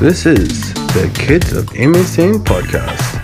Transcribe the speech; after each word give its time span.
This 0.00 0.26
is 0.26 0.72
the 0.94 1.10
Kids 1.12 1.52
of 1.52 1.66
MSN 1.70 2.44
podcast. 2.44 3.18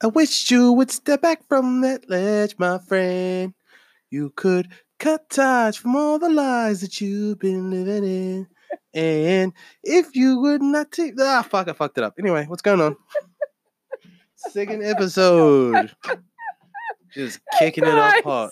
I 0.00 0.06
wish 0.06 0.52
you 0.52 0.72
would 0.74 0.92
step 0.92 1.22
back 1.22 1.48
from 1.48 1.80
that 1.80 2.08
ledge, 2.08 2.54
my 2.58 2.78
friend. 2.78 3.54
You 4.08 4.30
could 4.36 4.68
cut 5.00 5.28
ties 5.30 5.76
from 5.76 5.96
all 5.96 6.20
the 6.20 6.30
lies 6.30 6.80
that 6.82 7.00
you've 7.00 7.40
been 7.40 7.72
living 7.72 8.04
in. 8.04 8.53
And 8.94 9.52
if 9.82 10.14
you 10.14 10.38
would 10.40 10.62
not 10.62 10.92
take 10.92 11.14
ah 11.20 11.42
fuck, 11.42 11.68
I 11.68 11.72
fucked 11.72 11.98
it 11.98 12.04
up. 12.04 12.14
Anyway, 12.18 12.44
what's 12.46 12.62
going 12.62 12.80
on? 12.80 12.96
Second 14.36 14.84
episode. 14.84 15.90
Just 17.12 17.40
kicking 17.58 17.84
it 17.84 17.90
up 17.94 18.22
hot. 18.24 18.50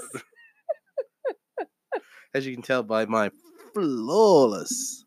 As 2.34 2.46
you 2.46 2.54
can 2.54 2.62
tell 2.62 2.82
by 2.82 3.04
my 3.04 3.30
flawless, 3.74 5.04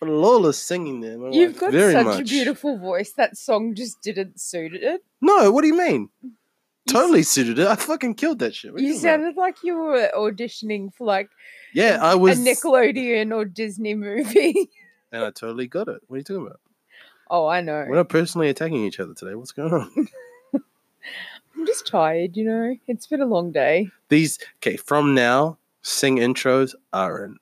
flawless 0.00 0.58
singing 0.58 1.00
there. 1.00 1.18
my 1.18 1.28
You've 1.30 1.58
got 1.58 1.72
such 1.72 2.04
much. 2.04 2.20
a 2.20 2.24
beautiful 2.24 2.78
voice. 2.78 3.12
That 3.12 3.36
song 3.36 3.74
just 3.74 4.00
didn't 4.02 4.40
suit 4.40 4.72
it. 4.74 5.02
No, 5.20 5.50
what 5.52 5.60
do 5.62 5.68
you 5.68 5.76
mean? 5.76 6.08
You 6.22 6.30
s- 6.30 6.92
Totally 6.92 7.22
suited 7.24 7.58
it. 7.58 7.66
I 7.66 7.74
fucking 7.76 8.14
killed 8.14 8.38
that 8.38 8.54
shit. 8.54 8.72
What 8.72 8.80
You 8.80 8.94
talking 8.94 9.00
about? 9.06 9.10
sounded 9.20 9.36
like 9.36 9.56
you 9.64 9.74
were 9.76 10.10
auditioning 10.16 10.94
for 10.94 11.04
like 11.06 11.28
Yeah, 11.76 11.98
I 12.00 12.14
was. 12.14 12.40
a 12.40 12.42
Nickelodeon 12.42 13.34
or 13.34 13.44
Disney 13.44 13.94
movie. 13.94 14.70
and 15.12 15.22
I 15.22 15.30
totally 15.30 15.66
got 15.66 15.88
it. 15.88 16.00
What 16.06 16.14
are 16.14 16.18
you 16.18 16.24
talking 16.24 16.46
about? 16.46 16.60
oh, 17.30 17.46
I 17.46 17.60
know. 17.60 17.84
We're 17.86 17.96
not 17.96 18.08
personally 18.08 18.48
attacking 18.48 18.82
each 18.82 18.98
other 18.98 19.12
today. 19.12 19.34
What's 19.34 19.52
going 19.52 19.74
on? 19.74 20.08
I'm 20.54 21.66
just 21.66 21.86
tired, 21.86 22.34
you 22.34 22.44
know. 22.46 22.76
It's 22.86 23.06
been 23.06 23.20
a 23.20 23.26
long 23.26 23.52
day. 23.52 23.90
These 24.08 24.38
okay. 24.56 24.78
From 24.78 25.14
now, 25.14 25.58
sing 25.82 26.16
intros 26.16 26.74
aren't. 26.94 27.36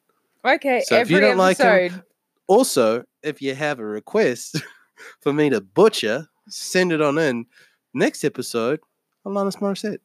Okay, 0.44 0.82
So 0.84 0.96
if 0.96 1.12
you 1.12 1.20
don't 1.20 1.38
like 1.38 1.60
episode. 1.60 2.02
Also, 2.48 3.04
if 3.22 3.40
you 3.40 3.54
have 3.54 3.78
a 3.78 3.84
request 3.84 4.60
for 5.20 5.32
me 5.32 5.48
to 5.50 5.60
butcher, 5.60 6.26
send 6.48 6.90
it 6.90 7.00
on 7.00 7.18
in. 7.18 7.46
Next 7.94 8.24
episode, 8.24 8.80
Alanis 9.24 9.58
Morissette. 9.58 9.98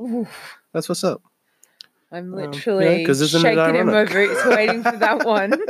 Oof, 0.00 0.58
That's 0.72 0.88
what's 0.88 1.02
up. 1.02 1.22
I'm 2.14 2.32
Um, 2.32 2.40
yeah, 2.40 2.46
literally 2.46 3.02
isn't 3.04 3.38
it 3.38 3.42
shaking 3.42 3.76
in 3.76 3.86
my 3.86 4.04
boots 4.04 4.44
waiting 4.46 4.82
for 4.82 4.96
that 4.96 5.24
one. 5.26 5.54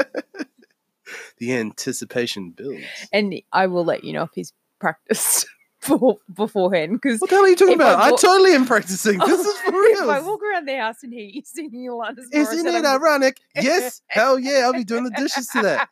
The 1.38 1.52
anticipation 1.54 2.50
builds. 2.50 2.84
and 3.12 3.34
I 3.52 3.66
will 3.66 3.84
let 3.84 4.04
you 4.04 4.12
know 4.12 4.22
if 4.22 4.30
he's 4.34 4.52
practiced 4.80 5.46
before, 5.80 6.18
beforehand. 6.32 6.92
Because 7.02 7.20
What 7.20 7.28
the 7.28 7.36
hell 7.36 7.44
are 7.44 7.48
you 7.48 7.56
talking 7.56 7.72
I 7.80 7.84
about? 7.84 7.98
I 8.00 8.10
walk- 8.12 8.20
totally 8.20 8.52
am 8.54 8.66
practicing. 8.66 9.18
This 9.18 9.40
is 9.40 9.58
for 9.60 9.72
if 9.74 10.00
I 10.08 10.20
walk 10.20 10.40
around 10.42 10.66
the 10.66 10.76
house 10.78 11.02
and 11.02 11.12
hear 11.12 11.24
you 11.24 11.42
singing 11.44 11.88
Alanis 11.90 12.24
Isn't 12.32 12.66
it 12.66 12.74
I'm- 12.84 12.86
ironic? 12.86 13.38
Yes. 13.56 14.00
Hell 14.06 14.38
yeah. 14.38 14.60
I'll 14.64 14.72
be 14.72 14.84
doing 14.84 15.04
the 15.04 15.10
dishes 15.10 15.48
to 15.48 15.62
that. 15.62 15.88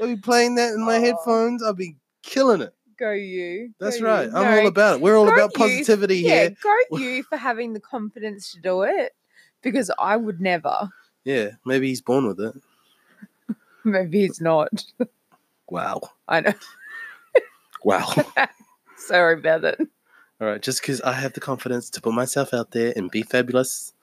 I'll 0.00 0.06
be 0.06 0.16
playing 0.16 0.56
that 0.56 0.74
in 0.74 0.84
my 0.84 0.96
Aw. 0.98 1.00
headphones. 1.00 1.62
I'll 1.62 1.72
be 1.74 1.96
killing 2.22 2.60
it. 2.60 2.72
Go 2.98 3.12
you. 3.12 3.70
That's 3.80 3.98
go 4.00 4.06
right. 4.06 4.28
You. 4.28 4.36
I'm 4.36 4.44
No, 4.44 4.60
all 4.60 4.66
about 4.66 4.94
it. 4.96 5.00
We're 5.00 5.16
all 5.16 5.24
go 5.26 5.32
about 5.32 5.52
you. 5.54 5.58
positivity 5.58 6.18
Yeah, 6.18 6.48
here. 6.48 6.56
go 6.62 6.98
you 6.98 7.22
for 7.22 7.36
having 7.38 7.72
the 7.72 7.80
confidence 7.80 8.52
to 8.52 8.60
do 8.60 8.82
it. 8.82 9.12
Because 9.62 9.90
I 9.98 10.16
would 10.16 10.40
never. 10.40 10.90
Yeah. 11.24 11.50
Maybe 11.64 11.88
he's 11.88 12.00
born 12.00 12.26
with 12.26 12.40
it. 12.40 12.54
Maybe 13.84 14.20
he's 14.20 14.40
not. 14.40 14.84
Wow. 15.68 16.00
I 16.26 16.40
know. 16.40 16.54
Wow. 17.84 18.12
Sorry 18.96 19.38
about 19.38 19.62
it. 19.62 19.78
all 20.40 20.48
right. 20.48 20.60
Just 20.60 20.82
because 20.82 21.00
I 21.02 21.12
have 21.12 21.34
the 21.34 21.40
confidence 21.40 21.88
to 21.90 22.00
put 22.00 22.12
myself 22.12 22.52
out 22.52 22.72
there 22.72 22.92
and 22.96 23.08
be 23.08 23.22
fabulous. 23.22 23.94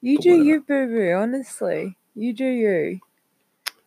You 0.00 0.18
do 0.18 0.30
whatever. 0.30 0.48
you, 0.48 0.60
boo 0.62 0.86
boo, 0.86 1.12
honestly. 1.12 1.98
You 2.14 2.32
do 2.32 2.46
you. 2.46 3.00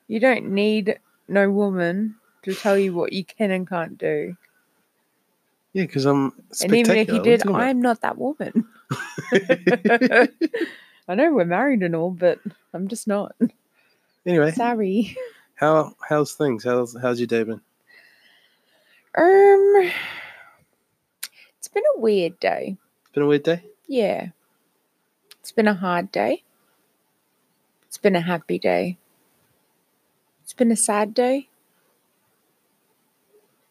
You 0.07 0.19
don't 0.19 0.51
need 0.51 0.99
no 1.27 1.49
woman 1.49 2.15
to 2.43 2.53
tell 2.53 2.77
you 2.77 2.93
what 2.93 3.11
you 3.11 3.25
can 3.25 3.51
and 3.51 3.67
can't 3.67 3.97
do. 3.97 4.35
Yeah, 5.73 5.83
because 5.83 6.05
I'm 6.05 6.33
And 6.61 6.75
even 6.75 6.97
if 6.97 7.09
you 7.09 7.21
did, 7.21 7.47
I'm 7.47 7.81
not 7.81 8.01
that 8.01 8.17
woman. 8.17 8.67
I 9.31 11.15
know 11.15 11.33
we're 11.33 11.45
married 11.45 11.83
and 11.83 11.95
all, 11.95 12.11
but 12.11 12.39
I'm 12.73 12.87
just 12.87 13.07
not. 13.07 13.35
anyway, 14.25 14.51
Sorry. 14.51 15.15
how 15.55 15.95
how's 16.07 16.33
things? 16.33 16.63
How's 16.63 16.95
how's 16.99 17.19
your 17.19 17.27
day 17.27 17.43
been? 17.43 17.61
Um, 19.17 19.91
it's 21.57 21.67
been 21.67 21.83
a 21.95 21.99
weird 21.99 22.39
day. 22.39 22.77
It's 23.03 23.11
been 23.11 23.23
a 23.23 23.27
weird 23.27 23.43
day. 23.43 23.63
Yeah. 23.87 24.29
It's 25.39 25.51
been 25.51 25.67
a 25.67 25.73
hard 25.73 26.11
day. 26.11 26.43
It's 27.87 27.97
been 27.97 28.15
a 28.15 28.21
happy 28.21 28.59
day. 28.59 28.97
It's 30.43 30.53
been 30.53 30.71
a 30.71 30.75
sad 30.75 31.13
day. 31.13 31.49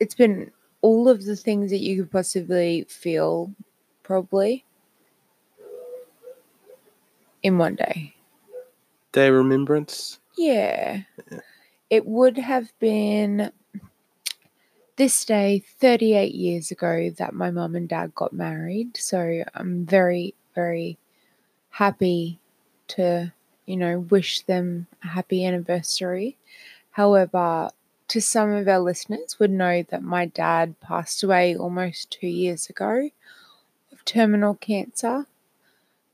It's 0.01 0.15
been 0.15 0.51
all 0.81 1.09
of 1.09 1.25
the 1.25 1.37
things 1.37 1.71
that 1.71 1.79
you 1.79 2.03
could 2.03 2.11
possibly 2.11 2.85
feel, 2.89 3.53
probably, 4.03 4.65
in 7.43 7.59
one 7.59 7.75
day. 7.75 8.15
Day 9.13 9.31
remembrance. 9.31 10.19
Yeah. 10.37 11.03
Yeah. 11.31 11.41
It 11.91 12.07
would 12.07 12.37
have 12.37 12.73
been 12.79 13.51
this 14.97 15.25
day 15.25 15.63
38 15.81 16.35
years 16.35 16.71
ago 16.71 17.11
that 17.19 17.33
my 17.33 17.51
mum 17.51 17.75
and 17.75 17.89
dad 17.89 18.15
got 18.15 18.33
married. 18.33 18.97
So 18.97 19.45
I'm 19.55 19.87
very, 19.87 20.35
very 20.55 20.99
happy 21.71 22.41
to, 22.89 23.33
you 23.65 23.77
know, 23.77 24.01
wish 24.01 24.43
them 24.43 24.89
a 25.03 25.07
happy 25.07 25.47
anniversary. 25.47 26.37
However, 26.91 27.71
to 28.09 28.21
some 28.21 28.51
of 28.51 28.67
our 28.67 28.81
listeners 28.81 29.39
would 29.39 29.51
know 29.51 29.85
that 29.85 30.03
my 30.03 30.27
dad 30.27 30.79
passed 30.81 31.23
away 31.23 31.57
almost 31.57 32.11
two 32.11 32.27
years 32.27 32.69
ago 32.69 33.11
of 33.93 34.05
terminal 34.05 34.55
cancer. 34.55 35.27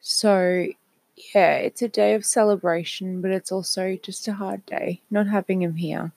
So 0.00 0.66
yeah, 1.16 1.54
it's 1.56 1.82
a 1.82 1.88
day 1.88 2.14
of 2.14 2.24
celebration, 2.24 3.20
but 3.20 3.30
it's 3.30 3.52
also 3.52 3.96
just 4.02 4.28
a 4.28 4.32
hard 4.32 4.64
day 4.66 5.00
not 5.10 5.26
having 5.26 5.62
him 5.62 5.76
here. 5.76 6.12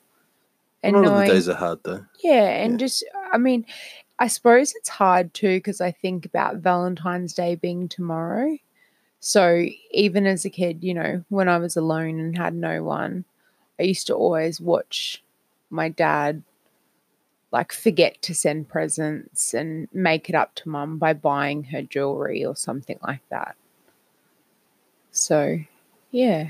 a 0.83 0.91
lot 0.91 1.05
of 1.05 1.27
the 1.27 1.33
days 1.33 1.49
are 1.49 1.55
hard 1.55 1.79
though. 1.83 2.05
yeah, 2.23 2.63
and 2.63 2.73
yeah. 2.73 2.77
just, 2.77 3.05
I 3.31 3.37
mean, 3.37 3.65
I 4.19 4.27
suppose 4.27 4.73
it's 4.75 4.89
hard 4.89 5.33
too 5.33 5.57
because 5.57 5.81
I 5.81 5.91
think 5.91 6.25
about 6.25 6.57
Valentine's 6.57 7.33
Day 7.33 7.55
being 7.55 7.87
tomorrow. 7.87 8.57
So 9.19 9.65
even 9.91 10.25
as 10.25 10.45
a 10.45 10.49
kid, 10.49 10.83
you 10.83 10.93
know, 10.93 11.23
when 11.29 11.49
I 11.49 11.57
was 11.57 11.75
alone 11.75 12.19
and 12.19 12.37
had 12.37 12.55
no 12.55 12.83
one, 12.83 13.25
I 13.79 13.83
used 13.83 14.07
to 14.07 14.15
always 14.15 14.59
watch 14.61 15.23
my 15.69 15.89
dad 15.89 16.43
like 17.51 17.71
forget 17.71 18.21
to 18.21 18.35
send 18.35 18.67
presents 18.67 19.53
and 19.53 19.87
make 19.93 20.29
it 20.29 20.35
up 20.35 20.55
to 20.55 20.69
mum 20.69 20.97
by 20.97 21.13
buying 21.13 21.63
her 21.65 21.81
jewelry 21.81 22.43
or 22.43 22.55
something 22.55 22.99
like 23.03 23.21
that. 23.29 23.55
So, 25.12 25.57
yeah. 26.12 26.50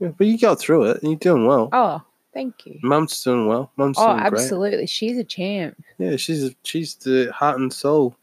Yeah, 0.00 0.08
but 0.16 0.26
you 0.26 0.38
got 0.38 0.58
through 0.60 0.84
it 0.90 1.02
and 1.02 1.10
you're 1.12 1.18
doing 1.18 1.46
well. 1.46 1.68
Oh, 1.72 2.02
thank 2.32 2.66
you. 2.66 2.78
Mum's 2.82 3.22
doing 3.22 3.46
well. 3.46 3.70
Mum's 3.76 3.96
Oh, 3.98 4.06
doing 4.08 4.18
great. 4.18 4.32
absolutely. 4.32 4.86
She's 4.86 5.18
a 5.18 5.24
champ. 5.24 5.82
Yeah, 5.98 6.16
she's 6.16 6.54
she's 6.64 6.94
the 6.96 7.32
heart 7.32 7.58
and 7.58 7.72
soul 7.72 8.16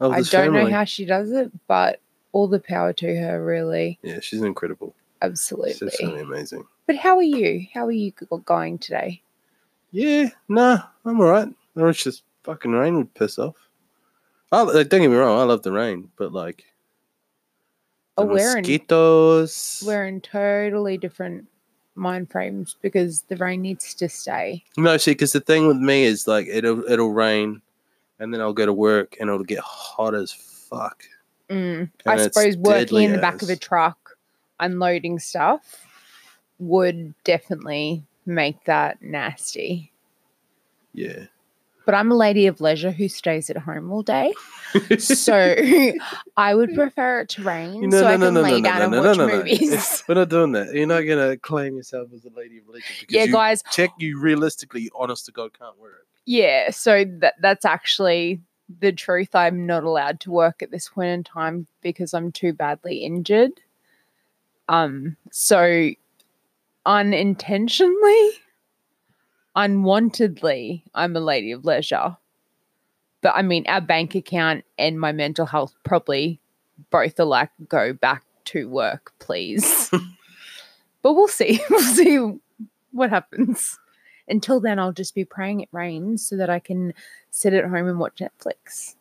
of 0.00 0.12
I 0.12 0.18
this 0.18 0.30
don't 0.30 0.52
family. 0.52 0.70
know 0.70 0.76
how 0.76 0.84
she 0.84 1.04
does 1.04 1.30
it, 1.32 1.50
but 1.66 2.00
all 2.32 2.46
the 2.46 2.60
power 2.60 2.92
to 2.92 3.16
her, 3.16 3.44
really. 3.44 3.98
yeah, 4.02 4.20
she's 4.20 4.42
incredible. 4.42 4.94
She's 5.22 5.30
Absolutely. 5.30 5.86
absolutely 5.88 6.20
amazing. 6.20 6.64
But 6.86 6.96
how 6.96 7.16
are 7.16 7.22
you? 7.22 7.66
How 7.74 7.86
are 7.86 7.90
you 7.92 8.12
going 8.44 8.78
today? 8.78 9.22
Yeah, 9.92 10.30
nah, 10.48 10.82
I'm 11.04 11.20
alright. 11.20 11.48
I 11.76 11.82
wish 11.82 12.04
this 12.04 12.22
fucking 12.44 12.70
rain 12.72 12.96
would 12.96 13.12
piss 13.14 13.38
off. 13.38 13.56
I, 14.52 14.64
don't 14.64 14.88
get 14.88 15.00
me 15.00 15.16
wrong, 15.16 15.38
I 15.38 15.44
love 15.44 15.62
the 15.62 15.72
rain, 15.72 16.10
but 16.16 16.32
like 16.32 16.64
Oh, 18.20 18.26
we're 18.26 18.58
in, 18.58 18.64
we're 19.86 20.06
in 20.06 20.20
totally 20.20 20.98
different 20.98 21.46
mind 21.94 22.30
frames 22.30 22.76
because 22.80 23.22
the 23.22 23.36
rain 23.36 23.62
needs 23.62 23.94
to 23.94 24.08
stay. 24.08 24.64
No, 24.76 24.96
see, 24.96 25.12
because 25.12 25.32
the 25.32 25.40
thing 25.40 25.66
with 25.66 25.76
me 25.76 26.04
is 26.04 26.26
like 26.26 26.46
it'll 26.48 26.84
it'll 26.90 27.12
rain, 27.12 27.62
and 28.18 28.32
then 28.32 28.40
I'll 28.40 28.52
go 28.52 28.66
to 28.66 28.72
work 28.72 29.16
and 29.20 29.28
it'll 29.28 29.44
get 29.44 29.60
hot 29.60 30.14
as 30.14 30.32
fuck. 30.32 31.04
Mm. 31.48 31.90
I 32.06 32.16
suppose 32.18 32.56
working 32.56 33.02
in 33.02 33.12
the 33.12 33.18
back 33.18 33.42
of 33.42 33.50
a 33.50 33.56
truck, 33.56 34.16
unloading 34.60 35.18
stuff, 35.18 35.84
would 36.58 37.14
definitely 37.24 38.04
make 38.26 38.64
that 38.64 39.02
nasty. 39.02 39.92
Yeah, 40.92 41.26
but 41.90 41.96
I'm 41.96 42.12
a 42.12 42.16
lady 42.16 42.46
of 42.46 42.60
leisure 42.60 42.92
who 42.92 43.08
stays 43.08 43.50
at 43.50 43.56
home 43.56 43.90
all 43.90 44.04
day. 44.04 44.32
So 45.00 45.34
I 46.36 46.54
would 46.54 46.72
prefer 46.72 47.22
it 47.22 47.30
to 47.30 47.42
rain 47.42 47.80
No, 47.88 47.98
so 47.98 48.02
no, 48.02 48.06
I 48.06 48.16
can 48.16 48.34
no, 48.34 48.40
lay 48.42 48.60
no, 48.60 48.60
down 48.60 48.78
no, 48.78 48.84
and 48.84 48.92
no, 48.92 49.02
watch 49.02 49.18
no, 49.18 49.26
no. 49.26 49.36
movies. 49.38 50.04
We're 50.08 50.14
not 50.14 50.28
doing 50.28 50.52
that. 50.52 50.72
You're 50.72 50.86
not 50.86 51.00
gonna 51.00 51.36
claim 51.36 51.74
yourself 51.74 52.12
as 52.14 52.24
a 52.24 52.30
lady 52.30 52.58
of 52.58 52.68
leisure. 52.68 52.84
because 53.00 53.12
Yeah, 53.12 53.24
you 53.24 53.32
guys. 53.32 53.64
check 53.72 53.90
you 53.98 54.20
realistically, 54.20 54.88
honest 54.94 55.26
to 55.26 55.32
God, 55.32 55.50
can't 55.58 55.76
wear 55.80 55.90
it. 55.90 56.06
Yeah, 56.26 56.70
so 56.70 57.04
that 57.18 57.34
that's 57.40 57.64
actually 57.64 58.40
the 58.78 58.92
truth. 58.92 59.34
I'm 59.34 59.66
not 59.66 59.82
allowed 59.82 60.20
to 60.20 60.30
work 60.30 60.62
at 60.62 60.70
this 60.70 60.88
point 60.90 61.08
in 61.08 61.24
time 61.24 61.66
because 61.80 62.14
I'm 62.14 62.30
too 62.30 62.52
badly 62.52 62.98
injured. 62.98 63.60
Um, 64.68 65.16
so 65.32 65.90
unintentionally, 66.86 68.30
unwantedly, 69.56 70.82
I'm 70.94 71.16
a 71.16 71.20
lady 71.20 71.52
of 71.52 71.64
leisure. 71.64 72.16
But 73.22 73.34
I 73.34 73.42
mean, 73.42 73.64
our 73.66 73.80
bank 73.80 74.14
account 74.14 74.64
and 74.78 74.98
my 74.98 75.12
mental 75.12 75.46
health 75.46 75.74
probably 75.84 76.40
both 76.90 77.20
are 77.20 77.24
like, 77.24 77.50
go 77.68 77.92
back 77.92 78.24
to 78.46 78.68
work, 78.68 79.12
please. 79.18 79.90
but 81.02 81.12
we'll 81.14 81.28
see. 81.28 81.60
We'll 81.70 81.80
see 81.80 82.32
what 82.92 83.10
happens. 83.10 83.78
Until 84.28 84.60
then, 84.60 84.78
I'll 84.78 84.92
just 84.92 85.14
be 85.14 85.24
praying 85.24 85.60
it 85.60 85.68
rains 85.72 86.26
so 86.26 86.36
that 86.36 86.48
I 86.48 86.60
can 86.60 86.94
sit 87.30 87.52
at 87.52 87.64
home 87.64 87.88
and 87.88 87.98
watch 87.98 88.20
Netflix. 88.20 88.94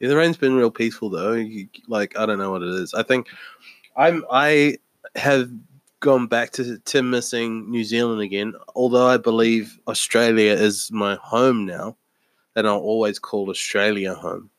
Yeah, 0.00 0.08
the 0.08 0.16
rain's 0.16 0.36
been 0.36 0.54
real 0.54 0.70
peaceful 0.70 1.08
though. 1.08 1.32
You, 1.32 1.68
like 1.88 2.18
I 2.18 2.26
don't 2.26 2.38
know 2.38 2.50
what 2.50 2.62
it 2.62 2.68
is. 2.68 2.94
I 2.94 3.02
think 3.02 3.28
I'm 3.96 4.24
I 4.30 4.78
have 5.16 5.50
gone 6.04 6.26
back 6.26 6.50
to 6.52 6.78
to 6.78 7.02
missing 7.02 7.70
New 7.70 7.82
Zealand 7.82 8.20
again. 8.20 8.52
Although 8.76 9.06
I 9.06 9.16
believe 9.16 9.78
Australia 9.88 10.52
is 10.52 10.92
my 10.92 11.16
home 11.22 11.64
now, 11.64 11.96
and 12.54 12.66
I'll 12.68 12.78
always 12.78 13.18
call 13.18 13.48
Australia 13.48 14.14
home. 14.14 14.50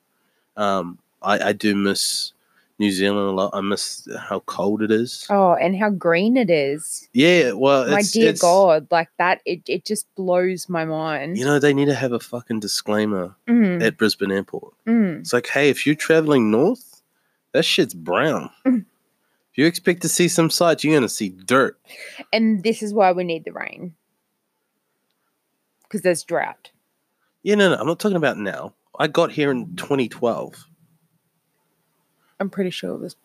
Um, 0.57 0.97
I, 1.21 1.49
I 1.49 1.53
do 1.53 1.75
miss 1.75 2.33
New 2.79 2.91
Zealand 2.91 3.29
a 3.29 3.31
lot. 3.31 3.51
I 3.53 3.61
miss 3.61 4.07
how 4.27 4.39
cold 4.47 4.81
it 4.81 4.89
is. 4.89 5.27
Oh, 5.29 5.53
and 5.53 5.77
how 5.77 5.91
green 5.91 6.35
it 6.35 6.49
is. 6.49 7.07
Yeah, 7.13 7.51
well, 7.51 7.87
my 7.89 7.99
it's, 7.99 8.11
dear 8.11 8.33
God, 8.33 8.87
like 8.89 9.09
that, 9.19 9.41
it, 9.45 9.61
it 9.67 9.85
just 9.85 10.07
blows 10.15 10.67
my 10.67 10.83
mind. 10.83 11.37
You 11.37 11.45
know, 11.45 11.59
they 11.59 11.73
need 11.73 11.85
to 11.85 11.93
have 11.95 12.11
a 12.11 12.19
fucking 12.19 12.59
disclaimer 12.59 13.35
Mm, 13.47 13.83
at 13.83 13.97
Brisbane 13.97 14.31
Airport. 14.31 14.73
mm. 14.87 15.19
It's 15.19 15.31
like, 15.31 15.47
hey, 15.47 15.69
if 15.69 15.85
you're 15.85 15.95
traveling 15.95 16.49
north, 16.51 17.01
that 17.53 17.65
shit's 17.65 17.93
brown. 17.93 18.49
Mm. 18.65 18.85
If 19.55 19.59
you 19.59 19.67
expect 19.67 20.01
to 20.01 20.09
see 20.09 20.27
some 20.27 20.49
sights, 20.49 20.83
you're 20.83 20.93
gonna 20.93 21.07
see 21.07 21.29
dirt. 21.29 21.79
And 22.33 22.61
this 22.61 22.83
is 22.83 22.93
why 22.93 23.13
we 23.13 23.23
need 23.23 23.45
the 23.45 23.53
rain 23.53 23.95
because 25.83 26.01
there's 26.01 26.25
drought. 26.25 26.71
Yeah, 27.41 27.55
no, 27.55 27.69
no, 27.69 27.75
I'm 27.79 27.87
not 27.87 27.99
talking 28.01 28.17
about 28.17 28.37
now. 28.37 28.73
I 28.99 29.07
got 29.07 29.31
here 29.31 29.51
in 29.51 29.77
2012. 29.77 30.65
I'm 32.41 32.49
pretty 32.49 32.69
sure 32.69 32.95
it 32.95 32.99
was. 32.99 33.15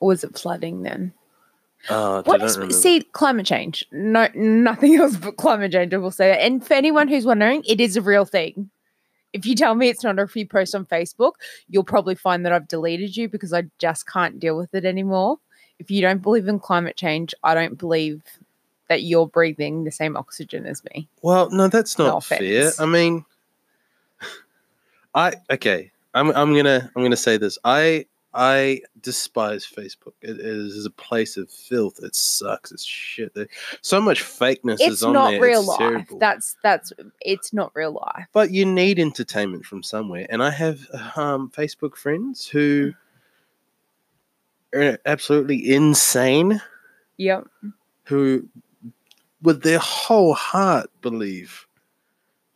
or 0.00 0.08
Was 0.08 0.24
it 0.24 0.38
flooding 0.38 0.82
then? 0.82 1.14
Uh, 1.88 2.18
I 2.18 2.20
What 2.20 2.40
don't 2.40 2.70
see 2.70 3.00
climate 3.00 3.46
change? 3.46 3.86
No, 3.90 4.28
nothing 4.34 4.96
else 5.00 5.16
but 5.16 5.38
climate 5.38 5.72
change. 5.72 5.94
I 5.94 5.96
will 5.96 6.10
say 6.10 6.28
that. 6.28 6.42
And 6.42 6.66
for 6.66 6.74
anyone 6.74 7.08
who's 7.08 7.24
wondering, 7.24 7.62
it 7.66 7.80
is 7.80 7.96
a 7.96 8.02
real 8.02 8.26
thing. 8.26 8.68
If 9.32 9.46
you 9.46 9.54
tell 9.54 9.74
me 9.74 9.88
it's 9.88 10.04
not, 10.04 10.18
or 10.18 10.24
if 10.24 10.36
you 10.36 10.46
post 10.46 10.74
on 10.74 10.84
Facebook, 10.84 11.32
you'll 11.66 11.82
probably 11.82 12.14
find 12.14 12.44
that 12.44 12.52
I've 12.52 12.68
deleted 12.68 13.16
you 13.16 13.30
because 13.30 13.54
I 13.54 13.64
just 13.78 14.06
can't 14.06 14.38
deal 14.38 14.58
with 14.58 14.74
it 14.74 14.84
anymore. 14.84 15.38
If 15.78 15.90
you 15.90 16.00
don't 16.02 16.22
believe 16.22 16.48
in 16.48 16.58
climate 16.58 16.96
change, 16.96 17.34
I 17.44 17.54
don't 17.54 17.78
believe 17.78 18.22
that 18.88 19.02
you're 19.02 19.26
breathing 19.26 19.84
the 19.84 19.90
same 19.92 20.16
oxygen 20.16 20.66
as 20.66 20.82
me. 20.84 21.08
Well, 21.22 21.50
no, 21.50 21.68
that's 21.68 21.98
No 21.98 22.06
not 22.06 22.24
fair. 22.24 22.38
offense. 22.38 22.80
I 22.80 22.86
mean, 22.86 23.24
I 25.14 25.34
okay. 25.50 25.90
I'm 26.14 26.30
I'm 26.30 26.54
gonna 26.54 26.90
I'm 26.96 27.02
gonna 27.02 27.16
say 27.16 27.36
this. 27.36 27.58
I 27.64 28.06
I 28.34 28.82
despise 29.02 29.66
Facebook. 29.66 30.12
It 30.22 30.38
is 30.40 30.84
a 30.86 30.90
place 30.90 31.36
of 31.36 31.50
filth. 31.50 32.00
It 32.02 32.14
sucks. 32.14 32.72
It's 32.72 32.84
shit. 32.84 33.32
So 33.82 34.00
much 34.00 34.22
fakeness 34.22 34.78
It's 34.80 34.86
is 34.86 35.02
on 35.02 35.14
not 35.14 35.30
there. 35.30 35.40
real 35.40 35.62
life. 35.64 35.78
terrible. 35.78 36.18
That's 36.18 36.56
that's 36.62 36.92
it's 37.20 37.52
not 37.52 37.72
real 37.74 37.92
life. 37.92 38.26
but 38.32 38.50
you 38.50 38.64
need 38.64 38.98
entertainment 38.98 39.64
from 39.64 39.82
somewhere. 39.82 40.26
And 40.30 40.42
I 40.42 40.50
have 40.50 40.80
um, 41.16 41.50
Facebook 41.50 41.96
friends 41.96 42.46
who 42.46 42.92
are 42.92 42.94
absolutely 44.74 45.72
insane, 45.72 46.60
Yep. 47.16 47.46
who, 48.04 48.48
with 49.42 49.62
their 49.62 49.78
whole 49.78 50.34
heart, 50.34 50.90
believe 51.00 51.66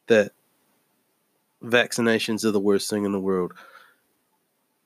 that 0.09 0.32
vaccinations 1.62 2.44
are 2.44 2.50
the 2.50 2.61
worst 2.61 2.91
thing 2.91 3.05
in 3.05 3.12
the 3.12 3.20
world. 3.20 3.53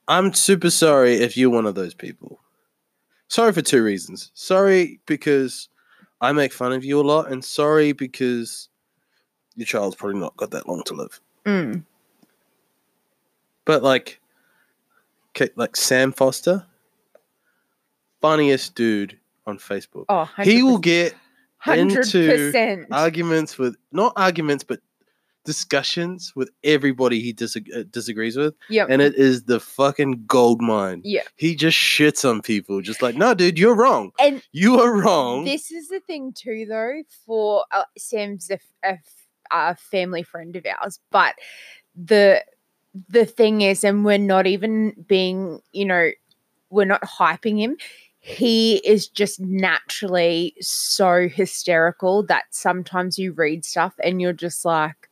I'm 0.07 0.33
super 0.33 0.69
sorry 0.69 1.15
if 1.15 1.35
you're 1.35 1.49
one 1.49 1.65
of 1.65 1.75
those 1.75 1.93
people. 1.93 2.39
Sorry 3.27 3.51
for 3.51 3.61
two 3.61 3.83
reasons. 3.83 4.31
Sorry 4.33 4.99
because 5.05 5.67
I 6.21 6.31
make 6.31 6.53
fun 6.53 6.71
of 6.71 6.85
you 6.85 6.99
a 6.99 7.03
lot, 7.03 7.29
and 7.31 7.43
sorry 7.43 7.91
because 7.91 8.69
your 9.55 9.65
child's 9.65 9.95
probably 9.95 10.19
not 10.19 10.37
got 10.37 10.51
that 10.51 10.67
long 10.67 10.83
to 10.85 10.93
live. 10.93 11.19
Mm. 11.45 11.83
But 13.65 13.83
like, 13.83 14.21
like 15.55 15.75
Sam 15.75 16.13
Foster, 16.13 16.65
funniest 18.21 18.75
dude 18.75 19.17
on 19.45 19.57
Facebook. 19.57 20.05
Oh, 20.09 20.29
100%. 20.37 20.43
he 20.45 20.63
will 20.63 20.77
get 20.77 21.13
hundred 21.57 21.97
into 22.05 22.27
percent. 22.29 22.87
arguments 22.91 23.57
with 23.57 23.75
not 23.91 24.13
arguments, 24.15 24.63
but 24.63 24.79
discussions 25.45 26.33
with 26.35 26.49
everybody 26.65 27.21
he 27.21 27.33
disag- 27.33 27.73
uh, 27.75 27.83
disagrees 27.89 28.35
with, 28.35 28.53
Yep. 28.69 28.87
and 28.89 29.01
it 29.01 29.15
is 29.15 29.43
the 29.43 29.59
fucking 29.61 30.25
gold 30.27 30.61
mine. 30.61 31.01
yeah. 31.05 31.21
He 31.37 31.55
just 31.55 31.77
shits 31.77 32.29
on 32.29 32.41
people, 32.41 32.81
just 32.81 33.01
like, 33.01 33.15
no, 33.15 33.33
dude, 33.33 33.57
you're 33.57 33.75
wrong. 33.75 34.11
And 34.19 34.41
You 34.51 34.79
are 34.81 34.93
wrong. 35.01 35.45
This 35.45 35.71
is 35.71 35.87
the 35.87 36.01
thing 36.01 36.33
too, 36.33 36.65
though. 36.67 37.01
For 37.25 37.63
uh, 37.71 37.83
Sam's 37.97 38.51
a 39.51 39.75
family 39.77 40.23
friend 40.23 40.53
of 40.57 40.65
ours, 40.81 40.99
but 41.11 41.35
the 41.95 42.43
the 43.09 43.25
thing 43.25 43.61
is, 43.61 43.83
and 43.83 44.03
we're 44.03 44.17
not 44.17 44.47
even 44.47 45.05
being, 45.07 45.61
you 45.71 45.85
know, 45.85 46.09
we're 46.69 46.85
not 46.85 47.01
hyping 47.03 47.57
him. 47.57 47.77
He 48.27 48.77
is 48.85 49.07
just 49.07 49.39
naturally 49.39 50.53
so 50.59 51.29
hysterical 51.29 52.23
that 52.23 52.43
sometimes 52.51 53.17
you 53.17 53.31
read 53.31 53.63
stuff 53.63 53.93
and 54.03 54.21
you're 54.21 54.33
just 54.33 54.65
like, 54.65 55.09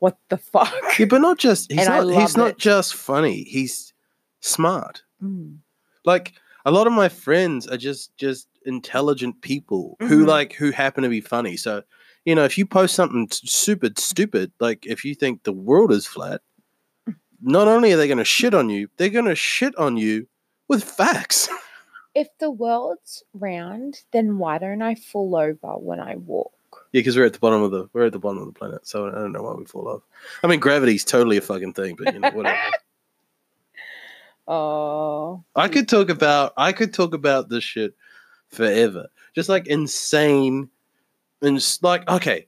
"What 0.00 0.18
the 0.28 0.36
fuck?" 0.36 0.72
yeah, 0.98 1.06
but 1.06 1.20
not 1.22 1.38
just 1.38 1.70
he's 1.72 1.86
And 1.86 2.06
not 2.08 2.20
he's 2.20 2.36
not 2.36 2.50
it. 2.50 2.58
just 2.58 2.94
funny. 2.94 3.44
He's 3.44 3.92
smart. 4.40 5.02
Mm. 5.22 5.58
like 6.04 6.34
a 6.64 6.70
lot 6.70 6.86
of 6.86 6.92
my 6.92 7.08
friends 7.08 7.66
are 7.66 7.76
just 7.78 8.16
just 8.18 8.46
intelligent 8.66 9.40
people 9.42 9.96
who 10.00 10.24
Mhm. 10.24 10.28
like 10.28 10.52
who 10.52 10.70
happen 10.70 11.02
to 11.02 11.08
be 11.08 11.20
funny 11.20 11.56
so 11.56 11.82
you 12.24 12.34
know 12.36 12.44
if 12.44 12.56
you 12.58 12.64
post 12.66 12.94
something 12.94 13.26
s- 13.30 13.40
super 13.50 13.88
stupid 13.96 14.52
like 14.60 14.86
if 14.86 15.04
you 15.04 15.14
think 15.16 15.42
the 15.42 15.52
world 15.52 15.90
is 15.90 16.06
flat 16.06 16.40
not 17.40 17.66
only 17.68 17.92
are 17.92 17.96
they 17.96 18.06
going 18.06 18.18
to 18.18 18.24
shit 18.24 18.54
on 18.54 18.68
you 18.70 18.88
they're 18.96 19.08
going 19.08 19.24
to 19.24 19.34
shit 19.34 19.74
on 19.76 19.96
you 19.96 20.28
with 20.68 20.84
facts 20.84 21.48
If 22.14 22.28
the 22.38 22.50
world's 22.50 23.22
round, 23.34 24.02
then 24.12 24.38
why 24.38 24.58
don't 24.58 24.82
I 24.82 24.94
fall 24.94 25.36
over 25.36 25.78
when 25.78 26.00
I 26.00 26.16
walk? 26.16 26.52
yeah 26.92 27.00
because 27.00 27.16
we're 27.16 27.24
at 27.24 27.32
the 27.32 27.38
bottom 27.38 27.62
of 27.62 27.70
the 27.70 27.88
we're 27.92 28.06
at 28.06 28.12
the 28.12 28.18
bottom 28.18 28.38
of 28.38 28.46
the 28.46 28.52
planet 28.52 28.86
so 28.86 29.08
i 29.08 29.10
don't 29.10 29.32
know 29.32 29.42
why 29.42 29.52
we 29.52 29.64
fall 29.64 29.88
off 29.88 30.02
i 30.42 30.46
mean 30.46 30.60
gravity's 30.60 31.04
totally 31.04 31.36
a 31.36 31.40
fucking 31.40 31.72
thing 31.72 31.96
but 31.96 32.12
you 32.12 32.20
know 32.20 32.30
whatever 32.30 32.58
Oh. 34.48 35.44
I 35.54 35.68
could 35.68 35.88
talk 35.88 36.08
about 36.08 36.54
I 36.56 36.72
could 36.72 36.92
talk 36.92 37.14
about 37.14 37.50
this 37.50 37.62
shit 37.62 37.94
forever. 38.48 39.08
Just 39.34 39.48
like 39.48 39.66
insane 39.66 40.70
and 41.42 41.78
like 41.82 42.08
okay. 42.08 42.46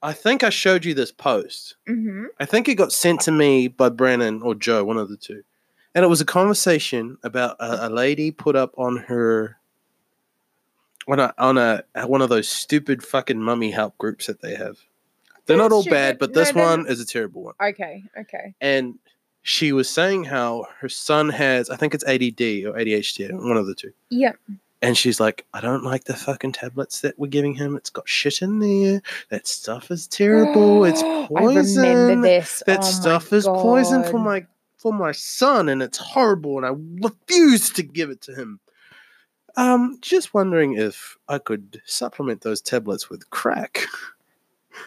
I 0.00 0.12
think 0.12 0.44
I 0.44 0.50
showed 0.50 0.84
you 0.84 0.94
this 0.94 1.10
post. 1.10 1.74
Mm-hmm. 1.88 2.26
I 2.38 2.44
think 2.44 2.68
it 2.68 2.76
got 2.76 2.92
sent 2.92 3.20
to 3.22 3.32
me 3.32 3.66
by 3.66 3.88
Brandon 3.88 4.42
or 4.42 4.54
Joe, 4.54 4.84
one 4.84 4.96
of 4.96 5.08
the 5.08 5.16
two. 5.16 5.42
And 5.98 6.04
it 6.04 6.08
was 6.08 6.20
a 6.20 6.24
conversation 6.24 7.18
about 7.24 7.56
a, 7.58 7.88
a 7.88 7.90
lady 7.90 8.30
put 8.30 8.54
up 8.54 8.72
on 8.78 8.98
her 8.98 9.56
on 11.08 11.18
a 11.18 11.34
on 11.38 11.58
a 11.58 11.82
one 12.06 12.22
of 12.22 12.28
those 12.28 12.48
stupid 12.48 13.02
fucking 13.02 13.42
mummy 13.42 13.72
help 13.72 13.98
groups 13.98 14.26
that 14.28 14.40
they 14.40 14.54
have. 14.54 14.78
They're 15.46 15.56
not 15.56 15.72
all 15.72 15.82
bad, 15.84 16.20
but 16.20 16.30
No, 16.30 16.34
this 16.40 16.52
they're 16.52 16.64
one 16.64 16.86
is 16.86 17.00
a 17.00 17.04
terrible 17.04 17.42
one 17.42 17.54
Okay. 17.60 18.04
Okay. 18.16 18.54
and 18.60 18.96
she 19.42 19.72
was 19.72 19.88
saying 19.90 20.22
how 20.22 20.68
her 20.78 20.88
son 20.88 21.30
has, 21.30 21.68
I 21.68 21.74
think 21.74 21.94
it's 21.94 22.04
ADD 22.04 22.66
or 22.68 22.78
ADHD, 22.78 23.32
one 23.32 23.56
of 23.56 23.66
the 23.66 23.74
two. 23.74 23.90
Yep. 24.10 24.36
And 24.80 24.96
she's 24.96 25.18
like, 25.18 25.46
I 25.52 25.60
don't 25.60 25.82
like 25.82 26.04
the 26.04 26.14
fucking 26.14 26.52
tablets 26.52 27.00
that 27.00 27.18
we're 27.18 27.26
giving 27.26 27.54
him. 27.54 27.74
It's 27.74 27.90
got 27.90 28.08
shit 28.08 28.40
in 28.40 28.60
there. 28.60 29.02
That 29.30 29.48
stuff 29.48 29.90
is 29.90 30.06
terrible. 30.06 30.84
It's 30.84 31.02
I 31.02 31.26
poison. 31.26 31.82
remember 31.82 32.28
this. 32.28 32.62
That 32.68 32.80
Oh 32.80 32.82
stuff 32.84 33.32
is 33.32 33.46
poison 33.46 34.04
for 34.04 34.20
my 34.20 34.46
for 34.78 34.92
my 34.92 35.12
son, 35.12 35.68
and 35.68 35.82
it's 35.82 35.98
horrible. 35.98 36.56
And 36.56 36.66
I 36.66 37.06
refuse 37.06 37.70
to 37.70 37.82
give 37.82 38.10
it 38.10 38.20
to 38.22 38.34
him. 38.34 38.60
Um, 39.56 39.98
just 40.00 40.32
wondering 40.32 40.74
if 40.74 41.18
I 41.28 41.38
could 41.38 41.82
supplement 41.84 42.42
those 42.42 42.60
tablets 42.62 43.10
with 43.10 43.28
crack. 43.30 43.80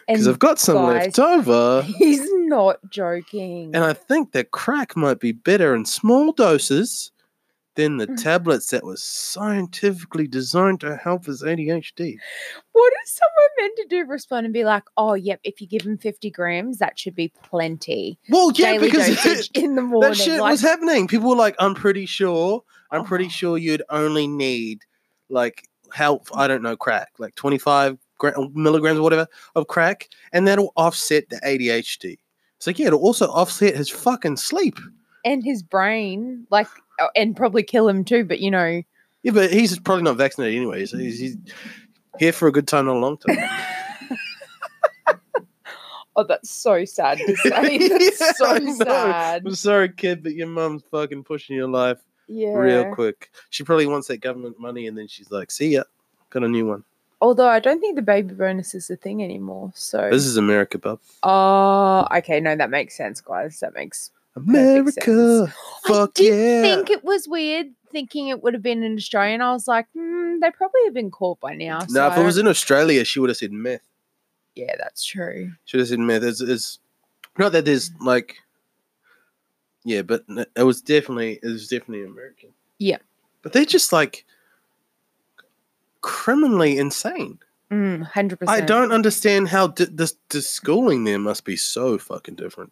because 0.07 0.27
I've 0.27 0.39
got 0.39 0.59
some 0.59 0.77
guys- 0.77 1.17
left 1.17 1.19
over. 1.19 1.81
he's 1.81 2.25
not 2.45 2.77
joking. 2.89 3.75
And 3.75 3.83
I 3.83 3.93
think 3.93 4.31
that 4.31 4.51
crack 4.51 4.95
might 4.95 5.19
be 5.19 5.33
better 5.33 5.75
in 5.75 5.85
small 5.85 6.31
doses 6.31 7.11
than 7.81 7.97
the 7.97 8.07
Mm. 8.07 8.21
tablets 8.21 8.67
that 8.69 8.83
was 8.85 9.01
scientifically 9.03 10.27
designed 10.27 10.79
to 10.81 10.95
help 10.95 11.25
his 11.25 11.41
ADHD. 11.43 12.17
what 12.73 12.93
is 13.03 13.11
someone 13.11 13.49
meant 13.59 13.73
to 13.77 13.85
do? 13.89 14.05
Respond 14.05 14.45
and 14.45 14.53
be 14.53 14.63
like, 14.63 14.83
"Oh, 14.97 15.13
yep. 15.13 15.39
If 15.43 15.59
you 15.61 15.67
give 15.67 15.81
him 15.81 15.97
fifty 15.97 16.29
grams, 16.29 16.77
that 16.77 16.97
should 16.97 17.15
be 17.15 17.31
plenty." 17.43 18.17
Well, 18.29 18.51
yeah, 18.55 18.73
Daily 18.73 18.89
because 18.91 19.07
dosage 19.23 19.49
in 19.53 19.75
the 19.75 19.81
morning. 19.81 20.11
that 20.11 20.17
shit 20.17 20.39
like, 20.39 20.51
was 20.51 20.61
happening. 20.61 21.07
People 21.07 21.29
were 21.29 21.35
like, 21.35 21.55
"I'm 21.59 21.73
pretty 21.75 22.05
sure. 22.05 22.63
I'm 22.91 23.03
pretty 23.05 23.25
Oh. 23.25 23.29
sure 23.29 23.57
you'd 23.57 23.83
only 23.89 24.27
need 24.27 24.79
like 25.29 25.67
help. 25.93 26.27
I 26.33 26.47
don't 26.47 26.61
know 26.61 26.75
crack, 26.77 27.09
like 27.19 27.35
25 27.35 27.97
gra- 28.17 28.33
milligrams 28.53 28.99
or 28.99 29.03
whatever 29.03 29.27
of 29.55 29.67
crack, 29.67 30.07
and 30.31 30.47
that'll 30.47 30.71
offset 30.75 31.29
the 31.29 31.39
ADHD." 31.43 32.17
It's 32.57 32.67
like, 32.67 32.77
yeah, 32.79 32.87
it'll 32.87 33.01
also 33.01 33.27
offset 33.27 33.75
his 33.75 33.89
fucking 33.89 34.37
sleep. 34.37 34.77
and 35.23 35.43
his 35.43 35.61
brain, 35.61 36.47
like, 36.49 36.67
oh, 36.67 36.81
Uh, 37.01 37.07
and 37.15 37.35
probably 37.35 37.63
kill 37.63 37.87
him 37.87 38.03
too. 38.03 38.23
But 38.25 38.39
you 38.39 38.51
know, 38.51 38.81
Yeah, 39.23 39.31
but 39.31 39.51
he's 39.51 39.77
probably 39.79 40.03
not 40.03 40.17
vaccinated 40.17 40.57
anyway, 40.57 40.85
so 40.85 40.97
he's, 40.97 41.19
he's 41.19 41.37
here 42.19 42.31
for 42.33 42.47
a 42.47 42.51
good 42.51 42.67
time, 42.67 42.85
not 42.85 42.95
a 42.95 42.99
long 42.99 43.17
time. 43.17 43.37
oh, 46.15 46.23
that's 46.23 46.49
so 46.49 46.85
sad 46.85 47.17
to 47.19 47.35
say. 47.37 47.77
That's 47.87 48.19
Yeah, 48.21 48.31
so 48.33 48.73
sad. 48.75 49.43
I'm 49.45 49.55
sorry, 49.55 49.89
kid, 49.89 50.23
but 50.23 50.33
your 50.33 50.47
mum's 50.47 50.83
fucking 50.91 51.23
pushing 51.23 51.55
your 51.55 51.67
life 51.69 51.99
Yeah. 52.27 52.49
real 52.57 52.93
quick. 52.93 53.31
She 53.49 53.63
probably 53.63 53.87
wants 53.87 54.07
that 54.07 54.17
government 54.17 54.59
money, 54.59 54.87
and 54.87 54.97
then 54.97 55.07
she's 55.07 55.31
like, 55.31 55.51
"See 55.51 55.69
ya, 55.69 55.83
got 56.29 56.43
a 56.43 56.47
new 56.47 56.65
one." 56.65 56.83
Although 57.21 57.47
I 57.47 57.59
don't 57.59 57.79
think 57.79 57.95
the 57.95 58.01
baby 58.01 58.33
bonus 58.33 58.73
is 58.73 58.89
a 58.89 58.95
thing 58.95 59.23
anymore. 59.23 59.71
So. 59.75 60.09
This 60.09 60.25
is 60.25 60.37
America, 60.37 60.79
bub. 60.79 60.99
Oh, 61.21 62.07
okay. 62.17 62.39
No, 62.39 62.55
that 62.55 62.71
makes 62.71 62.97
sense, 62.97 63.21
guys. 63.21 63.59
That 63.59 63.75
makes. 63.75 64.09
America, 64.35 65.53
fuck 65.85 66.11
I 66.17 66.21
did 66.21 66.33
yeah! 66.33 66.61
think 66.61 66.89
it 66.89 67.03
was 67.03 67.27
weird 67.27 67.67
thinking 67.91 68.29
it 68.29 68.41
would 68.41 68.53
have 68.53 68.63
been 68.63 68.83
in 68.83 68.95
Australia. 68.95 69.37
I 69.43 69.51
was 69.51 69.67
like, 69.67 69.87
hmm, 69.93 70.39
they 70.39 70.49
probably 70.51 70.81
have 70.85 70.93
been 70.93 71.11
caught 71.11 71.39
by 71.41 71.53
now. 71.53 71.79
no, 71.89 72.07
if 72.07 72.17
it 72.17 72.23
was 72.23 72.37
in 72.37 72.47
Australia, 72.47 73.03
she 73.03 73.19
would 73.19 73.29
have 73.29 73.37
said 73.37 73.51
meth. 73.51 73.81
yeah, 74.55 74.73
that's 74.77 75.03
true. 75.03 75.51
She 75.65 75.75
would 75.77 75.81
have 75.81 75.89
said 75.89 75.99
meth. 75.99 76.23
It's, 76.23 76.39
it's 76.41 76.79
not 77.37 77.51
that 77.51 77.65
there's 77.65 77.91
like, 77.99 78.37
yeah, 79.83 80.01
but 80.03 80.23
it 80.55 80.63
was 80.63 80.81
definitely 80.81 81.39
it 81.43 81.47
was 81.47 81.67
definitely 81.67 82.05
American. 82.05 82.49
Yeah. 82.77 82.97
but 83.41 83.51
they're 83.53 83.65
just 83.65 83.91
like 83.91 84.25
criminally 86.01 86.77
insane. 86.77 87.39
Mm, 87.71 88.03
Hundred 88.03 88.39
percent. 88.39 88.61
I 88.61 88.65
don't 88.65 88.91
understand 88.91 89.47
how 89.49 89.67
d- 89.67 89.85
the 89.85 90.11
the 90.29 90.41
schooling 90.41 91.03
there 91.05 91.19
must 91.19 91.45
be 91.45 91.55
so 91.55 91.97
fucking 91.97 92.35
different. 92.35 92.71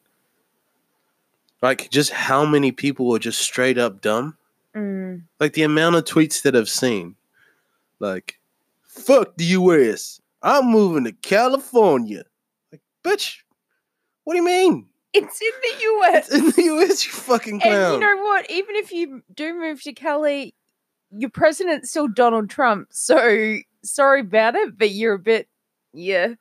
Like, 1.62 1.90
just 1.90 2.12
how 2.12 2.46
many 2.46 2.72
people 2.72 3.14
are 3.16 3.20
just 3.20 3.40
straight 3.42 3.78
up 3.78 4.02
dumb? 4.02 4.38
Mm, 4.76 5.24
Like 5.40 5.54
the 5.54 5.64
amount 5.64 5.96
of 5.96 6.06
tweets 6.06 6.42
that 6.44 6.56
I've 6.56 6.70
seen, 6.70 7.16
like, 8.00 8.40
"Fuck 8.84 9.36
the 9.38 9.46
U.S. 9.46 10.22
I'm 10.42 10.66
moving 10.72 11.04
to 11.06 11.12
California." 11.12 12.24
Like, 12.72 12.82
bitch, 13.04 13.38
what 14.24 14.34
do 14.34 14.38
you 14.40 14.46
mean? 14.46 14.86
it's 15.12 15.42
in 15.42 15.48
the 15.64 15.84
US. 15.86 16.28
It's 16.30 16.36
in 16.36 16.52
the 16.52 16.64
U.S. 16.76 17.06
You 17.06 17.12
fucking 17.12 17.60
clown. 17.62 17.74
and 17.74 17.94
you 17.96 18.00
know 18.00 18.22
what? 18.24 18.50
Even 18.52 18.76
if 18.76 18.92
you 18.92 19.24
do 19.34 19.54
move 19.60 19.82
to 19.84 19.92
Cali, 19.94 20.54
your 21.12 21.32
president's 21.32 21.90
still 21.90 22.08
Donald 22.08 22.50
Trump. 22.52 22.90
So 22.92 23.58
sorry 23.84 24.22
about 24.22 24.54
it, 24.56 24.78
but 24.78 24.92
you're 24.92 25.16
a 25.16 25.20
bit, 25.20 25.48
yeah, 25.94 26.36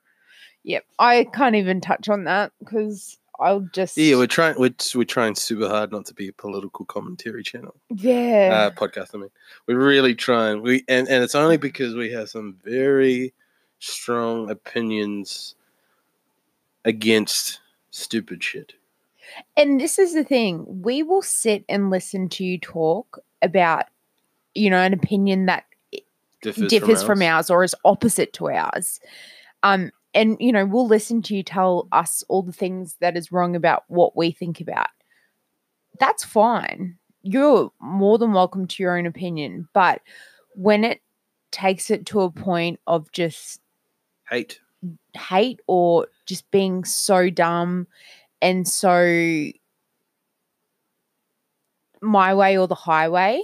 yep. 0.65 0.85
I 0.99 1.27
can't 1.33 1.55
even 1.57 1.81
touch 1.81 2.11
on 2.11 2.25
that 2.25 2.53
because 2.61 3.17
I'll 3.41 3.61
just, 3.73 3.97
yeah, 3.97 4.17
we're 4.17 4.27
trying. 4.27 4.59
We're 4.59 4.75
we're 4.95 5.05
trying 5.05 5.35
super 5.37 5.69
hard 5.69 5.93
not 5.93 6.07
to 6.07 6.15
be 6.15 6.29
a 6.29 6.33
political 6.33 6.85
commentary 6.85 7.43
channel. 7.43 7.77
yeah. 7.89 8.51
uh, 8.53 8.71
podcast. 8.71 9.15
I 9.15 9.19
mean, 9.19 9.31
we're 9.67 9.79
really 9.79 10.15
trying. 10.15 10.63
We 10.63 10.85
and 10.89 11.09
and 11.09 11.23
it's 11.23 11.35
only 11.35 11.57
because 11.57 11.95
we 11.95 12.11
have 12.13 12.29
some 12.29 12.57
very 12.65 13.33
strong 13.79 14.51
opinions 14.51 15.55
against 16.85 17.61
stupid 17.91 18.43
shit. 18.43 18.73
And 19.57 19.81
this 19.81 19.99
is 19.99 20.15
the 20.15 20.25
thing 20.25 20.65
we 20.83 21.03
will 21.03 21.23
sit 21.23 21.65
and 21.69 21.91
listen 21.91 22.29
to 22.31 22.45
you 22.45 22.59
talk 22.59 23.19
about, 23.43 23.85
you 24.55 24.71
know, 24.71 24.79
an 24.81 24.93
opinion 24.93 25.47
that 25.47 25.65
Differs, 26.41 26.71
differs 26.71 27.03
from, 27.03 27.21
ours. 27.21 27.51
ours 27.51 27.51
or 27.51 27.65
is 27.65 27.75
opposite 27.85 28.33
to 28.35 28.49
ours. 28.51 29.01
Um, 29.65 29.91
and, 30.19 30.37
you 30.41 30.51
know, 30.51 30.67
we'll 30.67 30.89
listen 30.89 31.23
to 31.23 31.37
you 31.37 31.45
tell 31.45 31.87
us 31.93 32.25
all 32.29 32.43
the 32.43 32.53
things 32.53 32.97
that 33.01 33.17
is 33.17 33.31
wrong 33.31 33.55
about 33.55 33.85
what 33.87 34.17
we 34.17 34.33
think 34.33 34.61
about. 34.61 34.89
That's 36.01 36.25
fine. 36.25 36.99
You're 37.23 37.71
more 37.81 38.19
than 38.19 38.33
welcome 38.33 38.67
to 38.67 38.83
your 38.83 38.99
own 38.99 39.07
opinion. 39.07 39.69
But 39.73 40.03
when 40.55 40.83
it 40.83 41.01
takes 41.53 41.89
it 41.89 42.05
to 42.07 42.23
a 42.23 42.33
point 42.33 42.81
of 42.89 43.13
just 43.13 43.61
Hate. 44.29 44.61
hate 45.15 45.61
or 45.69 46.09
just 46.27 46.51
being 46.51 46.85
so 46.85 47.31
dumb 47.31 47.87
and 48.43 48.67
so 48.67 49.51
my 52.03 52.35
way 52.35 52.59
or 52.59 52.67
the 52.67 52.75
highway, 52.75 53.41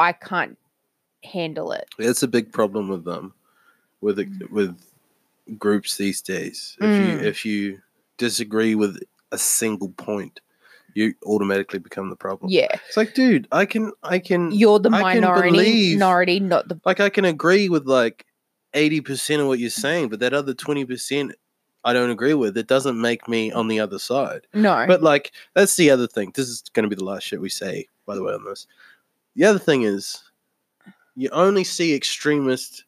I 0.00 0.12
can't 0.12 0.58
handle 1.22 1.70
it. 1.70 1.86
It's 2.00 2.24
a 2.24 2.28
big 2.28 2.52
problem 2.52 2.88
with 2.88 3.04
them, 3.04 3.34
with 4.00 4.18
mm. 4.18 4.50
with 4.50 4.76
groups 5.58 5.96
these 5.96 6.20
days. 6.22 6.76
If 6.80 6.86
Mm. 6.86 7.08
you 7.22 7.28
if 7.28 7.44
you 7.44 7.80
disagree 8.18 8.74
with 8.74 8.98
a 9.32 9.38
single 9.38 9.90
point, 9.90 10.40
you 10.94 11.14
automatically 11.26 11.78
become 11.80 12.08
the 12.10 12.16
problem. 12.16 12.50
Yeah. 12.50 12.68
It's 12.88 12.96
like, 12.96 13.14
dude, 13.14 13.48
I 13.52 13.66
can 13.66 13.92
I 14.02 14.18
can 14.18 14.50
You're 14.52 14.78
the 14.78 14.90
I 14.90 15.02
minority 15.02 15.50
believe- 15.50 15.96
minority, 15.98 16.40
not 16.40 16.68
the 16.68 16.80
like 16.84 17.00
I 17.00 17.08
can 17.10 17.24
agree 17.24 17.68
with 17.68 17.86
like 17.86 18.24
eighty 18.74 19.00
percent 19.00 19.40
of 19.42 19.48
what 19.48 19.58
you're 19.58 19.70
saying, 19.70 20.08
but 20.08 20.20
that 20.20 20.32
other 20.32 20.54
twenty 20.54 20.84
percent 20.84 21.32
I 21.86 21.92
don't 21.92 22.08
agree 22.10 22.32
with. 22.32 22.56
It 22.56 22.66
doesn't 22.66 22.98
make 22.98 23.28
me 23.28 23.52
on 23.52 23.68
the 23.68 23.78
other 23.80 23.98
side. 23.98 24.46
no. 24.54 24.84
But 24.88 25.02
like 25.02 25.32
that's 25.54 25.76
the 25.76 25.90
other 25.90 26.06
thing. 26.06 26.32
This 26.34 26.48
is 26.48 26.62
going 26.72 26.84
to 26.84 26.88
be 26.88 26.96
the 26.96 27.04
last 27.04 27.24
shit 27.24 27.40
we 27.42 27.50
say, 27.50 27.88
by 28.06 28.14
the 28.14 28.22
way, 28.22 28.32
on 28.32 28.44
this. 28.44 28.66
The 29.36 29.44
other 29.44 29.58
thing 29.58 29.82
is, 29.82 30.22
you 31.16 31.28
only 31.30 31.62
see 31.64 31.94
extremist 31.94 32.84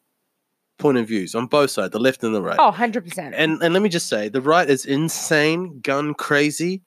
point 0.77 0.97
of 0.97 1.07
views 1.07 1.35
on 1.35 1.47
both 1.47 1.71
sides, 1.71 1.91
the 1.91 1.99
left 1.99 2.23
and 2.23 2.33
the 2.35 2.41
right. 2.41 2.57
oh, 2.59 2.71
100%. 2.71 3.33
And 3.35 3.61
and 3.61 3.73
let 3.73 3.81
me 3.81 3.89
just 3.89 4.07
say, 4.07 4.29
the 4.29 4.41
right 4.41 4.69
is 4.69 4.85
insane, 4.85 5.79
gun 5.81 6.13
crazy. 6.13 6.81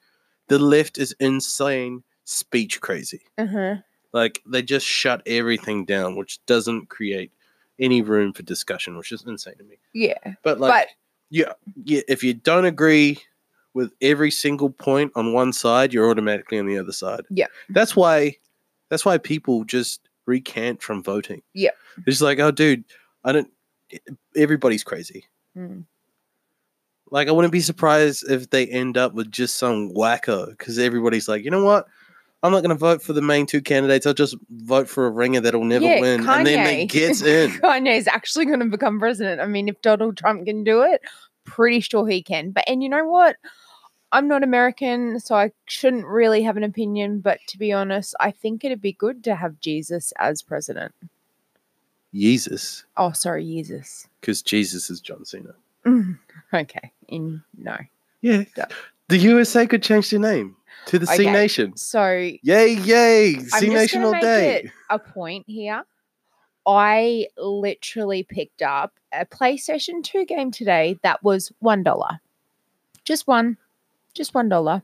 The 0.48 0.58
left 0.58 0.98
is 0.98 1.14
insane, 1.20 2.02
speech 2.24 2.80
crazy. 2.80 3.22
uh-huh. 3.38 3.76
Like 4.12 4.42
they 4.44 4.62
just 4.62 4.86
shut 4.86 5.22
everything 5.26 5.84
down, 5.84 6.16
which 6.16 6.44
doesn't 6.46 6.88
create 6.88 7.30
any 7.78 8.02
room 8.02 8.32
for 8.32 8.42
discussion, 8.42 8.96
which 8.96 9.12
is 9.12 9.24
insane 9.24 9.56
to 9.56 9.64
me. 9.64 9.76
Yeah. 9.92 10.34
But 10.42 10.58
like, 10.58 10.72
but 10.72 10.88
yeah, 11.30 11.52
yeah, 11.84 12.00
if 12.08 12.24
you 12.24 12.34
don't 12.34 12.64
agree 12.64 13.20
with 13.72 13.92
every 14.02 14.32
single 14.32 14.70
point 14.70 15.12
on 15.14 15.32
one 15.32 15.52
side, 15.52 15.92
you're 15.92 16.10
automatically 16.10 16.58
on 16.58 16.66
the 16.66 16.76
other 16.78 16.92
side. 16.92 17.22
Yeah. 17.30 17.46
that's 17.68 17.94
why. 17.94 18.36
That's 18.88 19.04
why 19.04 19.18
people 19.18 19.62
just 19.62 20.00
recant 20.26 20.82
from 20.82 21.00
voting. 21.04 21.42
Yeah. 21.54 21.70
it's 22.08 22.20
like, 22.20 22.40
oh, 22.40 22.50
dude, 22.50 22.82
I 23.22 23.30
don't. 23.30 23.48
Everybody's 24.36 24.84
crazy. 24.84 25.24
mm, 25.56 25.84
Like, 27.10 27.28
I 27.28 27.32
wouldn't 27.32 27.52
be 27.52 27.60
surprised 27.60 28.24
if 28.30 28.50
they 28.50 28.66
end 28.66 28.96
up 28.96 29.14
with 29.14 29.30
just 29.30 29.56
some 29.58 29.90
wacko 29.92 30.50
because 30.50 30.78
everybody's 30.78 31.28
like, 31.28 31.44
you 31.44 31.50
know 31.50 31.64
what? 31.64 31.86
I'm 32.42 32.52
not 32.52 32.60
going 32.60 32.70
to 32.70 32.74
vote 32.74 33.02
for 33.02 33.12
the 33.12 33.20
main 33.20 33.44
two 33.44 33.60
candidates. 33.60 34.06
I'll 34.06 34.14
just 34.14 34.34
vote 34.48 34.88
for 34.88 35.06
a 35.06 35.10
ringer 35.10 35.40
that'll 35.40 35.64
never 35.64 35.84
Yeah, 35.84 36.00
win, 36.00 36.20
and 36.20 36.46
then 36.46 36.64
they 36.64 36.86
Kanye. 36.86 36.88
gets 36.88 37.22
in. 37.22 37.50
Kanye's 37.60 38.06
actually 38.08 38.46
going 38.46 38.60
to 38.60 38.66
become 38.66 38.98
president. 38.98 39.40
I 39.42 39.46
mean, 39.46 39.68
if 39.68 39.82
Donald 39.82 40.16
Trump 40.16 40.46
can 40.46 40.64
do 40.64 40.82
it, 40.82 41.02
pretty 41.44 41.80
sure 41.80 42.06
he 42.08 42.22
can. 42.22 42.52
But 42.52 42.64
and 42.66 42.82
you 42.82 42.88
know 42.88 43.04
what? 43.04 43.36
I'm 44.12 44.26
not 44.26 44.42
American, 44.42 45.20
so 45.20 45.34
I 45.36 45.52
shouldn't 45.66 46.06
really 46.06 46.42
have 46.42 46.56
an 46.56 46.64
opinion. 46.64 47.20
But 47.20 47.40
to 47.48 47.58
be 47.58 47.72
honest, 47.72 48.14
I 48.18 48.30
think 48.30 48.64
it'd 48.64 48.80
be 48.80 48.92
good 48.94 49.22
to 49.24 49.34
have 49.36 49.60
Jesus 49.60 50.12
as 50.18 50.42
president. 50.42 50.94
Jesus, 52.14 52.84
Oh, 52.96 53.12
sorry, 53.12 53.44
Jesus. 53.44 54.08
because 54.20 54.42
Jesus 54.42 54.90
is 54.90 55.00
John 55.00 55.24
Cena. 55.24 55.54
Mm, 55.86 56.18
okay. 56.54 56.92
In 57.08 57.42
no. 57.56 57.76
Yeah, 58.20 58.44
the 59.08 59.16
USA 59.18 59.66
could 59.66 59.82
change 59.82 60.10
their 60.10 60.20
name 60.20 60.56
to 60.86 60.98
the 60.98 61.06
Cenation. 61.06 61.76
So 61.76 62.04
Yay, 62.42 62.72
yay! 62.74 63.38
Cenation 63.48 64.04
all 64.04 64.12
day. 64.20 64.64
it 64.64 64.70
a 64.90 64.98
point 64.98 65.44
here. 65.46 65.82
I 66.66 67.28
literally 67.38 68.22
picked 68.22 68.60
up 68.62 68.92
a 69.12 69.24
PlayStation 69.24 70.04
2 70.04 70.26
game 70.26 70.50
today 70.50 70.98
that 71.02 71.22
was 71.22 71.50
one 71.60 71.82
dollar. 71.82 72.20
Just 73.04 73.26
one. 73.26 73.56
Just 74.14 74.34
one 74.34 74.48
dollar. 74.48 74.82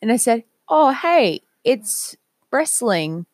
And 0.00 0.10
I 0.10 0.16
said, 0.16 0.44
Oh 0.68 0.92
hey, 0.92 1.42
it's 1.64 2.16
wrestling. 2.50 3.26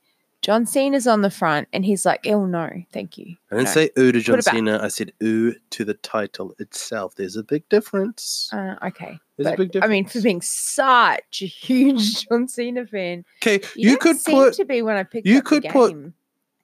John 0.43 0.65
Cena's 0.67 1.07
on 1.09 1.23
the 1.23 1.31
front, 1.31 1.67
and 1.73 1.85
he's 1.85 2.07
like, 2.07 2.27
"Oh 2.27 2.47
no, 2.47 2.71
thank 2.93 3.19
you." 3.19 3.37
I 3.51 3.57
didn't 3.57 3.65
No. 3.67 3.73
say 3.73 3.91
ooh 3.99 4.13
to 4.13 4.21
John. 4.21 4.43
Cena. 4.43 4.79
I 4.83 4.89
said 4.89 5.13
ooh 5.23 5.55
to 5.71 5.85
the 5.85 5.95
title 5.95 6.55
itself. 6.59 7.15
There's 7.17 7.37
a 7.37 7.43
big 7.43 7.69
difference. 7.69 8.49
Uh, 8.53 8.77
okay, 8.85 9.19
There's 9.37 9.47
a 9.55 9.57
but, 9.57 9.73
big 9.73 9.83
I 9.83 9.89
mean, 9.89 10.07
for 10.07 10.21
being 10.21 10.41
such 10.43 11.43
a 11.43 11.47
huge 11.47 12.27
John 12.29 12.47
Cena 12.49 12.87
fan, 12.87 13.25
Okay, 13.43 13.67
you, 13.75 13.91
you, 13.93 13.99
could 13.99 14.19
seem 14.19 14.37
put 14.37 14.55
to 14.55 14.65
be 14.65 14.83
when 14.83 14.97
I 14.97 15.03
picked 15.03 15.27
you 15.27 15.39
up 15.39 15.45
could 15.45 15.65
put 15.65 15.97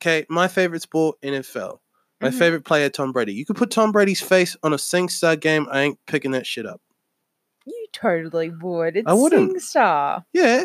okay. 0.00 0.26
My 0.28 0.46
favorite 0.48 0.82
sport, 0.82 1.18
NFL. 1.22 1.78
My 2.20 2.28
Mhm. 2.28 2.38
favorite 2.38 2.64
player, 2.64 2.88
Tom 2.88 3.10
Brady. 3.10 3.32
You 3.32 3.44
could 3.44 3.56
put 3.56 3.70
Tom 3.72 3.90
Brady's 3.90 4.20
face 4.20 4.56
on 4.62 4.72
a 4.72 4.76
SingStar 4.76 5.40
game. 5.40 5.66
I 5.72 5.80
ain't 5.80 5.98
picking 6.06 6.30
that 6.32 6.46
shit 6.46 6.66
up. 6.66 6.80
You 7.66 7.86
totally 7.92 8.50
would. 8.50 8.96
It's 8.96 9.08
I 9.08 9.12
wouldn't. 9.12 9.56
SingStar. 9.56 10.24
Yeah, 10.32 10.64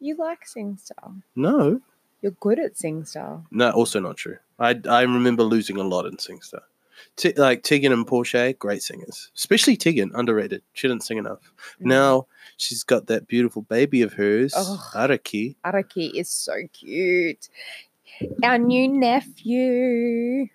You 0.00 0.16
like 0.16 0.40
SingStar. 0.46 1.22
no, 1.34 1.80
You're 2.22 2.32
good 2.40 2.58
at 2.58 2.74
SingStar. 2.74 3.44
no. 3.50 3.70
Also 3.70 4.00
not 4.00 4.16
true. 4.16 4.38
I 4.58 4.80
I 4.88 5.02
remember 5.02 5.42
losing 5.42 5.76
a 5.78 5.82
lot 5.84 6.06
in 6.06 6.16
SingStar. 6.16 6.62
T- 7.16 7.32
like 7.36 7.62
Tegan 7.62 7.92
and 7.92 8.04
Porsche, 8.06 8.58
great 8.58 8.82
singers. 8.82 9.30
Especially 9.36 9.76
Tegan, 9.76 10.10
underrated. 10.14 10.62
She 10.72 10.88
didn't 10.88 11.04
sing 11.04 11.18
enough. 11.18 11.40
Mm. 11.80 11.86
Now 11.86 12.26
she's 12.56 12.82
got 12.82 13.06
that 13.06 13.28
beautiful 13.28 13.62
baby 13.62 14.02
of 14.02 14.14
hers. 14.14 14.52
Araki. 14.94 15.54
Araki 15.64 16.12
is 16.14 16.28
so 16.28 16.54
cute. 16.72 17.48
Our 18.42 18.58
new 18.58 18.88
nephew. 18.88 20.48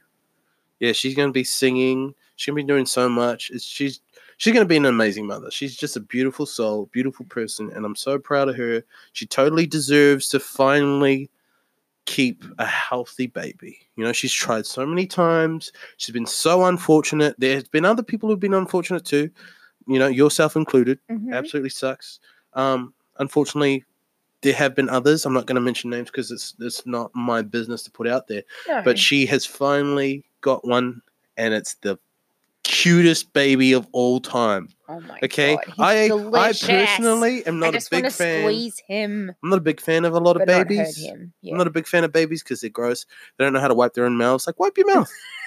Yeah, 0.79 0.91
she's 0.91 1.15
gonna 1.15 1.31
be 1.31 1.45
singing. 1.45 2.13
She's 2.35 2.47
gonna 2.51 2.57
be 2.63 2.67
doing 2.67 2.85
so 2.85 3.07
much. 3.07 3.49
It's, 3.53 3.63
she's 3.63 4.01
she's 4.37 4.53
gonna 4.53 4.65
be 4.65 4.77
an 4.77 4.85
amazing 4.85 5.25
mother. 5.27 5.49
She's 5.51 5.75
just 5.75 5.95
a 5.95 5.99
beautiful 5.99 6.45
soul, 6.45 6.89
beautiful 6.91 7.25
person, 7.27 7.71
and 7.73 7.85
I'm 7.85 7.95
so 7.95 8.17
proud 8.19 8.49
of 8.49 8.55
her. 8.55 8.83
She 9.13 9.25
totally 9.25 9.65
deserves 9.67 10.27
to 10.29 10.39
finally 10.39 11.29
keep 12.05 12.43
a 12.59 12.65
healthy 12.65 13.27
baby. 13.27 13.77
You 13.95 14.03
know, 14.03 14.11
she's 14.11 14.33
tried 14.33 14.65
so 14.65 14.85
many 14.85 15.07
times. 15.07 15.71
She's 15.97 16.13
been 16.13 16.25
so 16.25 16.65
unfortunate. 16.65 17.35
There's 17.37 17.67
been 17.67 17.85
other 17.85 18.03
people 18.03 18.27
who've 18.29 18.39
been 18.39 18.53
unfortunate 18.53 19.05
too. 19.05 19.29
You 19.87 19.99
know, 19.99 20.07
yourself 20.07 20.55
included. 20.55 20.99
Mhm. 21.09 21.33
Absolutely 21.33 21.69
sucks. 21.69 22.19
Um, 22.53 22.93
unfortunately, 23.19 23.85
there 24.41 24.53
have 24.53 24.75
been 24.75 24.89
others. 24.89 25.25
I'm 25.25 25.33
not 25.33 25.45
going 25.45 25.55
to 25.55 25.61
mention 25.61 25.89
names 25.89 26.09
because 26.09 26.29
it's 26.29 26.55
it's 26.59 26.85
not 26.85 27.09
my 27.15 27.41
business 27.41 27.83
to 27.83 27.91
put 27.91 28.07
out 28.07 28.27
there 28.27 28.43
No. 28.67 28.81
but 28.83 28.99
she 28.99 29.25
has 29.27 29.45
finally 29.45 30.25
got 30.41 30.67
one 30.67 31.01
and 31.37 31.53
it's 31.53 31.75
the 31.75 31.97
cutest 32.73 33.33
baby 33.33 33.73
of 33.73 33.87
all 33.91 34.19
time. 34.19 34.69
Oh 34.89 34.99
my 35.01 35.19
okay? 35.23 35.55
God, 35.55 35.75
i 35.79 36.07
delicious. 36.07 36.63
i 36.63 36.67
personally 36.67 37.45
am 37.45 37.59
not 37.59 37.75
a 37.75 37.87
big 37.89 38.11
fan. 38.11 38.43
squeeze 38.43 38.81
him, 38.87 39.31
i'm 39.43 39.49
not 39.49 39.57
a 39.57 39.61
big 39.61 39.79
fan 39.79 40.05
of 40.05 40.13
a 40.13 40.19
lot 40.19 40.35
of 40.35 40.41
but 40.41 40.47
not 40.49 40.57
hurt 40.57 40.67
babies. 40.67 40.97
him. 40.97 41.33
i'm 41.49 41.57
not 41.57 41.67
a 41.67 41.71
big 41.71 41.87
fan 41.87 42.03
of 42.03 42.11
babies 42.11 42.43
because 42.43 42.61
they're 42.61 42.69
gross. 42.69 43.05
They 43.37 43.43
don't 43.45 43.53
know 43.53 43.59
how 43.59 43.69
to 43.69 43.73
wipe 43.73 43.93
their 43.93 44.05
own 44.05 44.17
mouths. 44.17 44.45
Like 44.47 44.59
wipe 44.59 44.77
your 44.77 44.93
mouth 44.93 45.09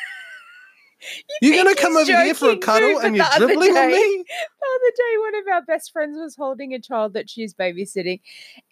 you're 1.43 1.57
gonna 1.57 1.75
come 1.75 1.97
over 1.97 2.23
here 2.23 2.35
for 2.35 2.51
a 2.51 2.59
cuddle 2.59 2.99
and 3.01 3.17
you're 3.17 3.27
dribbling 3.37 3.77
on 3.77 3.89
me 3.89 4.25
The 4.25 4.67
other 4.75 4.93
day, 4.97 5.19
one 5.21 5.35
of 5.37 5.45
our 5.53 5.63
best 5.63 5.93
friends 5.93 6.19
was 6.19 6.37
holding 6.37 6.75
a 6.75 6.81
child 6.81 7.13
that 7.15 7.31
she's 7.31 7.55
babysitting, 7.55 8.21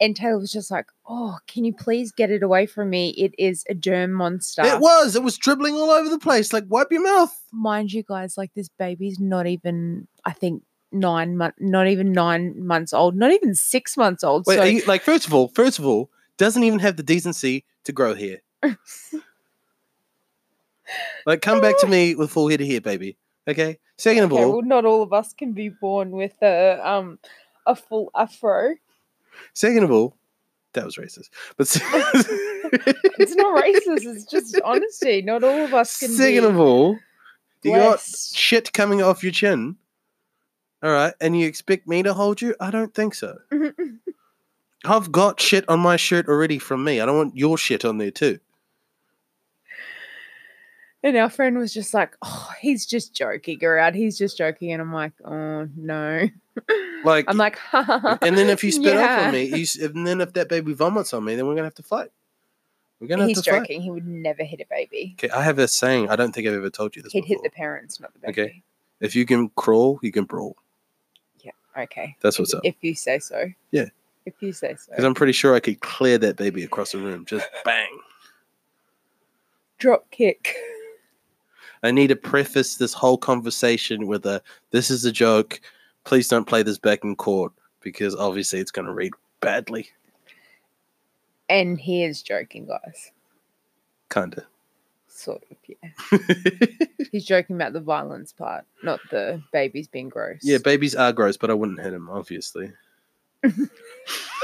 and 0.00 0.16
Taylor 0.16 0.38
was 0.38 0.52
just 0.52 0.70
like, 0.70 0.86
"Oh, 1.06 1.38
can 1.46 1.64
you 1.64 1.72
please 1.72 2.12
get 2.12 2.30
it 2.30 2.42
away 2.42 2.66
from 2.66 2.90
me? 2.90 3.10
It 3.10 3.34
is 3.38 3.64
a 3.68 3.74
germ 3.74 4.12
monster." 4.12 4.62
it 4.64 4.80
was 4.80 5.16
it 5.16 5.22
was 5.22 5.36
dribbling 5.38 5.74
all 5.74 5.90
over 5.90 6.08
the 6.08 6.18
place 6.18 6.52
like 6.52 6.64
wipe 6.68 6.90
your 6.90 7.02
mouth 7.02 7.34
Mind 7.52 7.92
you, 7.92 8.02
guys, 8.02 8.36
like 8.36 8.52
this 8.54 8.68
baby's 8.68 9.20
not 9.20 9.46
even, 9.46 10.08
I 10.24 10.32
think, 10.32 10.64
nine 10.90 11.36
months, 11.36 11.56
not 11.60 11.86
even 11.86 12.10
nine 12.12 12.66
months 12.66 12.92
old, 12.92 13.14
not 13.16 13.30
even 13.30 13.54
six 13.54 13.96
months 13.96 14.24
old. 14.24 14.44
Wait, 14.46 14.56
so 14.56 14.64
you, 14.64 14.82
like 14.86 15.02
first 15.02 15.26
of 15.26 15.34
all 15.34 15.48
first 15.48 15.78
of 15.78 15.86
all 15.86 16.10
doesn't 16.36 16.64
even 16.64 16.80
have 16.80 16.96
the 16.96 17.02
decency 17.02 17.64
to 17.84 17.92
grow 17.92 18.14
hair 18.14 18.38
like 21.26 21.42
come 21.42 21.60
back 21.60 21.78
to 21.80 21.86
me 21.86 22.14
with 22.14 22.30
full 22.30 22.48
head 22.48 22.60
of 22.60 22.66
hair 22.66 22.80
baby 22.80 23.16
okay 23.48 23.78
second 23.98 24.24
of 24.24 24.32
okay, 24.32 24.42
all 24.42 24.52
well, 24.52 24.62
not 24.62 24.84
all 24.84 25.02
of 25.02 25.12
us 25.12 25.32
can 25.32 25.52
be 25.52 25.68
born 25.68 26.10
with 26.10 26.34
a 26.42 26.80
um 26.88 27.18
a 27.66 27.74
full 27.74 28.10
afro. 28.14 28.74
Second 29.52 29.84
of 29.84 29.90
all, 29.90 30.16
that 30.74 30.84
was 30.84 30.96
racist. 30.96 31.30
But 31.56 31.68
It's 33.18 33.34
not 33.34 33.62
racist. 33.62 34.14
It's 34.14 34.24
just 34.24 34.60
honesty. 34.64 35.22
Not 35.22 35.44
all 35.44 35.64
of 35.64 35.74
us 35.74 35.98
can 35.98 36.10
second 36.10 36.44
of 36.44 36.58
all, 36.58 36.98
you 37.62 37.72
got 37.72 38.00
shit 38.00 38.72
coming 38.72 39.02
off 39.02 39.22
your 39.22 39.32
chin. 39.32 39.76
All 40.82 40.90
right, 40.90 41.14
and 41.20 41.38
you 41.38 41.46
expect 41.46 41.88
me 41.88 42.02
to 42.02 42.12
hold 42.12 42.42
you? 42.42 42.54
I 42.60 42.70
don't 42.70 42.94
think 42.94 43.14
so. 43.14 43.38
I've 44.84 45.10
got 45.10 45.40
shit 45.40 45.66
on 45.66 45.80
my 45.80 45.96
shirt 45.96 46.28
already 46.28 46.58
from 46.58 46.84
me. 46.84 47.00
I 47.00 47.06
don't 47.06 47.16
want 47.16 47.36
your 47.36 47.56
shit 47.56 47.86
on 47.86 47.96
there 47.96 48.10
too. 48.10 48.38
And 51.04 51.16
our 51.18 51.28
friend 51.28 51.58
was 51.58 51.72
just 51.72 51.92
like, 51.92 52.16
"Oh, 52.22 52.50
he's 52.60 52.86
just 52.86 53.14
joking 53.14 53.62
around. 53.62 53.94
He's 53.94 54.16
just 54.16 54.38
joking." 54.38 54.72
And 54.72 54.80
I'm 54.80 54.92
like, 54.92 55.12
"Oh 55.24 55.68
no." 55.76 56.28
Like, 57.04 57.26
I'm 57.28 57.36
like, 57.36 57.58
ha. 57.58 57.82
ha, 57.82 57.98
ha. 57.98 58.18
and 58.22 58.38
then 58.38 58.48
if 58.48 58.64
you 58.64 58.72
spit 58.72 58.96
up 58.96 59.26
on 59.26 59.32
me, 59.32 59.44
you, 59.44 59.66
and 59.82 60.06
then 60.06 60.22
if 60.22 60.32
that 60.32 60.48
baby 60.48 60.72
vomits 60.72 61.12
on 61.12 61.22
me, 61.22 61.34
then 61.34 61.46
we're 61.46 61.54
gonna 61.54 61.66
have 61.66 61.74
to 61.74 61.82
fight. 61.82 62.10
We're 62.98 63.08
gonna 63.08 63.26
He's 63.26 63.36
have 63.36 63.44
to 63.44 63.50
fight. 63.50 63.60
joking. 63.62 63.82
He 63.82 63.90
would 63.90 64.06
never 64.06 64.42
hit 64.42 64.60
a 64.60 64.66
baby. 64.70 65.14
Okay, 65.18 65.28
I 65.28 65.42
have 65.42 65.58
a 65.58 65.68
saying. 65.68 66.08
I 66.08 66.16
don't 66.16 66.32
think 66.32 66.46
I've 66.46 66.54
ever 66.54 66.70
told 66.70 66.96
you 66.96 67.02
this. 67.02 67.12
He'd 67.12 67.26
hit 67.26 67.40
the 67.42 67.50
parents, 67.50 68.00
not 68.00 68.14
the 68.14 68.20
baby. 68.20 68.30
Okay. 68.40 68.62
If 69.00 69.14
you 69.14 69.26
can 69.26 69.50
crawl, 69.50 69.98
you 70.00 70.10
can 70.12 70.24
brawl. 70.24 70.56
Yeah. 71.40 71.50
Okay. 71.76 72.16
That's 72.22 72.38
what's 72.38 72.54
up. 72.54 72.62
If 72.64 72.76
you 72.80 72.94
say 72.94 73.18
so. 73.18 73.50
Yeah. 73.70 73.88
If 74.24 74.34
you 74.40 74.54
say 74.54 74.76
so. 74.76 74.90
Because 74.90 75.04
I'm 75.04 75.12
pretty 75.14 75.32
sure 75.32 75.54
I 75.54 75.60
could 75.60 75.80
clear 75.80 76.16
that 76.18 76.36
baby 76.36 76.64
across 76.64 76.92
the 76.92 76.98
room. 76.98 77.26
Just 77.26 77.46
bang. 77.66 77.98
Drop 79.76 80.10
kick. 80.10 80.54
I 81.84 81.90
need 81.90 82.06
to 82.08 82.16
preface 82.16 82.76
this 82.76 82.94
whole 82.94 83.18
conversation 83.18 84.06
with 84.06 84.24
a 84.24 84.42
this 84.70 84.90
is 84.90 85.04
a 85.04 85.12
joke. 85.12 85.60
Please 86.04 86.28
don't 86.28 86.46
play 86.46 86.62
this 86.62 86.78
back 86.78 87.04
in 87.04 87.14
court 87.14 87.52
because 87.80 88.14
obviously 88.16 88.58
it's 88.58 88.70
going 88.70 88.86
to 88.86 88.92
read 88.92 89.12
badly. 89.40 89.90
And 91.50 91.78
he 91.78 92.02
is 92.02 92.22
joking, 92.22 92.66
guys. 92.66 93.12
Kind 94.08 94.34
of. 94.38 94.44
Sort 95.08 95.44
of, 95.50 95.56
yeah. 95.68 96.18
He's 97.12 97.26
joking 97.26 97.54
about 97.54 97.74
the 97.74 97.80
violence 97.80 98.32
part, 98.32 98.64
not 98.82 98.98
the 99.10 99.42
babies 99.52 99.86
being 99.86 100.08
gross. 100.08 100.40
yeah, 100.42 100.58
babies 100.58 100.94
are 100.94 101.12
gross, 101.12 101.36
but 101.36 101.50
I 101.50 101.54
wouldn't 101.54 101.80
hit 101.80 101.92
him, 101.92 102.08
obviously. 102.10 102.72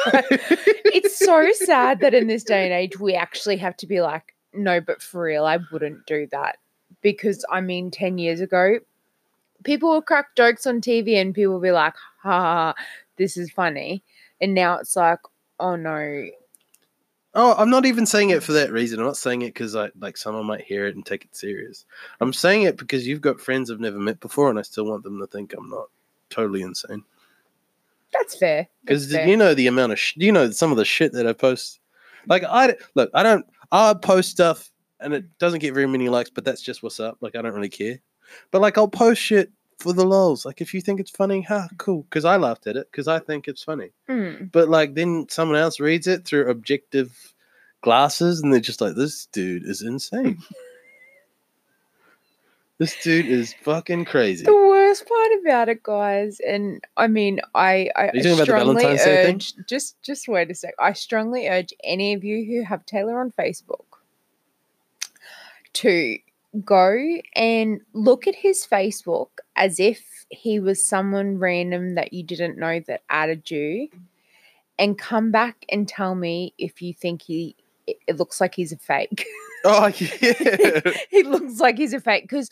it's 0.07 1.19
so 1.19 1.51
sad 1.55 2.01
that 2.01 2.13
in 2.13 2.27
this 2.27 2.45
day 2.45 2.65
and 2.65 2.73
age 2.73 3.01
we 3.01 3.15
actually 3.15 3.57
have 3.57 3.77
to 3.79 3.87
be 3.87 4.03
like, 4.03 4.35
no, 4.53 4.81
but 4.81 5.03
for 5.03 5.23
real, 5.23 5.47
I 5.47 5.59
wouldn't 5.73 6.05
do 6.07 6.29
that. 6.33 6.59
Because 7.03 7.45
I 7.51 7.61
mean, 7.61 7.91
10 7.91 8.19
years 8.19 8.41
ago, 8.41 8.79
people 9.65 9.91
would 9.91 10.07
crack 10.07 10.35
jokes 10.37 10.67
on 10.67 10.81
TV 10.81 11.17
and 11.21 11.35
people 11.35 11.55
would 11.55 11.63
be 11.63 11.73
like, 11.73 11.95
ha, 12.23 12.75
this 13.17 13.37
is 13.37 13.51
funny. 13.51 14.03
And 14.41 14.55
now 14.55 14.79
it's 14.79 14.97
like, 14.97 15.21
oh 15.59 15.77
no. 15.77 16.27
Oh, 17.33 17.55
I'm 17.57 17.71
not 17.71 17.87
even 17.87 18.07
saying 18.07 18.31
it 18.31 18.43
for 18.43 18.53
that 18.53 18.73
reason. 18.73 18.99
I'm 18.99 19.07
not 19.07 19.17
saying 19.17 19.43
it 19.43 19.55
because 19.55 19.77
I 19.77 19.91
like 20.01 20.17
someone 20.17 20.47
might 20.47 20.63
hear 20.63 20.87
it 20.87 20.97
and 20.97 21.07
take 21.07 21.25
it 21.25 21.37
serious. 21.37 21.85
I'm 22.21 22.33
saying 22.33 22.63
it 22.63 22.77
because 22.77 23.07
you've 23.07 23.21
got 23.21 23.41
friends 23.41 23.71
I've 23.71 23.79
never 23.79 23.99
met 23.99 24.19
before, 24.19 24.51
and 24.51 24.59
I 24.59 24.63
still 24.63 24.85
want 24.85 25.05
them 25.05 25.21
to 25.21 25.29
think 25.29 25.55
I'm 25.57 25.71
not 25.71 25.87
totally 26.29 26.63
insane. 26.63 27.05
That's 28.13 28.37
fair. 28.37 28.67
Because 28.83 29.13
you 29.13 29.37
know 29.37 29.55
the 29.55 29.69
amount 29.69 29.93
of 29.93 30.01
sh- 30.01 30.15
you 30.17 30.33
know 30.33 30.51
some 30.51 30.73
of 30.73 30.77
the 30.77 30.85
shit 30.85 31.13
that 31.13 31.29
I 31.29 31.33
post. 31.33 31.79
Like 32.27 32.43
I 32.43 32.75
look, 32.97 33.11
I 33.15 33.23
don't. 33.23 33.47
I 33.71 33.95
post 33.95 34.31
stuff 34.31 34.69
and 35.01 35.15
it 35.15 35.39
doesn't 35.39 35.61
get 35.61 35.75
very 35.75 35.87
many 35.87 36.09
likes, 36.09 36.31
but 36.31 36.45
that's 36.45 36.63
just 36.63 36.83
what's 36.83 37.01
up. 37.01 37.19
Like 37.21 37.37
I 37.37 37.43
don't 37.43 37.55
really 37.55 37.69
care. 37.69 38.01
But 38.51 38.61
like 38.61 38.79
I'll 38.79 38.89
post 38.89 39.21
shit 39.21 39.51
for 39.79 39.93
the 39.93 40.05
lols. 40.05 40.45
Like 40.45 40.61
if 40.61 40.75
you 40.75 40.81
think 40.81 41.01
it's 41.01 41.11
funny, 41.11 41.43
ha, 41.43 41.69
cool. 41.79 42.03
Because 42.03 42.25
I 42.25 42.37
laughed 42.37 42.67
at 42.67 42.77
it 42.77 42.89
because 42.91 43.09
I 43.09 43.19
think 43.19 43.49
it's 43.49 43.65
funny. 43.65 43.91
Mm. 44.09 44.53
But 44.53 44.69
like 44.69 44.95
then 44.95 45.27
someone 45.29 45.59
else 45.59 45.81
reads 45.81 46.07
it 46.07 46.25
through 46.25 46.49
objective 46.49 47.35
glasses 47.81 48.41
and 48.41 48.53
they're 48.53 48.61
just 48.61 48.81
like, 48.81 48.95
this 48.95 49.27
dude 49.27 49.65
is 49.65 49.83
insane. 49.83 50.39
this 52.79 52.95
dude 53.03 53.27
is 53.27 53.55
fucking 53.63 54.05
crazy. 54.05 54.45
The 54.45 54.55
worst 54.55 55.09
part 55.09 55.31
about 55.41 55.69
it, 55.69 55.83
guys, 55.83 56.41
and 56.41 56.83
I 56.97 57.07
mean, 57.07 57.41
I, 57.55 57.91
I 57.97 58.11
you 58.13 58.23
talking 58.23 58.33
about 58.33 58.45
strongly 58.45 58.83
Valentine's 58.83 59.05
Day 59.05 59.25
thing? 59.25 59.35
urge. 59.37 59.55
Just, 59.67 60.03
just 60.03 60.29
wait 60.29 60.51
a 60.51 60.55
sec. 60.55 60.75
I 60.79 60.93
strongly 60.93 61.49
urge 61.49 61.73
any 61.85 62.13
of 62.13 62.25
you 62.25 62.45
who 62.45 62.65
have 62.65 62.85
Taylor 62.87 63.21
on 63.21 63.33
Facebook 63.33 63.90
to 65.75 66.19
go 66.65 66.97
and 67.35 67.81
look 67.93 68.27
at 68.27 68.35
his 68.35 68.67
Facebook 68.67 69.29
as 69.57 69.79
if 69.79 70.01
he 70.31 70.59
was 70.61 70.87
someone 70.87 71.39
random 71.39 71.95
that 71.95 72.13
you 72.13 72.23
didn't 72.23 72.59
know 72.59 72.81
that 72.87 73.03
added 73.09 73.51
you, 73.51 73.89
and 74.79 74.99
come 74.99 75.31
back 75.31 75.65
and 75.69 75.89
tell 75.89 76.15
me 76.15 76.55
if 76.59 76.83
you 76.83 76.95
think 76.95 77.23
he. 77.23 77.57
It 77.87 78.19
looks 78.19 78.41
like 78.41 78.55
he's 78.55 78.73
a 78.73 78.79
fake. 78.79 79.27
Oh 79.63 79.89
yeah. 79.99 80.81
he 81.11 81.23
looks 81.23 81.61
like 81.61 81.77
he's 81.77 81.93
a 81.93 82.01
fake 82.01 82.25
because 82.25 82.49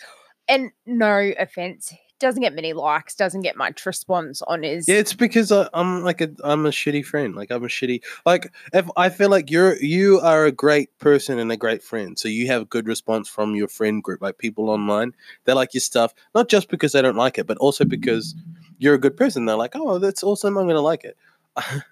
and 0.46 0.70
no 0.84 1.32
offense 1.38 1.94
doesn't 2.18 2.42
get 2.42 2.54
many 2.54 2.72
likes, 2.72 3.14
doesn't 3.14 3.42
get 3.42 3.56
much 3.56 3.84
response 3.86 4.42
on 4.42 4.62
his. 4.62 4.88
Yeah, 4.88 4.96
it's 4.96 5.14
because 5.14 5.52
I, 5.52 5.68
I'm 5.72 6.02
like 6.02 6.20
a 6.20 6.30
I'm 6.42 6.66
a 6.66 6.70
shitty 6.70 7.04
friend. 7.04 7.34
Like 7.34 7.50
I'm 7.50 7.64
a 7.64 7.68
shitty 7.68 8.02
like 8.26 8.52
if 8.72 8.88
I 8.96 9.08
feel 9.08 9.30
like 9.30 9.50
you're 9.50 9.76
you 9.76 10.20
are 10.20 10.44
a 10.44 10.52
great 10.52 10.96
person 10.98 11.38
and 11.38 11.50
a 11.52 11.56
great 11.56 11.82
friend, 11.82 12.18
so 12.18 12.28
you 12.28 12.46
have 12.48 12.68
good 12.68 12.86
response 12.86 13.28
from 13.28 13.54
your 13.54 13.68
friend 13.68 14.02
group, 14.02 14.20
like 14.22 14.38
people 14.38 14.70
online. 14.70 15.14
They 15.44 15.52
like 15.52 15.74
your 15.74 15.80
stuff, 15.80 16.14
not 16.34 16.48
just 16.48 16.68
because 16.68 16.92
they 16.92 17.02
don't 17.02 17.16
like 17.16 17.38
it, 17.38 17.46
but 17.46 17.58
also 17.58 17.84
because 17.84 18.34
you're 18.78 18.94
a 18.94 19.00
good 19.00 19.16
person. 19.16 19.44
They're 19.44 19.56
like, 19.56 19.74
oh, 19.74 19.98
that's 19.98 20.22
awesome. 20.22 20.56
I'm 20.56 20.66
gonna 20.66 20.80
like 20.80 21.04
it. 21.04 21.16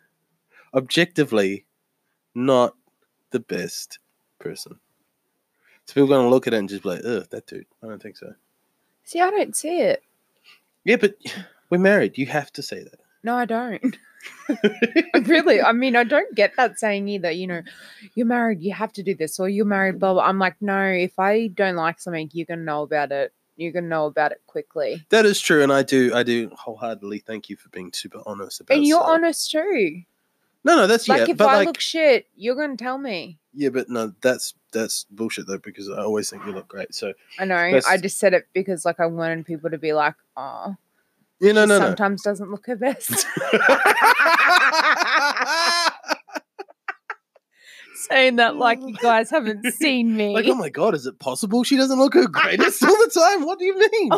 Objectively, 0.75 1.65
not 2.35 2.75
the 3.31 3.41
best 3.41 3.99
person. 4.39 4.79
So 5.87 5.95
people 5.95 6.09
gonna 6.09 6.29
look 6.29 6.47
at 6.47 6.55
it 6.55 6.59
and 6.59 6.69
just 6.69 6.83
be 6.83 6.89
like, 6.91 7.03
ugh, 7.05 7.27
that 7.31 7.47
dude. 7.47 7.67
I 7.83 7.87
don't 7.87 8.03
think 8.03 8.17
so. 8.17 8.35
See, 9.05 9.21
I 9.21 9.31
don't 9.31 9.55
see 9.55 9.81
it. 9.81 10.03
Yeah, 10.87 10.97
but 10.97 11.17
we're 11.69 11.79
married. 11.79 12.17
You 12.17 12.27
have 12.27 12.53
to 12.53 12.63
say 12.63 12.85
that. 12.85 13.01
No, 13.25 13.35
I 13.35 13.45
don't. 13.45 13.99
really, 15.27 15.61
I 15.61 15.73
mean, 15.73 15.97
I 15.97 16.05
don't 16.05 16.33
get 16.35 16.53
that 16.57 16.79
saying 16.79 17.09
either. 17.09 17.31
You 17.33 17.49
know, 17.49 17.63
you're 18.15 18.27
married, 18.27 18.63
you 18.63 18.73
have 18.73 18.93
to 18.93 19.03
do 19.03 19.15
this, 19.15 19.41
or 19.41 19.49
you're 19.49 19.65
married, 19.67 19.99
blah, 19.99 20.13
blah. 20.13 20.23
I'm 20.23 20.39
like, 20.39 20.55
no, 20.61 20.81
if 20.81 21.19
I 21.19 21.49
don't 21.49 21.75
like 21.75 21.99
something, 21.99 22.31
you're 22.33 22.47
going 22.47 22.61
to 22.61 22.65
know 22.65 22.83
about 22.83 23.11
it. 23.11 23.33
You're 23.57 23.73
going 23.73 23.85
to 23.85 23.89
know 23.89 24.07
about 24.07 24.31
it 24.31 24.43
quickly. 24.47 25.05
That 25.11 25.27
is 25.27 25.41
true, 25.41 25.65
and 25.65 25.73
I 25.73 25.83
do, 25.83 26.15
I 26.15 26.23
do 26.23 26.51
wholeheartedly 26.55 27.19
thank 27.21 27.51
you 27.51 27.57
for 27.57 27.69
being 27.71 27.93
super 27.93 28.21
honest 28.25 28.61
about. 28.61 28.77
And 28.77 28.87
you're 28.87 29.01
stuff. 29.01 29.11
honest 29.11 29.51
too. 29.51 30.03
No, 30.67 30.75
no, 30.75 30.87
that's 30.89 31.09
Like, 31.09 31.21
yeah, 31.21 31.31
if 31.31 31.37
but 31.37 31.49
I 31.49 31.57
like, 31.59 31.67
look 31.69 31.81
shit, 31.81 32.27
you're 32.35 32.57
going 32.57 32.77
to 32.77 32.85
tell 32.85 32.99
me. 32.99 33.39
yeah, 33.55 33.69
but 33.69 33.89
no, 33.89 34.13
that's 34.21 34.53
that's 34.73 35.05
bullshit 35.11 35.47
though 35.47 35.59
because 35.59 35.89
I 35.89 36.03
always 36.03 36.29
think 36.29 36.45
you 36.45 36.51
look 36.51 36.67
great. 36.67 36.93
So 36.93 37.13
I 37.39 37.45
know. 37.45 37.57
I 37.57 37.97
just 37.97 38.19
said 38.19 38.35
it 38.35 38.49
because, 38.53 38.85
like, 38.85 38.99
I 38.99 39.07
wanted 39.07 39.47
people 39.47 39.71
to 39.71 39.79
be 39.79 39.93
like, 39.93 40.17
oh, 40.37 40.75
yeah, 41.39 41.53
no, 41.53 41.63
she 41.65 41.69
no, 41.69 41.79
no. 41.79 41.87
sometimes 41.87 42.23
doesn't 42.23 42.51
look 42.51 42.67
her 42.67 42.75
best. 42.75 43.11
Saying 47.95 48.37
that, 48.37 48.57
like, 48.57 48.81
you 48.81 48.95
guys 48.95 49.31
haven't 49.31 49.73
seen 49.75 50.17
me. 50.17 50.35
like, 50.35 50.47
oh 50.47 50.55
my 50.57 50.69
god, 50.69 50.97
is 50.97 51.07
it 51.07 51.21
possible 51.21 51.63
she 51.63 51.77
doesn't 51.77 51.99
look 51.99 52.15
her 52.15 52.27
greatest 52.27 52.83
all 52.83 52.91
the 52.91 53.11
time? 53.15 53.47
What 53.47 53.61
do 53.61 53.65
you 53.65 53.79
mean? 53.79 54.11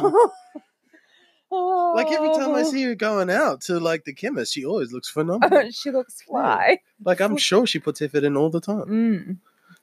Like 1.51 2.09
every 2.13 2.29
time 2.35 2.55
I 2.55 2.61
Oh. 2.63 2.71
see 2.71 2.83
her 2.85 2.95
going 2.95 3.31
out 3.31 3.63
to 3.63 3.81
like 3.81 4.05
the 4.05 4.13
chemist, 4.13 4.53
she 4.53 4.65
always 4.65 4.93
looks 4.93 5.09
phenomenal. 5.17 5.71
she 5.71 5.91
looks 5.91 6.21
fly. 6.23 6.79
like 7.05 7.21
I'm 7.21 7.37
sure 7.49 7.67
she 7.67 7.79
puts 7.79 8.03
effort 8.03 8.25
in 8.25 8.37
all 8.37 8.51
the 8.51 8.61
time. 8.61 9.39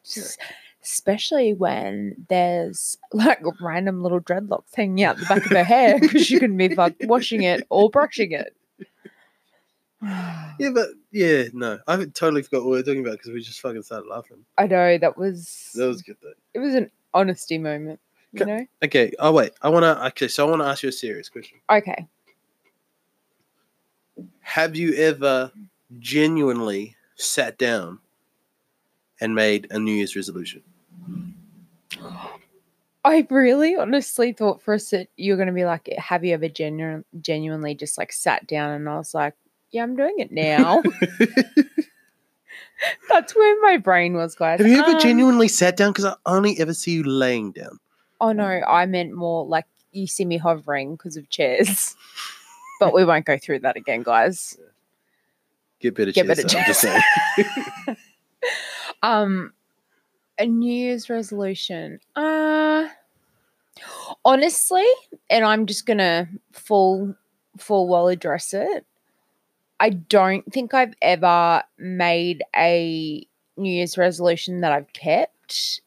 Mm. 0.06 0.38
Especially 0.84 1.54
when 1.56 2.26
there's 2.30 2.98
like 3.14 3.42
random 3.60 4.04
little 4.04 4.20
dreadlocks 4.20 4.76
hanging 4.76 5.04
out 5.04 5.18
the 5.18 5.26
back 5.26 5.38
of 5.46 5.52
her 5.52 5.64
hair 5.64 6.00
because 6.00 6.26
she 6.26 6.40
couldn't 6.40 6.58
be 6.58 6.76
fucked 6.76 7.04
washing 7.06 7.42
it 7.44 7.66
or 7.70 7.90
brushing 7.90 8.32
it. 8.32 8.56
Yeah, 10.60 10.70
but 10.72 10.90
yeah, 11.12 11.46
no, 11.54 11.80
I 11.88 11.96
totally 12.06 12.44
forgot 12.44 12.64
what 12.64 12.72
we 12.72 12.78
were 12.78 12.84
talking 12.84 13.02
about 13.02 13.14
because 13.18 13.32
we 13.32 13.42
just 13.42 13.60
fucking 13.60 13.82
started 13.82 14.08
laughing. 14.08 14.46
I 14.58 14.68
know 14.68 14.98
that 15.00 15.18
was 15.18 15.72
That 15.74 15.88
was 15.88 16.02
good 16.04 16.18
though. 16.22 16.34
it 16.54 16.60
was 16.60 16.76
an 16.76 16.92
honesty 17.14 17.58
moment, 17.58 18.00
you 18.40 18.46
know? 18.46 18.66
Okay. 18.84 19.12
Oh 19.20 19.32
wait, 19.32 19.52
I 19.62 19.70
want 19.70 19.84
to. 19.84 20.06
Okay, 20.08 20.28
so 20.28 20.46
I 20.46 20.50
want 20.50 20.62
to 20.62 20.68
ask 20.68 20.84
you 20.84 20.90
a 20.90 20.92
serious 20.92 21.30
question. 21.30 21.60
Okay. 21.70 22.08
Have 24.42 24.76
you 24.76 24.94
ever 24.96 25.52
genuinely 26.00 26.96
sat 27.16 27.58
down 27.58 28.00
and 29.20 29.34
made 29.36 29.68
a 29.72 29.80
New 29.80 29.94
Year's 29.94 30.16
resolution? 30.16 30.62
I 33.04 33.28
really 33.30 33.76
honestly 33.76 34.34
thought 34.34 34.62
for 34.64 34.74
a 34.74 34.80
sec 34.80 35.10
you're 35.16 35.38
gonna 35.38 35.52
be 35.54 35.66
like, 35.66 35.88
have 35.98 36.26
you 36.26 36.34
ever 36.34 36.48
genu- 36.50 37.04
genuinely 37.22 37.76
just 37.76 37.98
like 37.98 38.12
sat 38.12 38.48
down 38.48 38.72
and 38.72 38.90
I 38.90 38.98
was 38.98 39.14
like, 39.14 39.36
yeah, 39.72 39.84
I'm 39.84 39.96
doing 39.96 40.16
it 40.20 40.32
now. 40.32 40.82
That's 43.10 43.36
where 43.36 43.62
my 43.62 43.78
brain 43.78 44.16
was, 44.16 44.36
guys. 44.36 44.60
Have 44.60 44.68
you 44.68 44.80
ever 44.80 44.92
Um, 44.92 45.00
genuinely 45.00 45.48
sat 45.48 45.78
down? 45.78 45.92
Because 45.92 46.06
I 46.06 46.16
only 46.26 46.60
ever 46.60 46.74
see 46.74 46.92
you 46.94 47.04
laying 47.04 47.52
down. 47.52 47.80
Oh 48.22 48.32
no, 48.32 48.46
I 48.46 48.86
meant 48.86 49.14
more 49.14 49.46
like 49.46 49.66
you 49.92 50.08
see 50.08 50.26
me 50.26 50.38
hovering 50.38 50.96
because 50.96 51.18
of 51.18 51.30
chairs. 51.30 51.96
but 52.80 52.94
we 52.94 53.06
won't 53.06 53.26
go 53.26 53.38
through 53.38 53.60
that 53.60 53.76
again, 53.76 54.04
guys. 54.04 54.58
Get 55.80 55.96
better 55.96 56.12
Get 56.12 56.26
chairs. 56.26 56.44
better 56.44 56.58
I'm 56.58 56.66
just. 56.66 57.98
Um, 59.04 59.54
a 60.40 60.46
New 60.48 60.74
Year's 60.74 61.10
resolution. 61.10 62.00
Uh 62.16 62.88
honestly, 64.24 64.86
and 65.30 65.46
I'm 65.46 65.66
just 65.66 65.86
gonna 65.86 66.28
full 66.52 67.16
full 67.58 67.88
well 67.88 68.08
address 68.08 68.54
it. 68.54 68.86
I 69.80 69.90
don't 69.92 70.52
think 70.52 70.74
I've 70.74 70.94
ever 71.02 71.64
made 71.78 72.44
a 72.56 73.28
New 73.58 73.72
Year's 73.72 73.98
resolution 73.98 74.62
that 74.62 74.72
I've 74.72 74.92
kept. 74.94 75.82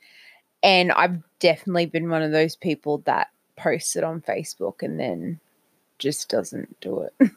And 0.62 0.92
I've 0.92 1.22
definitely 1.38 1.86
been 1.86 2.10
one 2.10 2.22
of 2.22 2.32
those 2.32 2.56
people 2.56 2.98
that 3.06 3.28
posts 3.56 3.96
it 3.96 4.04
on 4.04 4.20
Facebook 4.20 4.82
and 4.82 4.98
then 4.98 5.40
just 5.98 6.28
doesn't 6.28 6.80
do 6.80 7.00
it. 7.00 7.30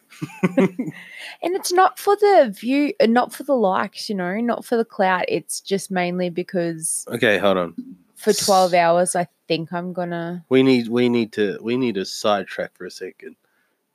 and 0.57 0.93
it's 1.41 1.73
not 1.73 1.99
for 1.99 2.15
the 2.15 2.53
view, 2.55 2.93
uh, 2.99 3.07
not 3.07 3.33
for 3.33 3.43
the 3.43 3.55
likes, 3.55 4.09
you 4.09 4.15
know, 4.15 4.39
not 4.39 4.63
for 4.63 4.77
the 4.77 4.85
clout. 4.85 5.25
It's 5.27 5.61
just 5.61 5.91
mainly 5.91 6.29
because 6.29 7.05
okay, 7.07 7.37
hold 7.37 7.57
on. 7.57 7.75
for 8.15 8.33
12 8.33 8.73
hours, 8.73 9.15
I 9.15 9.27
think 9.47 9.73
I'm 9.73 9.93
gonna. 9.93 10.45
We 10.49 10.63
need 10.63 10.87
we 10.87 11.09
need 11.09 11.31
to 11.33 11.57
we 11.61 11.75
need 11.77 11.95
to 11.95 12.05
sidetrack 12.05 12.77
for 12.77 12.85
a 12.85 12.91
second. 12.91 13.35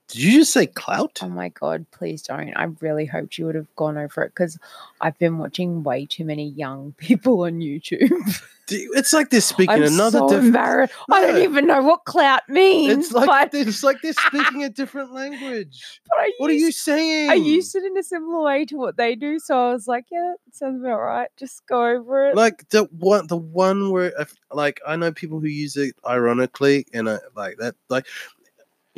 Did 0.09 0.23
you 0.23 0.38
just 0.40 0.53
say 0.53 0.66
clout? 0.66 1.19
Oh 1.23 1.29
my 1.29 1.49
God, 1.49 1.85
please 1.90 2.23
don't. 2.23 2.55
I 2.57 2.64
really 2.81 3.07
hoped 3.07 3.38
you 3.38 3.47
would 3.47 3.57
have 3.57 3.75
gone 3.75 3.99
over 3.99 4.23
it 4.23 4.29
because 4.29 4.59
I've 5.01 5.19
been 5.19 5.38
watching 5.38 5.83
way 5.83 6.07
too 6.07 6.25
many 6.25 6.49
young 6.49 6.92
people 6.97 7.42
on 7.42 7.59
YouTube. 7.59 8.40
It's 8.69 9.12
like 9.12 9.31
they're 9.31 9.40
speaking 9.40 9.75
I'm 9.75 9.83
another 9.83 10.19
so 10.19 10.37
embarrassed. 10.37 10.95
I 11.11 11.21
don't 11.21 11.42
even 11.42 11.66
know 11.66 11.83
what 11.83 12.05
clout 12.05 12.49
means. 12.49 13.07
It's 13.07 13.12
like 13.12 13.27
but, 13.27 13.55
it's 13.55 13.83
like 13.83 14.01
they're 14.01 14.12
speaking 14.27 14.62
a 14.62 14.69
different 14.69 15.12
language. 15.12 16.01
but 16.09 16.19
I 16.19 16.33
What 16.38 16.51
are 16.51 16.55
you 16.55 16.71
saying? 16.71 17.31
I 17.31 17.35
used 17.35 17.75
it 17.75 17.85
in 17.85 17.97
a 17.99 18.03
similar 18.03 18.45
way 18.45 18.64
to 18.66 18.77
what 18.77 18.97
they 18.97 19.16
do, 19.16 19.38
so 19.38 19.69
I 19.69 19.73
was 19.73 19.88
like, 19.88 20.07
"Yeah, 20.11 20.35
sounds 20.53 20.83
about 20.83 21.01
right. 21.01 21.29
Just 21.37 21.66
go 21.66 21.85
over 21.85 22.29
it." 22.29 22.37
like 22.37 22.69
the 22.69 22.85
one 22.85 23.27
the 23.27 23.37
one 23.37 23.90
where 23.90 24.12
like 24.53 24.81
I 24.87 24.97
know 24.97 25.12
people 25.12 25.40
who 25.40 25.49
use 25.49 25.77
it 25.77 25.97
ironically 26.07 26.87
and 26.92 27.09
I 27.09 27.19
like 27.35 27.59
that 27.59 27.75
like 27.88 28.07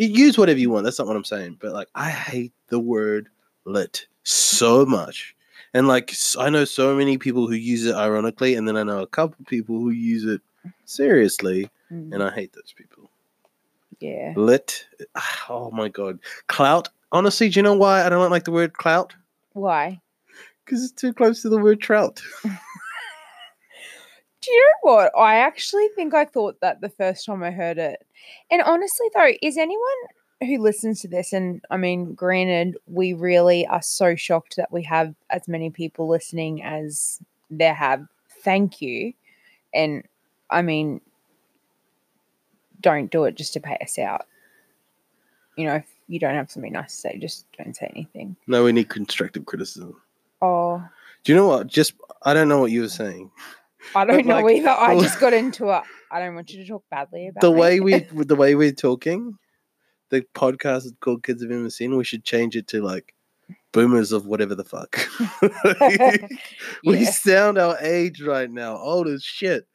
use 0.07 0.39
whatever 0.39 0.59
you 0.59 0.71
want. 0.71 0.85
That's 0.85 0.99
not 0.99 1.09
what 1.09 1.17
I'm 1.17 1.25
saying. 1.25 1.59
But 1.61 1.73
like 1.73 1.89
I 1.95 2.11
hate 2.11 2.53
the 2.69 2.79
word 2.79 3.29
lit 3.65 4.07
so 4.23 4.87
much. 4.87 5.35
And 5.75 5.87
like 5.89 6.15
I 6.39 6.49
know 6.51 6.65
so 6.65 6.95
many 6.97 7.19
people 7.19 7.47
who 7.47 7.55
use 7.55 7.85
it 7.85 7.95
ironically, 7.95 8.55
and 8.55 8.67
then 8.67 8.77
I 8.77 8.83
know 8.85 9.01
a 9.01 9.07
couple 9.07 9.45
people 9.47 9.77
who 9.77 9.91
use 9.91 10.25
it 10.25 10.41
seriously, 10.85 11.71
Mm, 11.93 12.13
and 12.13 12.23
I 12.23 12.31
hate 12.31 12.53
those 12.53 12.75
people. 12.77 13.11
yeah. 14.01 14.35
Lit. 14.37 14.87
Oh 15.49 15.71
my 15.71 15.89
god. 15.89 16.19
Clout. 16.47 16.89
Honestly, 17.13 17.49
do 17.49 17.59
you 17.59 17.63
know 17.63 17.73
why 17.75 18.05
I 18.05 18.11
don't 18.11 18.31
like 18.31 18.45
the 18.45 18.51
word 18.53 18.75
clout? 18.75 19.15
Why? 19.55 19.99
Because 20.65 20.85
it's 20.85 20.93
too 20.93 21.15
close 21.15 21.41
to 21.43 21.49
the 21.49 21.57
word 21.59 21.81
trout. 21.81 22.21
Do 24.41 24.53
you 24.53 24.73
know 24.85 24.93
what? 24.93 25.13
I 25.19 25.37
actually 25.37 25.89
think 25.95 26.15
I 26.15 26.25
thought 26.25 26.61
that 26.61 26.81
the 26.81 26.89
first 26.89 27.27
time 27.27 27.43
I 27.43 27.51
heard 27.51 27.79
it. 27.79 28.07
And 28.51 28.63
honestly, 28.63 29.07
though, 29.15 29.33
is 29.43 29.59
anyone 29.59 29.83
who 30.41 30.59
listens 30.59 31.01
to 31.01 31.09
this, 31.09 31.33
and 31.33 31.61
I 31.71 31.77
mean, 31.77 32.15
granted, 32.15 32.77
we 32.87 33.13
really 33.13 33.67
are 33.67 33.83
so 33.83 34.15
shocked 34.15 34.57
that 34.57 34.73
we 34.73 34.83
have 34.85 35.15
as 35.31 35.49
many 35.49 35.71
people 35.71 36.09
listening 36.09 36.63
as 36.63 37.21
there 37.51 37.75
have. 37.75 38.07
Thank 38.45 38.81
you. 38.81 39.13
And 39.75 40.05
I 40.51 40.63
mean, 40.63 41.01
don't 42.81 43.11
do 43.11 43.25
it 43.25 43.35
just 43.35 43.53
to 43.55 43.61
pay 43.61 43.77
us 43.83 43.99
out. 43.99 44.27
You 45.57 45.67
know, 45.67 45.75
if 45.75 45.87
you 46.07 46.21
don't 46.21 46.37
have 46.37 46.51
something 46.51 46.73
nice 46.73 46.95
to 46.95 47.01
say, 47.01 47.19
just 47.19 47.45
don't 47.57 47.75
say 47.75 47.91
anything. 47.95 48.37
No, 48.47 48.63
we 48.63 48.73
need 48.73 48.89
constructive 48.89 49.47
criticism. 49.47 50.01
Oh, 50.41 50.83
Do 51.25 51.33
you 51.33 51.37
know 51.37 51.49
what? 51.49 51.67
Just 51.67 51.95
I 52.23 52.33
don't 52.33 52.49
know 52.49 52.61
what 52.61 52.71
you 52.71 52.83
were 52.83 52.89
saying. 52.89 53.31
I 53.95 54.05
don't 54.05 54.27
know 54.27 54.41
like, 54.41 54.57
either. 54.57 54.69
I 54.71 54.99
just 55.01 55.21
got 55.21 55.33
into 55.43 55.71
it. 55.71 55.83
I 56.11 56.21
don't 56.21 56.35
want 56.35 56.51
you 56.53 56.63
to 56.63 56.69
talk 56.69 56.85
badly 56.91 57.29
about 57.29 57.41
The 57.43 57.53
me. 57.53 57.61
way 57.61 57.81
we 57.81 57.99
the 58.25 58.37
way 58.37 58.55
we're 58.55 58.73
talking, 58.73 59.37
the 60.11 60.23
podcast 60.35 60.87
is 60.87 60.93
called 61.01 61.23
Kids 61.23 61.43
of 61.43 61.51
MSN. 61.51 61.97
We 61.97 62.05
should 62.05 62.25
change 62.25 62.57
it 62.57 62.67
to 62.69 62.83
like 62.83 63.15
boomers 63.73 64.13
of 64.13 64.27
whatever 64.27 64.55
the 64.55 64.65
fuck. 64.65 64.99
we 66.85 66.99
Yeah. 67.01 67.11
sound 67.11 67.59
our 67.59 67.77
age 67.81 68.23
right 68.23 68.51
now, 68.51 68.77
old 68.77 69.09
as 69.09 69.23
shit. 69.23 69.67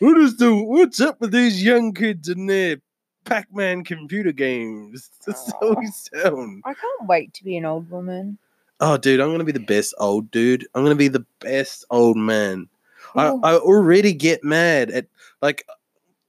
What 0.00 0.18
is 0.18 0.36
the 0.36 0.54
what's 0.54 1.00
up 1.00 1.20
with 1.20 1.32
these 1.32 1.62
young 1.62 1.92
kids 1.92 2.28
and 2.28 2.48
their 2.48 2.76
Pac-Man 3.24 3.82
computer 3.84 4.32
games? 4.32 5.10
That's 5.26 5.52
how 5.60 5.74
we 5.74 5.86
sound. 5.88 6.62
I 6.64 6.74
can't 6.74 7.08
wait 7.08 7.34
to 7.34 7.44
be 7.44 7.56
an 7.56 7.64
old 7.64 7.90
woman. 7.90 8.38
Oh, 8.80 8.96
dude, 8.96 9.20
I'm 9.20 9.32
gonna 9.32 9.42
be 9.44 9.52
the 9.52 9.58
best 9.58 9.94
old 9.98 10.30
dude. 10.30 10.66
I'm 10.74 10.82
gonna 10.84 10.94
be 10.94 11.08
the 11.08 11.26
best 11.40 11.84
old 11.90 12.16
man. 12.16 12.68
I, 13.14 13.28
oh. 13.28 13.40
I 13.42 13.56
already 13.56 14.12
get 14.12 14.44
mad 14.44 14.90
at 14.90 15.06
like 15.42 15.64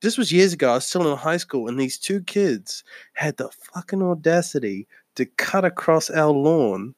this 0.01 0.17
was 0.17 0.31
years 0.31 0.53
ago. 0.53 0.71
I 0.71 0.75
was 0.75 0.87
still 0.87 1.11
in 1.11 1.17
high 1.17 1.37
school, 1.37 1.67
and 1.67 1.79
these 1.79 1.97
two 1.97 2.21
kids 2.21 2.83
had 3.13 3.37
the 3.37 3.49
fucking 3.73 4.01
audacity 4.01 4.87
to 5.15 5.25
cut 5.25 5.65
across 5.65 6.09
our 6.09 6.31
lawn 6.31 6.95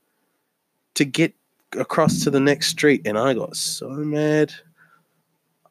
to 0.93 1.05
get 1.05 1.33
across 1.73 2.23
to 2.23 2.29
the 2.29 2.39
next 2.39 2.67
street, 2.67 3.01
and 3.05 3.17
I 3.17 3.33
got 3.33 3.55
so 3.55 3.89
mad. 3.89 4.53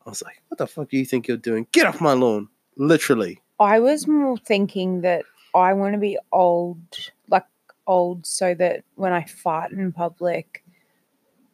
I 0.05 0.09
was 0.09 0.23
like, 0.23 0.43
"What 0.49 0.59
the 0.59 0.67
fuck 0.67 0.89
do 0.89 0.97
you 0.97 1.05
think 1.05 1.29
you're 1.29 1.37
doing? 1.37 1.67
Get 1.73 1.87
off 1.87 2.01
my 2.01 2.15
lawn!" 2.15 2.49
Literally. 2.77 3.43
I 3.59 3.79
was 3.79 4.07
more 4.07 4.39
thinking 4.39 5.03
that 5.03 5.25
I 5.55 5.75
want 5.75 5.93
to 5.93 5.99
be 5.99 6.19
old, 6.33 6.81
like 7.29 7.45
old, 7.87 8.27
so 8.27 8.55
that 8.55 8.85
when 8.95 9.13
I 9.13 9.25
fart 9.25 9.73
in 9.73 9.93
public, 9.93 10.60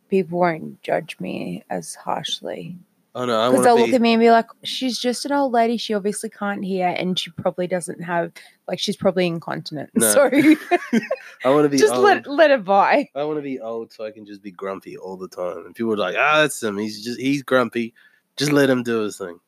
people 0.09 0.39
won't 0.39 0.83
judge 0.83 1.17
me 1.21 1.65
as 1.71 1.95
harshly. 1.95 2.77
Oh 3.15 3.25
no, 3.25 3.41
I 3.41 3.49
Because 3.49 3.65
they'll 3.65 3.77
to 3.77 3.83
look 3.85 3.95
at 3.95 4.03
me 4.03 4.13
and 4.13 4.21
be 4.21 4.31
like, 4.31 4.45
she's 4.63 4.99
just 4.99 5.25
an 5.25 5.33
old 5.33 5.53
lady. 5.53 5.79
She 5.79 5.95
obviously 5.95 6.29
can't 6.29 6.63
hear, 6.63 6.89
and 6.89 7.19
she 7.19 7.31
probably 7.31 7.67
doesn't 7.67 8.03
have, 8.03 8.31
like, 8.69 8.79
she's 8.79 8.97
probably 8.97 9.27
incontinent. 9.27 9.89
No. 9.95 10.07
So 10.13 10.29
I 11.45 11.51
want 11.51 11.65
to 11.65 11.69
be 11.71 11.79
just 11.79 11.95
old. 11.95 12.05
let 12.05 12.27
let 12.27 12.51
her 12.51 12.59
by. 12.59 13.09
I 13.15 13.25
want 13.25 13.39
to 13.39 13.43
be 13.43 13.59
old 13.59 13.91
so 13.93 14.05
I 14.05 14.11
can 14.11 14.27
just 14.27 14.43
be 14.43 14.51
grumpy 14.51 14.99
all 14.99 15.17
the 15.17 15.29
time. 15.29 15.65
And 15.65 15.75
people 15.75 15.95
are 15.95 15.97
like, 15.97 16.15
"Ah, 16.19 16.41
that's 16.43 16.63
him. 16.63 16.77
He's 16.77 17.03
just 17.03 17.19
he's 17.19 17.43
grumpy. 17.43 17.95
Just 18.37 18.53
let 18.53 18.69
him 18.69 18.83
do 18.83 19.01
his 19.01 19.17
thing." 19.17 19.41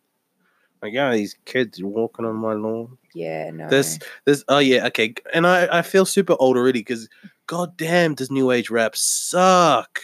Like, 0.83 0.93
yeah, 0.93 1.13
these 1.13 1.37
kids 1.45 1.83
walking 1.83 2.25
on 2.25 2.37
my 2.37 2.55
lawn. 2.55 2.97
Yeah, 3.13 3.51
no. 3.51 3.69
This, 3.69 3.99
this, 4.25 4.45
oh 4.49 4.61
yeah, 4.61 4.87
okay. 4.87 5.15
And 5.35 5.47
I, 5.47 5.79
I 5.79 5.83
feel 5.83 6.07
super 6.07 6.37
old 6.39 6.57
already 6.57 6.81
because, 6.81 7.09
god 7.47 7.77
damn, 7.77 8.15
does 8.15 8.31
new 8.31 8.51
age 8.53 8.71
rap 8.71 8.95
suck? 8.97 10.01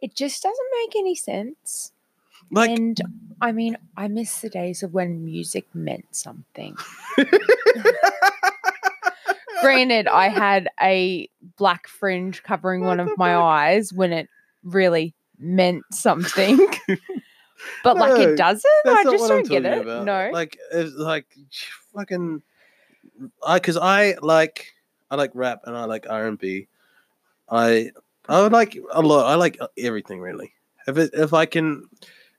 It 0.00 0.14
just 0.14 0.42
doesn't 0.42 0.68
make 0.82 0.96
any 0.96 1.14
sense. 1.14 1.92
Like, 2.50 2.70
and 2.70 3.00
I 3.40 3.52
mean, 3.52 3.76
I 3.96 4.08
miss 4.08 4.40
the 4.40 4.48
days 4.48 4.82
of 4.82 4.92
when 4.92 5.24
music 5.24 5.66
meant 5.72 6.06
something. 6.10 6.76
Granted, 9.60 10.08
I 10.08 10.28
had 10.28 10.68
a 10.80 11.28
black 11.56 11.86
fringe 11.86 12.42
covering 12.42 12.82
one 12.82 12.98
of 12.98 13.10
my 13.16 13.36
eyes 13.36 13.92
when 13.92 14.12
it 14.12 14.28
really 14.64 15.14
meant 15.38 15.84
something. 15.92 16.58
but 17.84 17.96
like 17.96 18.20
it 18.20 18.36
doesn't. 18.36 18.64
I 18.86 19.04
just 19.04 19.28
don't 19.28 19.48
get 19.48 19.64
it. 19.64 19.82
about. 19.82 20.04
No. 20.06 20.30
like, 20.32 20.58
it's 20.72 20.94
like 20.94 21.26
fucking, 21.94 22.42
I 23.46 23.58
because 23.58 23.76
I 23.76 24.16
like 24.22 24.74
I 25.10 25.16
like 25.16 25.32
rap 25.34 25.62
and 25.64 25.76
I 25.76 25.84
like 25.84 26.06
R 26.08 26.26
and 26.26 26.38
B. 26.38 26.68
I 27.48 27.90
I 28.30 28.40
would 28.42 28.52
like 28.52 28.78
a 28.92 29.02
lot. 29.02 29.26
I 29.26 29.34
like 29.34 29.58
everything 29.76 30.20
really. 30.20 30.52
If 30.86 30.96
it, 30.96 31.10
if 31.12 31.34
I 31.34 31.46
can 31.46 31.88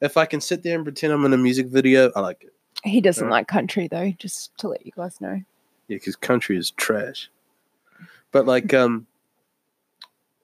if 0.01 0.17
I 0.17 0.25
can 0.25 0.41
sit 0.41 0.63
there 0.63 0.75
and 0.75 0.83
pretend 0.83 1.13
I'm 1.13 1.25
in 1.25 1.33
a 1.33 1.37
music 1.37 1.67
video, 1.67 2.11
I 2.15 2.21
like 2.21 2.43
it. 2.43 2.53
he 2.83 3.01
doesn't 3.01 3.25
Yeah. 3.27 3.31
like 3.31 3.47
country 3.47 3.87
though, 3.87 4.11
just 4.17 4.57
to 4.59 4.67
let 4.69 4.85
you 4.85 4.91
guys 4.95 5.21
know. 5.21 5.41
Yeah, 5.87 5.97
because 5.97 6.15
country 6.15 6.57
is 6.57 6.71
trash. 6.71 7.29
But 8.31 8.45
like 8.45 8.73
um 8.73 9.05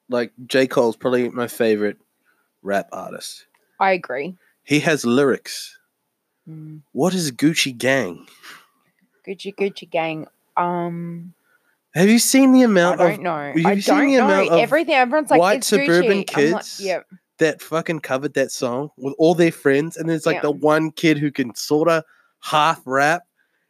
like 0.09 0.31
J. 0.45 0.67
Cole's 0.67 0.95
probably 0.95 1.29
my 1.29 1.47
favorite 1.47 1.97
rap 2.61 2.87
artist. 2.91 3.45
I 3.79 3.91
agree. 3.91 4.35
He 4.63 4.81
has 4.81 5.05
lyrics. 5.05 5.77
Mm. 6.49 6.81
What 6.91 7.13
is 7.13 7.31
Gucci 7.31 7.77
Gang? 7.77 8.27
Gucci 9.25 9.53
Gucci 9.55 9.89
gang. 9.89 10.27
Um 10.55 11.33
Have 11.97 12.09
you 12.09 12.19
seen 12.19 12.51
the 12.51 12.61
amount? 12.63 13.01
I 13.01 13.05
don't 13.05 13.13
of 13.15 13.21
know. 13.21 13.31
I 13.69 13.79
seen 13.79 13.95
don't 13.95 14.11
the 14.11 14.17
know. 14.17 14.47
of 14.49 14.59
Everything 14.59 14.95
everyone's 14.95 15.31
like 15.31 15.39
white 15.39 15.63
suburban 15.63 16.23
Gucci. 16.23 16.45
I'm 16.45 16.51
like, 16.51 16.61
kids 16.61 16.79
yep. 16.79 17.05
that 17.39 17.61
fucking 17.61 17.99
covered 18.01 18.33
that 18.35 18.51
song 18.51 18.91
with 18.97 19.15
all 19.17 19.33
their 19.33 19.51
friends? 19.51 19.97
And 19.97 20.07
there's 20.09 20.25
like 20.25 20.35
Yeah. 20.35 20.41
the 20.41 20.51
one 20.51 20.91
kid 20.91 21.17
who 21.17 21.31
can 21.31 21.55
sort 21.55 21.89
of 21.89 22.03
half 22.41 22.81
rap 22.85 23.23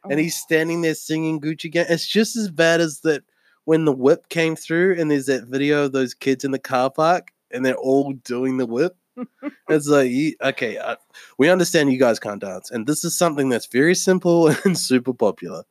and 0.04 0.14
Oh. 0.14 0.16
he's 0.22 0.36
standing 0.36 0.82
there 0.82 0.94
singing 0.94 1.40
Gucci 1.40 1.70
Gang. 1.70 1.86
It's 1.88 2.06
just 2.06 2.36
as 2.36 2.50
bad 2.50 2.80
as 2.80 3.00
that 3.00 3.22
when 3.64 3.84
the 3.84 3.92
whip 3.92 4.28
came 4.28 4.56
through 4.56 4.96
and 4.98 5.10
there's 5.10 5.26
that 5.26 5.44
video 5.44 5.84
of 5.84 5.92
those 5.92 6.14
kids 6.14 6.44
in 6.44 6.50
the 6.50 6.58
car 6.58 6.90
park 6.90 7.28
and 7.50 7.64
they're 7.64 7.76
all 7.76 8.12
doing 8.12 8.58
the 8.58 8.66
whip. 8.66 8.96
it's 9.68 9.88
like, 9.88 10.10
you, 10.10 10.34
okay, 10.42 10.76
uh, 10.78 10.96
we 11.38 11.48
understand 11.50 11.90
you 11.92 11.98
guys 11.98 12.20
can't 12.20 12.40
dance, 12.40 12.70
and 12.70 12.86
this 12.86 13.04
is 13.04 13.16
something 13.18 13.48
that's 13.48 13.66
very 13.66 13.94
simple 13.94 14.48
and 14.64 14.78
super 14.78 15.12
popular, 15.12 15.64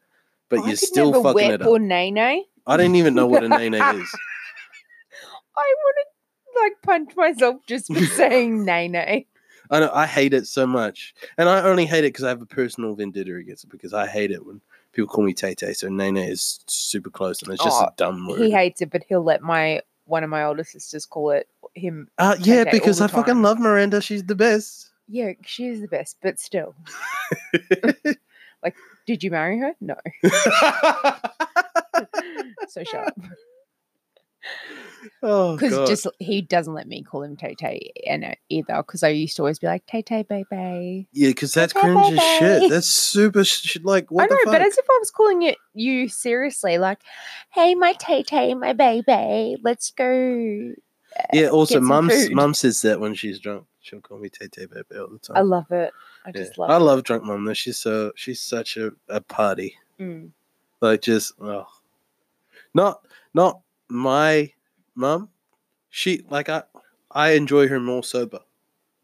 but 0.49 0.59
I 0.59 0.67
you're 0.67 0.75
still 0.77 1.11
never 1.11 1.23
fucking 1.23 1.33
whip 1.49 1.51
it 1.51 1.61
up. 1.61 1.67
or 1.67 1.79
nay 1.79 2.11
nay. 2.11 2.43
I 2.65 2.77
didn't 2.77 2.95
even 2.95 3.15
know 3.15 3.27
what 3.27 3.43
a 3.43 3.49
nae 3.49 3.69
nae 3.69 3.77
is. 3.95 4.15
I 5.57 5.73
want 5.77 5.95
to 5.97 6.61
like 6.61 6.73
punch 6.83 7.15
myself 7.15 7.57
just 7.67 7.93
for 7.93 8.03
saying 8.05 8.65
nay 8.65 8.87
nay. 8.87 9.27
I 9.69 9.79
know 9.81 9.91
I 9.93 10.05
hate 10.05 10.33
it 10.33 10.47
so 10.47 10.65
much, 10.65 11.13
and 11.37 11.49
I 11.49 11.61
only 11.63 11.85
hate 11.85 11.99
it 12.05 12.13
because 12.13 12.23
I 12.23 12.29
have 12.29 12.41
a 12.41 12.45
personal 12.45 12.95
vendetta 12.95 13.35
against 13.35 13.65
it 13.65 13.69
because 13.69 13.93
I 13.93 14.07
hate 14.07 14.31
it 14.31 14.45
when 14.45 14.61
people 14.93 15.07
call 15.09 15.25
me 15.25 15.33
Tay 15.33 15.55
Tay. 15.55 15.73
So 15.73 15.89
Nae 15.89 16.09
nae 16.11 16.21
is 16.27 16.59
super 16.67 17.09
close, 17.09 17.41
and 17.41 17.51
it's 17.53 17.63
just 17.63 17.81
Oh, 17.81 17.85
a 17.85 17.93
dumb 17.97 18.27
word. 18.27 18.39
He 18.39 18.51
hates 18.51 18.81
it, 18.81 18.89
but 18.91 19.03
he'll 19.09 19.23
let 19.23 19.41
my 19.41 19.81
one 20.05 20.23
of 20.23 20.29
my 20.29 20.43
older 20.45 20.63
sisters 20.63 21.05
call 21.05 21.31
it 21.31 21.49
him. 21.73 22.07
Uh, 22.17 22.37
yeah, 22.39 22.63
because 22.71 23.01
I 23.01 23.07
fucking 23.07 23.41
love 23.41 23.59
Miranda. 23.59 24.01
She's 24.01 24.23
the 24.23 24.35
best. 24.35 24.89
Yeah, 25.09 25.33
she 25.45 25.67
is 25.67 25.81
the 25.81 25.87
best, 25.87 26.17
but 26.21 26.39
still. 26.39 26.73
Like, 28.63 28.75
did 29.05 29.23
you 29.23 29.31
marry 29.31 29.59
her? 29.59 29.73
No. 29.79 29.95
So 32.69 32.83
shut 32.83 33.07
up. 33.07 33.13
oh 35.23 35.55
Because 35.55 35.73
god. 35.73 35.87
just 35.87 36.07
he 36.19 36.41
doesn't 36.41 36.73
let 36.73 36.87
me 36.87 37.01
call 37.01 37.23
him 37.23 37.35
Tay 37.35 37.55
Tay 37.57 37.91
uh, 38.05 38.09
and 38.11 38.35
either. 38.49 38.77
Because 38.77 39.03
I 39.03 39.09
used 39.09 39.35
to 39.37 39.43
always 39.43 39.59
be 39.59 39.67
like 39.67 39.85
Tay 39.85 40.01
Tay 40.01 40.23
baby. 40.23 41.07
yeah, 41.11 41.29
because 41.29 41.53
that's 41.53 41.73
Tay-Tay, 41.73 41.93
cringe 41.93 42.17
as 42.17 42.23
shit. 42.23 42.69
That's 42.69 42.87
super 42.87 43.43
like 43.83 44.11
what 44.11 44.23
I 44.23 44.27
know, 44.27 44.37
but 44.45 44.61
as 44.61 44.77
if 44.77 44.85
I 44.89 44.97
was 44.99 45.11
calling 45.11 45.43
it 45.43 45.57
you 45.73 46.09
seriously, 46.09 46.77
like, 46.77 46.99
"Hey, 47.51 47.73
my 47.73 47.93
Tay 47.93 48.23
Tay, 48.23 48.53
my 48.53 48.73
baby, 48.73 49.57
let's 49.63 49.91
go." 49.91 50.73
Uh, 51.17 51.23
yeah. 51.33 51.47
Also, 51.47 51.79
mum 51.79 52.11
mum 52.31 52.53
says 52.53 52.81
that 52.81 52.99
when 52.99 53.15
she's 53.15 53.39
drunk. 53.39 53.65
She'll 53.79 54.01
call 54.01 54.19
me 54.19 54.29
Tay 54.29 54.49
Tay 54.49 54.65
baby 54.65 54.99
all 54.99 55.07
the 55.09 55.19
time. 55.19 55.37
I 55.37 55.41
love 55.41 55.71
it. 55.71 55.93
I 56.27 56.31
Yeah. 56.35 56.43
just 56.43 56.57
love. 56.57 56.69
I 56.69 56.77
love 56.77 57.03
drunk 57.03 57.23
mom 57.23 57.45
Though 57.45 57.53
she's 57.53 57.77
so 57.77 58.11
she's 58.15 58.41
such 58.41 58.75
a, 58.77 58.91
a 59.09 59.21
party. 59.21 59.75
Mm. 59.99 60.31
Like 60.81 61.01
just 61.01 61.31
oh, 61.41 61.65
not 62.73 63.01
not 63.33 63.61
my 63.87 64.51
mom. 64.93 65.29
She 65.89 66.23
like 66.29 66.49
I 66.49 66.63
I 67.11 67.29
enjoy 67.31 67.67
her 67.69 67.79
more 67.79 68.03
sober. 68.03 68.39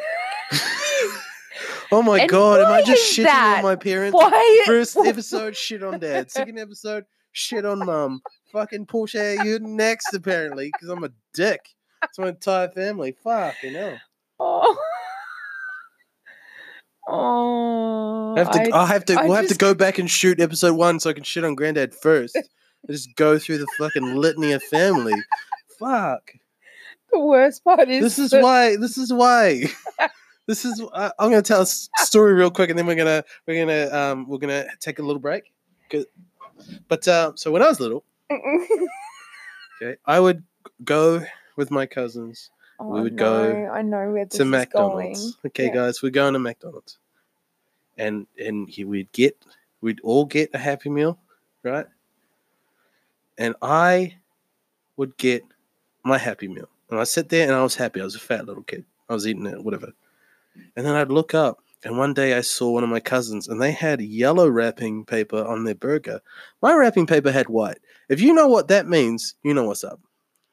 oh 1.90 2.02
my 2.02 2.20
And 2.20 2.30
god! 2.30 2.60
Am 2.60 2.72
I 2.72 2.82
just 2.82 3.12
shitting 3.16 3.24
that? 3.24 3.56
on 3.58 3.62
my 3.64 3.76
parents? 3.76 4.14
Why? 4.14 4.62
First 4.66 4.96
episode, 5.04 5.56
shit 5.56 5.82
on 5.82 5.98
dad. 5.98 6.30
Second 6.30 6.58
episode, 6.58 7.04
shit 7.32 7.64
on 7.66 7.80
mom. 7.80 8.22
Fucking 8.52 8.86
Porsche, 8.86 9.44
you 9.44 9.58
next 9.60 10.14
apparently 10.14 10.70
because 10.72 10.88
I'm 10.88 11.04
a 11.04 11.10
dick. 11.34 11.68
It's 12.04 12.18
my 12.18 12.28
entire 12.28 12.68
family. 12.68 13.16
Fuck, 13.22 13.54
you 13.62 13.72
know. 13.72 13.96
Oh. 14.40 14.76
Oh. 17.08 18.34
I 18.36 18.38
have 18.38 18.50
to. 18.52 18.60
I- 18.74 18.82
I, 18.82 18.86
have 18.86 19.04
to. 19.06 19.20
I 19.20 19.24
we'll 19.26 19.34
have 19.36 19.48
to 19.48 19.54
go 19.56 19.74
back 19.74 19.98
and 19.98 20.10
shoot 20.10 20.40
episode 20.40 20.74
one 20.76 21.00
so 21.00 21.10
I 21.10 21.12
can 21.12 21.24
shit 21.24 21.44
on 21.44 21.54
granddad 21.54 21.94
first. 21.94 22.38
Just 22.90 23.14
go 23.14 23.38
through 23.38 23.58
the 23.58 23.66
fucking 23.78 24.16
litany 24.16 24.52
of 24.52 24.62
family. 24.64 25.14
Fuck. 25.78 26.32
the 27.12 27.20
worst 27.20 27.62
part 27.64 27.88
is 27.88 28.02
This 28.02 28.18
is 28.18 28.30
that- 28.30 28.42
why. 28.42 28.76
This 28.76 28.96
is 28.98 29.12
why. 29.12 29.64
This 30.48 30.64
is. 30.64 30.82
I 30.92 31.12
I'm 31.20 31.30
gonna 31.30 31.40
tell 31.40 31.62
a 31.62 31.66
story 32.04 32.32
real 32.34 32.50
quick, 32.50 32.68
and 32.68 32.76
then 32.76 32.84
we're 32.84 32.96
gonna 32.96 33.22
we're 33.46 33.64
gonna 33.64 33.96
um 33.96 34.26
we're 34.28 34.38
gonna 34.38 34.66
take 34.80 34.98
a 34.98 35.02
little 35.02 35.20
break. 35.20 35.52
But 36.88 37.06
uh, 37.06 37.32
so 37.36 37.52
when 37.52 37.62
I 37.62 37.68
was 37.68 37.78
little, 37.78 38.04
okay, 39.80 39.96
I 40.04 40.18
would 40.18 40.42
go 40.84 41.24
with 41.56 41.70
my 41.70 41.86
cousins 41.86 42.50
oh, 42.82 42.90
we 42.94 43.00
would 43.02 43.16
go 43.16 43.70
I 43.72 43.82
know 43.82 44.10
where 44.10 44.24
this 44.24 44.36
to 44.38 44.42
is 44.44 44.48
McDonald's. 44.48 45.20
going. 45.20 45.32
Okay, 45.46 45.66
Yeah. 45.66 45.74
guys, 45.74 46.02
we're 46.02 46.10
going 46.10 46.32
to 46.34 46.38
McDonald's, 46.38 46.98
and 47.98 48.26
and 48.38 48.68
he, 48.68 48.84
we'd 48.84 49.10
get 49.12 49.36
we'd 49.80 50.00
all 50.02 50.24
get 50.24 50.50
a 50.54 50.58
Happy 50.58 50.88
Meal, 50.90 51.18
right? 51.62 51.86
And 53.38 53.54
I 53.62 54.16
would 54.96 55.16
get 55.16 55.42
my 56.04 56.18
Happy 56.18 56.48
Meal, 56.48 56.68
and 56.90 57.00
I 57.00 57.04
sit 57.04 57.28
there 57.28 57.46
and 57.46 57.54
I 57.56 57.62
was 57.62 57.74
happy. 57.74 58.00
I 58.00 58.04
was 58.04 58.14
a 58.14 58.20
fat 58.20 58.46
little 58.46 58.62
kid. 58.62 58.84
I 59.08 59.14
was 59.14 59.26
eating 59.26 59.46
it, 59.46 59.62
whatever. 59.64 59.92
And 60.76 60.84
then 60.86 60.94
I'd 60.94 61.10
look 61.10 61.34
up, 61.34 61.60
and 61.84 61.96
one 61.96 62.12
day 62.14 62.34
I 62.36 62.42
saw 62.42 62.70
one 62.72 62.84
of 62.84 62.90
my 62.90 63.00
cousins, 63.00 63.48
and 63.48 63.60
they 63.60 63.72
had 63.72 64.00
yellow 64.02 64.48
wrapping 64.48 65.04
paper 65.06 65.42
on 65.44 65.64
their 65.64 65.74
burger. 65.74 66.20
My 66.60 66.74
wrapping 66.74 67.06
paper 67.06 67.32
had 67.32 67.48
white. 67.48 67.78
If 68.08 68.20
you 68.20 68.34
know 68.34 68.48
what 68.48 68.68
that 68.68 68.86
means, 68.86 69.34
you 69.42 69.54
know 69.54 69.64
what's 69.64 69.84
up. 69.84 69.98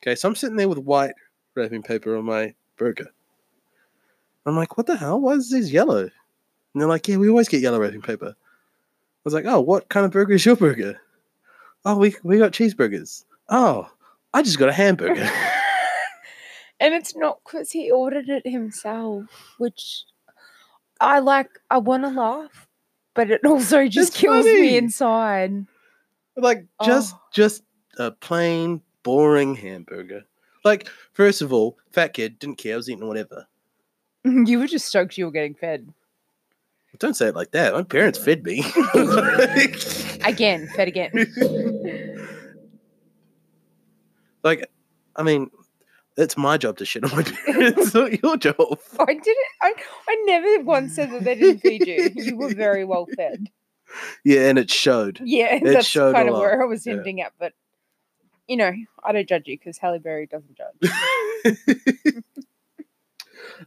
Okay, 0.02 0.16
so 0.16 0.30
I'm 0.30 0.36
sitting 0.36 0.56
there 0.56 0.70
with 0.70 0.78
white 0.78 1.14
wrapping 1.56 1.84
paper 1.84 2.16
on 2.18 2.26
my 2.26 2.54
burger. 2.78 3.08
I'm 4.46 4.56
like, 4.56 4.78
what 4.78 4.88
the 4.88 4.96
hell? 4.98 5.20
Why 5.20 5.34
is 5.34 5.50
this 5.50 5.72
yellow? 5.72 6.02
And 6.04 6.82
they're 6.82 6.88
like, 6.88 7.08
yeah, 7.08 7.18
we 7.18 7.30
always 7.30 7.50
get 7.50 7.62
yellow 7.62 7.80
wrapping 7.80 8.02
paper. 8.02 8.30
I 8.38 9.22
was 9.24 9.34
like, 9.34 9.46
oh, 9.46 9.60
what 9.60 9.90
kind 9.90 10.06
of 10.06 10.12
burger 10.12 10.34
is 10.34 10.46
your 10.46 10.56
burger? 10.56 11.00
Oh, 11.86 11.98
we 11.98 12.16
we 12.24 12.38
got 12.38 12.52
cheeseburgers. 12.52 13.26
Oh, 13.50 13.90
I 14.34 14.42
just 14.42 14.60
got 14.60 14.70
a 14.70 14.74
hamburger. 14.74 15.30
and 16.80 16.94
it's 16.94 17.16
not 17.16 17.40
because 17.44 17.72
he 17.72 17.92
ordered 17.92 18.30
it 18.30 18.48
himself, 18.48 19.26
which 19.58 20.04
I 21.02 21.20
like. 21.20 21.50
I 21.70 21.78
want 21.80 22.04
to 22.04 22.10
laugh, 22.10 22.68
but 23.14 23.30
it 23.32 23.42
also 23.46 23.88
just 23.88 24.10
It's 24.12 24.18
kills 24.20 24.46
funny. 24.46 24.62
me 24.62 24.78
inside. 24.78 25.66
Like 26.38 26.66
just 26.86 27.16
Oh. 27.16 27.22
just 27.34 27.64
a 27.98 28.12
plain 28.12 28.82
boring 29.04 29.56
hamburger. 29.56 30.24
Like 30.64 30.88
first 31.14 31.42
of 31.42 31.54
all, 31.54 31.78
fat 31.92 32.14
kid 32.14 32.40
didn't 32.40 32.58
care. 32.58 32.74
I 32.74 32.78
was 32.78 32.90
eating 32.90 33.08
whatever. 33.08 33.48
You 34.26 34.60
were 34.60 34.68
just 34.68 34.86
stoked 34.86 35.18
you 35.18 35.26
were 35.26 35.32
getting 35.32 35.56
fed. 35.56 35.94
Don't 36.98 37.14
say 37.14 37.28
it 37.28 37.36
like 37.36 37.52
that. 37.52 37.74
My 37.74 37.84
parents 37.84 38.20
fed 38.20 38.44
me. 38.44 38.60
Again, 40.26 40.68
fed 40.76 40.88
again. 40.90 41.12
like, 44.44 44.70
I 45.16 45.24
mean, 45.24 45.50
it's 46.18 46.36
my 46.36 46.58
job 46.58 46.78
to 46.78 46.86
shit 46.86 47.06
on 47.06 47.12
my 47.16 47.24
parents. 47.24 47.80
It's 47.80 47.94
not 47.94 48.22
your 48.22 48.36
job. 48.38 48.80
I 49.00 49.14
didn't. 49.14 49.48
I, 49.62 49.74
I 50.10 50.24
never 50.26 50.64
once 50.64 50.96
said 50.96 51.12
that 51.12 51.24
they 51.24 51.36
didn't 51.36 51.60
feed 51.60 51.88
you. 51.88 52.10
You 52.16 52.36
were 52.36 52.54
very 52.54 52.84
well 52.84 53.08
fed. 53.16 53.48
Yeah, 54.26 54.50
and 54.50 54.60
it 54.60 54.70
showed. 54.70 55.22
Yeah, 55.24 55.56
It 55.56 55.64
that's 55.64 55.88
showed 55.88 56.16
kind 56.16 56.28
of 56.28 56.34
lot, 56.34 56.42
where 56.42 56.62
I 56.62 56.66
was 56.66 56.86
yeah. 56.86 56.96
hinting 56.96 57.22
at. 57.22 57.34
But 57.40 57.54
you 58.50 58.58
know, 58.58 58.74
I 59.04 59.12
don't 59.12 59.30
judge 59.30 59.48
you 59.48 59.58
because 59.58 59.78
Halle 59.78 60.00
Berry 60.00 60.26
doesn't 60.26 60.58
judge. 60.58 60.92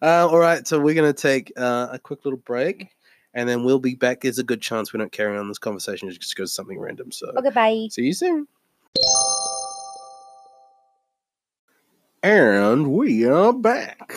uh, 0.03 0.29
all 0.29 0.39
right, 0.39 0.67
so 0.67 0.81
we're 0.81 0.95
going 0.95 1.13
to 1.13 1.19
take 1.19 1.53
uh, 1.57 1.89
a 1.93 1.99
quick 2.01 2.25
little 2.25 2.41
break, 2.41 2.89
and 3.33 3.49
then 3.49 3.63
we'll 3.63 3.79
be 3.79 3.95
back. 3.95 4.21
There's 4.21 4.41
a 4.41 4.45
good 4.45 4.61
chance 4.61 4.93
we 4.93 4.99
don't 4.99 5.13
carry 5.13 5.39
on 5.39 5.47
this 5.47 5.59
conversation. 5.59 6.09
It 6.09 6.19
just 6.21 6.37
goes 6.37 6.53
something 6.53 6.79
random. 6.81 7.13
So, 7.13 7.33
Okay, 7.39 7.51
bye. 7.51 7.87
see 7.91 8.03
you 8.03 8.13
soon. 8.13 8.49
And 12.25 12.93
we 12.93 13.25
are 13.25 13.53
back. 13.53 14.13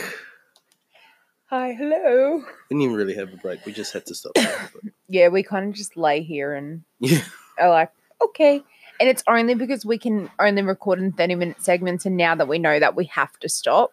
Hi, 1.52 1.74
hello. 1.74 2.38
We 2.38 2.44
didn't 2.70 2.82
even 2.82 2.96
really 2.96 3.16
have 3.16 3.32
a 3.32 3.38
break. 3.38 3.64
We 3.68 3.72
just 3.72 3.94
had 3.94 4.06
to 4.08 4.16
stop. 4.16 4.34
Yeah, 5.08 5.28
we 5.28 5.44
kind 5.44 5.70
of 5.70 5.76
just 5.76 5.96
lay 5.96 6.24
here 6.24 6.56
and 6.56 6.84
yeah. 7.00 7.22
are 7.60 7.70
like, 7.70 7.92
okay. 8.24 8.64
And 9.00 9.10
it's 9.10 9.24
only 9.28 9.56
because 9.56 9.86
we 9.86 9.98
can 9.98 10.30
only 10.40 10.62
record 10.62 11.00
in 11.00 11.12
30 11.12 11.36
minute 11.36 11.62
segments. 11.62 12.06
And 12.06 12.16
now 12.16 12.36
that 12.36 12.48
we 12.48 12.60
know 12.60 12.80
that 12.80 12.96
we 12.96 13.06
have 13.06 13.38
to 13.40 13.50
stop, 13.50 13.92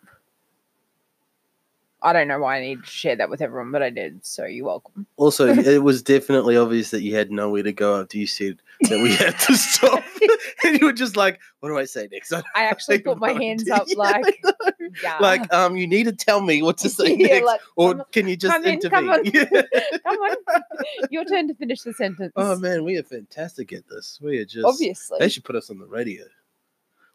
I 2.05 2.13
don't 2.13 2.27
know 2.29 2.41
why 2.41 2.57
I 2.59 2.61
need 2.61 2.83
to 2.85 2.91
share 2.91 3.15
that 3.17 3.31
with 3.31 3.41
everyone, 3.41 3.71
but 3.71 3.83
I 3.83 3.91
did. 3.91 4.25
So 4.27 4.45
you're 4.45 4.67
welcome. 4.67 5.07
Also, 5.17 5.47
it 5.55 5.83
was 5.83 6.03
definitely 6.03 6.57
obvious 6.57 6.91
that 6.91 7.03
you 7.03 7.15
had 7.15 7.31
nowhere 7.31 7.63
to 7.63 7.73
go 7.73 8.01
after 8.01 8.19
you 8.19 8.27
said 8.27 8.59
that 8.83 9.01
we 9.01 9.15
had 9.15 9.39
to 9.41 9.57
stop. 9.57 10.03
and 10.65 10.81
you 10.81 10.87
were 10.87 10.93
just 10.93 11.17
like, 11.17 11.41
what 11.61 11.69
do 11.69 11.79
I 11.79 11.85
say 11.85 12.09
next? 12.11 12.33
I 12.33 12.43
I 12.57 12.65
actually 12.65 12.99
put 12.99 13.19
my 13.19 13.33
hands 13.33 13.71
up 13.71 13.87
like, 13.97 14.43
yeah. 15.03 15.19
like, 15.21 15.53
um, 15.55 15.77
you 15.77 15.87
need 15.87 16.05
to 16.05 16.13
tell 16.13 16.41
me 16.41 16.61
what 16.63 16.79
to 16.79 16.89
say 16.89 17.15
Yeah, 17.17 17.27
next. 17.29 17.47
like, 17.47 17.61
or 17.77 18.05
can 18.13 18.27
you 18.27 18.37
just 18.37 18.53
come 18.53 18.65
in, 18.65 18.81
come 18.81 19.09
intervene? 19.11 19.47
on. 19.47 19.65
come 20.05 20.17
on. 20.19 20.37
Your 21.11 21.25
turn 21.25 21.47
to 21.49 21.55
finish 21.55 21.83
the 21.83 21.93
sentence. 21.95 22.33
oh 22.37 22.59
man, 22.59 22.85
we 22.85 22.97
are 22.97 23.03
fantastic 23.05 23.73
at 23.73 23.89
this. 23.89 24.19
We 24.21 24.39
are 24.39 24.45
just 24.45 24.67
Obviously. 24.67 25.19
they 25.21 25.29
should 25.29 25.45
put 25.45 25.55
us 25.57 25.71
on 25.71 25.79
the 25.79 25.87
radio. 25.87 26.25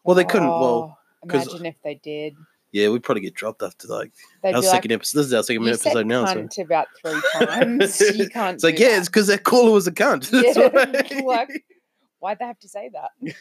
Well, 0.04 0.14
they 0.14 0.24
couldn't. 0.24 0.48
Well, 0.48 0.98
Oh, 1.20 1.28
imagine 1.34 1.66
if 1.66 1.74
they 1.82 1.96
did. 1.96 2.36
Yeah, 2.72 2.88
we'd 2.88 3.02
probably 3.02 3.22
get 3.22 3.34
dropped 3.34 3.62
after 3.62 3.88
like 3.88 4.12
They'd 4.42 4.54
our 4.54 4.60
be 4.60 4.66
like, 4.66 4.74
second 4.76 4.92
episode. 4.92 5.18
This 5.18 5.26
is 5.28 5.34
our 5.34 5.42
second 5.42 5.62
you 5.62 5.68
episode 5.70 5.92
said 5.92 6.06
now. 6.06 6.26
So. 6.26 6.62
about 6.62 6.88
three 7.00 7.20
times. 7.32 8.00
you 8.00 8.28
can't. 8.28 8.54
It's 8.56 8.64
like, 8.64 8.78
yeah, 8.78 8.88
that. 8.90 8.98
it's 8.98 9.08
because 9.08 9.26
that 9.28 9.44
caller 9.44 9.72
was 9.72 9.86
a 9.86 9.92
cunt. 9.92 10.30
That's 10.30 10.56
Yeah, 10.56 11.18
why. 11.20 11.22
like, 11.48 11.64
why'd 12.18 12.38
they 12.38 12.44
have 12.46 12.58
to 12.60 12.68
say 12.68 12.90
that? 12.92 13.34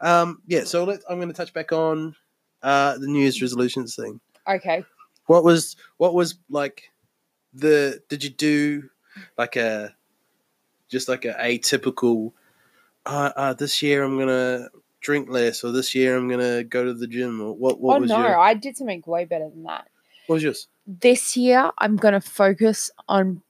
um, 0.00 0.40
yeah. 0.46 0.64
So 0.64 0.82
I'm 1.08 1.16
going 1.18 1.28
to 1.28 1.34
touch 1.34 1.52
back 1.52 1.72
on 1.72 2.14
uh, 2.62 2.96
the 2.98 3.06
New 3.06 3.20
Year's 3.20 3.42
resolutions 3.42 3.94
thing. 3.96 4.20
Okay. 4.48 4.84
What 5.26 5.44
was 5.44 5.76
what 5.96 6.14
was 6.14 6.36
like 6.50 6.90
the? 7.52 8.02
Did 8.08 8.24
you 8.24 8.30
do 8.30 8.90
like 9.38 9.56
a 9.56 9.94
just 10.88 11.08
like 11.08 11.24
a 11.24 11.34
atypical? 11.34 12.32
Uh, 13.06 13.30
uh, 13.36 13.52
this 13.54 13.82
year 13.82 14.02
I'm 14.02 14.18
gonna 14.18 14.68
drink 15.04 15.28
less, 15.28 15.62
or 15.62 15.70
this 15.70 15.94
year 15.94 16.16
I'm 16.16 16.28
gonna 16.28 16.64
go 16.64 16.84
to 16.84 16.94
the 16.94 17.06
gym, 17.06 17.40
or 17.40 17.54
what? 17.54 17.80
What 17.80 17.98
oh 17.98 18.00
was 18.00 18.10
no, 18.10 18.18
your? 18.18 18.38
I 18.38 18.54
did 18.54 18.76
something 18.76 19.02
way 19.06 19.24
better 19.24 19.48
than 19.48 19.62
that. 19.64 19.88
What 20.26 20.36
was 20.36 20.42
yours? 20.42 20.68
This 20.86 21.36
year, 21.36 21.70
I'm 21.78 21.96
to 21.96 22.20
focus 22.20 22.90
on 23.08 23.42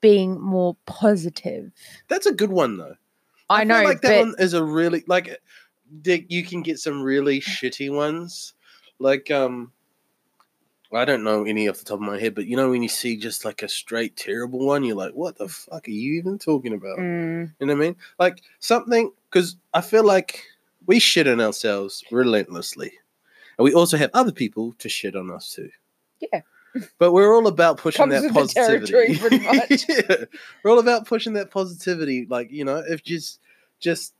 being 0.00 0.40
more 0.40 0.76
positive. 0.86 1.72
That's 2.08 2.26
a 2.26 2.32
good 2.32 2.52
one 2.52 2.76
though. 2.76 2.94
I, 3.50 3.60
feel 3.60 3.68
know, 3.68 3.82
like 3.82 4.02
that 4.02 4.08
but 4.08 4.26
one 4.26 4.34
is 4.38 4.52
a 4.52 4.62
really 4.62 5.02
like 5.06 5.40
Dick, 6.02 6.26
you 6.28 6.44
can 6.44 6.62
get 6.62 6.78
some 6.78 7.02
really 7.02 7.40
shitty 7.40 7.94
ones. 7.94 8.54
Like 8.98 9.30
um 9.30 9.72
I 10.92 11.04
don't 11.04 11.24
know 11.24 11.44
any 11.44 11.68
off 11.68 11.78
the 11.78 11.84
top 11.84 11.96
of 11.96 12.00
my 12.00 12.18
head, 12.18 12.34
but 12.34 12.46
you 12.46 12.56
know 12.56 12.70
when 12.70 12.82
you 12.82 12.88
see 12.88 13.16
just 13.16 13.44
like 13.44 13.62
a 13.62 13.68
straight 13.68 14.16
terrible 14.16 14.64
one, 14.64 14.84
you're 14.84 14.96
like, 14.96 15.12
what 15.12 15.36
the 15.36 15.48
fuck 15.48 15.86
are 15.88 15.90
you 15.90 16.18
even 16.18 16.38
talking 16.38 16.74
about? 16.74 16.98
Mm, 16.98 17.52
You 17.58 17.66
know 17.66 17.74
what 17.74 17.82
I 17.82 17.86
mean? 17.86 17.96
Like 18.18 18.42
something 18.60 19.12
because 19.30 19.56
I 19.74 19.80
feel 19.80 20.04
like 20.04 20.44
we 20.88 20.98
shit 20.98 21.28
on 21.28 21.40
ourselves 21.40 22.02
relentlessly. 22.10 22.92
And 23.56 23.64
we 23.64 23.72
also 23.74 23.96
have 23.96 24.10
other 24.14 24.32
people 24.32 24.72
to 24.78 24.88
shit 24.88 25.14
on 25.14 25.30
us 25.30 25.52
too. 25.54 25.70
Yeah. 26.20 26.40
But 26.98 27.12
we're 27.12 27.34
all 27.34 27.46
about 27.46 27.78
pushing 27.78 28.10
Comes 28.10 28.22
that 28.22 28.32
positivity. 28.32 28.92
territory, 28.92 29.16
pretty 29.18 29.38
much. 29.44 29.84
yeah. 29.88 30.24
We're 30.62 30.70
all 30.70 30.78
about 30.78 31.06
pushing 31.06 31.32
that 31.34 31.50
positivity. 31.50 32.26
Like, 32.28 32.50
you 32.50 32.64
know, 32.64 32.76
if 32.86 33.02
just 33.04 33.38
just 33.80 34.14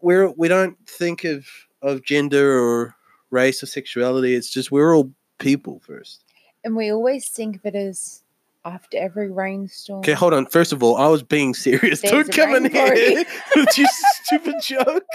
we're 0.00 0.28
we 0.30 0.48
don't 0.48 0.76
think 0.88 1.24
of 1.24 1.46
of 1.82 2.02
gender 2.04 2.58
or 2.60 2.96
race 3.30 3.62
or 3.62 3.66
sexuality. 3.66 4.34
It's 4.34 4.50
just 4.50 4.70
we're 4.72 4.94
all 4.96 5.12
people 5.38 5.80
first. 5.86 6.22
and 6.64 6.76
we 6.76 6.90
always 6.92 7.28
think 7.28 7.56
of 7.56 7.64
it 7.66 7.74
as 7.74 8.22
after 8.64 8.98
every 8.98 9.30
rainstorm. 9.30 10.00
Okay, 10.00 10.12
hold 10.12 10.34
on. 10.34 10.44
First 10.46 10.72
of 10.72 10.82
all, 10.82 10.96
I 10.96 11.06
was 11.08 11.22
being 11.22 11.54
serious. 11.54 12.02
There's 12.02 12.28
Don't 12.28 12.32
come 12.32 12.54
in 12.54 12.70
here 12.70 13.24
with 13.56 13.78
your 13.78 13.88
stupid 14.24 14.56
joke. 14.62 15.04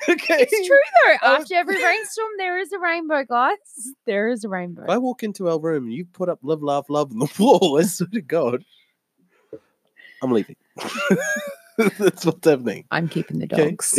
Okay. 0.08 0.46
It's 0.50 0.66
true 0.66 0.78
though. 1.06 1.26
After 1.28 1.54
every 1.54 1.82
rainstorm, 1.82 2.28
there 2.38 2.58
is 2.58 2.72
a 2.72 2.78
rainbow, 2.78 3.24
guys. 3.24 3.56
There 4.06 4.28
is 4.28 4.44
a 4.44 4.48
rainbow. 4.48 4.84
If 4.84 4.90
I 4.90 4.98
walk 4.98 5.22
into 5.22 5.48
our 5.48 5.58
room 5.58 5.84
and 5.84 5.92
you 5.92 6.04
put 6.04 6.28
up 6.28 6.38
live, 6.42 6.62
laugh, 6.62 6.86
love 6.88 7.10
on 7.12 7.18
the 7.18 7.28
wall, 7.38 7.78
I 7.78 7.82
swear 7.82 8.08
to 8.12 8.20
God, 8.20 8.64
I'm 10.22 10.30
leaving. 10.32 10.56
That's 11.98 12.24
what's 12.24 12.46
happening. 12.46 12.84
I'm 12.90 13.08
keeping 13.08 13.38
the 13.40 13.46
Okay. 13.46 13.70
dogs. 13.70 13.98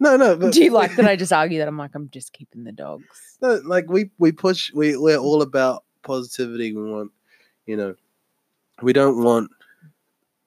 no, 0.00 0.16
no. 0.16 0.36
But, 0.36 0.52
Do 0.52 0.62
you 0.64 0.70
like 0.70 0.94
that 0.96 1.06
I 1.06 1.16
just 1.16 1.32
argue 1.32 1.58
that 1.58 1.68
I'm 1.68 1.78
like 1.78 1.94
I'm 1.94 2.08
just 2.10 2.32
keeping 2.32 2.64
the 2.64 2.72
dogs? 2.72 3.36
No, 3.40 3.60
like 3.64 3.88
we 3.88 4.10
we 4.18 4.32
push. 4.32 4.72
We 4.72 4.96
we're 4.96 5.16
all 5.16 5.42
about 5.42 5.84
positivity. 6.02 6.74
We 6.74 6.90
want, 6.90 7.12
you 7.66 7.76
know, 7.76 7.94
we 8.82 8.92
don't 8.92 9.22
want 9.22 9.50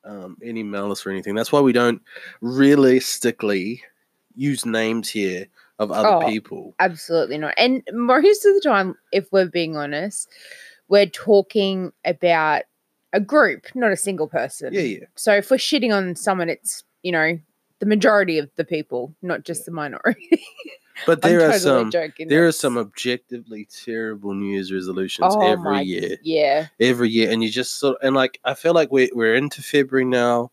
um, 0.07 0.37
any 0.43 0.63
malice 0.63 1.05
or 1.05 1.11
anything. 1.11 1.35
That's 1.35 1.51
why 1.51 1.59
we 1.59 1.73
don't 1.73 2.01
realistically 2.41 3.81
use 4.35 4.65
names 4.65 5.09
here 5.09 5.47
of 5.79 5.91
other 5.91 6.25
Oh, 6.25 6.27
people. 6.27 6.75
Absolutely 6.79 7.37
not. 7.37 7.53
And 7.57 7.83
most 7.91 8.45
of 8.45 8.53
the 8.55 8.61
time, 8.61 8.95
if 9.11 9.31
we're 9.31 9.47
being 9.47 9.75
honest, 9.77 10.29
we're 10.87 11.05
talking 11.05 11.91
about 12.05 12.63
a 13.13 13.19
group, 13.19 13.67
not 13.75 13.91
a 13.91 13.97
single 13.97 14.27
person. 14.27 14.73
Yeah, 14.73 14.81
yeah. 14.81 15.05
So 15.15 15.33
if 15.33 15.51
we're 15.51 15.57
shitting 15.57 15.93
on 15.93 16.15
someone, 16.15 16.49
it's 16.49 16.83
you 17.03 17.11
know 17.11 17.39
the 17.79 17.85
majority 17.85 18.39
of 18.39 18.49
the 18.55 18.65
people, 18.65 19.13
not 19.21 19.43
just 19.43 19.65
the 19.65 19.71
minority. 19.71 20.41
But 21.05 21.21
there 21.21 21.37
are 21.39 21.51
totally 21.53 21.59
some. 21.59 21.91
joking. 21.91 22.27
There 22.27 22.47
are 22.47 22.51
some 22.51 22.77
objectively 22.77 23.67
terrible 23.85 24.33
New 24.33 24.51
Year's 24.53 24.71
resolutions 24.73 25.33
Oh 25.35 25.41
every 25.41 25.71
my- 25.71 25.81
year. 25.81 26.17
Yeah. 26.23 26.67
every 26.79 27.09
year 27.09 27.29
and 27.31 27.43
you 27.43 27.49
just 27.49 27.77
sort 27.79 27.97
and 28.01 28.15
like 28.15 28.39
i 28.43 28.53
feel 28.53 28.73
like 28.73 28.91
we're, 28.91 29.09
we're 29.13 29.35
into 29.35 29.61
february 29.61 30.05
now 30.05 30.51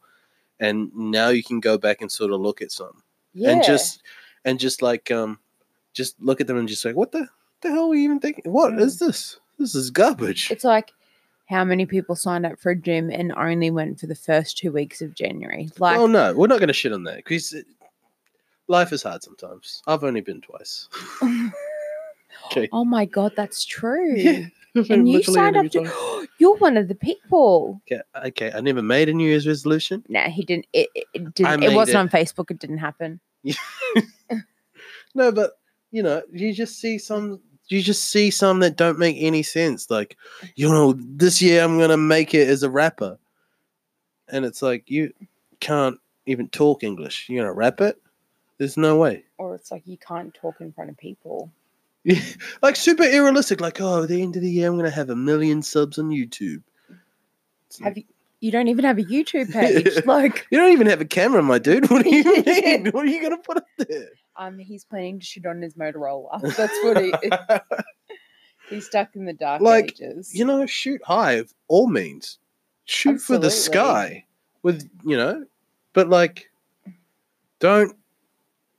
and 0.61 0.95
now 0.95 1.29
you 1.29 1.43
can 1.43 1.61
go 1.61 1.77
back 1.79 2.01
and 2.01 2.11
sort 2.13 2.31
of 2.33 2.41
look 2.41 2.61
at 2.63 2.71
some 2.73 3.03
Yeah. 3.33 3.51
and 3.51 3.65
just 3.65 4.03
and 4.45 4.59
just 4.61 4.83
like 4.83 5.11
um 5.11 5.39
just 5.93 6.21
look 6.21 6.41
at 6.41 6.47
them 6.47 6.57
and 6.59 6.69
just 6.69 6.85
like 6.85 6.97
what 6.97 7.13
the 7.13 7.27
the 7.63 7.71
hell 7.71 7.91
are 7.91 7.95
you 7.95 8.05
even 8.05 8.21
thinking 8.21 8.53
What 8.53 8.75
is 8.79 8.97
Mm. 8.97 9.07
this 9.07 9.41
this 9.59 9.75
is 9.75 9.91
garbage 9.91 10.51
it's 10.51 10.65
like 10.65 10.93
how 11.47 11.65
many 11.65 11.87
people 11.87 12.17
signed 12.17 12.47
up 12.47 12.59
for 12.59 12.71
a 12.71 12.77
gym 12.77 13.11
and 13.11 13.33
only 13.33 13.71
went 13.71 14.01
for 14.01 14.07
the 14.07 14.15
first 14.15 14.57
two 14.57 14.73
weeks 14.73 15.03
of 15.03 15.15
January? 15.15 15.69
Like, 15.79 15.99
oh 15.99 16.07
no 16.07 16.35
we're 16.35 16.47
not 16.47 16.59
going 16.59 16.69
to 16.69 16.73
shit 16.75 16.93
on 16.93 17.05
that 17.05 17.17
because 17.17 17.55
life 18.69 18.93
is 18.93 19.03
hard 19.03 19.23
sometimes 19.23 19.83
i've 19.87 20.05
only 20.05 20.21
been 20.21 20.41
twice 20.41 20.89
okay 22.47 22.69
oh 22.73 22.85
my 22.85 23.05
god, 23.05 23.33
that's 23.37 23.65
true. 23.65 24.15
yeah 24.17 24.47
And 24.91 25.09
you 25.09 25.23
signed 25.23 25.57
up 25.57 25.71
to. 25.73 26.27
You're 26.39 26.57
one 26.57 26.77
of 26.77 26.89
the 26.89 26.95
people. 26.97 27.81
okay, 27.87 28.03
okay 28.27 28.51
i 28.53 28.61
never 28.61 28.83
made 28.83 29.09
a 29.09 29.13
new 29.15 29.29
year's 29.29 29.47
resolution 29.47 30.03
Nah, 30.09 30.29
he 30.29 30.43
didn't. 30.45 30.67
It, 30.73 30.89
it- 30.95 31.07
it 31.15 31.35
didn't. 31.35 31.63
It 31.63 31.75
wasn't 31.75 31.95
it. 31.95 31.99
on 31.99 32.09
Facebook. 32.09 32.51
It 32.51 32.59
didn't 32.59 32.79
happen. 32.79 33.21
No, 35.15 35.31
but 35.31 35.53
you 35.93 36.03
know, 36.03 36.23
you 36.33 36.53
just 36.53 36.81
see 36.81 36.99
some 36.99 37.41
you 37.69 37.83
just 37.83 38.05
see 38.11 38.31
some 38.31 38.59
that 38.61 38.77
don't 38.77 38.99
make 38.99 39.17
any 39.21 39.43
sense. 39.45 39.91
Like, 39.91 40.17
you 40.57 40.69
know, 40.69 40.95
this 40.99 41.41
year 41.41 41.63
I'm 41.63 41.79
gonna 41.79 41.97
make 41.97 42.35
it 42.35 42.49
as 42.49 42.63
a 42.65 42.71
rapper. 42.71 43.17
And 44.29 44.45
it's 44.45 44.61
like 44.61 44.91
you 44.91 45.13
can't 45.61 45.99
even 46.27 46.49
talk 46.49 46.83
English. 46.83 47.29
You're 47.29 47.45
gonna 47.45 47.53
rap 47.55 47.81
it? 47.81 47.97
There's 48.59 48.77
no 48.77 48.97
way. 48.97 49.25
Or 49.39 49.55
it's 49.55 49.71
like 49.71 49.83
you 49.87 49.97
can't 49.97 50.33
talk 50.35 50.61
in 50.61 50.73
front 50.73 50.91
of 50.91 50.97
people. 50.97 51.51
like 52.63 52.77
super 52.77 53.03
irrealistic, 53.05 53.61
like, 53.61 53.81
oh, 53.81 54.03
at 54.03 54.09
the 54.09 54.23
end 54.23 54.37
of 54.37 54.43
the 54.43 54.51
year 54.51 54.69
I'm 54.69 54.77
gonna 54.77 54.91
have 54.91 55.11
a 55.11 55.17
million 55.17 55.63
subs 55.63 55.99
on 55.99 56.11
YouTube. 56.11 56.63
It's 57.67 57.79
Have 57.81 57.97
you? 57.97 58.05
You 58.41 58.51
don't 58.51 58.69
even 58.69 58.85
have 58.85 58.99
a 58.99 59.03
YouTube 59.05 59.51
page. 59.53 60.05
like, 60.07 60.47
You 60.51 60.59
don't 60.59 60.73
even 60.73 60.87
have 60.89 61.01
a 61.01 61.07
camera, 61.07 61.43
my 61.43 61.59
dude. 61.59 61.89
What 61.91 62.05
do 62.05 62.15
you 62.15 62.23
mean? 62.47 62.87
what 62.91 63.05
are 63.07 63.09
you 63.09 63.23
gonna 63.23 63.39
put 63.39 63.57
up 63.57 63.65
there? 63.79 64.09
um, 64.37 64.59
he's 64.59 64.85
planning 64.85 65.19
to 65.21 65.25
shoot 65.25 65.47
on 65.47 65.63
his 65.63 65.75
Motorola. 65.75 66.41
That's 66.57 66.77
what 66.83 67.01
he. 67.03 67.13
He's 68.69 68.87
stuck 68.87 69.15
in 69.15 69.25
the 69.27 69.33
dark 69.33 69.61
Like, 69.63 69.93
ages. 70.01 70.35
you 70.35 70.45
know, 70.45 70.65
shoot 70.67 71.03
high, 71.05 71.33
of 71.35 71.53
all 71.69 71.87
means. 71.87 72.39
Shoot 72.87 73.19
for 73.21 73.37
the 73.39 73.51
sky 73.51 74.25
with, 74.63 74.89
you 75.05 75.17
know, 75.17 75.45
but 75.93 76.09
like, 76.09 76.51
don't 77.61 77.95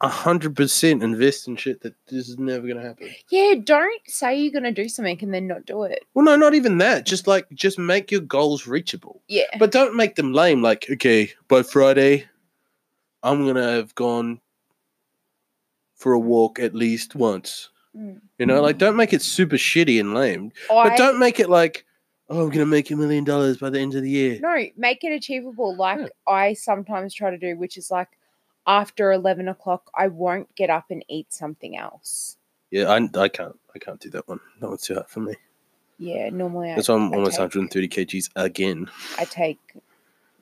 hundred 0.02 0.56
percent 0.56 1.02
invest 1.02 1.48
in 1.48 1.56
shit 1.56 1.82
that 1.82 1.96
this 2.08 2.30
is 2.30 2.38
never 2.38 2.68
gonna 2.68 2.82
happen. 2.82 3.10
yeah, 3.30 3.56
don't 3.64 4.02
say 4.08 4.38
you're 4.40 4.52
gonna 4.52 4.72
do 4.72 4.88
something 4.90 5.18
and 5.22 5.34
then 5.34 5.48
not 5.48 5.66
do 5.66 5.84
it. 5.84 6.04
Well, 6.14 6.26
no, 6.26 6.36
not 6.36 6.54
even 6.54 6.78
that. 6.80 7.06
Just 7.06 7.28
like, 7.28 7.48
just 7.54 7.80
make 7.80 8.12
your 8.12 8.22
goals 8.22 8.68
reachable, 8.68 9.22
Yeah. 9.28 9.46
but 9.58 9.72
don't 9.72 9.96
make 9.96 10.16
them 10.16 10.34
lame. 10.34 10.62
Like, 10.62 10.86
okay, 10.92 11.32
by 11.48 11.64
Friday, 11.64 12.26
I'm 13.24 13.46
gonna 13.48 13.72
have 13.72 13.96
gone 13.96 14.42
for 15.96 16.14
a 16.14 16.20
walk 16.20 16.60
at 16.60 16.76
least 16.76 17.16
once. 17.16 17.70
Mm. 17.96 18.20
You 18.38 18.46
know, 18.46 18.62
like, 18.62 18.78
don't 18.78 18.98
make 18.98 19.14
it 19.14 19.22
super 19.22 19.56
shitty 19.56 20.00
and 20.00 20.14
lame. 20.14 20.52
I, 20.70 20.90
But 20.90 20.98
don't 20.98 21.18
make 21.18 21.40
it 21.40 21.50
like, 21.50 21.86
oh, 22.30 22.44
I'm 22.44 22.50
gonna 22.50 22.66
make 22.66 22.92
a 22.92 22.96
million 22.96 23.24
dollars 23.24 23.58
by 23.58 23.70
the 23.70 23.80
end 23.80 23.96
of 23.96 24.04
the 24.04 24.10
year. 24.10 24.40
No, 24.42 24.56
make 24.78 25.04
it 25.04 25.14
achievable. 25.14 25.76
Like 25.76 26.00
Yeah. 26.00 26.08
I 26.28 26.54
sometimes 26.54 27.14
try 27.14 27.32
to 27.32 27.38
do, 27.38 27.58
which 27.58 27.78
is 27.78 27.90
like 27.90 28.10
after 28.68 29.12
eleven 29.12 29.48
o'clock, 29.48 29.90
I 29.96 30.08
won't 30.08 30.56
get 30.56 30.70
up 30.70 30.86
and 30.90 31.04
eat 31.08 31.34
something 31.34 31.78
else. 31.78 32.38
Yeah, 32.72 32.90
I, 32.92 32.98
I 33.20 33.28
can't 33.30 33.60
I 33.74 33.80
can't 33.80 34.00
do 34.00 34.10
that 34.12 34.28
one. 34.28 34.40
That 34.60 34.70
one's 34.70 34.82
too 34.84 34.96
hard 34.96 35.08
for 35.08 35.20
me. 35.22 35.36
Yeah, 35.98 36.30
normally 36.30 36.72
I, 36.72 36.76
That's 36.76 36.90
why 36.90 36.96
I'm 36.96 37.14
I 37.14 37.18
almost 37.18 37.34
take- 37.38 37.56
130 37.56 37.88
kgs 37.88 38.30
again. 38.36 38.90
I 39.18 39.26
take 39.26 39.60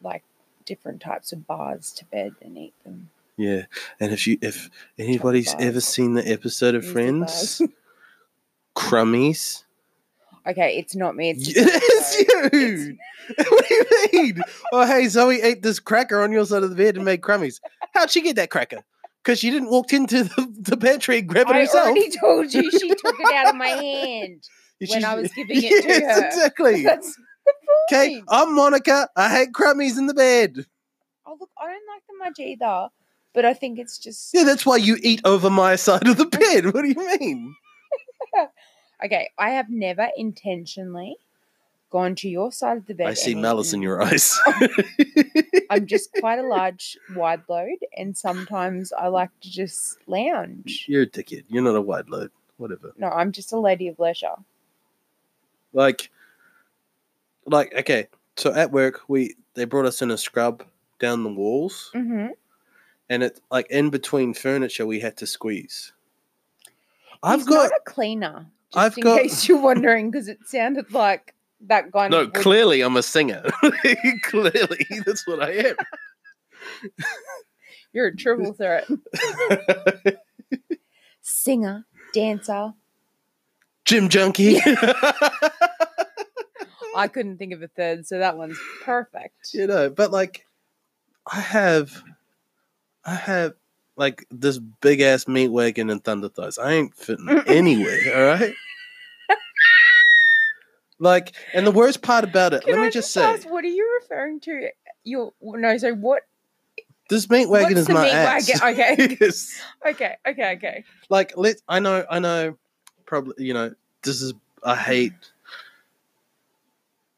like 0.01 0.23
different 0.65 1.01
types 1.01 1.31
of 1.31 1.45
bars 1.45 1.91
to 1.93 2.05
bed 2.05 2.33
and 2.41 2.57
eat 2.57 2.73
them. 2.83 3.09
Yeah, 3.37 3.65
and 3.99 4.11
if 4.13 4.25
you 4.27 4.37
if 4.41 4.69
anybody's 4.97 5.53
ever 5.59 5.81
seen 5.81 6.13
the 6.13 6.27
episode 6.31 6.75
of 6.75 6.85
Friends. 6.85 7.61
Crummies. 8.75 9.62
Okay, 10.45 10.77
it's 10.77 10.95
not 10.95 11.15
me. 11.15 11.29
It's 11.31 11.55
Yes, 11.55 12.19
episode. 12.19 12.53
you. 12.53 12.97
what 13.49 13.67
do 13.67 13.73
you 13.75 13.85
mean? 14.23 14.41
Oh, 14.73 14.85
hey, 14.85 15.07
Zoe 15.07 15.41
ate 15.41 15.61
this 15.61 15.79
cracker 15.79 16.21
on 16.21 16.31
your 16.31 16.45
side 16.45 16.63
of 16.63 16.69
the 16.69 16.75
bed 16.75 16.95
and 16.97 17.05
made 17.05 17.21
crummies. 17.21 17.59
How'd 17.93 18.11
she 18.11 18.21
get 18.21 18.35
that 18.35 18.49
cracker? 18.49 18.83
Because 19.23 19.39
she 19.39 19.49
didn't 19.51 19.69
walk 19.69 19.93
into 19.93 20.25
the, 20.25 20.53
the 20.59 20.75
pantry 20.77 21.19
and 21.19 21.29
grab 21.29 21.47
it 21.49 21.55
I 21.55 21.59
herself. 21.61 21.85
already 21.87 22.09
told 22.19 22.53
you 22.53 22.69
she 22.71 22.89
took 22.89 23.15
it 23.19 23.33
out 23.33 23.47
of 23.51 23.55
my 23.55 23.67
hand. 23.67 24.43
when 24.89 25.05
I 25.05 25.15
was 25.15 25.31
giving 25.35 25.63
it 25.63 25.81
to 25.83 26.05
her. 26.11 26.27
exactly. 26.27 26.83
That's 26.83 27.15
the 27.15 27.23
Okay. 27.91 28.21
I'm 28.27 28.53
Monica. 28.55 29.07
I 29.15 29.29
hate 29.29 29.53
crummies 29.53 29.97
in 29.97 30.07
the 30.07 30.13
bed. 30.13 30.65
Oh 31.25 31.37
look, 31.39 31.49
I 31.57 31.67
don't 31.67 31.73
like 31.87 32.05
them 32.07 32.17
much 32.19 32.39
either. 32.39 32.89
But 33.33 33.45
I 33.45 33.53
think 33.53 33.79
it's 33.79 33.97
just 33.97 34.33
Yeah, 34.33 34.43
that's 34.43 34.65
why 34.65 34.75
you 34.77 34.97
eat 35.01 35.21
over 35.23 35.49
my 35.49 35.75
side 35.77 36.07
of 36.07 36.17
the 36.17 36.25
bed. 36.25 36.65
What 36.73 36.81
do 36.83 36.87
you 36.89 37.17
mean? 37.19 37.55
Okay. 39.03 39.29
I 39.37 39.51
have 39.51 39.69
never 39.69 40.09
intentionally 40.17 41.17
gone 41.89 42.15
to 42.15 42.29
your 42.29 42.51
side 42.51 42.77
of 42.77 42.87
the 42.87 42.95
bed. 42.95 43.07
I 43.07 43.13
see 43.13 43.35
malice 43.35 43.73
in 43.73 43.81
your 43.81 44.01
eyes. 44.01 44.39
I'm 45.69 45.85
just 45.85 46.11
quite 46.19 46.39
a 46.39 46.47
large 46.47 46.97
wide 47.15 47.43
load, 47.47 47.77
and 47.97 48.17
sometimes 48.17 48.91
I 48.93 49.07
like 49.07 49.29
to 49.41 49.51
just 49.51 49.97
lounge. 50.07 50.85
You're 50.87 51.03
a 51.03 51.07
dickhead. 51.07 51.43
You're 51.47 51.63
not 51.63 51.75
a 51.75 51.81
wide 51.81 52.09
load. 52.09 52.31
Whatever. 52.57 52.93
No, 52.97 53.09
I'm 53.09 53.31
just 53.31 53.51
a 53.51 53.59
lady 53.59 53.87
of 53.87 53.99
leisure. 53.99 54.35
Like, 55.73 56.09
like 57.45 57.73
okay. 57.75 58.07
So 58.37 58.53
at 58.53 58.71
work, 58.71 59.01
we 59.07 59.35
they 59.53 59.65
brought 59.65 59.85
us 59.85 60.01
in 60.01 60.11
a 60.11 60.17
scrub 60.17 60.63
down 60.99 61.23
the 61.23 61.31
walls, 61.31 61.91
hmm 61.93 62.27
and 63.09 63.23
it 63.23 63.39
like 63.51 63.69
in 63.69 63.89
between 63.89 64.33
furniture 64.33 64.85
we 64.85 64.99
had 64.99 65.17
to 65.17 65.27
squeeze. 65.27 65.91
I've 67.21 67.39
He's 67.39 67.47
got 67.47 67.71
a 67.71 67.79
cleaner. 67.85 68.47
Just 68.73 68.77
I've 68.77 68.97
in 68.97 69.03
got- 69.03 69.21
case 69.21 69.47
you're 69.47 69.61
wondering, 69.61 70.09
because 70.11 70.27
it 70.27 70.39
sounded 70.47 70.91
like 70.93 71.33
that 71.61 71.91
guy. 71.91 72.07
no. 72.07 72.19
would- 72.19 72.33
Clearly, 72.33 72.81
I'm 72.81 72.97
a 72.97 73.03
singer. 73.03 73.43
clearly, 74.23 74.85
that's 75.05 75.25
what 75.27 75.41
I 75.41 75.51
am. 75.51 75.75
You're 77.93 78.07
a 78.07 78.15
triple 78.15 78.53
threat. 78.53 78.87
Singer, 81.21 81.85
dancer. 82.13 82.73
Gym 83.85 84.09
junkie. 84.09 84.59
I 86.95 87.07
couldn't 87.11 87.37
think 87.37 87.53
of 87.53 87.61
a 87.61 87.67
third, 87.67 88.05
so 88.07 88.17
that 88.19 88.37
one's 88.37 88.57
perfect. 88.83 89.53
you 89.53 89.67
know, 89.67 89.89
but 89.89 90.11
like, 90.11 90.45
I 91.31 91.39
have, 91.39 92.03
I 93.05 93.15
have 93.15 93.53
like 93.95 94.25
this 94.31 94.59
big 94.59 95.01
ass 95.01 95.27
meat 95.27 95.49
wagon 95.49 95.89
and 95.89 96.03
thunder 96.03 96.29
thighs. 96.29 96.57
I 96.57 96.73
ain't 96.73 96.95
fitting 96.95 97.29
anywhere. 97.47 97.99
All 98.15 98.23
right. 98.39 98.53
Like, 100.99 101.33
and 101.53 101.67
the 101.67 101.71
worst 101.71 102.01
part 102.01 102.23
about 102.23 102.53
it, 102.53 102.63
Can 102.63 102.75
let 102.75 102.81
me 102.81 102.87
I 102.87 102.89
just 102.89 103.11
say, 103.11 103.23
ask, 103.23 103.49
what 103.49 103.65
are 103.65 103.67
you 103.67 103.99
referring 104.01 104.39
to? 104.41 104.69
Your 105.03 105.33
no, 105.41 105.77
so 105.77 105.93
what? 105.93 106.21
this 107.09 107.29
meat 107.29 107.49
wagon 107.49 107.77
is 107.77 107.87
the 107.87 107.93
my 107.93 108.03
meat 108.03 108.11
ass. 108.13 108.61
wagon? 108.61 108.79
Okay. 108.79 109.17
Yes. 109.21 109.59
Okay, 109.85 110.15
okay, 110.25 110.53
okay. 110.53 110.83
Like, 111.09 111.33
let 111.35 111.57
I 111.67 111.79
know, 111.79 112.05
I 112.09 112.19
know, 112.19 112.57
probably, 113.05 113.43
you 113.43 113.53
know, 113.53 113.73
this 114.03 114.21
is 114.21 114.33
I 114.63 114.77
hate. 114.77 115.13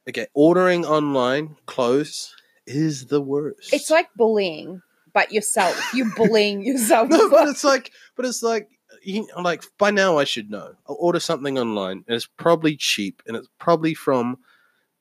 Okay, 0.10 0.28
ordering 0.34 0.84
online 0.86 1.56
clothes 1.68 2.36
is 2.66 3.06
the 3.08 3.22
worst. 3.22 3.72
It's 3.72 3.92
like 3.92 4.08
bullying, 4.16 4.82
but 5.16 5.32
yourself. 5.32 5.76
You're 5.96 6.14
bullying 6.16 6.64
yourself. 6.64 7.10
no, 7.10 7.28
but 7.32 7.48
it's 7.48 7.64
like, 7.64 7.92
but 8.16 8.26
it's 8.26 8.44
like, 8.44 8.70
you, 9.02 9.28
like 9.42 9.64
by 9.80 9.90
now 9.90 10.20
I 10.20 10.26
should 10.26 10.52
know. 10.52 10.76
I'll 10.88 10.98
order 11.00 11.20
something 11.20 11.58
online, 11.58 12.04
and 12.08 12.16
it's 12.16 12.28
probably 12.28 12.76
cheap, 12.76 13.24
and 13.26 13.36
it's 13.36 13.48
probably 13.58 13.96
from 13.96 14.38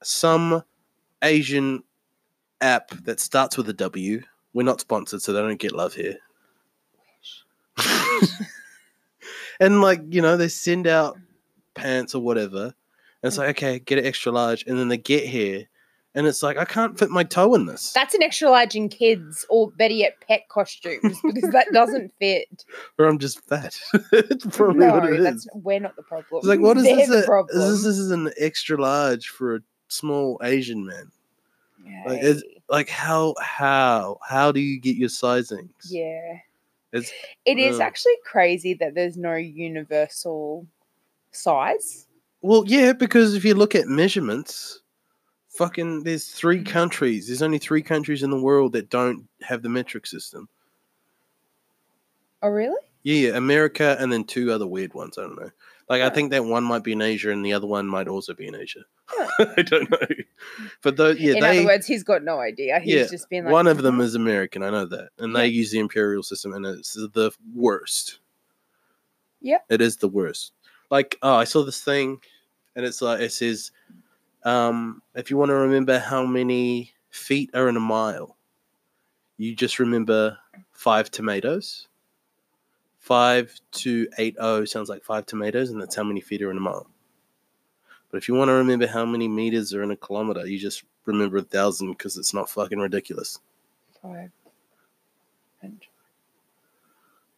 some 0.02 0.62
Asian 1.22 1.82
app 2.60 2.90
that 3.04 3.20
starts 3.20 3.58
with 3.58 3.68
a 3.68 3.72
W. 3.74 4.22
We're 4.54 4.62
not 4.62 4.80
sponsored, 4.80 5.20
so 5.20 5.32
they 5.32 5.40
don't 5.40 5.58
get 5.58 5.72
love 5.72 5.94
here. 5.94 6.16
and 9.60 9.82
like 9.82 10.00
you 10.08 10.22
know, 10.22 10.36
they 10.36 10.48
send 10.48 10.86
out 10.86 11.18
pants 11.74 12.14
or 12.14 12.22
whatever, 12.22 12.64
and 12.64 12.72
it's 13.22 13.38
like 13.38 13.50
okay, 13.50 13.80
get 13.80 13.98
it 13.98 14.06
extra 14.06 14.32
large, 14.32 14.64
and 14.66 14.78
then 14.78 14.88
they 14.88 14.98
get 14.98 15.26
here, 15.26 15.66
and 16.14 16.26
it's 16.26 16.42
like 16.42 16.56
I 16.56 16.64
can't 16.64 16.98
fit 16.98 17.10
my 17.10 17.24
toe 17.24 17.54
in 17.54 17.66
this, 17.66 17.92
That's 17.92 18.14
an 18.14 18.22
extra 18.22 18.50
large 18.50 18.74
in 18.76 18.88
kids, 18.88 19.44
or 19.48 19.70
better 19.72 19.94
yet, 19.94 20.16
pet 20.26 20.48
costumes, 20.48 21.18
because 21.24 21.50
that 21.50 21.68
doesn't 21.72 22.12
fit. 22.18 22.64
or 22.98 23.06
I'm 23.06 23.18
just 23.18 23.40
fat. 23.46 23.78
it's 24.12 24.46
probably 24.56 24.86
no, 24.86 24.92
what 24.94 25.04
it 25.06 25.14
is. 25.18 25.24
that's 25.24 25.48
we're 25.54 25.80
not 25.80 25.96
the 25.96 26.02
problem. 26.02 26.38
It's 26.38 26.46
like, 26.46 26.60
what 26.60 26.76
is 26.76 26.84
They're 26.84 26.96
this? 26.96 27.08
the 27.26 27.32
A, 27.32 27.44
is 27.46 27.82
this? 27.82 27.82
This 27.84 27.98
is 27.98 28.10
an 28.10 28.30
extra 28.38 28.80
large 28.80 29.28
for 29.28 29.56
a 29.56 29.60
small 29.88 30.40
Asian 30.42 30.84
man. 30.86 31.10
like, 32.06 32.22
Like, 32.70 32.88
how, 32.88 33.34
how, 33.40 34.18
how 34.26 34.50
do 34.52 34.60
you 34.60 34.80
get 34.80 34.96
your 34.96 35.08
sizings? 35.10 35.68
yeah. 35.90 36.38
It's- 36.92 37.10
It 37.44 37.58
is 37.58 37.76
ugh. 37.76 37.82
actually 37.82 38.16
crazy 38.24 38.74
that 38.74 38.94
there's 38.94 39.16
no 39.16 39.34
universal 39.34 40.66
size. 41.32 42.06
Well, 42.40 42.64
yeah, 42.66 42.92
because 42.92 43.34
if 43.34 43.44
you 43.44 43.54
look 43.54 43.74
at 43.74 43.88
measurements, 43.88 44.80
fucking, 45.56 46.02
there's 46.02 46.26
three 46.26 46.62
countries. 46.62 47.26
There's 47.26 47.42
only 47.42 47.58
three 47.58 47.82
countries 47.82 48.22
in 48.22 48.30
the 48.30 48.40
world 48.40 48.72
that 48.72 48.90
don't 48.90 49.26
have 49.42 49.62
the 49.62 49.68
metric 49.68 50.06
system. 50.06 50.48
Oh, 52.42 52.48
really? 52.48 52.76
Yeah, 53.02 53.28
yeah, 53.30 53.36
America 53.36 53.96
and 54.00 54.12
then 54.12 54.24
two 54.24 54.50
other 54.52 54.66
weird 54.66 54.94
ones. 54.94 55.18
I 55.18 55.22
don't 55.22 55.38
know. 55.38 55.50
Like, 55.88 56.00
I 56.00 56.08
think 56.08 56.30
that 56.30 56.44
one 56.44 56.64
might 56.64 56.82
be 56.82 56.92
in 56.92 57.02
Asia 57.02 57.30
and 57.30 57.44
the 57.44 57.52
other 57.52 57.66
one 57.66 57.86
might 57.86 58.08
also 58.08 58.32
be 58.32 58.46
in 58.46 58.54
Asia. 58.54 58.80
I 59.38 59.62
don't 59.62 59.90
know. 59.90 59.98
But 60.82 60.96
those, 60.96 61.18
yeah, 61.18 61.34
In 61.34 61.40
they. 61.40 61.58
other 61.58 61.66
words, 61.66 61.86
he's 61.86 62.02
got 62.02 62.22
no 62.24 62.40
idea. 62.40 62.80
He's 62.80 62.94
Yeah, 62.94 63.06
just 63.10 63.28
been 63.28 63.44
like 63.44 63.52
one 63.52 63.66
of 63.66 63.82
them 63.82 64.00
is 64.00 64.14
American, 64.14 64.62
I 64.62 64.70
know 64.70 64.86
that. 64.86 65.10
And 65.18 65.36
they 65.36 65.46
use 65.46 65.70
the 65.70 65.78
imperial 65.78 66.22
system 66.22 66.54
and 66.54 66.64
it's 66.64 66.94
the 66.94 67.30
worst. 67.54 68.20
Yeah, 69.42 69.58
It 69.68 69.82
is 69.82 69.98
the 69.98 70.08
worst. 70.08 70.52
Like, 70.90 71.18
oh, 71.20 71.34
I 71.34 71.44
saw 71.44 71.62
this 71.64 71.82
thing 71.82 72.18
and 72.76 72.84
it's 72.86 73.02
like 73.02 73.20
it 73.20 73.32
says 73.32 73.70
um 74.44 75.02
if 75.14 75.30
you 75.30 75.36
want 75.36 75.50
to 75.50 75.54
remember 75.54 75.98
how 75.98 76.24
many 76.24 76.92
feet 77.10 77.50
are 77.54 77.68
in 77.68 77.76
a 77.76 77.80
mile, 77.80 78.36
you 79.36 79.54
just 79.54 79.78
remember 79.78 80.38
five 80.72 81.10
tomatoes. 81.10 81.88
Five 82.98 83.54
to 83.72 84.08
eight 84.18 84.36
oh 84.38 84.64
sounds 84.64 84.88
like 84.88 85.04
five 85.04 85.26
tomatoes, 85.26 85.70
and 85.70 85.80
that's 85.80 85.94
how 85.94 86.04
many 86.04 86.20
feet 86.20 86.42
are 86.42 86.50
in 86.50 86.56
a 86.56 86.60
mile. 86.60 86.86
But 88.10 88.18
if 88.18 88.28
you 88.28 88.34
want 88.34 88.48
to 88.48 88.54
remember 88.54 88.86
how 88.86 89.04
many 89.04 89.28
meters 89.28 89.74
are 89.74 89.82
in 89.82 89.90
a 89.90 89.96
kilometer, 89.96 90.46
you 90.46 90.58
just 90.58 90.84
remember 91.04 91.38
a 91.38 91.42
thousand 91.42 91.92
because 91.92 92.16
it's 92.16 92.32
not 92.32 92.48
fucking 92.48 92.78
ridiculous. 92.78 93.40
Five 94.00 94.30
hundred. 95.60 95.88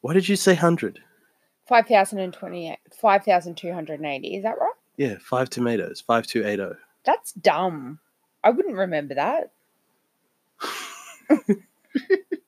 Why 0.03 0.15
did 0.15 0.29
you 0.29 0.37
say 0.37 0.55
hundred? 0.55 1.01
5,028 1.67 2.79
5,280. 2.93 4.37
Is 4.37 4.43
that 4.45 4.59
right? 4.61 4.73
Yeah, 4.97 5.17
five 5.21 5.51
tomatoes, 5.51 6.01
five 6.01 6.27
two 6.27 6.47
eight 6.47 6.61
oh. 6.61 6.77
That's 7.07 7.33
dumb. 7.33 8.01
I 8.45 8.51
wouldn't 8.51 8.75
remember 8.77 9.15
that. 9.15 9.53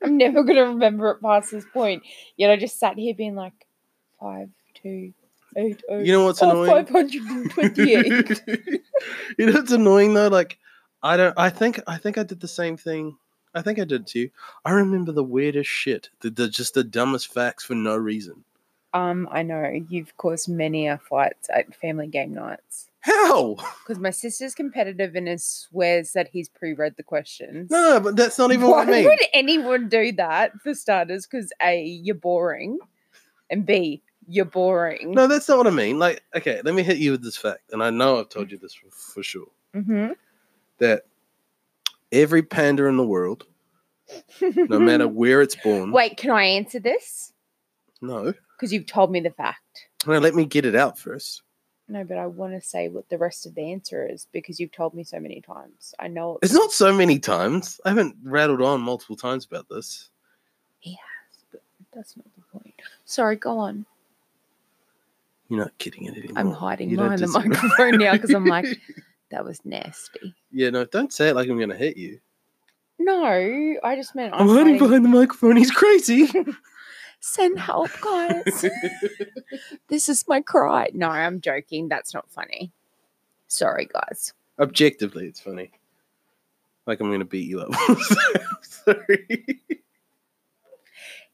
I'm 0.02 0.16
never 0.18 0.42
gonna 0.42 0.66
remember 0.66 1.10
it 1.12 1.22
past 1.22 1.52
this 1.52 1.64
point. 1.72 2.02
Yet 2.36 2.50
I 2.50 2.56
just 2.56 2.78
sat 2.78 2.98
here 2.98 3.14
being 3.14 3.34
like, 3.34 3.66
five, 4.20 4.48
two, 4.74 5.12
eight, 5.56 5.82
oh, 5.88 5.98
You 5.98 6.12
know 6.12 6.24
what's 6.24 6.42
oh, 6.42 6.64
annoying? 6.64 6.86
528. 6.86 8.42
you 9.38 9.46
know 9.46 9.52
what's 9.52 9.72
annoying 9.72 10.14
though? 10.14 10.28
Like, 10.28 10.58
I 11.02 11.16
don't. 11.16 11.34
I 11.38 11.50
think. 11.50 11.80
I 11.86 11.98
think 11.98 12.18
I 12.18 12.24
did 12.24 12.40
the 12.40 12.48
same 12.48 12.76
thing. 12.76 13.16
I 13.54 13.62
think 13.62 13.78
I 13.78 13.84
did 13.84 14.06
too. 14.06 14.30
I 14.64 14.72
remember 14.72 15.12
the 15.12 15.24
weirdest 15.24 15.70
shit. 15.70 16.10
The, 16.20 16.30
the 16.30 16.48
just 16.48 16.74
the 16.74 16.84
dumbest 16.84 17.32
facts 17.32 17.64
for 17.64 17.74
no 17.74 17.96
reason. 17.96 18.44
um, 18.92 19.28
I 19.30 19.42
know 19.42 19.70
you've 19.88 20.16
caused 20.16 20.48
many 20.48 20.88
a 20.88 20.98
fight 20.98 21.36
at 21.50 21.74
family 21.74 22.08
game 22.08 22.34
nights 22.34 22.87
How? 23.00 23.54
because 23.86 23.98
my 24.00 24.10
sister's 24.10 24.54
competitive 24.54 25.14
and 25.14 25.28
is 25.28 25.44
swears 25.44 26.12
that 26.12 26.28
he's 26.32 26.48
pre-read 26.48 26.94
the 26.96 27.02
questions. 27.02 27.70
No, 27.70 27.94
no, 27.94 28.00
but 28.00 28.16
that's 28.16 28.38
not 28.38 28.50
even 28.52 28.64
Why 28.66 28.78
what 28.84 28.88
I 28.88 28.90
mean. 28.90 29.04
would 29.04 29.20
anyone 29.32 29.88
do 29.88 30.12
that 30.12 30.52
for 30.62 30.74
starters? 30.74 31.26
Because 31.26 31.52
A, 31.62 31.82
you're 31.84 32.14
boring, 32.16 32.78
and 33.50 33.64
B, 33.64 34.02
you're 34.26 34.44
boring. 34.44 35.12
No, 35.12 35.26
that's 35.26 35.48
not 35.48 35.58
what 35.58 35.66
I 35.66 35.70
mean. 35.70 35.98
Like, 35.98 36.22
okay, 36.34 36.60
let 36.64 36.74
me 36.74 36.82
hit 36.82 36.98
you 36.98 37.12
with 37.12 37.22
this 37.22 37.36
fact, 37.36 37.70
and 37.72 37.82
I 37.82 37.90
know 37.90 38.18
I've 38.18 38.28
told 38.28 38.50
you 38.50 38.58
this 38.58 38.74
for, 38.74 38.90
for 38.90 39.22
sure. 39.22 39.46
Mm-hmm. 39.74 40.12
That 40.78 41.02
every 42.12 42.42
panda 42.42 42.86
in 42.86 42.96
the 42.96 43.06
world, 43.06 43.46
no 44.40 44.78
matter 44.78 45.06
where 45.08 45.40
it's 45.40 45.56
born, 45.56 45.92
Wait, 45.92 46.16
can 46.16 46.30
I 46.30 46.44
answer 46.44 46.80
this? 46.80 47.32
no, 48.00 48.32
Because 48.56 48.72
you've 48.72 48.86
told 48.86 49.10
me 49.12 49.20
the 49.20 49.30
fact. 49.30 49.86
no, 50.06 50.18
let 50.18 50.34
me 50.34 50.44
get 50.46 50.64
it 50.66 50.74
out 50.74 50.98
first. 50.98 51.42
No, 51.90 52.04
but 52.04 52.18
I 52.18 52.26
want 52.26 52.52
to 52.52 52.60
say 52.60 52.88
what 52.88 53.08
the 53.08 53.16
rest 53.16 53.46
of 53.46 53.54
the 53.54 53.72
answer 53.72 54.06
is 54.06 54.26
because 54.30 54.60
you've 54.60 54.72
told 54.72 54.92
me 54.92 55.04
so 55.04 55.18
many 55.18 55.40
times. 55.40 55.94
I 55.98 56.08
know 56.08 56.38
It's 56.42 56.52
not 56.52 56.70
so 56.70 56.92
many 56.92 57.18
times. 57.18 57.80
I 57.84 57.88
haven't 57.88 58.16
rattled 58.22 58.60
on 58.60 58.82
multiple 58.82 59.16
times 59.16 59.46
about 59.46 59.68
this. 59.70 60.10
he 60.80 60.92
has, 60.92 61.42
but 61.50 61.62
that's 61.94 62.14
not 62.16 62.26
the 62.36 62.42
point. 62.58 62.74
Sorry, 63.06 63.36
go 63.36 63.58
on. 63.58 63.86
You're 65.48 65.60
not 65.60 65.78
kidding 65.78 66.04
it 66.04 66.16
anymore. 66.16 66.34
I'm 66.36 66.50
hiding 66.50 66.90
You 66.90 66.98
behind 66.98 67.20
the 67.20 67.26
microphone 67.28 67.96
now 67.98 68.12
because 68.12 68.34
I'm 68.34 68.44
like, 68.44 68.66
that 69.30 69.44
was 69.44 69.64
nasty. 69.64 70.34
yeah, 70.52 70.68
no, 70.68 70.84
don't 70.84 71.10
say 71.12 71.28
it 71.28 71.34
like 71.34 71.48
I'm 71.48 71.58
gonna 71.58 71.74
hit 71.74 71.96
you. 71.96 72.20
No, 72.98 73.24
I 73.24 73.96
just 73.96 74.14
meant 74.14 74.34
I'm, 74.34 74.48
hiding 74.48 74.76
behind 74.76 75.04
the 75.04 75.08
microphone. 75.08 75.56
He's 75.56 75.70
crazy. 75.70 76.28
Send 77.20 77.58
help, 77.58 77.90
guys. 78.00 78.64
this 79.88 80.08
is 80.08 80.26
my 80.28 80.40
cry. 80.40 80.90
No, 80.94 81.08
I'm 81.08 81.40
joking. 81.40 81.88
That's 81.88 82.14
not 82.14 82.30
funny. 82.30 82.72
Sorry, 83.48 83.88
guys. 83.92 84.32
Objectively, 84.58 85.26
it's 85.26 85.40
funny. 85.40 85.72
Like 86.86 87.00
I'm 87.00 87.10
gonna 87.10 87.24
beat 87.24 87.48
you 87.48 87.60
up. 87.60 87.70
Sorry. 88.62 89.60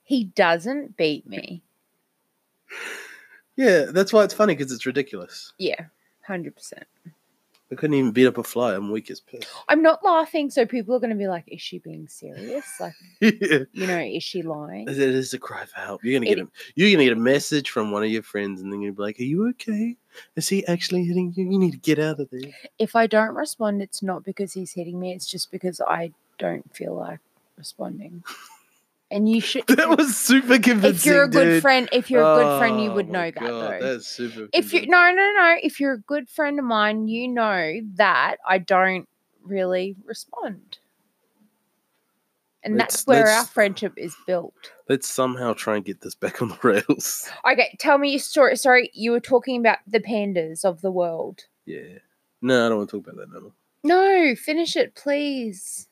He 0.03 0.25
doesn't 0.25 0.97
beat 0.97 1.27
me. 1.27 1.63
Yeah, 3.57 3.87
that's 3.87 4.13
why 4.13 4.25
it's 4.25 4.35
funny 4.35 4.55
because 4.55 4.73
it's 4.73 4.85
ridiculous. 4.85 5.53
Yeah, 5.59 5.87
100%. 6.29 6.83
I 7.73 7.77
couldn't 7.77 7.95
even 7.95 8.13
beat 8.13 8.27
up 8.27 8.37
a 8.39 8.43
fly. 8.45 8.75
I'm 8.75 8.91
weak 8.91 9.11
as 9.11 9.21
piss. 9.21 9.43
I'm 9.69 9.83
not 9.83 10.05
laughing, 10.05 10.51
so 10.51 10.67
people 10.67 10.95
are 10.95 11.01
going 11.01 11.11
to 11.11 11.17
be 11.17 11.27
like, 11.27 11.45
is 11.49 11.63
she 11.63 11.79
being 11.79 12.07
serious? 12.09 12.65
Like, 12.79 12.93
it 13.21 13.69
you 13.73 13.87
know, 13.87 13.99
is 13.99 14.23
she 14.23 14.43
lying? 14.43 14.87
is 14.89 15.33
a 15.33 15.39
cry 15.39 15.65
for 15.65 15.81
help. 15.81 16.05
You're 16.05 16.13
gonna 16.21 16.27
get 16.27 16.39
It- 16.39 16.45
a, 16.45 16.49
you're 16.75 16.93
gonna 16.93 17.05
get 17.05 17.15
a 17.15 17.21
message 17.21 17.71
from 17.71 17.91
one 17.91 18.05
of 18.05 18.11
your 18.11 18.23
friends, 18.23 18.61
and 18.61 18.73
then 18.73 18.81
you're 18.83 18.93
gonna 18.93 18.99
be 18.99 19.03
like, 19.09 19.21
"Are 19.21 19.25
you 19.25 19.49
okay? 19.51 19.97
Is 20.37 20.49
he 20.49 20.65
actually 20.67 21.05
hitting 21.05 21.33
you? 21.35 21.51
You 21.51 21.59
need 21.59 21.73
to 21.73 21.79
get 21.79 21.99
out 21.99 22.21
of 22.21 22.29
there." 22.31 22.53
If 22.79 22.95
I 22.95 23.07
don't 23.07 23.35
respond, 23.35 23.81
it's 23.83 24.03
not 24.03 24.25
because 24.25 24.53
he's 24.53 24.73
hitting 24.73 25.01
me, 25.01 25.13
it's 25.13 25.27
just 25.27 25.51
because 25.51 25.81
I 25.81 26.13
don't 26.39 26.73
feel 26.75 26.95
like 26.95 27.21
responding. 27.57 28.23
And 29.11 29.29
you 29.29 29.41
should. 29.41 29.65
That 29.69 29.97
was 29.97 30.17
super 30.17 30.59
convincing. 30.59 30.95
if 30.95 31.07
you're 31.07 31.25
a 31.25 31.29
good 31.29 31.45
dude. 31.45 31.63
friend, 31.63 31.89
if 31.93 32.11
you're 32.11 32.23
a 32.23 32.37
good 32.43 32.59
friend, 32.59 32.81
you 32.83 32.91
Oh 32.91 32.95
would 32.95 33.09
know 33.11 33.31
that 33.31 33.35
God, 33.35 33.51
though. 33.51 33.79
That's 33.81 34.07
super. 34.07 34.49
if 34.53 34.73
you 34.73 34.87
no 34.87 35.11
no 35.13 35.33
no 35.37 35.57
if 35.63 35.79
you're 35.79 35.93
a 35.93 35.99
good 36.01 36.29
friend 36.29 36.59
of 36.59 36.65
mine 36.65 37.07
you 37.07 37.29
know 37.29 37.81
that 37.95 38.37
i 38.49 38.59
don't 38.59 39.07
really 39.45 39.95
respond 40.07 40.79
and 42.63 42.77
Let's- 42.77 43.05
that's 43.05 43.07
where 43.07 43.29
our 43.29 43.45
friendship 43.45 43.93
is 43.97 44.17
built 44.27 44.73
let's 44.89 45.07
somehow 45.09 45.53
try 45.53 45.77
and 45.77 45.85
get 45.85 46.01
this 46.01 46.15
back 46.15 46.41
on 46.43 46.49
the 46.49 46.59
rails. 46.63 47.29
okay 47.49 47.77
tell 47.79 47.99
me 47.99 48.11
your 48.11 48.19
story 48.21 48.57
sorry 48.57 48.91
you 48.95 49.11
were 49.13 49.21
talking 49.21 49.61
about 49.61 49.79
the 49.87 50.01
pandas 50.01 50.65
of 50.65 50.81
the 50.81 50.91
world 50.91 51.45
Yeah. 51.67 51.99
No, 52.41 52.67
I 52.67 52.69
don't 52.69 52.79
want 52.79 52.91
to 52.91 52.97
talk 53.01 53.07
about 53.07 53.19
that 53.19 53.33
no 53.35 53.41
more. 53.43 53.53
no 53.85 54.35
finish 54.35 54.77
it 54.77 54.95
please 54.95 55.89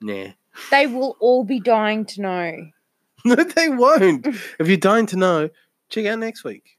Nah. 0.00 0.28
They 0.70 0.86
will 0.86 1.16
all 1.20 1.44
be 1.44 1.60
dying 1.60 2.04
to 2.06 2.20
know 2.20 2.66
No, 3.24 3.34
they 3.34 3.68
won't. 3.68 4.26
if 4.58 4.66
you're 4.68 4.76
dying 4.78 5.06
to 5.06 5.16
know, 5.16 5.50
check 5.88 6.06
out 6.06 6.18
next 6.18 6.44
week 6.44 6.78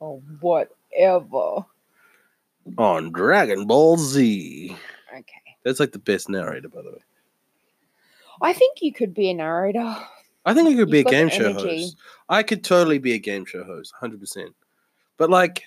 Oh, 0.00 0.22
whatever 0.40 1.66
on 2.78 3.10
Dragon 3.12 3.66
Ball 3.66 3.96
Z. 3.96 4.76
okay 5.12 5.32
That's 5.64 5.80
like 5.80 5.92
the 5.92 5.98
best 5.98 6.28
narrator, 6.28 6.68
by 6.68 6.82
the 6.82 6.90
way. 6.92 7.02
i 8.42 8.52
think 8.52 8.80
you 8.82 8.92
could 8.92 9.12
be 9.14 9.30
a 9.30 9.34
narrator 9.34 9.96
I 10.46 10.54
think 10.54 10.68
I 10.70 10.74
could 10.74 10.90
be 10.90 10.98
You've 10.98 11.06
a 11.06 11.10
game 11.10 11.28
show 11.28 11.50
energy. 11.50 11.82
host. 11.82 11.96
I 12.30 12.42
could 12.42 12.64
totally 12.64 12.98
be 12.98 13.12
a 13.12 13.18
game 13.18 13.44
show 13.44 13.62
host, 13.62 13.92
100%. 14.00 14.54
But 15.18 15.28
like, 15.28 15.64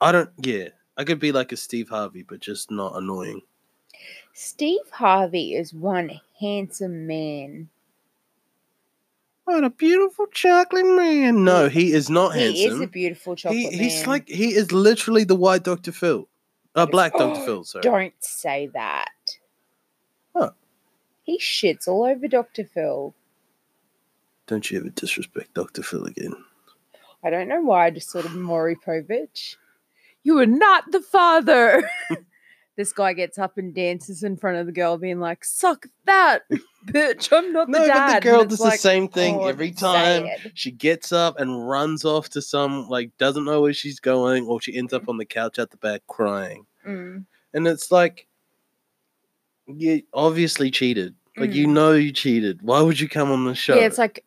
I 0.00 0.12
don't, 0.12 0.30
yeah. 0.40 0.68
I 0.96 1.02
could 1.02 1.18
be 1.18 1.32
like 1.32 1.50
a 1.50 1.56
Steve 1.56 1.88
Harvey, 1.88 2.22
but 2.22 2.38
just 2.38 2.70
not 2.70 2.94
annoying. 2.96 3.40
Steve 4.34 4.90
harvey 4.92 5.54
is 5.54 5.72
one 5.72 6.20
handsome 6.40 7.06
man 7.06 7.70
What 9.44 9.62
a 9.64 9.70
beautiful 9.70 10.26
chocolate 10.32 10.86
man. 10.86 11.44
No, 11.44 11.68
he 11.68 11.92
is 11.92 12.08
not 12.08 12.34
handsome. 12.34 12.54
he 12.54 12.64
is 12.64 12.80
a 12.80 12.86
beautiful 12.86 13.36
chocolate 13.36 13.58
he, 13.58 13.70
man 13.70 13.78
he's 13.78 14.06
like, 14.06 14.28
he 14.28 14.54
is 14.54 14.72
literally 14.72 15.24
the 15.24 15.36
white 15.36 15.62
Dr. 15.64 15.92
Phil. 15.92 16.28
Uh, 16.74 16.86
black 16.86 17.12
Dr. 17.12 17.40
Phil, 17.44 17.62
sorry. 17.64 17.82
Don't 17.82 18.14
say 18.20 18.68
that. 18.74 19.36
What? 20.32 20.56
He 21.22 21.38
shits 21.38 21.86
all 21.86 22.04
over 22.04 22.26
Dr. 22.26 22.64
Phil. 22.64 23.14
Don't 24.46 24.70
you 24.70 24.78
ever 24.80 24.90
disrespect 24.90 25.54
Dr. 25.54 25.82
Phil 25.82 26.04
again. 26.04 26.34
I 27.22 27.30
don't 27.30 27.48
know 27.48 27.60
why 27.62 27.86
I 27.86 27.90
just 27.90 28.10
sort 28.10 28.24
of 28.24 28.34
Maury 28.34 28.76
Povich. 28.76 29.56
You 30.22 30.38
are 30.38 30.46
not 30.46 30.90
the 30.90 31.00
father. 31.00 31.88
this 32.76 32.92
guy 32.92 33.12
gets 33.12 33.38
up 33.38 33.56
and 33.58 33.74
dances 33.74 34.22
in 34.22 34.36
front 34.36 34.56
of 34.58 34.66
the 34.66 34.72
girl, 34.72 34.98
being 34.98 35.20
like, 35.20 35.44
"Suck 35.44 35.86
that, 36.06 36.40
bitch! 36.86 37.32
I'm 37.36 37.52
not 37.52 37.66
the 37.70 37.78
No, 37.78 37.86
dad." 37.86 38.06
but 38.06 38.14
the 38.14 38.20
girl 38.30 38.44
does 38.44 38.60
like, 38.60 38.72
the 38.74 38.78
same 38.78 39.08
thing 39.08 39.36
"Oh, 39.36 39.46
every 39.46 39.70
time. 39.70 40.24
it." 40.26 40.52
She 40.54 40.70
gets 40.70 41.12
up 41.12 41.38
and 41.38 41.68
runs 41.68 42.04
off 42.04 42.28
to 42.30 42.42
some, 42.42 42.88
like, 42.88 43.16
doesn't 43.18 43.44
know 43.44 43.60
where 43.60 43.72
she's 43.72 44.00
going, 44.00 44.46
or 44.46 44.60
she 44.60 44.76
ends 44.76 44.92
up 44.92 45.08
on 45.08 45.16
the 45.18 45.24
couch 45.24 45.58
at 45.58 45.70
the 45.70 45.76
back 45.76 46.02
crying. 46.08 46.66
Mm. 46.86 47.24
And 47.54 47.66
it's 47.68 47.90
like, 47.92 48.26
you 49.66 50.02
obviously 50.12 50.70
cheated. 50.70 51.14
Like, 51.36 51.52
you 51.52 51.66
Mm. 51.66 51.72
know 51.72 51.92
you 51.92 52.12
cheated. 52.12 52.62
Why 52.62 52.80
would 52.80 53.00
you 53.00 53.08
come 53.08 53.30
on 53.32 53.44
the 53.44 53.54
show? 53.54 53.74
Yeah, 53.76 53.86
it's 53.86 53.98
like 53.98 54.24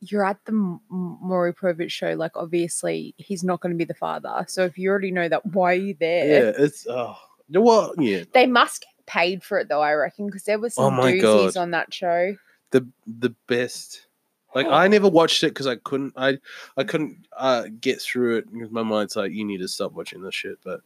you're 0.00 0.24
at 0.24 0.38
the 0.44 0.52
Maury 0.90 1.54
Povich 1.54 1.90
show. 1.92 2.12
Like, 2.14 2.32
obviously, 2.34 3.14
he's 3.16 3.44
not 3.44 3.60
going 3.60 3.72
to 3.72 3.78
be 3.78 3.84
the 3.84 3.94
father. 3.94 4.44
So 4.48 4.64
if 4.64 4.76
you 4.76 4.90
already 4.90 5.10
know 5.12 5.28
that, 5.28 5.46
why 5.46 5.72
are 5.72 5.76
you 5.76 5.94
there? 5.98 6.26
yeah, 6.46 6.52
it's, 6.58 6.86
oh, 6.90 7.16
know? 7.52 7.94
Yeah. 7.98 8.24
They 8.32 8.46
must 8.46 8.82
get 8.82 9.06
paid 9.06 9.42
for 9.42 9.58
it 9.58 9.68
though, 9.68 9.82
I 9.82 9.92
reckon, 9.94 10.26
because 10.26 10.44
there 10.44 10.58
was 10.58 10.74
Oh 10.78 10.88
some 10.88 10.96
my 10.96 11.12
doozies 11.12 11.54
God. 11.54 11.56
on 11.60 11.70
that 11.72 11.92
show. 11.94 12.36
the 12.70 12.86
the 13.06 13.34
best. 13.46 14.06
Like 14.54 14.66
I 14.66 14.86
never 14.88 15.08
watched 15.08 15.42
it 15.44 15.48
because 15.48 15.66
I 15.66 15.76
couldn't. 15.76 16.12
I 16.16 16.38
I 16.76 16.84
couldn't 16.84 17.26
uh, 17.36 17.64
get 17.80 18.00
through 18.02 18.36
it 18.38 18.52
because 18.52 18.70
my 18.70 18.82
mind's 18.82 19.16
like, 19.16 19.32
you 19.32 19.44
need 19.46 19.58
to 19.58 19.68
stop 19.68 19.92
watching 19.92 20.20
this 20.22 20.34
shit. 20.34 20.58
But 20.62 20.82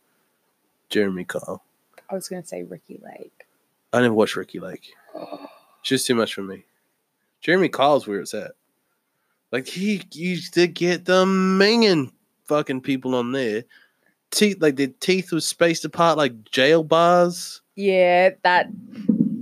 Jeremy 0.88 1.24
Kyle, 1.24 1.64
I 2.08 2.14
was 2.14 2.28
going 2.28 2.42
to 2.42 2.46
say 2.46 2.62
Ricki 2.62 3.00
Lake. 3.02 3.44
I 3.92 4.00
never 4.02 4.14
watched 4.14 4.36
Ricki 4.36 4.60
Lake. 4.60 4.92
It's 5.80 5.90
just 5.90 6.06
too 6.08 6.16
much 6.16 6.34
for 6.34 6.42
me. 6.42 6.64
Jeremy 7.40 7.68
Kyle's 7.68 8.08
where 8.08 8.18
it's 8.18 8.34
at. 8.34 8.52
Like 9.52 9.68
he 9.68 10.02
used 10.12 10.54
to 10.54 10.66
get 10.66 11.04
the 11.04 11.24
minging 11.24 12.10
fucking 12.46 12.80
people 12.80 13.14
on 13.14 13.30
there. 13.30 13.62
Teeth 14.32 14.56
like 14.60 14.76
their 14.76 14.88
teeth 15.00 15.32
was 15.32 15.46
spaced 15.46 15.84
apart 15.84 16.18
like 16.18 16.44
jail 16.50 16.82
bars. 16.82 17.62
yeah, 17.76 18.30
that. 18.42 18.68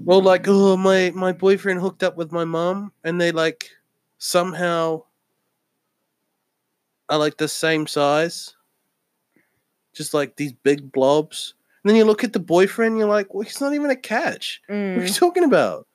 Well, 0.05 0.20
like, 0.22 0.45
oh, 0.47 0.76
my 0.76 1.11
my 1.14 1.32
boyfriend 1.32 1.80
hooked 1.80 2.03
up 2.03 2.16
with 2.16 2.30
my 2.32 2.45
mom, 2.45 2.93
and 3.05 3.20
they 3.20 3.32
like 3.32 3.70
somehow 4.18 5.03
are 7.09 7.18
like 7.18 7.37
the 7.39 7.49
same 7.49 7.87
size, 7.87 8.55
just 9.95 10.14
like 10.14 10.37
these 10.37 10.53
big 10.53 10.93
blobs. 10.93 11.55
And 11.82 11.91
then 11.91 11.97
you 11.97 12.05
look 12.05 12.24
at 12.24 12.32
the 12.32 12.39
boyfriend, 12.41 12.99
you're 12.99 13.09
like, 13.09 13.32
well, 13.35 13.43
he's 13.43 13.61
not 13.61 13.74
even 13.74 13.91
a 13.91 13.97
catch. 13.97 14.61
What 14.68 14.74
are 14.76 14.95
you 14.95 15.01
Mm. 15.03 15.16
talking 15.18 15.45
about? 15.45 15.87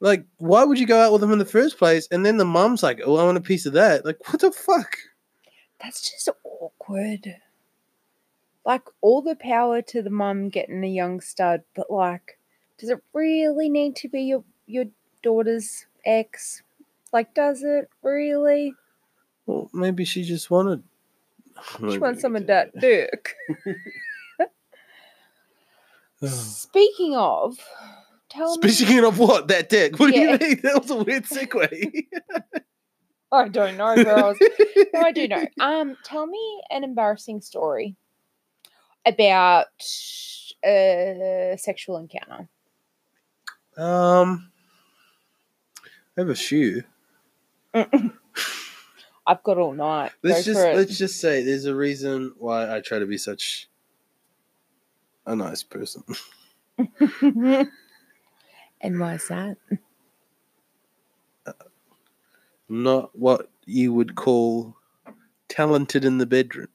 Like, 0.00 0.24
why 0.38 0.64
would 0.64 0.80
you 0.80 0.86
go 0.86 1.00
out 1.00 1.12
with 1.12 1.22
him 1.22 1.30
in 1.32 1.38
the 1.38 1.44
first 1.44 1.78
place? 1.78 2.08
And 2.10 2.26
then 2.26 2.36
the 2.38 2.44
mom's 2.44 2.82
like, 2.82 3.00
oh, 3.04 3.16
I 3.16 3.24
want 3.24 3.38
a 3.38 3.40
piece 3.40 3.66
of 3.66 3.72
that. 3.74 4.04
Like, 4.04 4.18
what 4.28 4.40
the 4.40 4.50
fuck? 4.50 4.96
That's 5.80 6.10
just 6.10 6.28
awkward. 6.44 7.36
Like 8.64 8.82
all 9.00 9.22
the 9.22 9.34
power 9.36 9.82
to 9.82 10.02
the 10.02 10.10
mum 10.10 10.48
getting 10.48 10.84
a 10.84 10.88
young 10.88 11.20
stud, 11.20 11.62
but 11.74 11.90
like 11.90 12.38
Does 12.78 12.90
it 12.90 13.02
really 13.12 13.68
need 13.68 13.96
to 13.96 14.08
be 14.08 14.22
your 14.22 14.44
your 14.66 14.84
daughter's 15.22 15.86
ex? 16.04 16.62
Like, 17.12 17.34
does 17.34 17.62
it 17.62 17.90
really? 18.02 18.74
Well, 19.46 19.68
maybe 19.72 20.04
she 20.04 20.22
just 20.22 20.50
wanted. 20.50 20.82
She 21.90 21.98
wants 21.98 22.22
some 22.22 22.36
of 22.36 22.46
that 22.46 22.70
dick. 22.80 23.34
Oh. 26.22 26.26
Speaking 26.28 27.14
of, 27.16 27.58
tell 28.28 28.56
me. 28.58 28.68
Speaking 28.70 29.04
of 29.04 29.18
what? 29.18 29.48
That 29.48 29.68
dick. 29.68 29.98
What 29.98 30.14
Yeah. 30.14 30.36
do 30.36 30.44
you 30.44 30.50
mean? 30.50 30.60
That 30.62 30.80
was 30.82 30.90
a 30.90 30.96
weird 31.02 31.24
segue. 31.24 32.06
I 33.32 33.48
don't 33.48 33.76
know, 33.76 33.94
girls. 34.02 34.38
no, 34.94 35.00
I 35.00 35.10
do 35.12 35.26
know. 35.26 35.46
Um, 35.58 35.96
tell 36.04 36.26
me 36.26 36.62
an 36.70 36.84
embarrassing 36.84 37.40
story 37.40 37.96
about 39.06 39.66
a 40.64 41.56
sexual 41.58 41.98
encounter. 41.98 42.48
um, 43.76 44.50
I 46.16 46.20
have 46.20 46.28
a 46.28 46.34
few. 46.34 46.84
I've 47.74 49.42
got 49.44 49.58
all 49.58 49.72
night. 49.72 50.12
Let's 50.22 50.46
Go 50.46 50.52
just 50.52 50.76
let's 50.76 50.98
just 50.98 51.20
say 51.20 51.42
there's 51.42 51.64
a 51.64 51.74
reason 51.74 52.34
why 52.38 52.74
I 52.74 52.80
try 52.80 52.98
to 52.98 53.06
be 53.06 53.18
such 53.18 53.68
a 55.26 55.36
nice 55.36 55.62
person. 55.62 56.02
and 57.20 57.70
why 59.00 59.14
is 59.14 59.28
that? 59.28 59.56
Not 62.68 63.16
what 63.16 63.50
you 63.64 63.92
would 63.92 64.16
call 64.16 64.76
talented 65.48 66.04
in 66.04 66.18
the 66.18 66.26
bedroom. 66.26 66.68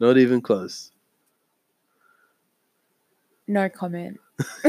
Not 0.00 0.16
even 0.16 0.40
close. 0.40 0.90
No 3.46 3.68
comment. 3.68 4.18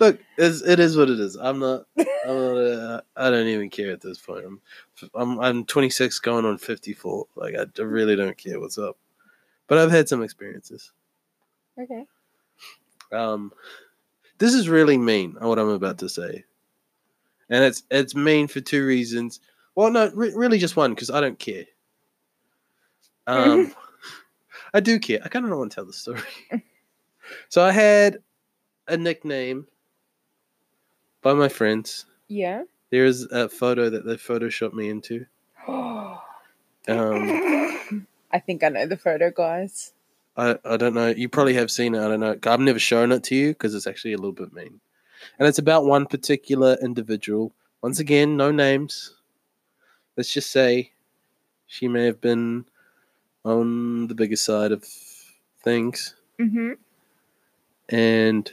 Look, 0.00 0.20
it's, 0.36 0.62
what 0.96 1.10
it 1.10 1.18
is. 1.18 1.36
I'm 1.36 1.58
not. 1.58 1.86
I'm 1.98 2.06
not. 2.26 2.56
Uh, 2.56 3.00
I 3.16 3.30
don't 3.30 3.48
even 3.48 3.68
care 3.70 3.90
at 3.90 4.00
this 4.00 4.18
point. 4.18 4.44
I'm. 4.44 4.60
I'm. 5.14 5.40
I'm 5.40 5.64
26, 5.64 6.20
going 6.20 6.44
on 6.44 6.58
54. 6.58 7.26
Like 7.34 7.54
I, 7.56 7.66
I 7.78 7.82
really 7.82 8.14
don't 8.14 8.36
care 8.36 8.60
what's 8.60 8.78
up. 8.78 8.96
But 9.66 9.78
I've 9.78 9.90
had 9.90 10.08
some 10.08 10.22
experiences. 10.22 10.92
Okay. 11.78 12.06
Um, 13.12 13.52
this 14.38 14.54
is 14.54 14.68
really 14.68 14.98
mean. 14.98 15.36
What 15.40 15.58
I'm 15.58 15.70
about 15.70 15.98
to 15.98 16.08
say, 16.08 16.44
and 17.50 17.64
it's 17.64 17.82
it's 17.90 18.14
mean 18.14 18.46
for 18.46 18.60
two 18.60 18.86
reasons. 18.86 19.40
Well, 19.74 19.90
no, 19.90 20.10
re- 20.14 20.34
really 20.34 20.58
just 20.58 20.76
one 20.76 20.94
because 20.94 21.10
I 21.10 21.20
don't 21.20 21.38
care. 21.38 21.64
Um, 23.28 23.74
I 24.74 24.80
do 24.80 24.98
care. 24.98 25.20
I 25.24 25.28
kind 25.28 25.44
of 25.44 25.50
don't 25.50 25.58
want 25.58 25.72
to 25.72 25.74
tell 25.76 25.84
the 25.86 25.92
story. 25.92 26.20
so 27.48 27.62
I 27.62 27.72
had 27.72 28.18
a 28.86 28.96
nickname 28.96 29.66
by 31.22 31.34
my 31.34 31.48
friends. 31.48 32.06
Yeah. 32.28 32.64
There's 32.90 33.24
a 33.24 33.48
photo 33.48 33.90
that 33.90 34.04
they 34.06 34.14
photoshopped 34.16 34.74
me 34.74 34.88
into. 34.88 35.26
Um, 36.88 38.06
I 38.32 38.38
think 38.38 38.64
I 38.64 38.70
know 38.70 38.86
the 38.86 38.96
photo, 38.96 39.30
guys. 39.30 39.92
I, 40.38 40.56
I 40.64 40.78
don't 40.78 40.94
know. 40.94 41.08
You 41.08 41.28
probably 41.28 41.52
have 41.52 41.70
seen 41.70 41.94
it. 41.94 42.00
I 42.02 42.08
don't 42.08 42.20
know. 42.20 42.38
I've 42.46 42.60
never 42.60 42.78
shown 42.78 43.12
it 43.12 43.24
to 43.24 43.34
you 43.34 43.48
because 43.48 43.74
it's 43.74 43.86
actually 43.86 44.14
a 44.14 44.16
little 44.16 44.32
bit 44.32 44.54
mean. 44.54 44.80
And 45.38 45.46
it's 45.46 45.58
about 45.58 45.84
one 45.84 46.06
particular 46.06 46.78
individual. 46.80 47.52
Once 47.82 47.98
again, 47.98 48.38
no 48.38 48.50
names. 48.50 49.14
Let's 50.16 50.32
just 50.32 50.50
say 50.50 50.92
she 51.66 51.88
may 51.88 52.06
have 52.06 52.22
been 52.22 52.64
on 53.44 54.08
the 54.08 54.14
bigger 54.14 54.36
side 54.36 54.72
of 54.72 54.84
things. 55.62 56.14
Mm-hmm. 56.40 56.72
And 57.88 58.50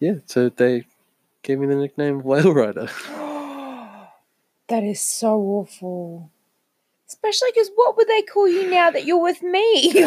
yeah, 0.00 0.14
so 0.26 0.48
they 0.48 0.86
gave 1.42 1.58
me 1.58 1.66
the 1.66 1.76
nickname 1.76 2.20
Whale 2.24 2.52
Rider. 2.52 2.86
that 4.68 4.82
is 4.82 5.00
so 5.00 5.38
awful. 5.40 6.30
Especially 7.08 7.50
because 7.54 7.70
what 7.74 7.96
would 7.96 8.08
they 8.08 8.22
call 8.22 8.48
you 8.48 8.70
now 8.70 8.90
that 8.90 9.04
you're 9.04 9.22
with 9.22 9.42
me? 9.42 9.92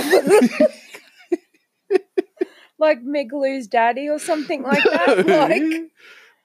like 2.79 3.03
Migaloo's 3.03 3.67
daddy 3.67 4.09
or 4.09 4.19
something 4.19 4.63
like 4.63 4.83
that? 4.83 5.25
Like, 5.27 5.61
What? 5.61 5.81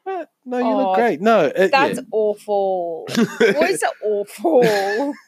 No, 0.07 0.59
you 0.59 0.65
Oh, 0.65 0.77
look 0.77 0.97
great. 0.97 1.21
No, 1.21 1.47
it, 1.47 1.71
that's 1.71 1.99
yeah. 1.99 2.05
awful. 2.11 3.07
Boys 3.39 3.83
are 3.83 3.93
awful. 4.03 5.15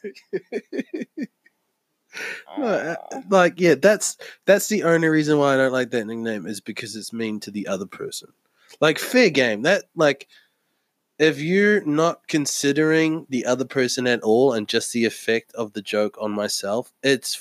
No, 2.57 2.65
uh, 2.65 3.21
like 3.29 3.59
yeah, 3.59 3.75
that's 3.75 4.17
that's 4.45 4.67
the 4.67 4.83
only 4.83 5.07
reason 5.07 5.39
why 5.39 5.53
I 5.55 5.57
don't 5.57 5.71
like 5.71 5.89
that 5.91 6.05
nickname 6.05 6.45
is 6.45 6.61
because 6.61 6.95
it's 6.95 7.11
mean 7.11 7.39
to 7.39 7.51
the 7.51 7.67
other 7.67 7.87
person. 7.87 8.29
Like 8.79 8.99
fair 8.99 9.31
game. 9.31 9.63
That 9.63 9.85
like 9.95 10.27
if 11.17 11.39
you're 11.39 11.83
not 11.85 12.27
considering 12.27 13.25
the 13.29 13.45
other 13.45 13.65
person 13.65 14.07
at 14.07 14.21
all 14.21 14.53
and 14.53 14.67
just 14.67 14.93
the 14.93 15.05
effect 15.05 15.53
of 15.53 15.73
the 15.73 15.81
joke 15.81 16.17
on 16.19 16.31
myself, 16.31 16.93
it's 17.01 17.35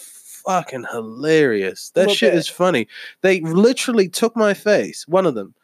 fucking 0.44 0.86
hilarious. 0.90 1.90
That 1.90 2.10
shit 2.10 2.34
is 2.34 2.48
funny. 2.48 2.88
They 3.20 3.40
literally 3.40 4.08
took 4.08 4.36
my 4.36 4.54
face. 4.54 5.06
One 5.06 5.26
of 5.26 5.34
them, 5.34 5.54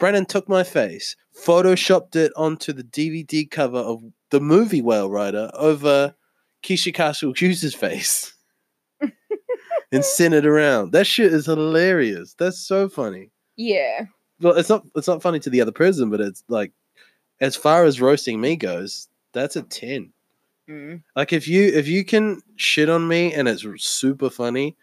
Brennan 0.00 0.26
took 0.26 0.48
my 0.48 0.64
face, 0.64 1.14
photoshopped 1.36 2.16
it 2.16 2.32
onto 2.34 2.72
the 2.72 2.82
DVD 2.82 3.48
cover 3.48 3.78
of 3.78 4.02
the 4.30 4.40
movie 4.40 4.82
Whale 4.82 5.10
Rider 5.10 5.50
over 5.54 6.14
Keisha 6.64 6.92
Castle 6.92 7.34
Hughes' 7.36 7.74
face 7.74 8.32
and 9.92 10.04
sent 10.04 10.34
it 10.34 10.46
around. 10.46 10.92
That 10.92 11.06
shit 11.06 11.32
is 11.32 11.46
hilarious. 11.46 12.34
That's 12.38 12.58
so 12.58 12.88
funny. 12.88 13.30
yeah. 13.56 14.06
Well, 14.42 14.56
it's 14.56 14.70
not 14.70 14.86
it's 14.96 15.06
not 15.06 15.20
funny 15.20 15.38
to 15.40 15.50
the 15.50 15.60
other 15.60 15.70
person, 15.70 16.08
but 16.08 16.22
it's 16.22 16.42
like 16.48 16.72
as 17.42 17.56
far 17.56 17.84
as 17.84 18.00
roasting 18.00 18.40
me 18.40 18.56
goes, 18.56 19.06
that's 19.34 19.54
a 19.54 19.60
ten. 19.60 20.14
Mm. 20.66 21.02
Like 21.14 21.34
if 21.34 21.46
you 21.46 21.64
if 21.64 21.86
you 21.86 22.06
can 22.06 22.40
shit 22.56 22.88
on 22.88 23.06
me 23.06 23.34
and 23.34 23.48
it's 23.48 23.66
super 23.84 24.30
funny, 24.30 24.78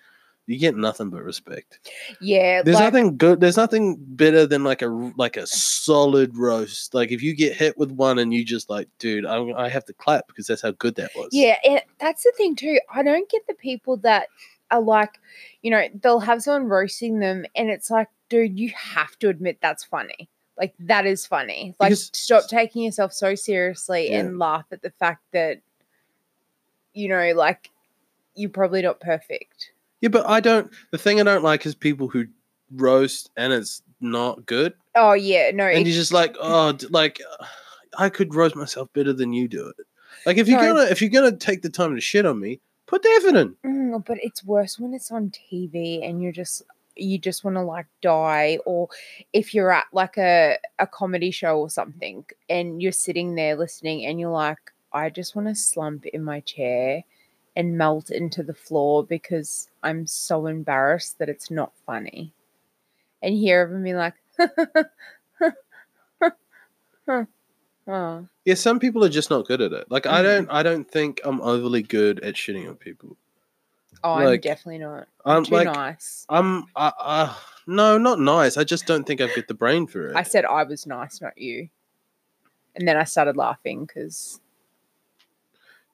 you 0.48 0.58
get 0.58 0.76
nothing 0.76 1.10
but 1.10 1.24
respect. 1.24 1.92
Yeah. 2.22 2.64
There's 2.64 2.76
like, 2.76 2.94
nothing 2.94 3.18
good. 3.18 3.42
There's 3.42 3.58
nothing 3.58 3.98
better 4.00 4.48
than 4.48 4.64
like 4.64 4.82
a 4.82 4.88
like 5.18 5.36
a 5.38 5.46
solid 5.46 6.36
roast. 6.38 6.94
Like 6.94 7.12
if 7.12 7.22
you 7.22 7.36
get 7.36 7.56
hit 7.56 7.78
with 7.78 7.92
one 7.92 8.18
and 8.18 8.34
you 8.34 8.46
just 8.46 8.70
like, 8.70 8.88
dude, 8.98 9.26
I'm, 9.26 9.54
I 9.56 9.68
have 9.70 9.86
to 9.86 9.94
clap 9.94 10.28
because 10.28 10.48
that's 10.48 10.62
how 10.62 10.72
good 10.72 10.96
that 10.96 11.12
was. 11.16 11.30
Yeah, 11.32 11.58
and 11.68 11.82
that's 12.00 12.24
the 12.24 12.32
thing 12.38 12.56
too. 12.56 12.80
I 12.90 13.04
don't 13.04 13.30
get 13.30 13.46
the 13.46 13.54
people 13.54 13.98
that 13.98 14.28
are 14.72 14.82
like, 14.82 15.20
you 15.62 15.70
know, 15.72 15.86
they'll 16.02 16.20
have 16.22 16.42
someone 16.42 16.70
roasting 16.70 17.20
them, 17.20 17.46
and 17.56 17.70
it's 17.70 17.92
like, 17.92 18.08
dude, 18.30 18.58
you 18.58 18.72
have 18.76 19.20
to 19.20 19.30
admit 19.30 19.60
that's 19.62 19.84
funny. 19.84 20.30
Like 20.58 20.74
that 20.80 21.06
is 21.06 21.26
funny. 21.26 21.76
Like 21.80 21.90
Because- 21.90 22.10
stop 22.14 22.48
taking 22.48 22.84
yourself 22.84 23.12
so 23.14 23.36
seriously 23.36 24.10
Yeah. 24.10 24.20
and 24.22 24.40
laugh 24.40 24.66
at 24.72 24.82
the 24.82 24.92
fact 24.92 25.24
that, 25.34 25.60
you 26.94 27.10
know, 27.10 27.34
like 27.36 27.70
you're 28.34 28.50
probably 28.50 28.82
not 28.82 29.00
perfect. 29.00 29.72
Yeah, 30.02 30.10
but 30.10 30.28
I 30.28 30.40
don't. 30.40 30.72
The 30.92 30.98
thing 30.98 31.20
I 31.20 31.24
don't 31.24 31.44
like 31.44 31.66
is 31.66 31.76
people 31.76 32.08
who 32.08 32.26
roast 32.76 33.32
and 33.38 33.52
it's 33.54 33.82
not 34.02 34.46
good, 34.46 34.74
Oh 34.96 35.14
yeah, 35.14 35.52
no, 35.52 35.66
and 35.66 35.80
it- 35.86 35.88
you're 35.90 35.96
just 35.96 36.12
like, 36.14 36.36
oh, 36.40 36.78
like 36.90 37.20
I 37.98 38.10
could 38.10 38.36
roast 38.36 38.56
myself 38.56 38.92
better 38.94 39.14
than 39.14 39.34
you 39.34 39.48
do 39.48 39.68
it. 39.70 39.86
Like 40.26 40.38
if 40.38 40.48
you're 40.48 40.62
No. 40.62 40.74
gonna 40.76 40.90
if 40.90 41.02
you're 41.02 41.10
gonna 41.10 41.36
take 41.36 41.62
the 41.62 41.70
time 41.70 41.96
to 41.96 42.02
shit 42.02 42.26
on 42.26 42.40
me, 42.40 42.60
put 42.86 43.02
the 43.04 43.10
effort 43.10 43.36
in. 43.36 43.56
Mm, 43.66 44.06
but 44.06 44.18
it's 44.22 44.44
worse 44.44 44.78
when 44.80 44.94
it's 44.94 45.12
on 45.12 45.32
TV 45.32 46.08
and 46.08 46.22
you're 46.22 46.32
just 46.32 46.64
you 46.96 47.18
just 47.20 47.44
want 47.44 47.56
to 47.56 47.62
like 47.62 47.86
die 48.02 48.58
or 48.66 48.90
if 49.32 49.54
you're 49.54 49.72
at 49.72 49.86
like 49.94 50.18
a, 50.18 50.58
a 50.80 50.88
comedy 50.88 51.30
show 51.30 51.60
or 51.60 51.70
something 51.70 52.26
and 52.50 52.82
you're 52.82 52.92
sitting 52.92 53.36
there 53.36 53.56
listening 53.56 54.06
and 54.06 54.20
you're 54.20 54.32
like 54.32 54.58
I 54.92 55.10
just 55.12 55.36
want 55.36 55.48
to 55.48 55.54
slump 55.56 56.08
in 56.08 56.24
my 56.24 56.40
chair 56.40 57.04
and 57.58 57.76
melt 57.76 58.12
into 58.12 58.44
the 58.44 58.54
floor 58.54 59.04
because 59.04 59.68
I'm 59.82 60.06
so 60.06 60.46
embarrassed 60.46 61.18
that 61.18 61.28
it's 61.28 61.50
not 61.50 61.74
funny. 61.88 62.32
And 63.24 63.34
hear 63.34 63.62
everyone 63.62 63.84
be 63.84 63.96
like 63.96 64.14
oh 67.88 68.28
Yeah, 68.46 68.54
some 68.54 68.80
people 68.80 69.04
are 69.04 69.10
just 69.10 69.32
not 69.32 69.48
good 69.48 69.62
at 69.62 69.74
it. 69.74 69.90
Like 69.90 70.06
I 70.06 70.22
Mhm. 70.22 70.24
don't 70.24 70.50
I 70.52 70.62
don't 70.62 70.90
think 70.90 71.20
I'm 71.24 71.42
overly 71.42 71.82
good 71.82 72.20
at 72.20 72.36
shitting 72.36 72.70
on 72.70 72.76
people. 72.76 73.18
oh 74.04 74.14
I'm 74.14 74.40
definitely 74.40 74.78
not. 74.78 75.08
I'm 75.26 75.44
Too 75.44 75.56
like 75.56 75.66
nice. 75.66 76.28
I'm 76.30 76.66
uh, 76.76 76.92
uh, 77.00 77.34
no, 77.66 77.98
not 77.98 78.20
nice. 78.20 78.56
I 78.58 78.66
just 78.66 78.86
don't 78.86 79.08
think 79.08 79.20
I've 79.20 79.36
got 79.36 79.48
the 79.48 79.56
brain 79.56 79.88
for 79.88 80.10
it. 80.10 80.16
I 80.16 80.22
said 80.22 80.46
I 80.46 80.64
was 80.64 80.86
nice, 80.86 81.22
not 81.22 81.40
you. 81.40 81.70
And 82.76 82.88
then 82.88 82.98
I 82.98 83.06
started 83.06 83.36
laughing 83.36 83.86
because 83.86 84.40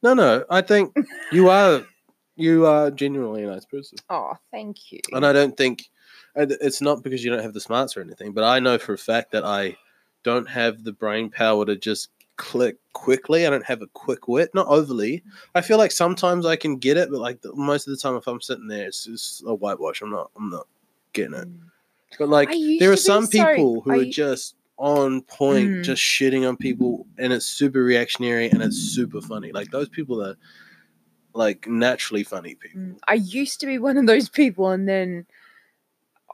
no, 0.04 0.14
no. 0.14 0.46
I 0.50 0.62
think 0.62 0.96
you 1.32 1.50
are 1.60 1.84
you 2.36 2.66
are 2.66 2.92
genuinely 2.92 3.44
a 3.44 3.48
nice 3.48 3.66
person. 3.66 3.98
oh, 4.10 4.34
thank 4.52 4.92
you. 4.92 5.00
And 5.12 5.26
I 5.26 5.34
don't 5.34 5.56
think 5.56 5.90
it's 6.36 6.82
not 6.82 7.04
because 7.04 7.24
you 7.24 7.30
don't 7.32 7.44
have 7.44 7.54
the 7.54 7.62
smarts 7.62 7.96
or 7.96 8.02
anything, 8.02 8.32
but 8.34 8.44
I 8.44 8.60
know 8.60 8.78
for 8.78 8.94
a 8.94 8.98
fact 8.98 9.32
that 9.32 9.44
I 9.46 9.78
don't 10.24 10.50
have 10.50 10.84
the 10.84 10.92
brain 10.94 11.30
power 11.30 11.64
to 11.66 11.76
just 11.76 12.10
click 12.38 12.78
quickly. 12.94 13.46
I 13.46 13.52
don't 13.52 13.66
have 13.66 13.84
a 13.84 13.88
quick 13.94 14.28
wit, 14.28 14.50
not 14.56 14.66
overly. 14.68 15.22
I 15.54 15.62
feel 15.62 15.78
like 15.78 15.92
sometimes 15.92 16.46
I 16.48 16.56
can 16.56 16.78
get 16.78 16.98
it, 16.98 17.12
but 17.12 17.20
like 17.20 17.42
the, 17.42 17.54
most 17.54 17.88
of 17.88 17.92
the 17.92 17.98
time, 17.98 18.16
if 18.16 18.26
I'm 18.28 18.42
sitting 18.42 18.68
there, 18.68 18.88
it's 18.88 19.06
just 19.06 19.44
a 19.46 19.54
whitewash. 19.54 20.02
I'm 20.02 20.10
not. 20.10 20.32
I'm 20.36 20.50
not 20.50 20.66
getting 21.14 21.36
it. 21.36 21.48
Mm. 21.48 21.60
But 22.18 22.30
like, 22.30 22.50
there 22.80 22.92
are 22.92 22.98
some 22.98 23.26
so- 23.28 23.32
people 23.46 23.82
who 23.82 23.92
I- 23.92 23.98
are 24.00 24.06
just 24.06 24.56
on 24.84 25.22
point, 25.22 25.72
Mm. 25.72 25.84
just 25.84 26.02
shitting 26.04 26.46
on 26.48 26.58
people, 26.58 27.08
and 27.18 27.32
it's 27.32 27.46
super 27.46 27.82
reactionary 27.82 28.50
and 28.50 28.62
it's 28.62 28.76
super 28.76 29.22
funny. 29.22 29.52
Like 29.54 29.72
those 29.72 29.88
people 29.88 30.22
are 30.22 30.36
like 31.34 31.66
naturally 31.68 32.24
funny 32.24 32.56
people. 32.56 32.82
Mm, 32.82 33.00
I 33.08 33.14
used 33.14 33.62
to 33.62 33.66
be 33.66 33.80
one 33.80 33.96
of 33.98 34.06
those 34.08 34.28
people, 34.28 34.70
and 34.72 34.86
then, 34.88 35.26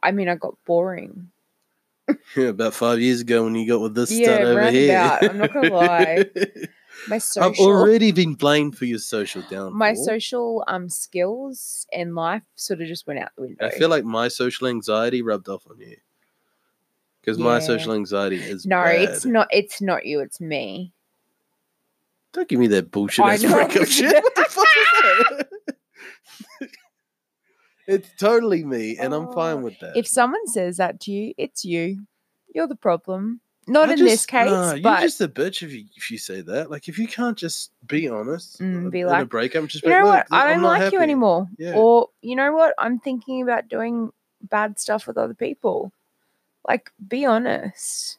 I 0.02 0.12
mean, 0.12 0.28
I 0.28 0.36
got 0.36 0.56
boring. 0.66 1.30
Yeah, 2.36 2.48
about 2.48 2.74
five 2.74 3.00
years 3.00 3.22
ago 3.22 3.44
when 3.44 3.54
you 3.56 3.68
got 3.68 3.82
with 3.82 3.94
this 3.96 4.12
Yeah, 4.12 4.32
over 4.32 4.70
here. 4.72 4.96
roundabout, 4.96 5.30
I'm 5.30 5.38
not 5.38 5.54
gonna 5.54 5.74
lie. 5.74 6.26
My 7.08 7.18
social, 7.20 7.44
I've 7.52 7.60
already 7.60 8.12
been 8.12 8.34
blamed 8.34 8.78
for 8.78 8.86
your 8.86 9.00
social 9.00 9.42
downfall. 9.44 9.72
my 9.78 9.94
social 9.94 10.64
um 10.68 10.90
skills 10.90 11.88
and 11.94 12.14
life 12.16 12.44
sort 12.56 12.82
of 12.82 12.88
just 12.88 13.06
went 13.08 13.20
out 13.20 13.30
the 13.36 13.44
window. 13.44 13.66
I 13.66 13.70
feel 13.70 13.90
like 13.90 14.04
my 14.06 14.28
social 14.28 14.68
anxiety 14.68 15.22
rubbed 15.22 15.48
off 15.50 15.66
on 15.70 15.80
you. 15.80 15.98
Because 17.38 17.44
my 17.44 17.60
social 17.60 17.94
anxiety 17.94 18.38
is 18.38 18.66
no, 18.66 18.84
bad. 18.84 19.02
it's 19.02 19.26
not. 19.26 19.48
It's 19.52 19.82
not 19.82 20.06
you. 20.06 20.20
It's 20.22 20.40
me. 20.42 20.94
Don't 22.34 22.48
give 22.48 22.60
me 22.60 22.68
that 22.68 22.92
bullshit 22.92 23.26
ass 23.26 23.44
breakup 23.44 23.88
shit. 23.88 24.24
What 24.24 24.36
the 24.36 24.46
fuck 24.46 24.68
is 24.68 24.88
that? 26.60 26.70
it's 27.88 28.10
totally 28.20 28.64
me, 28.64 28.98
and 28.98 29.14
I'm 29.14 29.32
fine 29.34 29.58
Oh, 29.58 29.62
with 29.62 29.80
that. 29.80 29.98
If 29.98 30.08
someone 30.08 30.46
says 30.48 30.78
that 30.78 31.00
to 31.02 31.12
you, 31.12 31.34
it's 31.38 31.66
you. 31.66 32.06
You're 32.54 32.68
the 32.68 32.76
problem. 32.76 33.42
Not 33.68 33.90
I 33.90 33.94
in 33.94 34.00
this 34.00 34.26
case, 34.26 34.50
nah, 34.50 34.74
you're 34.74 35.02
just 35.02 35.22
a 35.22 35.28
bitch 35.28 35.62
if 35.62 35.72
you 35.72 35.86
if 35.96 36.10
you 36.10 36.18
say 36.18 36.42
that. 36.42 36.72
Like 36.72 36.88
if 36.88 36.98
you 36.98 37.08
can't 37.08 37.38
just 37.38 37.72
be 37.86 38.10
honest, 38.10 38.60
Mm, 38.60 38.90
be 38.90 39.02
in 39.02 39.08
a 39.08 39.10
like, 39.12 39.30
breakup, 39.30 39.68
just 39.68 39.84
you 39.84 39.92
know 39.92 40.06
like, 40.08 40.28
what? 40.28 40.28
I 40.32 40.38
"Look, 40.38 40.56
I'm 40.56 40.62
don't 40.62 40.64
like 40.82 40.94
you 40.94 41.00
anymore. 41.02 41.48
Yeah. 41.60 41.74
Or 41.76 42.10
you 42.22 42.36
know 42.36 42.52
what? 42.52 42.74
I'm 42.80 42.98
thinking 43.00 43.44
about 43.44 43.68
doing 43.68 44.12
bad 44.42 44.80
stuff 44.80 45.06
with 45.06 45.18
other 45.20 45.36
people. 45.36 45.92
Like, 46.70 46.92
be 47.08 47.26
honest. 47.26 48.18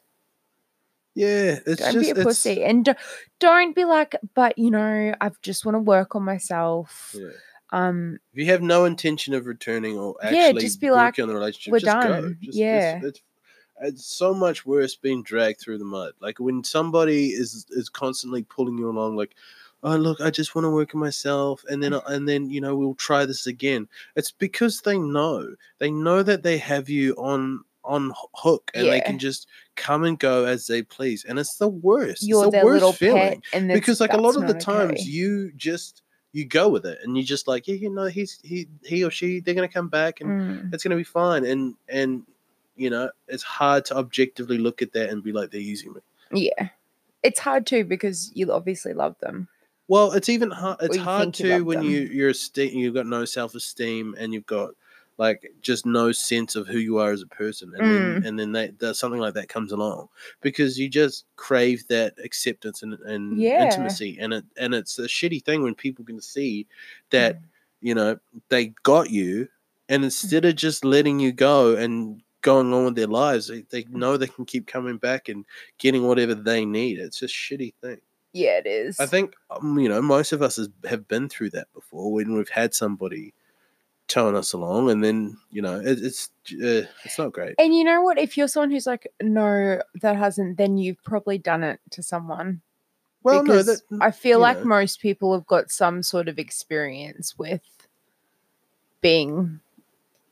Yeah, 1.15 1.59
it's 1.65 1.81
don't 1.81 1.93
just 1.93 1.99
be 1.99 2.09
a 2.09 2.11
it's- 2.11 2.25
pussy, 2.25 2.63
and 2.63 2.85
do, 2.85 2.93
don't 3.39 3.73
be 3.75 3.85
like, 3.85 4.15
but 4.33 4.57
you 4.57 4.69
know, 4.71 5.13
I 5.19 5.31
just 5.41 5.65
want 5.65 5.75
to 5.75 5.79
work 5.79 6.15
on 6.15 6.23
myself. 6.23 7.15
Yeah. 7.17 7.29
Um, 7.73 8.19
If 8.33 8.39
you 8.39 8.45
have 8.47 8.61
no 8.61 8.83
intention 8.85 9.33
of 9.33 9.45
returning 9.45 9.97
or 9.97 10.15
actually 10.21 10.37
Yeah, 10.39 10.51
just 10.53 10.81
be 10.81 10.91
like, 10.91 11.13
working 11.13 11.23
on 11.23 11.29
the 11.29 11.35
relationship, 11.35 11.71
"We're 11.71 11.79
just 11.79 12.01
go. 12.05 12.09
done." 12.11 12.37
Just- 12.41 12.57
Yeah. 12.57 12.97
it's, 12.97 13.05
it's, 13.05 13.21
it's 13.81 14.05
so 14.05 14.33
much 14.33 14.65
worse 14.65 14.95
being 14.95 15.23
dragged 15.23 15.59
through 15.61 15.77
the 15.79 15.85
mud. 15.85 16.13
Like 16.19 16.39
when 16.39 16.63
somebody 16.63 17.27
is 17.29 17.65
is 17.71 17.87
constantly 17.89 18.43
pulling 18.43 18.77
you 18.77 18.89
along, 18.89 19.15
like, 19.17 19.35
oh 19.83 19.95
look, 19.95 20.19
I 20.21 20.29
just 20.29 20.55
want 20.55 20.65
to 20.65 20.69
work 20.69 20.93
on 20.95 20.99
myself, 21.01 21.63
and 21.69 21.81
then 21.81 21.93
and 21.93 22.27
then 22.27 22.49
you 22.49 22.59
know 22.61 22.75
we'll 22.75 22.95
try 22.95 23.25
this 23.25 23.47
again. 23.47 23.87
It's 24.15 24.31
because 24.31 24.81
they 24.81 24.97
know 24.97 25.55
they 25.79 25.91
know 25.91 26.23
that 26.23 26.43
they 26.43 26.57
have 26.57 26.87
you 26.89 27.15
on 27.15 27.63
on 27.83 28.11
hook 28.35 28.71
and 28.73 28.87
they 28.87 29.01
can 29.01 29.19
just 29.19 29.47
come 29.75 30.03
and 30.03 30.19
go 30.19 30.45
as 30.45 30.67
they 30.67 30.81
please, 30.81 31.25
and 31.25 31.39
it's 31.39 31.57
the 31.57 31.67
worst. 31.67 32.23
you're 32.23 32.45
it's 32.45 32.55
the 32.55 32.65
worst 32.65 32.97
feeling 32.97 33.41
because 33.67 33.99
like 33.99 34.13
a 34.13 34.17
lot 34.17 34.35
of 34.35 34.47
the 34.47 34.53
times 34.53 34.91
okay. 34.91 35.03
you 35.03 35.51
just 35.55 36.03
you 36.33 36.45
go 36.45 36.69
with 36.69 36.85
it 36.85 36.99
and 37.03 37.17
you 37.17 37.23
just 37.23 37.47
like 37.47 37.67
yeah 37.67 37.75
you 37.75 37.89
know 37.89 38.05
he's 38.05 38.39
he 38.43 38.67
he 38.83 39.03
or 39.03 39.11
she 39.11 39.39
they're 39.39 39.53
gonna 39.55 39.67
come 39.67 39.89
back 39.89 40.21
and 40.21 40.29
Mm, 40.29 40.73
it's 40.73 40.83
gonna 40.83 40.95
be 40.95 41.03
fine 41.03 41.45
and 41.45 41.75
and 41.89 42.23
you 42.75 42.89
know 42.89 43.09
it's 43.27 43.43
hard 43.43 43.83
to 43.85 43.95
objectively 43.97 44.57
look 44.57 44.81
at 44.81 44.93
that 44.93 45.09
and 45.09 45.23
be 45.23 45.31
like 45.31 45.51
they're 45.51 45.59
using 45.59 45.93
me 45.93 45.99
yeah, 46.33 46.69
it's 47.23 47.39
hard 47.39 47.67
too 47.67 47.83
because 47.83 48.31
you 48.33 48.51
obviously 48.53 48.93
love 48.93 49.15
them. 49.19 49.49
well 49.89 50.13
it's 50.13 50.29
even 50.29 50.49
hard 50.49 50.77
it's 50.81 50.95
hard 50.95 51.35
think 51.35 51.39
you 51.39 51.57
to 51.57 51.63
when 51.65 51.79
them. 51.79 51.87
you 51.87 51.99
you're 52.01 52.29
esteem, 52.29 52.77
you've 52.77 52.93
got 52.93 53.05
no 53.07 53.25
self-esteem 53.25 54.15
and 54.17 54.33
you've 54.33 54.45
got 54.45 54.71
like 55.21 55.53
just 55.61 55.85
no 55.85 56.11
sense 56.11 56.55
of 56.55 56.67
who 56.67 56.79
you 56.79 56.97
are 56.97 57.11
as 57.11 57.21
a 57.21 57.27
person 57.27 57.71
and 57.75 57.85
Mm. 57.85 57.89
then 57.91 58.27
and 58.27 58.39
then 58.39 58.51
that, 58.53 58.79
that 58.79 58.95
something 58.95 59.21
like 59.21 59.35
that 59.35 59.49
comes 59.49 59.71
along 59.71 60.07
because 60.41 60.79
you 60.79 60.89
just 60.89 61.25
crave 61.35 61.87
that 61.89 62.15
acceptance 62.23 62.81
and, 62.81 62.95
and 63.13 63.39
Yeah. 63.39 63.61
intimacy 63.63 64.17
and 64.19 64.33
it 64.33 64.43
and 64.57 64.73
it's 64.73 64.97
a 64.97 65.03
shitty 65.03 65.45
thing 65.45 65.61
when 65.61 65.75
people 65.75 66.03
can 66.03 66.19
see 66.19 66.65
that 67.11 67.35
Mm. 67.35 67.39
you 67.81 67.95
know 67.95 68.17
they 68.49 68.73
got 68.83 69.11
you 69.11 69.47
and 69.89 70.03
instead 70.03 70.43
of 70.45 70.55
just 70.55 70.83
letting 70.83 71.19
you 71.19 71.31
go 71.31 71.75
and 71.75 72.23
going 72.41 72.73
on 72.73 72.85
with 72.85 72.95
their 72.95 73.05
lives 73.23 73.47
they, 73.47 73.61
they 73.69 73.83
know 73.91 74.17
they 74.17 74.27
can 74.27 74.45
keep 74.45 74.65
coming 74.65 74.97
back 74.97 75.29
and 75.29 75.45
getting 75.77 76.07
whatever 76.07 76.33
they 76.33 76.65
need 76.65 76.97
it's 76.97 77.21
a 77.21 77.27
shitty 77.27 77.73
thing 77.83 78.01
Yeah, 78.33 78.57
it 78.57 78.65
is. 78.65 78.99
i 78.99 79.05
think 79.05 79.35
um, 79.51 79.77
you 79.77 79.87
know 79.89 80.01
most 80.01 80.31
of 80.33 80.41
us 80.41 80.55
has, 80.55 80.69
have 80.89 81.07
been 81.07 81.29
through 81.29 81.51
that 81.51 81.67
before 81.75 82.11
when 82.11 82.33
we've 82.33 82.49
had 82.61 82.73
somebody 82.73 83.33
towing 84.11 84.35
us 84.35 84.51
along 84.53 84.89
and 84.91 85.01
then 85.03 85.37
you 85.51 85.61
know 85.61 85.79
it, 85.79 85.97
it's 86.03 86.29
uh, 86.53 86.83
it's 87.05 87.17
not 87.17 87.31
great 87.31 87.55
And 87.57 87.73
you 87.75 87.83
know 87.83 88.01
what? 88.01 88.17
If 88.19 88.35
you're 88.37 88.47
someone 88.49 88.71
who's 88.71 88.85
like, 88.87 89.07
no, 89.21 89.81
that 90.01 90.15
hasn't, 90.17 90.57
then 90.57 90.77
you've 90.77 91.01
probably 91.03 91.37
done 91.37 91.63
it 91.63 91.79
to 91.91 92.03
someone. 92.03 92.61
well 93.23 93.43
no 93.43 93.43
because 93.43 93.67
that 93.67 93.81
I 94.01 94.11
feel 94.11 94.39
like 94.39 94.59
know. 94.59 94.65
most 94.65 94.99
people 95.01 95.33
have 95.33 95.47
got 95.47 95.71
some 95.71 96.03
sort 96.03 96.27
of 96.27 96.37
experience 96.39 97.37
with 97.37 97.61
being 99.01 99.59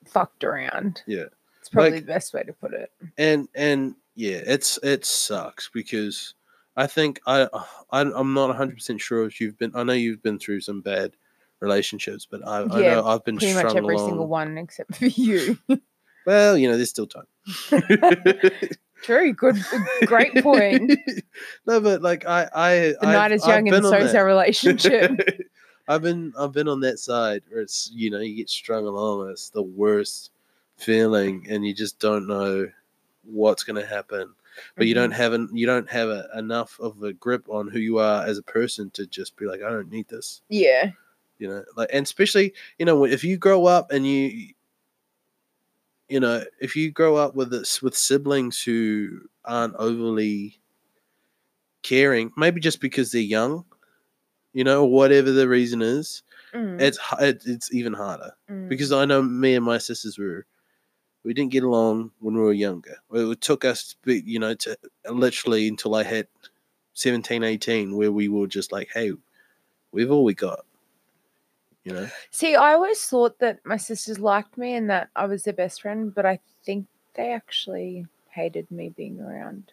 fucked 0.06 0.44
around. 0.44 1.02
Yeah. 1.08 1.26
It's 1.60 1.70
probably 1.70 1.92
Like- 1.92 2.02
the 2.06 2.14
best 2.14 2.34
way 2.34 2.44
to 2.44 2.54
put 2.54 2.74
it. 2.74 2.92
and 3.18 3.48
and 3.56 3.96
yeah 4.16 4.42
it's 4.46 4.78
it 4.84 5.06
sucks 5.06 5.70
because 5.74 6.34
i 6.76 6.86
think 6.88 7.22
i, 7.26 7.48
I 7.94 8.02
i'm 8.02 8.34
not 8.34 8.54
100% 8.56 9.00
sure 9.00 9.26
if 9.26 9.40
you've 9.40 9.58
been 9.58 9.72
i 9.76 9.84
know 9.84 9.94
you've 9.94 10.22
been 10.24 10.40
through 10.40 10.60
some 10.62 10.82
bad 10.82 11.12
relationships 11.60 12.28
but 12.30 12.46
i, 12.48 12.62
I 12.62 12.82
know 12.82 13.06
I've 13.06 13.24
been 13.24 13.38
Pretty 13.38 13.54
much 13.54 13.76
every 13.76 13.96
along 13.96 14.06
single 14.08 14.28
one 14.28 14.58
except 14.58 14.96
for 14.96 15.06
you. 15.08 15.58
well 16.26 16.58
you 16.58 16.68
know 16.70 16.76
there's 16.76 16.90
still 16.90 17.08
time 17.08 17.26
True. 19.02 19.32
Good. 19.34 19.56
Great 20.06 20.44
point. 20.44 20.92
no 21.66 21.80
but 21.80 22.02
like 22.02 22.26
i 22.28 22.48
i 22.54 22.76
The 23.00 23.08
night 23.08 23.32
is 23.32 23.48
young 23.48 23.68
and 23.68 23.84
so 23.84 23.98
is 23.98 24.14
our 24.14 24.26
relationship. 24.26 25.20
I've 25.88 26.02
been 26.02 26.34
I've 26.38 26.52
been 26.52 26.68
on 26.68 26.82
that 26.82 27.00
side 27.00 27.42
where 27.50 27.62
it's 27.62 27.90
you 27.94 28.12
know 28.12 28.20
you 28.20 28.36
get 28.36 28.50
strung 28.50 28.86
along 28.86 29.22
and 29.22 29.32
it's 29.32 29.50
the 29.50 29.64
worst 29.64 30.32
feeling 30.78 31.46
and 31.50 31.66
you 31.66 31.74
just 31.74 31.98
don't 32.00 32.28
know 32.28 32.70
what's 33.24 33.64
going 33.64 33.82
to 33.82 33.88
happen 33.88 34.34
but 34.76 34.88
you 34.88 34.94
Mm-hmm. 34.94 35.02
don't 35.04 35.12
have 35.12 35.34
an, 35.34 35.50
you 35.54 35.66
don't 35.66 35.90
have 35.90 36.10
a, 36.10 36.28
enough 36.38 36.78
of 36.82 37.02
a 37.04 37.14
grip 37.14 37.46
on 37.50 37.68
who 37.70 37.80
you 37.80 37.98
are 38.00 38.26
as 38.26 38.38
a 38.38 38.44
person 38.44 38.90
to 38.92 39.06
just 39.08 39.36
be 39.38 39.46
like 39.46 39.62
I 39.64 39.70
don't 39.70 39.90
need 39.90 40.08
this 40.10 40.42
Yeah. 40.50 40.92
You 41.40 41.48
know 41.48 41.64
like 41.76 41.90
and 41.92 42.04
especially 42.04 42.54
you 42.78 42.86
know 42.86 43.06
if 43.06 43.24
you 43.24 43.38
grow 43.38 43.66
up 43.66 43.92
and 43.92 44.06
you 44.06 44.54
you 46.08 46.20
know 46.20 46.44
if 46.62 46.76
you 46.76 46.92
grow 46.92 47.16
up 47.16 47.36
with 47.36 47.50
this 47.50 47.82
with 47.82 47.98
siblings 47.98 48.62
who 48.62 49.22
aren't 49.46 49.76
overly 49.76 50.60
caring 51.82 52.32
maybe 52.38 52.60
just 52.60 52.82
because 52.82 53.12
they're 53.12 53.22
young 53.22 53.66
you 54.54 54.64
know 54.64 54.86
whatever 54.86 55.32
the 55.32 55.48
reason 55.48 55.82
is 55.82 56.24
Mm, 56.54 56.82
it's 56.82 56.98
it, 57.20 57.44
it's 57.46 57.74
even 57.74 57.94
harder 57.94 58.32
mm. 58.50 58.68
because 58.68 58.92
I 58.92 59.06
know 59.06 59.22
me 59.22 59.56
and 59.56 59.64
my 59.64 59.78
sisters 59.78 60.18
were 60.18 60.46
we 61.24 61.34
didn't 61.34 61.52
get 61.52 61.64
along 61.64 62.12
when 62.20 62.36
we 62.36 62.42
were 62.42 62.54
younger. 62.54 62.98
It 63.12 63.42
took 63.42 63.66
us, 63.66 63.90
to 63.90 63.96
be, 64.04 64.24
you 64.26 64.40
know, 64.40 64.56
to 64.56 64.78
literally 65.10 65.68
until 65.68 65.96
I 65.96 66.04
hit 66.04 66.30
17, 66.94 67.44
18, 67.44 67.96
where 67.96 68.12
we 68.12 68.30
were 68.30 68.48
just 68.48 68.72
like, 68.72 68.90
hey, 68.94 69.12
we've 69.92 70.10
all 70.10 70.24
we 70.24 70.34
got, 70.34 70.66
you 71.90 71.96
know. 71.96 72.10
See, 72.32 72.56
I 72.56 72.74
always 72.74 73.02
thought 73.06 73.40
that 73.40 73.60
my 73.66 73.78
sisters 73.78 74.20
liked 74.20 74.58
me 74.58 74.74
and 74.76 74.90
that 74.90 75.10
I 75.16 75.26
was 75.26 75.44
their 75.44 75.54
best 75.54 75.82
friend, 75.82 76.14
but 76.14 76.26
I 76.26 76.40
think 76.66 76.88
they 77.16 77.32
actually 77.34 78.06
hated 78.30 78.70
me 78.72 78.90
being 78.96 79.20
around. 79.20 79.72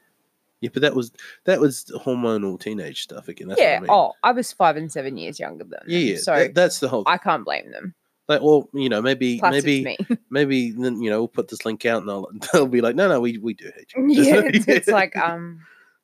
Yeah, 0.61 0.71
but 0.73 0.83
that 0.83 0.95
was 0.95 1.13
that 1.45 1.61
was 1.61 1.85
hormonal 2.05 2.59
teenage 2.59 3.03
stuff 3.03 3.29
again. 3.29 3.49
That's 3.49 3.61
yeah. 3.61 3.77
I 3.77 3.81
mean. 3.81 3.91
Oh, 3.91 4.13
I 4.23 4.33
was 4.33 4.53
five 4.53 4.77
and 4.77 4.91
seven 4.91 5.17
years 5.19 5.39
younger 5.39 5.65
than 5.65 5.71
them. 5.71 5.85
yeah, 5.87 5.99
yeah. 5.99 6.17
So 6.17 6.35
that- 6.35 6.55
that's 6.55 6.81
the 6.81 6.89
whole. 6.89 7.05
I 7.07 7.19
can't 7.19 7.45
blame 7.45 7.71
them. 7.71 7.95
like, 8.29 8.41
well, 8.41 8.69
you 8.73 8.89
know, 8.89 9.03
maybe 9.03 9.39
Plus, 9.39 9.53
maybe 9.53 9.97
maybe 10.31 10.71
then 10.73 11.01
you 11.03 11.11
know 11.11 11.21
we'll 11.21 11.29
put 11.29 11.49
this 11.49 11.65
link 11.67 11.85
out 11.85 12.01
and 12.01 12.09
they'll 12.09 12.29
they'll 12.53 12.67
be 12.67 12.81
like, 12.81 12.97
no, 12.97 13.07
no, 13.09 13.21
we 13.21 13.37
we 13.39 13.53
do 13.55 13.71
hate 13.77 13.93
you. 13.95 14.07
yeah, 14.09 14.41
it's, 14.47 14.67
it's 14.67 14.89
like 14.89 15.15
um, 15.17 15.61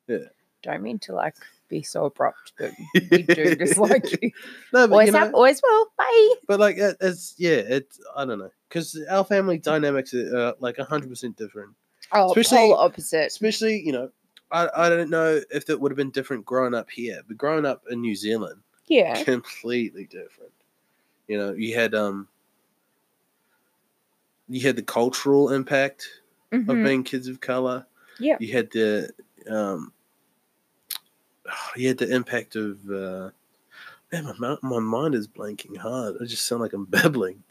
Yeah. 0.07 0.19
don't 0.61 0.83
mean 0.83 0.99
to 0.99 1.13
like 1.15 1.35
be 1.73 1.83
so 1.83 2.05
abrupt, 2.05 2.53
but 2.57 2.71
we 3.11 3.23
do 3.23 3.55
dislike 3.63 4.05
you. 4.21 4.31
no, 4.73 4.87
but 4.87 4.91
Always 4.91 5.07
you 5.07 5.11
know, 5.13 5.19
have, 5.19 5.33
always 5.33 5.61
will. 5.63 5.87
Bye. 5.97 6.33
But 6.47 6.59
like 6.59 6.77
it, 6.77 6.97
it's 7.01 7.33
yeah, 7.37 7.61
it's 7.77 7.99
I 8.15 8.25
don't 8.25 8.39
know 8.39 8.51
because 8.69 8.99
our 9.09 9.23
family 9.23 9.57
dynamics 9.57 10.13
are 10.13 10.35
uh, 10.35 10.51
like 10.59 10.77
hundred 10.77 11.09
percent 11.09 11.37
different. 11.37 11.71
Oh, 12.11 12.27
Especially- 12.31 12.57
polar 12.57 12.77
opposite. 12.85 13.27
Especially 13.27 13.81
you 13.85 13.91
know, 13.91 14.09
I 14.51 14.69
I 14.75 14.89
don't 14.89 15.09
know 15.09 15.41
if 15.51 15.65
that 15.67 15.79
would 15.79 15.91
have 15.91 15.97
been 15.97 16.11
different 16.11 16.45
growing 16.45 16.73
up 16.75 16.89
here, 16.89 17.21
but 17.27 17.37
growing 17.37 17.65
up 17.65 17.83
in 17.89 18.01
New 18.01 18.15
Zealand, 18.15 18.61
Yeah. 18.87 19.23
completely 19.23 20.05
different. 20.05 20.51
You 21.27 21.37
know, 21.37 21.53
you 21.53 21.73
had 21.75 21.95
um, 21.95 22.27
you 24.49 24.61
had 24.61 24.75
the 24.75 24.83
cultural 24.83 25.49
impact 25.51 26.07
of 26.51 26.59
Mhm. 26.61 26.83
being 26.83 27.03
kids 27.03 27.27
of 27.27 27.39
color. 27.41 27.85
Yeah. 28.19 28.37
You 28.39 28.53
had 28.53 28.69
the 28.71 29.09
um, 29.49 29.91
yeah, 31.75 31.93
the 31.93 32.13
impact 32.13 32.55
of 32.55 32.79
uh, 32.89 33.29
man, 34.11 34.33
my 34.39 34.57
my 34.61 34.79
mind 34.79 35.15
is 35.15 35.27
blanking 35.27 35.77
hard. 35.77 36.15
I 36.21 36.25
just 36.25 36.45
sound 36.45 36.61
like 36.61 36.73
I'm 36.73 36.85
babbling. 36.89 37.43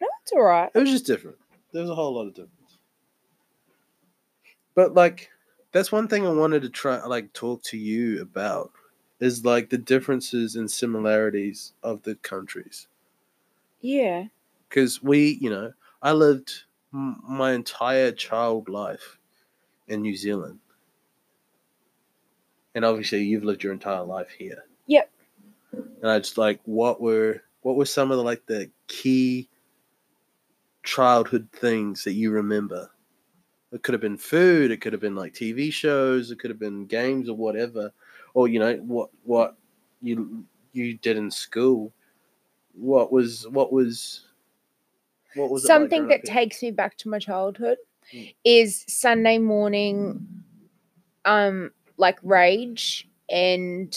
No, 0.00 0.08
it's 0.22 0.32
all 0.32 0.42
right. 0.42 0.70
It 0.74 0.78
was 0.78 0.90
just 0.90 1.06
different. 1.06 1.36
There 1.72 1.82
was 1.82 1.90
a 1.90 1.94
whole 1.94 2.14
lot 2.14 2.26
of 2.26 2.34
difference. 2.34 2.52
But 4.74 4.94
like, 4.94 5.30
that's 5.72 5.90
one 5.90 6.06
thing 6.08 6.26
I 6.26 6.30
wanted 6.30 6.62
to 6.62 6.68
try, 6.68 7.04
like, 7.04 7.32
talk 7.32 7.62
to 7.64 7.76
you 7.76 8.22
about 8.22 8.70
is 9.20 9.44
like 9.44 9.70
the 9.70 9.78
differences 9.78 10.54
and 10.54 10.70
similarities 10.70 11.72
of 11.82 12.02
the 12.02 12.14
countries. 12.14 12.86
Yeah. 13.80 14.26
Because 14.68 15.02
we, 15.02 15.38
you 15.40 15.50
know, 15.50 15.72
I 16.00 16.12
lived 16.12 16.62
m- 16.94 17.20
my 17.28 17.52
entire 17.52 18.12
child 18.12 18.68
life 18.68 19.18
in 19.88 20.02
New 20.02 20.14
Zealand, 20.14 20.60
and 22.78 22.84
obviously 22.84 23.24
you've 23.24 23.42
lived 23.42 23.64
your 23.64 23.72
entire 23.72 24.04
life 24.04 24.30
here. 24.30 24.64
Yep. 24.86 25.10
And 25.72 26.08
I 26.08 26.20
just 26.20 26.38
like, 26.38 26.60
what 26.64 27.00
were 27.00 27.42
what 27.62 27.74
were 27.74 27.84
some 27.84 28.12
of 28.12 28.18
the 28.18 28.22
like 28.22 28.46
the 28.46 28.70
key 28.86 29.48
childhood 30.84 31.48
things 31.52 32.04
that 32.04 32.12
you 32.12 32.30
remember? 32.30 32.88
It 33.72 33.82
could 33.82 33.94
have 33.94 34.00
been 34.00 34.16
food, 34.16 34.70
it 34.70 34.80
could 34.80 34.92
have 34.92 35.02
been 35.02 35.16
like 35.16 35.34
TV 35.34 35.72
shows, 35.72 36.30
it 36.30 36.38
could 36.38 36.50
have 36.50 36.60
been 36.60 36.86
games 36.86 37.28
or 37.28 37.36
whatever, 37.36 37.92
or 38.34 38.46
you 38.46 38.60
know 38.60 38.76
what 38.76 39.10
what 39.24 39.56
you 40.00 40.44
you 40.72 40.94
did 40.98 41.16
in 41.16 41.32
school. 41.32 41.92
What 42.74 43.10
was 43.10 43.44
what 43.48 43.72
was 43.72 44.20
what 45.34 45.50
was 45.50 45.64
it 45.64 45.68
like 45.68 45.80
Something 45.80 46.06
that 46.06 46.24
takes 46.24 46.62
me 46.62 46.70
back 46.70 46.96
to 46.98 47.08
my 47.08 47.18
childhood 47.18 47.78
Mm. 48.14 48.34
is 48.42 48.84
Sunday 48.88 49.36
morning, 49.36 50.26
um, 51.26 51.72
like 51.98 52.18
rage 52.22 53.06
and 53.28 53.94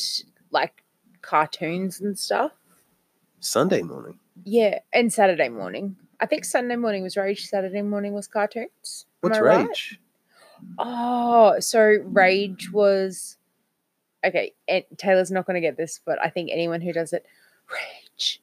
like 0.52 0.84
cartoons 1.22 2.02
and 2.02 2.18
stuff. 2.20 2.52
Sunday 3.40 3.82
morning. 3.82 4.20
Yeah, 4.44 4.80
and 4.92 5.14
Saturday 5.14 5.50
morning. 5.50 5.96
I 6.20 6.26
think 6.26 6.46
Sunday 6.46 6.76
morning 6.76 7.04
was 7.04 7.18
rage. 7.18 7.48
Saturday 7.48 7.82
morning 7.82 8.14
was 8.14 8.28
cartoons. 8.28 9.06
Am 9.24 9.30
What's 9.30 9.40
right? 9.40 9.68
rage? 9.68 10.00
Oh, 10.78 11.60
so 11.60 11.98
rage 12.06 12.72
was 12.72 13.38
okay. 14.24 14.54
And 14.68 14.84
Taylor's 14.98 15.32
not 15.32 15.46
going 15.46 15.56
to 15.56 15.62
get 15.62 15.78
this, 15.78 16.00
but 16.06 16.20
I 16.22 16.30
think 16.30 16.50
anyone 16.52 16.82
who 16.82 16.94
does 16.94 17.14
it, 17.14 17.26
rage. 17.72 18.42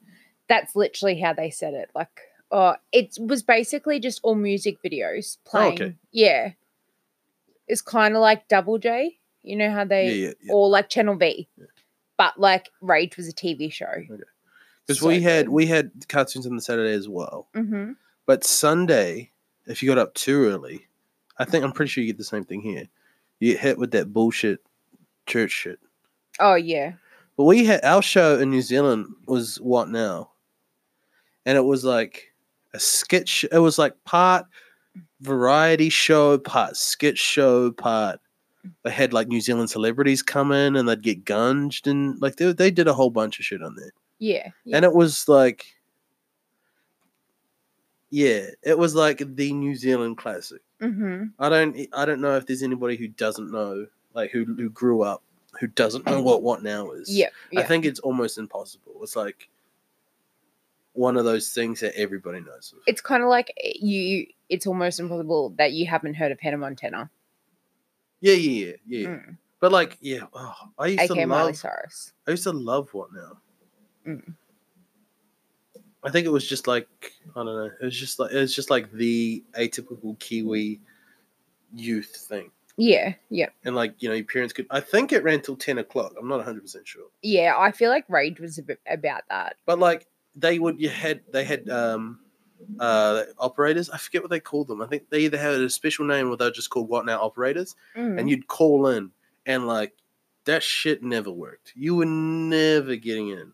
That's 0.48 0.74
literally 0.74 1.20
how 1.20 1.32
they 1.34 1.50
said 1.50 1.74
it. 1.74 1.90
Like, 1.94 2.20
oh, 2.50 2.74
it 2.90 3.16
was 3.20 3.42
basically 3.42 4.00
just 4.00 4.20
all 4.22 4.34
music 4.34 4.82
videos 4.82 5.36
playing. 5.44 5.82
Oh, 5.82 5.84
okay. 5.84 5.94
Yeah, 6.10 6.52
it's 7.68 7.82
kind 7.82 8.14
of 8.14 8.20
like 8.20 8.48
Double 8.48 8.78
J. 8.78 9.18
You 9.48 9.56
know 9.56 9.70
how 9.70 9.84
they, 9.84 10.12
yeah, 10.12 10.32
yeah. 10.42 10.52
or 10.52 10.68
like 10.68 10.88
Channel 10.88 11.16
V, 11.16 11.48
but 12.16 12.38
like 12.38 12.70
Rage 12.80 13.16
was 13.16 13.28
a 13.28 13.32
TV 13.32 13.72
show. 13.72 13.86
Okay. 13.86 14.22
Because 14.86 15.02
we 15.02 15.20
had 15.20 15.48
we 15.48 15.66
had 15.66 15.90
cartoons 16.08 16.46
on 16.46 16.56
the 16.56 16.62
Saturday 16.62 16.92
as 16.94 17.08
well. 17.08 17.48
hmm 17.54 17.92
But 18.26 18.44
Sunday, 18.44 19.30
if 19.66 19.82
you 19.82 19.88
got 19.88 19.98
up 19.98 20.14
too 20.14 20.46
early, 20.46 20.86
I 21.38 21.44
think 21.44 21.64
I'm 21.64 21.72
pretty 21.72 21.90
sure 21.90 22.02
you 22.02 22.08
get 22.08 22.18
the 22.18 22.24
same 22.24 22.44
thing 22.44 22.60
here. 22.62 22.88
You 23.40 23.52
get 23.52 23.60
hit 23.60 23.78
with 23.78 23.90
that 23.92 24.12
bullshit 24.12 24.60
church 25.26 25.50
shit. 25.50 25.78
Oh 26.40 26.54
yeah, 26.54 26.92
But 27.36 27.44
we 27.44 27.64
had 27.64 27.84
our 27.84 28.02
show 28.02 28.38
in 28.38 28.50
New 28.50 28.62
Zealand 28.62 29.06
was 29.26 29.56
what 29.60 29.88
now? 29.88 30.30
And 31.44 31.56
it 31.56 31.64
was 31.64 31.84
like 31.84 32.32
a 32.74 32.78
sketch 32.78 33.44
it 33.50 33.58
was 33.58 33.78
like 33.78 33.94
part 34.04 34.46
variety 35.20 35.88
show, 35.88 36.38
part 36.38 36.76
sketch 36.76 37.18
show, 37.18 37.72
part 37.72 38.20
they 38.82 38.90
had 38.90 39.12
like 39.12 39.28
New 39.28 39.40
Zealand 39.40 39.70
celebrities 39.70 40.22
come 40.22 40.52
in 40.52 40.76
and 40.76 40.88
they'd 40.88 41.02
get 41.02 41.24
gunged 41.24 41.86
and 41.86 42.20
like 42.20 42.36
they, 42.36 42.52
they 42.52 42.70
did 42.70 42.88
a 42.88 42.94
whole 42.94 43.10
bunch 43.10 43.38
of 43.38 43.44
shit 43.44 43.62
on 43.62 43.76
there. 43.76 43.92
yeah, 44.18 44.50
yeah. 44.64 44.76
And 44.76 44.84
it 44.84 44.94
was 44.94 45.28
like 45.28 45.66
yeah, 48.10 48.46
it 48.62 48.78
was 48.78 48.94
like 48.94 49.22
the 49.36 49.52
New 49.52 49.74
Zealand 49.74 50.16
classic. 50.16 50.62
hmm 50.80 51.24
I 51.38 51.48
don't 51.48 51.76
I 51.92 52.04
don't 52.04 52.20
know 52.20 52.36
if 52.36 52.46
there's 52.46 52.62
anybody 52.62 52.96
who 52.96 53.08
doesn't 53.08 53.50
know 53.52 53.86
like 54.14 54.30
who 54.30 54.44
who 54.44 54.70
grew 54.70 55.02
up 55.02 55.22
who 55.60 55.66
doesn't 55.66 56.06
know 56.06 56.22
what 56.22 56.42
what 56.42 56.62
now 56.62 56.90
is. 56.92 57.08
yeah, 57.10 57.28
I 57.56 57.62
think 57.62 57.84
it's 57.84 58.00
almost 58.00 58.38
impossible. 58.38 58.92
It's 59.02 59.16
like 59.16 59.48
one 60.92 61.16
of 61.16 61.24
those 61.24 61.50
things 61.52 61.80
that 61.80 61.96
everybody 61.96 62.40
knows. 62.40 62.72
Of. 62.74 62.80
it's 62.86 63.00
kind 63.00 63.22
of 63.22 63.28
like 63.28 63.52
eh, 63.62 63.72
you. 63.80 64.26
It's 64.48 64.66
almost 64.66 64.98
impossible 64.98 65.50
that 65.58 65.72
you 65.72 65.86
haven't 65.86 66.14
heard 66.14 66.32
of 66.32 66.40
Hannah 66.40 66.56
Montana. 66.58 67.10
Yeah, 68.20 68.34
yeah, 68.34 68.66
yeah, 68.66 68.72
yeah. 68.86 69.08
Mm. 69.08 69.36
But 69.60 69.72
like, 69.72 69.98
yeah, 70.00 70.20
oh, 70.32 70.54
I 70.78 70.86
used 70.88 71.02
aka 71.02 71.20
to 71.22 71.26
Miley 71.26 71.46
love. 71.46 71.56
Cyrus. 71.56 72.12
I 72.26 72.30
used 72.32 72.44
to 72.44 72.52
love 72.52 72.92
what 72.94 73.08
now. 73.12 73.38
Mm. 74.06 74.34
I 76.04 76.10
think 76.10 76.26
it 76.26 76.30
was 76.30 76.46
just 76.48 76.66
like 76.66 76.86
I 77.34 77.42
don't 77.42 77.46
know. 77.46 77.70
It 77.80 77.84
was 77.84 77.98
just 77.98 78.18
like 78.18 78.30
it 78.32 78.36
was 78.36 78.54
just 78.54 78.70
like 78.70 78.90
the 78.92 79.42
atypical 79.58 80.18
Kiwi 80.18 80.80
youth 81.74 82.14
thing, 82.28 82.50
Yeah, 82.76 83.14
yeah, 83.30 83.48
and 83.64 83.74
like 83.74 83.94
you 84.00 84.08
know, 84.08 84.14
your 84.14 84.24
parents 84.24 84.52
could. 84.52 84.66
I 84.70 84.80
think 84.80 85.12
it 85.12 85.22
ran 85.24 85.40
till 85.40 85.56
ten 85.56 85.78
o'clock. 85.78 86.12
I'm 86.18 86.28
not 86.28 86.36
100 86.36 86.62
percent 86.62 86.86
sure. 86.86 87.08
yeah. 87.22 87.54
I 87.58 87.72
feel 87.72 87.90
like 87.90 88.04
Rage 88.08 88.40
was 88.40 88.58
about 88.88 89.22
that. 89.28 89.56
But 89.66 89.78
like 89.80 90.06
they 90.36 90.58
would, 90.60 90.80
you 90.80 90.88
had 90.88 91.20
they 91.32 91.44
had 91.44 91.68
um 91.68 92.20
uh 92.80 93.24
operators. 93.38 93.88
I 93.90 93.98
forget 93.98 94.22
what 94.22 94.30
they 94.30 94.40
called 94.40 94.68
them. 94.68 94.82
I 94.82 94.86
think 94.86 95.10
they 95.10 95.20
either 95.20 95.38
had 95.38 95.54
a 95.54 95.70
special 95.70 96.04
name 96.04 96.28
or 96.30 96.36
they're 96.36 96.50
just 96.50 96.70
called 96.70 96.88
what 96.88 97.06
now 97.06 97.20
operators. 97.22 97.74
Mm. 97.96 98.18
And 98.20 98.30
you'd 98.30 98.48
call 98.48 98.88
in, 98.88 99.10
and 99.46 99.66
like 99.66 99.94
that 100.44 100.62
shit 100.62 101.02
never 101.02 101.30
worked. 101.30 101.72
You 101.76 101.94
were 101.96 102.06
never 102.06 102.96
getting 102.96 103.28
in. 103.28 103.52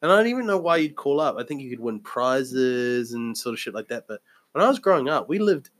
And 0.00 0.12
I 0.12 0.16
don't 0.16 0.28
even 0.28 0.46
know 0.46 0.58
why 0.58 0.76
you'd 0.76 0.94
call 0.96 1.20
up. 1.20 1.36
I 1.38 1.42
think 1.44 1.60
you 1.60 1.70
could 1.70 1.80
win 1.80 1.98
prizes 2.00 3.12
and 3.14 3.36
sort 3.36 3.54
of 3.54 3.58
shit 3.58 3.74
like 3.74 3.88
that. 3.88 4.06
But 4.06 4.20
when 4.52 4.64
I 4.64 4.68
was 4.68 4.78
growing 4.78 5.08
up, 5.08 5.28
we 5.28 5.38
lived 5.38 5.70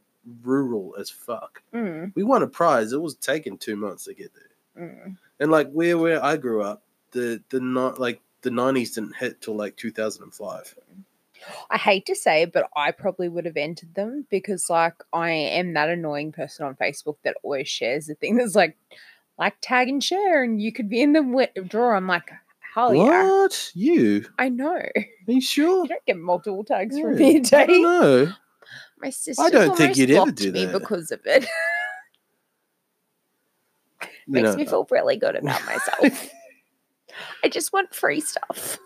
rural 0.42 0.96
as 0.98 1.08
fuck. 1.10 1.62
Mm, 1.72 2.12
We 2.16 2.22
won 2.24 2.42
a 2.42 2.46
prize. 2.48 2.92
It 2.92 3.00
was 3.00 3.14
taking 3.14 3.56
two 3.58 3.76
months 3.76 4.04
to 4.04 4.14
get 4.14 4.32
there. 4.34 4.84
mm. 4.88 5.16
And 5.40 5.50
like 5.50 5.70
where 5.70 5.96
where 5.96 6.22
I 6.24 6.36
grew 6.36 6.62
up, 6.62 6.82
the 7.12 7.40
the 7.50 7.60
not 7.60 8.00
like 8.00 8.20
the 8.42 8.50
nineties 8.50 8.94
didn't 8.94 9.16
hit 9.16 9.40
till 9.40 9.54
like 9.54 9.76
two 9.76 9.90
thousand 9.92 10.24
and 10.24 10.34
five. 10.34 10.74
I 11.70 11.76
hate 11.78 12.06
to 12.06 12.14
say 12.14 12.42
it, 12.42 12.52
but 12.52 12.68
I 12.76 12.90
probably 12.92 13.28
would 13.28 13.44
have 13.44 13.56
entered 13.56 13.94
them 13.94 14.26
because, 14.30 14.68
like, 14.70 14.94
I 15.12 15.30
am 15.30 15.74
that 15.74 15.88
annoying 15.88 16.32
person 16.32 16.66
on 16.66 16.76
Facebook 16.76 17.16
that 17.24 17.36
always 17.42 17.68
shares 17.68 18.06
the 18.06 18.14
thing 18.14 18.36
that's 18.36 18.54
like, 18.54 18.76
like 19.38 19.54
tag 19.60 19.88
and 19.88 20.02
share, 20.02 20.42
and 20.42 20.60
you 20.60 20.72
could 20.72 20.88
be 20.88 21.00
in 21.02 21.12
the 21.12 21.20
wi- 21.22 21.50
drawer. 21.66 21.94
I'm 21.94 22.06
like, 22.06 22.30
hell 22.74 22.94
yeah, 22.94 23.24
What 23.28 23.70
you? 23.74 24.26
I 24.38 24.48
know. 24.48 24.74
Are 24.76 24.92
you 25.26 25.40
sure? 25.40 25.82
You 25.84 25.88
don't 25.88 26.06
get 26.06 26.18
multiple 26.18 26.64
tags 26.64 26.98
from 26.98 27.12
Yeah, 27.12 27.18
me 27.18 27.36
a 27.36 27.38
I 27.38 27.42
don't 27.42 27.68
day. 27.68 27.82
know. 27.82 28.32
My 29.00 29.10
sister 29.10 29.42
I 29.42 29.50
don't 29.50 29.76
think 29.76 29.96
you'd 29.96 30.10
ever 30.10 30.32
do 30.32 30.50
me 30.50 30.64
that. 30.66 30.72
because 30.72 31.10
of 31.12 31.20
it. 31.24 31.46
Makes 34.26 34.56
me 34.56 34.66
feel 34.66 34.86
really 34.90 35.16
good 35.16 35.36
about 35.36 35.64
myself. 35.64 36.28
I 37.44 37.48
just 37.48 37.72
want 37.72 37.94
free 37.94 38.20
stuff. 38.20 38.78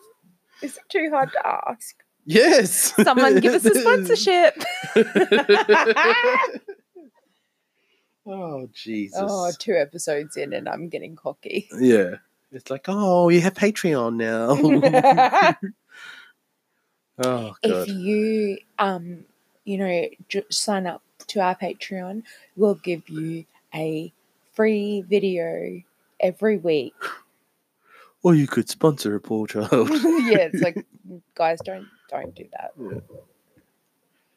Is 0.63 0.77
it 0.77 0.83
too 0.89 1.09
hard 1.11 1.33
to 1.33 1.47
ask? 1.47 1.97
Yes. 2.25 2.95
Someone 3.03 3.41
give 3.41 3.55
us 3.55 3.65
a 3.65 3.75
sponsorship. 3.75 4.63
oh 8.27 8.69
Jesus. 8.73 9.19
oh, 9.21 9.51
two 9.59 9.75
episodes 9.75 10.37
in 10.37 10.53
and 10.53 10.69
I'm 10.69 10.89
getting 10.89 11.17
cocky. 11.17 11.69
Yeah. 11.79 12.17
It's 12.53 12.71
like, 12.71 12.85
oh, 12.89 13.29
you 13.31 13.41
have 13.41 13.55
Patreon 13.55 14.17
now. 14.17 15.55
oh 17.25 17.55
if 17.63 17.89
you 17.89 18.59
um 18.79 19.25
you 19.65 19.77
know 19.77 20.09
j- 20.29 20.45
sign 20.51 20.87
up 20.87 21.03
to 21.27 21.41
our 21.41 21.55
patreon 21.55 22.23
we'll 22.57 22.75
give 22.77 23.07
you 23.09 23.45
a 23.75 24.13
free 24.55 25.03
video 25.03 25.83
every 26.21 26.57
week 26.57 26.95
Or 28.25 28.35
you 28.35 28.47
could 28.47 28.69
sponsor 28.69 29.15
a 29.17 29.21
poor 29.21 29.47
child. 29.47 29.71
yeah 29.91 30.49
it's 30.53 30.63
like 30.63 30.87
guys 31.35 31.59
don't 31.65 31.87
don't 32.09 32.35
do 32.35 32.45
that 32.53 32.73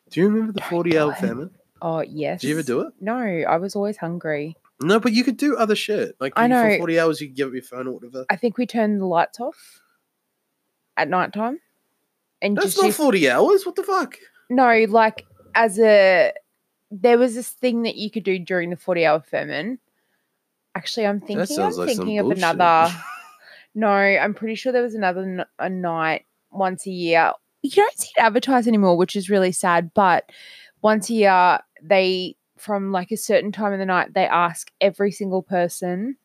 Do 0.10 0.20
you 0.20 0.28
remember 0.28 0.54
the 0.54 0.60
Don't 0.62 0.70
40 0.70 0.98
hour 0.98 1.14
famine? 1.14 1.52
oh 1.82 2.02
yes 2.02 2.42
Did 2.42 2.48
you 2.50 2.56
ever 2.56 2.64
do 2.64 2.82
it? 2.82 2.94
no 3.02 3.16
i 3.18 3.58
was 3.58 3.76
always 3.76 3.98
hungry 3.98 4.56
No, 4.82 5.00
but 5.00 5.14
you 5.14 5.24
could 5.24 5.38
do 5.38 5.56
other 5.58 5.76
shit. 5.76 6.16
Like 6.20 6.34
I 6.36 6.48
know. 6.48 6.70
for 6.70 6.78
40 6.80 7.00
hours 7.00 7.22
you 7.22 7.28
could 7.28 7.36
give 7.38 7.48
up 7.50 7.54
your 7.54 7.64
phone 7.64 7.88
or 7.88 7.92
whatever. 7.94 8.26
i 8.30 8.36
think 8.36 8.58
we 8.58 8.66
turned 8.66 9.00
the 9.02 9.06
lights 9.06 9.40
off 9.40 9.82
at 10.98 11.10
night 11.10 11.34
time 11.34 11.60
and 12.42 12.56
That's 12.58 12.68
just 12.68 12.78
not 12.78 12.86
used- 12.88 12.98
40 12.98 13.30
hours. 13.30 13.66
What 13.66 13.76
the 13.76 13.84
fuck? 13.84 14.18
no 14.50 14.86
like 14.90 15.26
as 15.54 15.80
a 15.80 16.32
there 16.92 17.18
was 17.18 17.36
this 17.36 17.50
thing 17.50 17.82
that 17.84 17.96
you 17.96 18.10
could 18.12 18.24
do 18.24 18.38
during 18.40 18.70
the 18.70 18.76
40 18.78 19.06
hour 19.06 19.20
famine 19.20 19.80
actually 20.76 21.06
i'm 21.08 21.20
thinking 21.20 21.60
i'm 21.60 21.72
like 21.74 21.88
thinking 21.88 22.20
of 22.20 22.26
bullshit. 22.26 22.44
another 22.44 22.94
no 23.76 23.90
i'm 23.90 24.34
pretty 24.34 24.56
sure 24.56 24.72
there 24.72 24.82
was 24.82 24.96
another 24.96 25.22
n- 25.22 25.46
a 25.60 25.70
night 25.70 26.26
once 26.52 26.88
a 26.88 26.92
year 26.92 27.32
you 27.62 27.70
don't 27.72 27.98
see 28.00 28.10
it 28.18 28.22
advertised 28.22 28.68
anymore 28.68 28.98
which 28.98 29.16
is 29.16 29.30
really 29.30 29.52
sad 29.52 29.92
but 29.94 30.32
once 30.82 31.10
a 31.10 31.14
year 31.14 31.60
they 31.84 32.36
from 32.58 32.92
like 32.92 33.12
a 33.12 33.18
certain 33.18 33.52
time 33.52 33.74
of 33.74 33.80
the 33.80 33.86
night 33.86 34.14
they 34.14 34.26
ask 34.26 34.72
every 34.82 35.12
single 35.12 35.44
person 35.44 36.16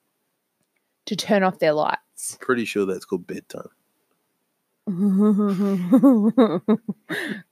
to 1.06 1.16
turn 1.16 1.42
off 1.42 1.58
their 1.58 1.72
lights. 1.72 2.38
Pretty 2.40 2.64
sure 2.64 2.86
that's 2.86 3.04
called 3.04 3.26
bedtime. 3.26 3.68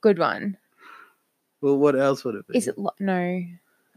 Good 0.00 0.18
one. 0.18 0.56
Well, 1.60 1.76
what 1.76 1.96
else 1.98 2.24
would 2.24 2.36
it 2.36 2.46
be? 2.46 2.56
Is 2.56 2.68
it 2.68 2.78
li- 2.78 2.90
no? 3.00 3.42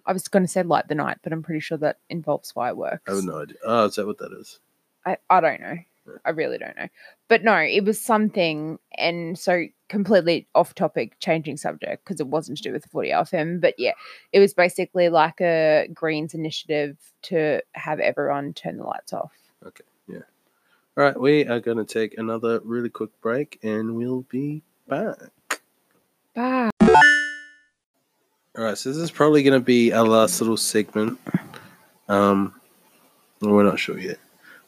I 0.05 0.13
was 0.13 0.27
going 0.27 0.43
to 0.43 0.47
say 0.47 0.63
light 0.63 0.87
the 0.87 0.95
night, 0.95 1.19
but 1.21 1.31
I'm 1.31 1.43
pretty 1.43 1.59
sure 1.59 1.77
that 1.77 1.99
involves 2.09 2.51
fireworks. 2.51 3.03
I 3.11 3.15
have 3.15 3.23
no 3.23 3.41
idea. 3.43 3.57
Oh, 3.63 3.85
is 3.85 3.95
that 3.95 4.07
what 4.07 4.17
that 4.17 4.31
is? 4.39 4.59
I, 5.05 5.17
I 5.29 5.41
don't 5.41 5.61
know. 5.61 5.77
I 6.25 6.31
really 6.31 6.57
don't 6.57 6.75
know. 6.75 6.87
But 7.27 7.43
no, 7.43 7.55
it 7.57 7.85
was 7.85 7.99
something, 7.99 8.79
and 8.97 9.37
so 9.37 9.65
completely 9.87 10.47
off 10.55 10.73
topic, 10.73 11.19
changing 11.19 11.57
subject 11.57 12.03
because 12.03 12.19
it 12.19 12.27
wasn't 12.27 12.57
to 12.57 12.63
do 12.63 12.71
with 12.71 12.83
the 12.83 12.89
40 12.89 13.13
hour 13.13 13.25
famine. 13.25 13.59
But 13.59 13.75
yeah, 13.77 13.93
it 14.31 14.39
was 14.39 14.53
basically 14.53 15.09
like 15.09 15.39
a 15.41 15.87
Greens 15.93 16.33
initiative 16.33 16.97
to 17.23 17.61
have 17.73 17.99
everyone 17.99 18.53
turn 18.53 18.77
the 18.77 18.83
lights 18.83 19.13
off. 19.13 19.31
Okay, 19.65 19.83
yeah. 20.07 20.21
All 20.97 21.03
right, 21.03 21.19
we 21.19 21.45
are 21.45 21.59
going 21.59 21.77
to 21.77 21.85
take 21.85 22.17
another 22.17 22.59
really 22.63 22.89
quick 22.89 23.11
break 23.21 23.59
and 23.63 23.95
we'll 23.95 24.25
be 24.29 24.63
back. 24.87 25.17
Bye. 26.33 26.69
All 28.57 28.65
right, 28.65 28.77
so 28.77 28.89
this 28.89 28.97
is 28.97 29.11
probably 29.11 29.43
going 29.43 29.59
to 29.59 29.65
be 29.65 29.93
our 29.93 30.05
last 30.05 30.41
little 30.41 30.57
segment. 30.57 31.19
Um, 32.09 32.53
we're 33.39 33.63
not 33.63 33.79
sure 33.79 33.97
yet. 33.97 34.19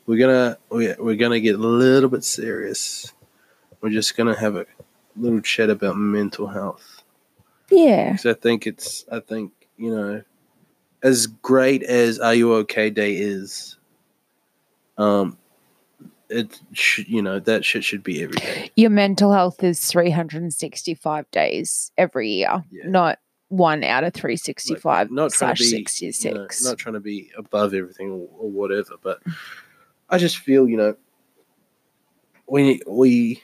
We're 0.06 0.18
gonna 0.20 0.58
we- 0.70 0.96
we're 1.00 1.16
gonna 1.16 1.40
get 1.40 1.56
a 1.56 1.60
little 1.60 2.10
bit 2.10 2.24
serious. 2.24 3.12
We're 3.82 3.90
just 3.90 4.16
gonna 4.18 4.38
have 4.38 4.56
a 4.56 4.66
little 5.16 5.42
chat 5.42 5.70
about 5.70 5.96
mental 5.98 6.48
health. 6.48 7.04
Yeah. 7.70 8.12
Because 8.14 8.26
I 8.26 8.34
think 8.40 8.68
it's 8.68 9.06
I 9.12 9.20
think 9.20 9.52
you 9.78 9.96
know, 9.96 10.22
as 11.02 11.28
great 11.28 11.84
as 11.84 12.20
Are 12.20 12.34
You 12.36 12.54
Okay 12.56 12.90
Day 12.90 13.16
is, 13.16 13.78
um, 14.98 15.38
it 16.30 16.60
should 16.74 17.08
you 17.08 17.22
know 17.22 17.40
that 17.40 17.64
shit 17.64 17.84
should 17.84 18.04
be 18.04 18.24
every 18.24 18.38
day. 18.38 18.72
Your 18.76 18.90
mental 18.90 19.32
health 19.32 19.64
is 19.64 19.80
365 19.90 21.30
days 21.32 21.92
every 21.98 22.30
year, 22.30 22.64
Yeah. 22.72 22.88
not 22.88 23.20
one 23.50 23.84
out 23.84 24.04
of 24.04 24.14
365 24.14 25.12
not 25.12 25.32
trying 25.32 25.56
slash 25.56 25.58
to 25.60 25.64
be 25.64 25.70
66. 25.86 26.26
you 26.26 26.34
know, 26.34 26.48
not 26.72 26.78
trying 26.80 26.94
to 26.94 27.00
be 27.00 27.30
above 27.38 27.74
everything 27.74 28.10
or, 28.10 28.28
or 28.40 28.50
whatever, 28.50 28.96
but 29.02 29.20
I 30.14 30.20
just 30.20 30.38
feel 30.38 30.70
you 30.70 30.78
know 30.78 30.96
we 32.48 32.80
we 32.86 33.42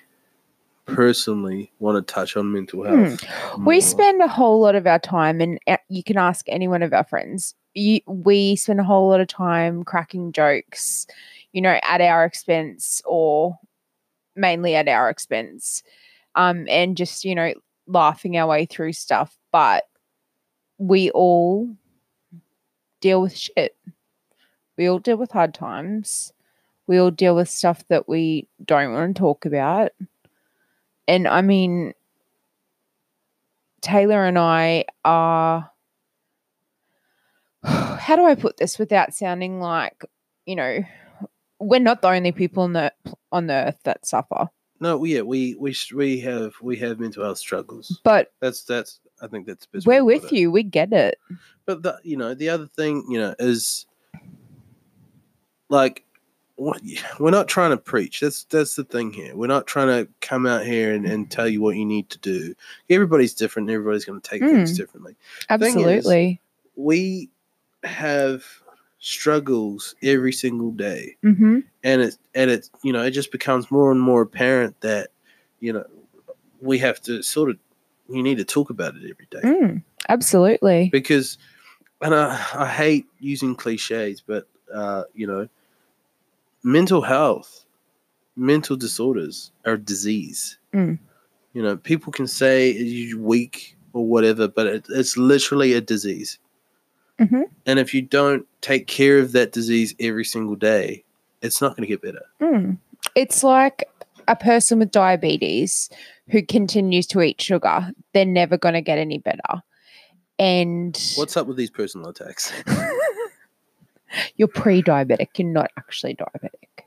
personally 0.86 1.72
want 1.80 1.96
to 1.98 2.14
touch 2.14 2.38
on 2.38 2.52
mental 2.52 2.84
health. 2.84 3.26
We 3.66 3.82
spend 3.82 4.22
a 4.22 4.28
whole 4.28 4.62
lot 4.62 4.76
of 4.76 4.86
our 4.86 5.00
time, 5.00 5.42
and 5.42 5.60
uh, 5.66 5.78
you 5.90 6.04
can 6.04 6.18
ask 6.18 6.46
any 6.48 6.68
one 6.68 6.84
of 6.84 6.94
our 6.94 7.04
friends. 7.04 7.56
You, 7.74 8.02
we 8.06 8.56
spend 8.56 8.80
a 8.80 8.84
whole 8.84 9.10
lot 9.10 9.20
of 9.20 9.28
time 9.28 9.84
cracking 9.84 10.32
jokes, 10.32 11.08
you 11.54 11.62
know, 11.62 11.80
at 11.82 12.02
our 12.02 12.24
expense 12.24 13.02
or 13.04 13.58
mainly 14.36 14.76
at 14.76 14.88
our 14.88 15.10
expense, 15.10 15.82
um, 16.36 16.68
and 16.70 16.96
just 16.96 17.26
you 17.26 17.34
know 17.34 17.52
laughing 17.88 18.38
our 18.38 18.46
way 18.46 18.68
through 18.68 18.94
stuff. 18.94 19.36
But 19.52 19.86
we 20.78 21.10
all 21.10 21.76
deal 23.02 23.24
with 23.24 23.36
shit. 23.36 23.76
We 24.78 24.88
all 24.88 25.00
deal 25.00 25.18
with 25.18 25.32
hard 25.32 25.56
times. 25.56 26.32
We 26.90 26.98
all 26.98 27.12
deal 27.12 27.36
with 27.36 27.48
stuff 27.48 27.84
that 27.90 28.10
we 28.10 28.48
don't 28.66 28.94
want 28.94 29.16
to 29.16 29.20
talk 29.20 29.46
about. 29.46 29.92
And 31.08 31.28
I 31.28 31.44
mean, 31.44 31.94
Taylor 33.80 34.26
and 34.26 34.40
I 34.40 34.86
are 35.06 35.70
how 37.64 38.16
do 38.16 38.26
I 38.26 38.34
put 38.34 38.58
this 38.58 38.80
without 38.80 39.14
sounding 39.14 39.60
like, 39.62 40.04
you 40.48 40.56
know, 40.56 40.80
we're 41.60 41.80
not 41.80 42.02
the 42.02 42.10
only 42.10 42.32
people 42.32 42.64
on 42.64 42.74
the 42.74 42.92
on 43.32 43.46
the 43.46 43.54
earth 43.54 43.78
that 43.84 44.08
suffer. 44.08 44.50
No, 44.80 45.04
yeah, 45.04 45.22
we 45.22 45.54
we 45.60 45.76
we 45.94 46.20
have 46.22 46.54
we 46.60 46.76
have 46.78 47.00
mental 47.00 47.24
health 47.24 47.38
struggles. 47.38 48.02
But 48.04 48.32
That's 48.40 48.64
that's 48.64 49.00
I 49.22 49.28
think 49.28 49.46
that's 49.46 49.68
best 49.68 49.86
we're 49.86 50.04
with 50.04 50.32
you. 50.32 50.50
We 50.50 50.64
get 50.64 50.92
it. 50.92 51.20
But 51.68 51.84
the 51.84 52.00
you 52.02 52.18
know 52.18 52.34
the 52.34 52.50
other 52.50 52.66
thing 52.66 53.06
you 53.08 53.20
know 53.20 53.36
is 53.38 53.86
like 55.70 56.04
we're 56.60 57.32
not 57.32 57.48
trying 57.48 57.72
to 57.72 57.78
preach. 57.78 58.20
That's 58.20 58.44
that's 58.46 58.76
the 58.76 58.84
thing 58.84 59.14
here. 59.14 59.36
We're 59.36 59.48
not 59.48 59.66
trying 59.66 59.88
to 59.88 60.12
come 60.22 60.46
out 60.46 60.66
here 60.66 60.94
and, 60.94 61.06
and 61.06 61.30
tell 61.32 61.48
you 61.48 61.62
what 61.62 61.76
you 61.78 61.86
need 61.86 62.10
to 62.10 62.18
do. 62.20 62.54
Everybody's 62.90 63.34
different. 63.34 63.70
Everybody's 63.70 64.06
going 64.06 64.20
to 64.20 64.30
take 64.30 64.42
things 64.42 64.74
Mm. 64.74 64.78
differently. 64.78 65.16
Thing 65.48 65.60
is- 65.60 65.76
Absolutely. 65.76 66.42
We 66.76 67.30
have 67.84 68.44
struggles 69.00 69.96
every 70.04 70.34
single 70.34 70.72
day, 70.72 71.16
hmm 71.22 71.60
and 71.84 72.02
it 72.02 72.18
and 72.36 72.52
it 72.52 72.70
you 72.84 72.92
know 72.92 73.02
it 73.04 73.12
just 73.12 73.32
becomes 73.32 73.72
more 73.72 73.92
and 73.92 74.02
more 74.02 74.22
apparent 74.22 74.80
that 74.82 75.08
you 75.62 75.72
know 75.72 75.86
we 76.62 76.78
have 76.80 77.00
to 77.04 77.22
sort 77.24 77.50
of 77.50 77.58
you 78.10 78.22
need 78.22 78.38
to 78.38 78.44
talk 78.44 78.70
about 78.70 78.96
it 78.96 79.04
every 79.10 79.28
day 79.32 79.40
Mm, 79.44 79.84
absolutely. 80.10 80.90
because 80.92 81.38
and 82.02 82.14
I, 82.14 82.46
I 82.54 82.66
hate 82.68 83.06
using 83.20 83.56
cliches 83.56 84.22
but 84.26 84.48
uh, 84.74 85.04
you 85.14 85.26
know 85.26 85.48
mental 86.64 87.02
health 87.02 87.66
mental 88.36 88.76
disorders 88.78 89.52
are 89.66 89.74
a 89.74 89.78
disease 89.78 90.58
Mm. 90.74 91.00
you 91.54 91.62
know 91.64 91.76
people 91.78 92.12
can 92.14 92.28
say 92.28 92.72
you're 92.72 93.20
weak 93.20 93.76
or 93.94 94.06
whatever 94.06 94.48
but 94.48 94.68
it, 94.68 94.86
it's 94.90 95.18
literally 95.18 95.74
a 95.74 95.82
disease 95.82 96.38
Mhm. 97.20 97.44
and 97.66 97.80
if 97.80 97.94
you 97.94 98.02
don't 98.02 98.46
take 98.62 98.88
care 98.88 99.18
of 99.20 99.32
that 99.34 99.52
disease 99.52 99.94
every 100.00 100.24
single 100.26 100.56
day 100.56 101.04
it's 101.42 101.60
not 101.62 101.76
going 101.76 101.88
to 101.88 101.88
get 101.88 102.02
better 102.02 102.26
Mm. 102.42 102.78
It's 103.16 103.44
like 103.44 103.90
a 104.28 104.36
person 104.36 104.78
with 104.80 104.92
diabetes 104.92 105.90
who 106.30 106.44
continues 106.44 107.08
to 107.08 107.22
eat 107.22 107.42
sugar. 107.42 107.92
They're 108.14 108.26
never 108.26 108.58
going 108.58 108.74
to 108.76 108.82
get 108.82 109.00
any 109.00 109.18
better. 109.18 109.64
And 110.38 110.96
what's 111.16 111.36
up 111.38 111.48
with 111.48 111.58
these 111.58 111.72
personal 111.72 112.10
attacks 112.10 112.52
you're 114.36 114.48
pre-diabetic. 114.48 115.28
You're 115.38 115.48
not 115.48 115.72
actually 115.78 116.16
diabetic. 116.16 116.86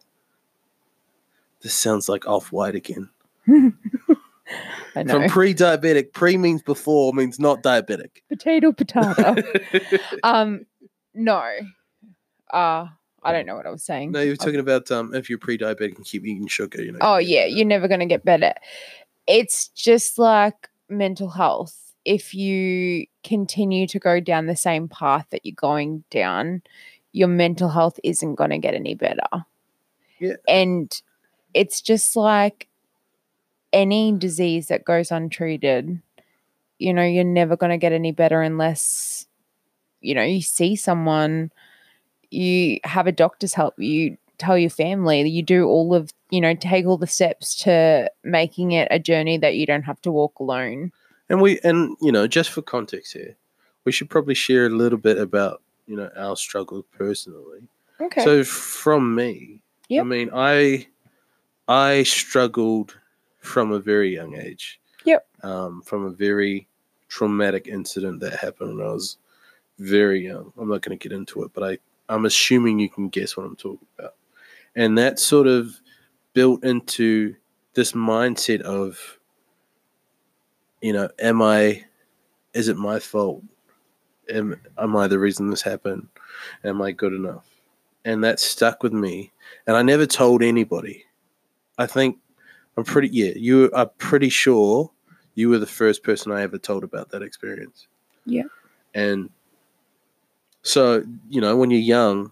this 1.63 1.75
sounds 1.75 2.09
like 2.09 2.27
off-white 2.27 2.75
again 2.75 3.09
I 4.95 5.03
know. 5.03 5.21
from 5.21 5.29
pre-diabetic 5.29 6.13
pre 6.13 6.37
means 6.37 6.63
before 6.63 7.13
means 7.13 7.39
not 7.39 7.63
diabetic 7.63 8.23
potato, 8.29 8.73
potato. 8.73 9.37
um, 10.23 10.67
no. 11.15 11.43
Uh, 12.53 12.87
I 13.23 13.33
don't 13.33 13.47
know 13.47 13.55
what 13.55 13.67
I 13.67 13.71
was 13.71 13.85
saying. 13.85 14.13
No, 14.13 14.21
you 14.21 14.31
were 14.31 14.37
talking 14.37 14.61
about 14.61 14.91
um, 14.91 15.15
if 15.15 15.31
you're 15.31 15.39
pre-diabetic 15.39 15.97
and 15.97 16.05
keep 16.05 16.27
eating 16.27 16.49
sugar, 16.49 16.83
you 16.83 16.93
know. 16.93 16.99
Oh 17.01 17.19
yeah, 17.19 17.45
you're 17.45 17.67
never 17.67 17.89
going 17.89 18.01
to 18.01 18.07
get 18.07 18.25
better. 18.25 18.53
It's 19.27 19.69
just 19.69 20.19
like 20.19 20.69
mental 20.89 21.31
health. 21.31 21.79
If 22.05 22.35
you 22.35 23.07
continue 23.23 23.87
to 23.87 23.99
go 24.01 24.19
down 24.19 24.47
the 24.47 24.57
same 24.57 24.89
path 24.89 25.27
that 25.31 25.47
you're 25.47 25.55
going 25.55 26.03
down, 26.11 26.63
your 27.13 27.29
mental 27.29 27.69
health 27.69 27.99
isn't 28.03 28.35
going 28.35 28.51
to 28.51 28.59
get 28.59 28.75
any 28.75 28.95
better. 28.95 29.45
Yeah. 30.19 30.37
And 30.49 30.91
it's 31.55 31.81
just 31.81 32.17
like 32.17 32.69
any 33.73 34.13
disease 34.13 34.69
that 34.69 34.85
goes 34.85 35.11
untreated, 35.11 36.01
you 36.79 36.93
know, 36.93 37.05
you're 37.05 37.25
never 37.25 37.57
going 37.57 37.71
to 37.71 37.79
get 37.79 37.93
any 37.93 38.13
better 38.13 38.43
unless 38.43 39.27
you 40.03 40.15
know, 40.15 40.23
you 40.23 40.43
see 40.43 40.77
someone, 40.77 41.51
you 42.31 42.79
have 42.85 43.07
a 43.07 43.13
doctor's 43.13 43.55
help, 43.55 43.79
you 43.79 44.19
tell 44.39 44.59
your 44.59 44.71
family, 44.71 45.27
you 45.29 45.43
do 45.43 45.67
all 45.67 45.95
of, 45.95 46.11
you 46.31 46.41
know, 46.41 46.55
take 46.55 46.87
all 46.87 46.99
the 46.99 47.07
steps 47.07 47.55
to 47.61 48.11
making 48.25 48.73
it 48.73 48.89
a 48.91 48.99
journey 48.99 49.39
that 49.39 49.55
you 49.55 49.65
don't 49.65 49.83
have 49.83 50.01
to 50.03 50.11
walk 50.11 50.39
alone. 50.39 50.93
And 51.29 51.41
we 51.41 51.61
and 51.61 51.97
you 52.03 52.13
know, 52.13 52.27
just 52.27 52.51
for 52.51 52.61
context 52.61 53.15
here, 53.15 53.37
we 53.85 53.93
should 53.93 54.11
probably 54.11 54.35
share 54.35 54.67
a 54.67 54.71
little 54.71 54.99
bit 54.99 55.17
about 55.17 55.63
you 55.93 55.99
know 55.99 56.11
our 56.17 56.35
struggles 56.37 56.87
personally. 56.91 57.69
Okay. 58.01 58.25
So 58.25 58.43
from 58.45 59.15
me, 59.15 59.61
I 59.93 60.03
mean, 60.03 60.31
I 60.33 60.87
I 61.69 62.03
struggled 62.05 62.99
from 63.41 63.73
a 63.73 63.79
very 63.79 64.15
young 64.15 64.35
age. 64.35 64.81
Yep. 65.05 65.27
Um, 65.43 65.83
from 65.83 66.07
a 66.07 66.11
very 66.11 66.67
traumatic 67.09 67.69
incident 67.69 68.21
that 68.21 68.39
happened 68.39 68.79
when 68.79 68.87
I 68.87 68.91
was 68.91 69.19
very 69.79 70.25
young. 70.25 70.51
I'm 70.59 70.71
not 70.71 70.81
going 70.81 70.99
to 70.99 71.09
get 71.09 71.15
into 71.15 71.43
it, 71.43 71.51
but 71.53 71.63
I 71.63 71.79
I'm 72.09 72.25
assuming 72.25 72.79
you 72.79 72.89
can 72.89 73.11
guess 73.11 73.37
what 73.37 73.45
I'm 73.45 73.57
talking 73.57 73.87
about. 73.99 74.15
And 74.75 74.97
that 74.97 75.19
sort 75.19 75.47
of 75.47 75.79
built 76.33 76.65
into 76.65 77.37
this 77.75 77.93
mindset 77.93 78.63
of 78.63 78.99
you 80.81 80.95
know, 80.95 81.11
am 81.19 81.43
I 81.43 81.85
is 82.55 82.69
it 82.69 82.79
my 82.79 82.99
fault? 82.99 83.43
Am 84.31 84.61
am 84.79 84.97
I 84.97 85.07
the 85.09 85.19
reason 85.19 85.51
this 85.51 85.63
happened? 85.63 86.09
Am 86.65 86.81
I 86.81 86.93
good 86.93 87.13
enough? 87.13 87.45
And 88.05 88.23
that 88.25 88.41
stuck 88.41 88.83
with 88.83 88.93
me. 88.93 89.33
And 89.67 89.77
I 89.77 89.83
never 89.83 90.07
told 90.07 90.43
anybody. 90.43 91.05
I 91.79 91.87
think 91.87 92.19
I'm 92.77 92.85
pretty 92.85 93.09
yeah, 93.09 93.33
you 93.37 93.71
are 93.75 93.87
pretty 93.87 94.29
sure 94.29 94.91
you 95.35 95.49
were 95.49 95.59
the 95.59 95.67
first 95.67 96.03
person 96.03 96.33
I 96.33 96.43
ever 96.43 96.59
told 96.59 96.85
about 96.85 97.11
that 97.11 97.23
experience. 97.23 97.87
Yeah. 98.27 98.45
And 98.95 99.31
so, 100.63 101.05
you 101.29 101.41
know, 101.41 101.57
when 101.57 101.71
you're 101.71 101.81
young 101.81 102.31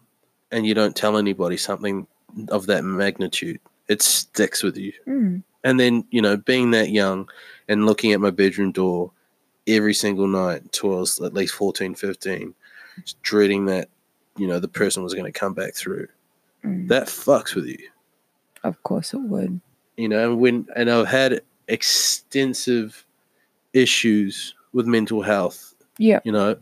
and 0.53 0.67
you 0.67 0.75
don't 0.75 0.95
tell 0.95 1.17
anybody 1.17 1.57
something 1.57 2.07
of 2.49 2.67
that 2.67 2.85
magnitude, 2.85 3.61
it 3.89 4.03
sticks 4.03 4.63
with 4.63 4.77
you. 4.77 4.93
Mm. 5.07 5.43
And 5.65 5.81
then, 5.81 6.05
you 6.11 6.23
know, 6.23 6.37
being 6.37 6.71
that 6.71 6.91
young 6.91 7.29
and 7.69 7.87
looking 7.87 8.13
at 8.13 8.21
my 8.21 8.31
bedroom 8.31 8.73
door 8.73 9.11
every 9.71 9.95
single 9.95 10.27
night 10.27 10.63
was 10.83 11.21
at 11.21 11.35
least 11.35 11.55
14, 11.55 11.95
15, 11.95 12.55
just 13.05 13.21
dreading 13.23 13.67
that, 13.67 13.89
you 14.37 14.47
know, 14.47 14.59
the 14.61 14.69
person 14.69 15.03
was 15.03 15.15
going 15.15 15.31
to 15.31 15.39
come 15.39 15.55
back 15.55 15.75
through. 15.75 16.07
Mm. 16.65 16.89
That 16.89 17.05
fucks 17.07 17.55
with 17.55 17.67
you. 17.67 17.79
Of 18.65 18.83
course 18.83 19.15
it 19.15 19.19
would. 19.19 19.61
You 19.97 20.09
know, 20.09 20.31
and 20.33 20.41
when 20.41 20.67
and 20.77 20.91
I've 20.91 21.07
had 21.07 21.41
extensive 21.69 23.05
issues 23.73 24.55
with 24.73 24.87
mental 24.87 25.23
health, 25.23 25.75
Yeah. 25.99 26.21
you 26.25 26.33
know, 26.33 26.57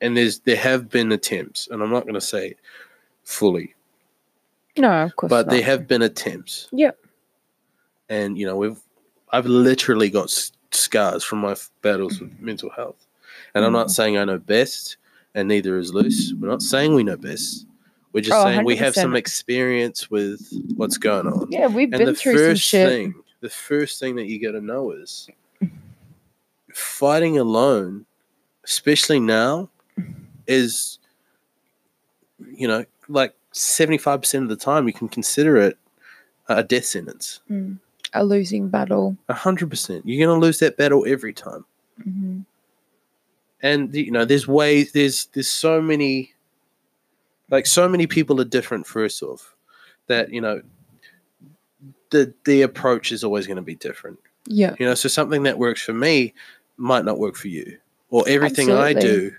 and 0.00 0.16
there's 0.16 0.40
there 0.40 0.56
have 0.56 0.88
been 0.88 1.10
attempts, 1.12 1.68
and 1.70 1.82
I'm 1.82 1.90
not 1.90 2.04
going 2.04 2.14
to 2.14 2.20
say 2.20 2.54
fully, 3.24 3.74
No, 4.76 5.04
of 5.04 5.16
course 5.16 5.30
but 5.30 5.46
not. 5.46 5.52
there 5.52 5.62
have 5.62 5.86
been 5.88 6.02
attempts. 6.02 6.68
Yeah. 6.72 6.92
and 8.08 8.38
you 8.38 8.46
know 8.46 8.56
we've 8.56 8.78
I've 9.30 9.44
literally 9.46 10.08
got 10.08 10.30
scars 10.70 11.24
from 11.24 11.38
my 11.40 11.56
battles 11.82 12.20
with 12.20 12.38
mental 12.40 12.70
health, 12.70 13.06
and 13.54 13.64
I'm 13.64 13.72
not 13.72 13.88
Mm. 13.88 13.90
saying 13.90 14.18
I 14.18 14.24
know 14.24 14.38
best, 14.38 14.96
and 15.34 15.48
neither 15.48 15.78
is 15.78 15.92
Luce. 15.94 16.32
We're 16.34 16.48
not 16.48 16.62
saying 16.62 16.94
we 16.94 17.02
know 17.04 17.16
best. 17.16 17.66
We're 18.12 18.22
just 18.22 18.38
Oh, 18.38 18.44
saying 18.44 18.64
we 18.64 18.76
have 18.76 18.94
some 18.94 19.14
experience 19.16 20.10
with 20.10 20.40
what's 20.76 20.96
going 20.98 21.26
on. 21.26 21.46
Yeah, 21.50 21.66
we've 21.66 21.92
and 21.92 21.98
been 21.98 22.06
the 22.06 22.14
through 22.14 22.32
some 22.32 22.46
first 22.46 22.62
shit. 22.62 22.88
thing, 22.88 23.14
the 23.40 23.50
first 23.50 24.00
thing 24.00 24.16
that 24.16 24.26
you 24.26 24.40
got 24.40 24.52
to 24.52 24.60
know 24.64 24.92
is 24.92 25.28
fighting 26.72 27.38
alone, 27.38 28.06
especially 28.64 29.20
now, 29.20 29.68
is 30.46 30.98
you 32.52 32.66
know 32.68 32.84
like 33.08 33.34
seventy 33.52 33.98
five 33.98 34.20
percent 34.20 34.44
of 34.44 34.48
the 34.48 34.56
time 34.56 34.86
you 34.86 34.92
can 34.92 35.08
consider 35.08 35.56
it 35.58 35.78
a 36.48 36.62
death 36.62 36.86
sentence. 36.86 37.40
Mm. 37.50 37.78
A 38.14 38.24
losing 38.24 38.68
battle. 38.68 39.16
A 39.28 39.34
hundred 39.34 39.70
percent. 39.70 40.06
You're 40.06 40.26
gonna 40.26 40.40
lose 40.40 40.58
that 40.60 40.76
battle 40.76 41.04
every 41.06 41.32
time. 41.32 41.64
hmm 42.02 42.40
And 43.62 43.94
you 43.94 44.10
know, 44.10 44.24
there's 44.24 44.48
ways. 44.48 44.92
There's 44.92 45.26
there's 45.32 45.50
so 45.50 45.80
many. 45.80 46.32
Like 47.50 47.66
so 47.66 47.88
many 47.88 48.06
people 48.06 48.40
are 48.40 48.44
different. 48.44 48.86
First 48.86 49.22
off, 49.22 49.54
that 50.06 50.32
you 50.32 50.40
know, 50.40 50.62
the 52.10 52.32
the 52.44 52.62
approach 52.62 53.12
is 53.12 53.24
always 53.24 53.46
going 53.46 53.56
to 53.56 53.62
be 53.62 53.74
different. 53.74 54.18
Yeah. 54.46 54.74
You 54.78 54.86
know, 54.86 54.94
so 54.94 55.08
something 55.08 55.42
that 55.44 55.58
works 55.58 55.82
for 55.82 55.92
me 55.92 56.34
might 56.76 57.04
not 57.04 57.18
work 57.18 57.36
for 57.36 57.48
you, 57.48 57.78
or 58.10 58.24
everything 58.28 58.70
I 58.70 58.92
do. 58.92 59.32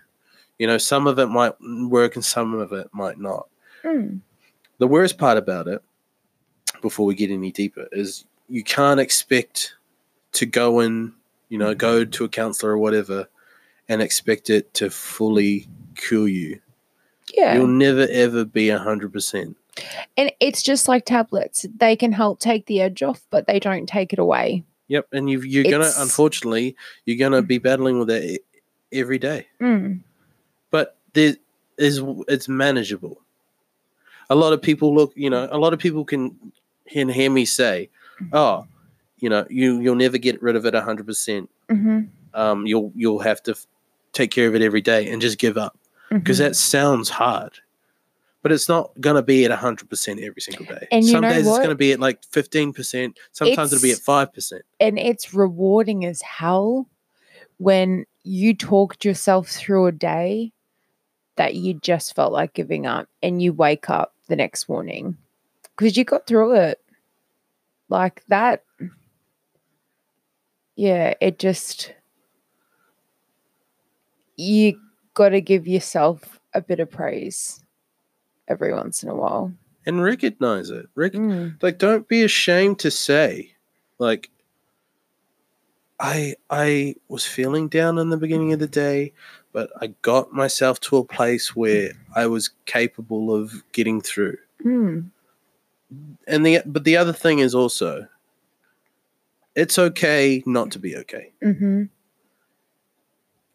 You 0.60 0.68
know, 0.68 0.78
some 0.78 1.08
of 1.08 1.20
it 1.20 1.28
might 1.28 1.54
work 1.62 2.16
and 2.16 2.26
some 2.26 2.54
of 2.54 2.74
it 2.74 2.88
might 2.92 3.18
not. 3.18 3.48
Mm. 3.84 4.20
The 4.78 4.88
worst 4.88 5.18
part 5.18 5.38
about 5.38 5.68
it, 5.68 5.82
before 6.82 7.06
we 7.06 7.16
get 7.16 7.32
any 7.32 7.52
deeper, 7.52 7.88
is 7.92 8.26
you 8.50 8.64
can't 8.64 9.00
expect 9.00 9.76
to 10.34 10.46
go 10.46 10.80
and 10.80 11.14
you 11.50 11.58
know, 11.58 11.74
go 11.74 12.06
to 12.06 12.24
a 12.24 12.30
counselor 12.30 12.72
or 12.72 12.78
whatever, 12.78 13.28
and 13.90 14.02
expect 14.02 14.50
it 14.50 14.74
to 14.76 14.90
fully 14.90 15.68
cure 15.96 16.28
you. 16.28 16.60
Yeah. 17.34 17.56
You'll 17.56 17.68
never 17.68 18.08
ever 18.10 18.46
be 18.46 18.70
a 18.70 18.78
hundred 18.78 19.12
percent. 19.12 19.58
And 20.16 20.32
it's 20.40 20.62
just 20.62 20.88
like 20.88 21.06
tablets. 21.06 21.66
They 21.76 21.96
can 21.96 22.12
help 22.12 22.40
take 22.40 22.66
the 22.68 22.82
edge 22.82 23.04
off, 23.04 23.22
but 23.30 23.48
they 23.48 23.60
don't 23.60 23.88
take 23.88 24.14
it 24.14 24.20
away. 24.20 24.64
Yep, 24.88 25.08
and 25.12 25.30
you've, 25.30 25.46
you're 25.46 25.70
gonna, 25.72 25.92
unfortunately, 25.98 26.76
you're 27.06 27.18
gonna 27.18 27.44
be 27.44 27.60
battling 27.60 28.00
with 28.00 28.08
that 28.08 28.24
e- 28.24 28.40
every 28.92 29.20
day. 29.20 29.48
Mm. 29.62 30.02
but 30.72 30.98
there 31.14 31.36
is 31.78 32.02
it's 32.28 32.48
manageable. 32.48 33.22
A 34.32 34.36
lot 34.36 34.54
of 34.54 34.62
people 34.62 34.94
look, 34.94 35.14
you 35.16 35.30
know, 35.30 35.48
a 35.52 35.58
lot 35.58 35.74
of 35.74 35.80
people 35.80 36.06
can 36.06 36.36
can 36.88 37.10
hear 37.10 37.30
me 37.30 37.46
say, 37.46 37.90
"Oh, 38.34 38.66
you 39.18 39.30
know, 39.30 39.46
you 39.50 39.80
you'll 39.80 39.96
never 39.96 40.18
get 40.18 40.42
rid 40.42 40.56
of 40.56 40.66
it 40.66 40.74
hundred 40.76 41.06
percent. 41.08 41.50
hmm 41.70 42.02
Um, 42.34 42.66
you'll 42.66 42.92
you'll 42.96 43.20
have 43.20 43.42
to 43.44 43.52
f- 43.52 43.66
take 44.14 44.32
care 44.32 44.48
of 44.48 44.56
it 44.56 44.62
every 44.62 44.82
day 44.82 45.10
and 45.10 45.22
just 45.22 45.38
give 45.40 45.58
up 45.58 45.78
because 46.10 46.38
hmm 46.38 46.44
that 46.44 46.56
sounds 46.56 47.10
hard." 47.10 47.60
But 48.42 48.54
it's 48.54 48.70
not 48.70 48.92
gonna 49.02 49.22
be 49.22 49.44
at 49.46 49.52
hundred 49.52 49.90
percent 49.90 50.22
every 50.22 50.42
single 50.42 50.66
day. 50.66 50.88
And 50.92 51.06
Some 51.06 51.24
days 51.24 51.46
it's 51.48 51.60
gonna 51.60 51.76
be 51.76 51.92
at 51.92 52.00
like 52.00 52.24
fifteen 52.32 52.72
percent. 52.74 53.18
Sometimes 53.34 53.74
it'll 53.74 53.84
be 53.84 53.92
at 53.92 54.00
five 54.00 54.32
percent. 54.34 54.64
and 54.80 54.98
it's 54.98 55.34
rewarding 55.34 56.06
as 56.06 56.22
hell 56.22 56.88
when 57.58 58.06
you 58.24 58.54
talked 58.56 59.04
yourself 59.04 59.50
through 59.50 59.88
a 59.88 59.92
day 59.92 60.52
that 61.36 61.56
you 61.56 61.74
just 61.74 62.16
felt 62.16 62.32
like 62.32 62.54
giving 62.54 62.86
up 62.86 63.08
and 63.24 63.42
you 63.42 63.52
wake 63.54 63.90
up 63.90 64.14
the 64.28 64.36
next 64.36 64.70
morning 64.70 65.18
because 65.76 65.98
you 65.98 66.04
got 66.06 66.28
through 66.28 66.54
it 66.54 66.80
like 67.90 68.24
that 68.28 68.64
yeah 70.76 71.14
it 71.20 71.40
just 71.40 71.94
you 74.38 74.80
got 75.14 75.30
to 75.30 75.42
give 75.42 75.68
yourself 75.68 76.40
a 76.54 76.62
bit 76.62 76.80
of 76.80 76.90
praise 76.90 77.64
every 78.48 78.74
once 78.74 79.04
in 79.04 79.10
a 79.10 79.16
while. 79.16 79.54
And 79.86 80.02
recognize 80.02 80.70
it. 80.70 80.88
Rec- 80.96 81.14
Mm, 81.14 81.62
like 81.62 81.78
don't 81.78 82.08
be 82.08 82.24
ashamed 82.24 82.80
to 82.80 82.92
say 82.92 83.54
like 83.98 84.30
i 86.00 86.36
i 86.50 86.96
was 87.10 87.26
feeling 87.26 87.68
down 87.68 87.98
in 87.98 88.10
the 88.10 88.18
beginning 88.18 88.54
of 88.54 88.60
the 88.60 88.68
day 88.68 89.12
but 89.52 89.70
i 89.82 89.88
got 90.02 90.32
myself 90.32 90.80
to 90.80 90.96
a 90.98 91.04
place 91.04 91.56
where 91.56 91.92
i 92.16 92.26
was 92.26 92.52
capable 92.66 93.34
of 93.36 93.64
getting 93.74 94.00
through. 94.00 94.38
Mm, 94.64 95.10
and 96.28 96.46
the 96.46 96.62
but 96.66 96.84
the 96.84 96.98
other 96.98 97.14
thing 97.14 97.40
is 97.40 97.56
also 97.56 98.08
it's 99.56 99.80
okay 99.80 100.44
not 100.46 100.72
to 100.72 100.80
be 100.80 100.96
okay. 100.98 101.32
Hmm 101.42 101.86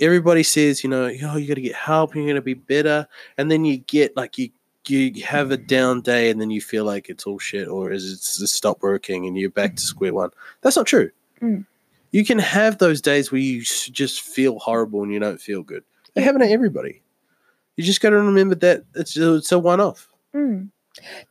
everybody 0.01 0.43
says 0.43 0.82
you 0.82 0.91
know 0.91 1.05
oh 1.05 1.37
you 1.37 1.47
got 1.47 1.55
to 1.55 1.61
get 1.61 1.74
help 1.74 2.14
you're 2.14 2.24
going 2.24 2.35
to 2.35 2.43
be 2.43 2.55
better. 2.55 3.07
And 3.39 3.51
then 3.51 3.64
you 3.64 3.78
get 3.78 4.16
like 4.16 4.39
you 4.39 4.51
you 4.87 5.22
have 5.24 5.51
a 5.51 5.57
down 5.57 6.03
day 6.03 6.30
and 6.30 6.41
then 6.41 6.51
you 6.51 6.61
feel 6.61 6.85
like 6.85 7.09
it's 7.09 7.24
all 7.24 7.39
shit 7.39 7.68
or 7.68 7.91
is 7.91 8.12
it's 8.12 8.39
just 8.39 8.55
stopped 8.55 8.82
working 8.82 9.26
and 9.26 9.37
you're 9.37 9.51
back 9.51 9.76
to 9.76 9.82
square 9.82 10.12
one. 10.12 10.30
That's 10.61 10.76
not 10.76 10.87
true. 10.87 11.11
Mm. 11.43 11.66
you 12.12 12.24
can 12.24 12.39
have 12.39 12.78
those 12.78 13.01
days 13.01 13.32
where 13.32 13.41
you 13.41 13.62
just 13.62 14.20
feel 14.20 14.59
horrible 14.61 15.03
and 15.03 15.12
you 15.12 15.18
don't 15.18 15.41
feel 15.41 15.62
good. 15.62 15.82
They 16.14 16.22
happen 16.22 16.41
to 16.41 16.47
everybody. 16.47 17.03
You 17.76 17.82
just 17.82 18.01
got 18.01 18.11
to 18.11 18.16
remember 18.16 18.55
that 18.57 18.85
it's, 18.95 19.16
it's 19.16 19.51
a 19.51 19.59
one-off. 19.59 20.09
Mm. 20.35 20.70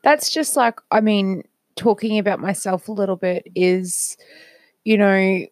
That's 0.03 0.29
just 0.31 0.55
like, 0.55 0.79
I 0.91 1.01
mean, 1.01 1.43
talking 1.75 2.19
about 2.19 2.39
myself 2.39 2.87
a 2.87 2.91
little 2.91 3.15
bit 3.15 3.47
is, 3.55 4.17
you 4.83 4.97
know, 4.97 5.45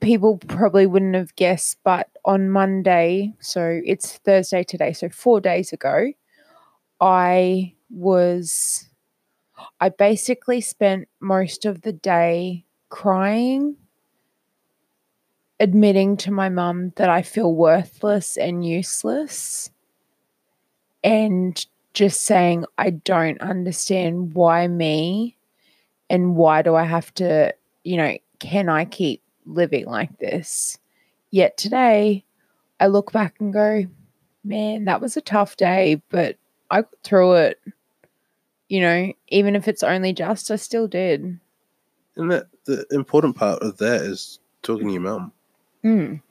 people 0.00 0.38
probably 0.38 0.86
wouldn't 0.86 1.14
have 1.14 1.34
guessed, 1.36 1.78
but 1.84 2.08
on 2.24 2.50
Monday, 2.50 3.34
so 3.40 3.80
it's 3.84 4.18
Thursday 4.18 4.64
today, 4.64 4.92
so 4.92 5.08
four 5.08 5.40
days 5.40 5.72
ago, 5.72 6.12
I 7.00 7.74
was, 7.90 8.88
I 9.80 9.90
basically 9.90 10.60
spent 10.60 11.08
most 11.20 11.64
of 11.64 11.82
the 11.82 11.92
day 11.92 12.64
crying, 12.90 13.76
admitting 15.58 16.16
to 16.18 16.30
my 16.30 16.48
mum 16.48 16.92
that 16.96 17.10
I 17.10 17.22
feel 17.22 17.54
worthless 17.54 18.36
and 18.36 18.64
useless, 18.66 19.70
and 21.04 21.64
just 22.00 22.22
saying, 22.22 22.64
I 22.78 22.88
don't 22.90 23.38
understand 23.42 24.32
why 24.32 24.66
me 24.66 25.36
and 26.08 26.34
why 26.34 26.62
do 26.62 26.74
I 26.74 26.84
have 26.84 27.12
to, 27.16 27.54
you 27.84 27.98
know, 27.98 28.16
can 28.38 28.70
I 28.70 28.86
keep 28.86 29.22
living 29.44 29.84
like 29.84 30.18
this? 30.18 30.78
Yet 31.30 31.58
today, 31.58 32.24
I 32.80 32.86
look 32.86 33.12
back 33.12 33.34
and 33.38 33.52
go, 33.52 33.84
man, 34.44 34.86
that 34.86 35.02
was 35.02 35.18
a 35.18 35.20
tough 35.20 35.58
day, 35.58 36.00
but 36.08 36.36
I 36.70 36.80
got 36.80 36.90
through 37.04 37.34
it. 37.34 37.60
You 38.70 38.80
know, 38.80 39.12
even 39.28 39.54
if 39.54 39.68
it's 39.68 39.82
only 39.82 40.14
just, 40.14 40.50
I 40.50 40.56
still 40.56 40.88
did. 40.88 41.38
and 42.16 42.30
that 42.30 42.46
the 42.64 42.86
important 42.92 43.36
part 43.36 43.62
of 43.62 43.76
that 43.76 44.00
is 44.00 44.40
talking 44.62 44.86
to 44.86 44.92
your 44.94 45.02
mum 45.02 45.32
Mm. 45.84 46.22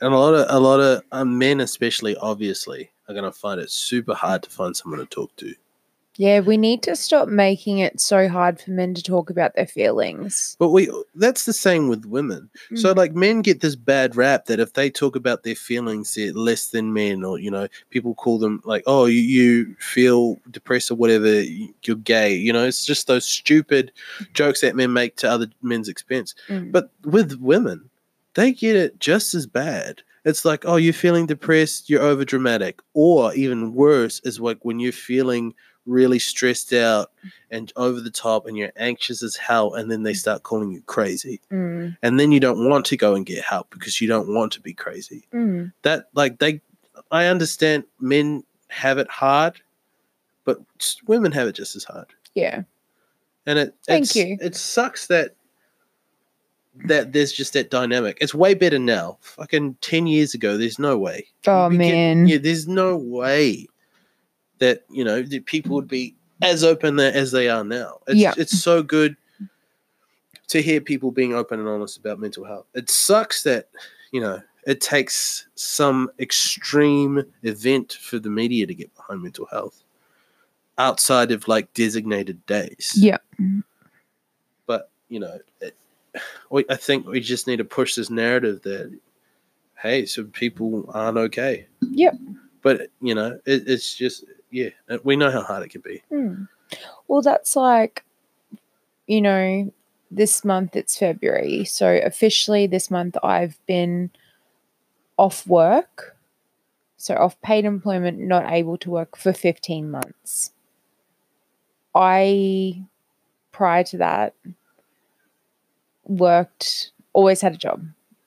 and 0.00 0.14
a 0.14 0.18
lot 0.18 0.32
of 0.34 0.46
a 0.48 0.58
lot 0.58 0.80
of 0.80 1.02
um, 1.12 1.36
men 1.38 1.60
especially 1.60 2.16
obviously 2.16 2.90
are 3.08 3.14
going 3.14 3.24
to 3.24 3.32
find 3.32 3.60
it 3.60 3.70
super 3.70 4.14
hard 4.14 4.42
to 4.42 4.50
find 4.50 4.76
someone 4.76 5.00
to 5.00 5.06
talk 5.06 5.34
to 5.36 5.54
Yeah, 6.18 6.40
we 6.40 6.56
need 6.56 6.82
to 6.84 6.96
stop 6.96 7.28
making 7.28 7.78
it 7.80 8.00
so 8.00 8.26
hard 8.26 8.58
for 8.58 8.70
men 8.70 8.94
to 8.94 9.02
talk 9.02 9.28
about 9.28 9.54
their 9.54 9.66
feelings. 9.66 10.56
But 10.58 10.70
we 10.70 10.90
that's 11.14 11.44
the 11.44 11.52
same 11.52 11.88
with 11.88 12.06
women. 12.06 12.48
So 12.74 12.94
Mm. 12.94 12.96
like 12.96 13.14
men 13.14 13.42
get 13.42 13.60
this 13.60 13.76
bad 13.76 14.16
rap 14.16 14.46
that 14.46 14.58
if 14.58 14.72
they 14.72 14.88
talk 14.90 15.14
about 15.14 15.42
their 15.42 15.54
feelings, 15.54 16.14
they're 16.14 16.32
less 16.32 16.68
than 16.68 16.94
men, 16.94 17.22
or 17.22 17.38
you 17.38 17.50
know, 17.50 17.68
people 17.90 18.14
call 18.14 18.38
them 18.38 18.62
like, 18.64 18.82
oh, 18.86 19.04
you, 19.04 19.20
you 19.20 19.76
feel 19.78 20.40
depressed 20.50 20.90
or 20.90 20.94
whatever, 20.94 21.42
you're 21.84 21.96
gay. 22.02 22.34
You 22.34 22.52
know, 22.52 22.64
it's 22.64 22.86
just 22.86 23.06
those 23.08 23.26
stupid 23.26 23.92
jokes 24.32 24.62
that 24.62 24.74
men 24.74 24.92
make 24.94 25.16
to 25.16 25.30
other 25.30 25.48
men's 25.60 25.88
expense. 25.88 26.34
Mm. 26.48 26.72
But 26.72 26.90
with 27.04 27.34
women, 27.40 27.90
they 28.34 28.52
get 28.52 28.74
it 28.74 28.98
just 29.00 29.34
as 29.34 29.46
bad. 29.46 30.02
It's 30.26 30.44
like, 30.44 30.64
oh, 30.66 30.76
you're 30.76 30.92
feeling 30.92 31.24
depressed, 31.26 31.88
you're 31.88 32.02
over 32.02 32.24
dramatic. 32.24 32.80
Or 32.94 33.32
even 33.34 33.74
worse 33.74 34.20
is 34.24 34.38
like 34.40 34.58
when 34.64 34.78
you're 34.80 34.92
feeling 34.92 35.54
really 35.86 36.18
stressed 36.18 36.72
out 36.72 37.12
and 37.52 37.72
over 37.76 38.00
the 38.00 38.10
top 38.10 38.44
and 38.46 38.56
you're 38.56 38.72
anxious 38.76 39.22
as 39.22 39.36
hell 39.36 39.74
and 39.74 39.88
then 39.88 40.02
they 40.02 40.12
start 40.14 40.42
calling 40.42 40.72
you 40.72 40.82
crazy 40.86 41.40
Mm, 41.52 41.96
and 42.02 42.18
then 42.18 42.32
you 42.32 42.40
don't 42.40 42.68
want 42.68 42.84
to 42.86 42.96
go 42.96 43.14
and 43.14 43.24
get 43.24 43.44
help 43.44 43.70
because 43.70 44.00
you 44.00 44.08
don't 44.08 44.34
want 44.34 44.52
to 44.54 44.60
be 44.60 44.74
crazy 44.74 45.28
mm, 45.32 45.72
that 45.82 46.08
like 46.14 46.40
they 46.40 46.60
i 47.12 47.26
understand 47.26 47.84
men 48.00 48.42
have 48.66 48.98
it 48.98 49.08
hard 49.08 49.60
but 50.44 50.58
women 51.06 51.30
have 51.30 51.46
it 51.46 51.52
just 51.54 51.76
as 51.76 51.84
hard 51.84 52.08
yeah. 52.34 52.62
and 53.46 53.60
it 53.60 53.74
Thank 53.86 54.06
it's- 54.10 54.16
you. 54.16 54.38
it 54.40 54.56
sucks 54.56 55.06
that 55.06 55.36
that 56.84 57.12
there's 57.12 57.32
just 57.32 57.52
that 57.54 57.70
dynamic 57.70 58.18
it's 58.20 58.34
way 58.34 58.54
better 58.54 58.78
now 58.78 59.16
fucking 59.22 59.74
10 59.80 60.06
years 60.06 60.34
ago 60.34 60.56
there's 60.56 60.78
no 60.78 60.96
way 60.98 61.26
Oh 61.46 61.70
getting- 61.70 61.78
man. 61.78 62.26
yeah 62.28 62.38
there's 62.38 62.68
no 62.68 62.96
way 62.96 63.66
that 64.58 64.84
you 64.90 65.02
know 65.04 65.22
that 65.22 65.46
people 65.46 65.74
would 65.74 65.88
be 65.88 66.14
as 66.42 66.62
open 66.62 66.96
there 66.96 67.12
as 67.14 67.32
they 67.32 67.48
are 67.48 67.64
now 67.64 67.98
it's, 68.06 68.18
Yeah. 68.18 68.34
it's 68.36 68.60
so 68.62 68.82
good 68.82 69.16
to 70.48 70.60
hear 70.62 70.80
people 70.80 71.10
being 71.10 71.34
open 71.34 71.58
and 71.60 71.68
honest 71.68 71.96
about 71.98 72.18
mental 72.20 72.44
health 72.44 72.66
it 72.74 72.90
sucks 72.90 73.42
that 73.44 73.68
you 74.12 74.20
know 74.20 74.40
it 74.66 74.80
takes 74.80 75.46
some 75.54 76.10
extreme 76.18 77.24
event 77.42 77.92
for 78.00 78.18
the 78.18 78.30
media 78.30 78.66
to 78.66 78.74
get 78.74 78.94
behind 78.96 79.22
mental 79.22 79.46
health 79.46 79.82
outside 80.78 81.32
of 81.32 81.48
like 81.48 81.72
designated 81.74 82.44
days 82.46 82.92
Yeah. 82.96 83.18
but 84.66 84.90
you 85.08 85.20
know 85.20 85.38
it, 85.60 85.74
we, 86.50 86.64
i 86.70 86.76
think 86.76 87.06
we 87.06 87.20
just 87.20 87.46
need 87.46 87.56
to 87.56 87.64
push 87.64 87.94
this 87.94 88.10
narrative 88.10 88.62
that 88.62 88.96
hey 89.80 90.04
some 90.06 90.26
people 90.30 90.88
aren't 90.94 91.18
okay 91.18 91.66
Yep. 91.82 92.14
but 92.62 92.88
you 93.00 93.14
know 93.14 93.38
it, 93.44 93.64
it's 93.66 93.94
just 93.94 94.24
yeah 94.50 94.70
we 95.04 95.16
know 95.16 95.30
how 95.30 95.42
hard 95.42 95.62
it 95.64 95.70
can 95.70 95.80
be 95.82 96.02
Mm. 96.12 96.48
Well, 97.08 97.22
that's 97.22 97.56
like, 97.56 98.04
you 99.06 99.20
know, 99.20 99.72
this 100.10 100.44
month 100.44 100.76
it's 100.76 100.98
February. 100.98 101.64
So 101.64 102.00
officially 102.04 102.66
this 102.66 102.90
month 102.90 103.16
I've 103.22 103.58
been 103.66 104.10
off 105.16 105.46
work. 105.46 106.16
So 106.96 107.14
off 107.14 107.40
paid 107.42 107.64
employment, 107.64 108.18
not 108.18 108.50
able 108.50 108.78
to 108.78 108.90
work 108.90 109.16
for 109.16 109.32
15 109.32 109.90
months. 109.90 110.50
I, 111.94 112.82
prior 113.52 113.84
to 113.84 113.98
that, 113.98 114.34
worked, 116.06 116.92
always 117.12 117.40
had 117.40 117.54
a 117.54 117.58
job. 117.58 117.86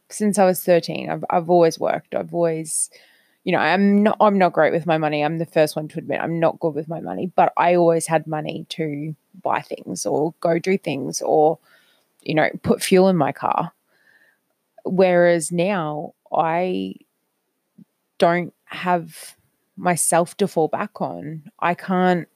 Since 0.09 0.39
I 0.39 0.45
was 0.45 0.63
13, 0.63 1.09
I've, 1.09 1.25
I've 1.29 1.49
always 1.49 1.79
worked. 1.79 2.15
I've 2.15 2.33
always 2.33 2.89
you 3.45 3.53
know, 3.53 3.59
I'm 3.59 4.03
not 4.03 4.17
I'm 4.19 4.37
not 4.37 4.53
great 4.53 4.73
with 4.73 4.85
my 4.85 4.97
money. 4.97 5.23
I'm 5.23 5.37
the 5.37 5.45
first 5.45 5.75
one 5.75 5.87
to 5.89 5.99
admit 5.99 6.19
I'm 6.21 6.39
not 6.39 6.59
good 6.59 6.75
with 6.75 6.87
my 6.87 6.99
money, 6.99 7.31
but 7.35 7.53
I 7.57 7.75
always 7.75 8.05
had 8.05 8.27
money 8.27 8.65
to 8.69 9.15
buy 9.41 9.61
things 9.61 10.05
or 10.05 10.33
go 10.41 10.59
do 10.59 10.77
things 10.77 11.21
or 11.21 11.57
you 12.21 12.35
know, 12.35 12.49
put 12.63 12.83
fuel 12.83 13.09
in 13.09 13.15
my 13.15 13.31
car. 13.31 13.71
Whereas 14.83 15.51
now 15.51 16.13
I 16.31 16.95
don't 18.17 18.53
have 18.65 19.35
myself 19.77 20.35
to 20.37 20.47
fall 20.47 20.67
back 20.67 21.01
on. 21.01 21.43
I 21.59 21.73
can't 21.73 22.27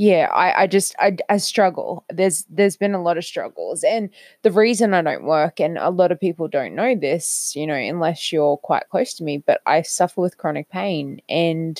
yeah, 0.00 0.30
I, 0.32 0.62
I 0.62 0.66
just 0.66 0.94
I, 0.98 1.18
I 1.28 1.36
struggle. 1.36 2.04
There's 2.08 2.46
there's 2.48 2.78
been 2.78 2.94
a 2.94 3.02
lot 3.02 3.18
of 3.18 3.24
struggles, 3.24 3.84
and 3.84 4.08
the 4.40 4.50
reason 4.50 4.94
I 4.94 5.02
don't 5.02 5.24
work, 5.24 5.60
and 5.60 5.76
a 5.76 5.90
lot 5.90 6.10
of 6.10 6.18
people 6.18 6.48
don't 6.48 6.74
know 6.74 6.94
this, 6.96 7.54
you 7.54 7.66
know, 7.66 7.74
unless 7.74 8.32
you're 8.32 8.56
quite 8.56 8.88
close 8.88 9.12
to 9.14 9.24
me, 9.24 9.38
but 9.46 9.60
I 9.66 9.82
suffer 9.82 10.22
with 10.22 10.38
chronic 10.38 10.70
pain, 10.70 11.20
and 11.28 11.78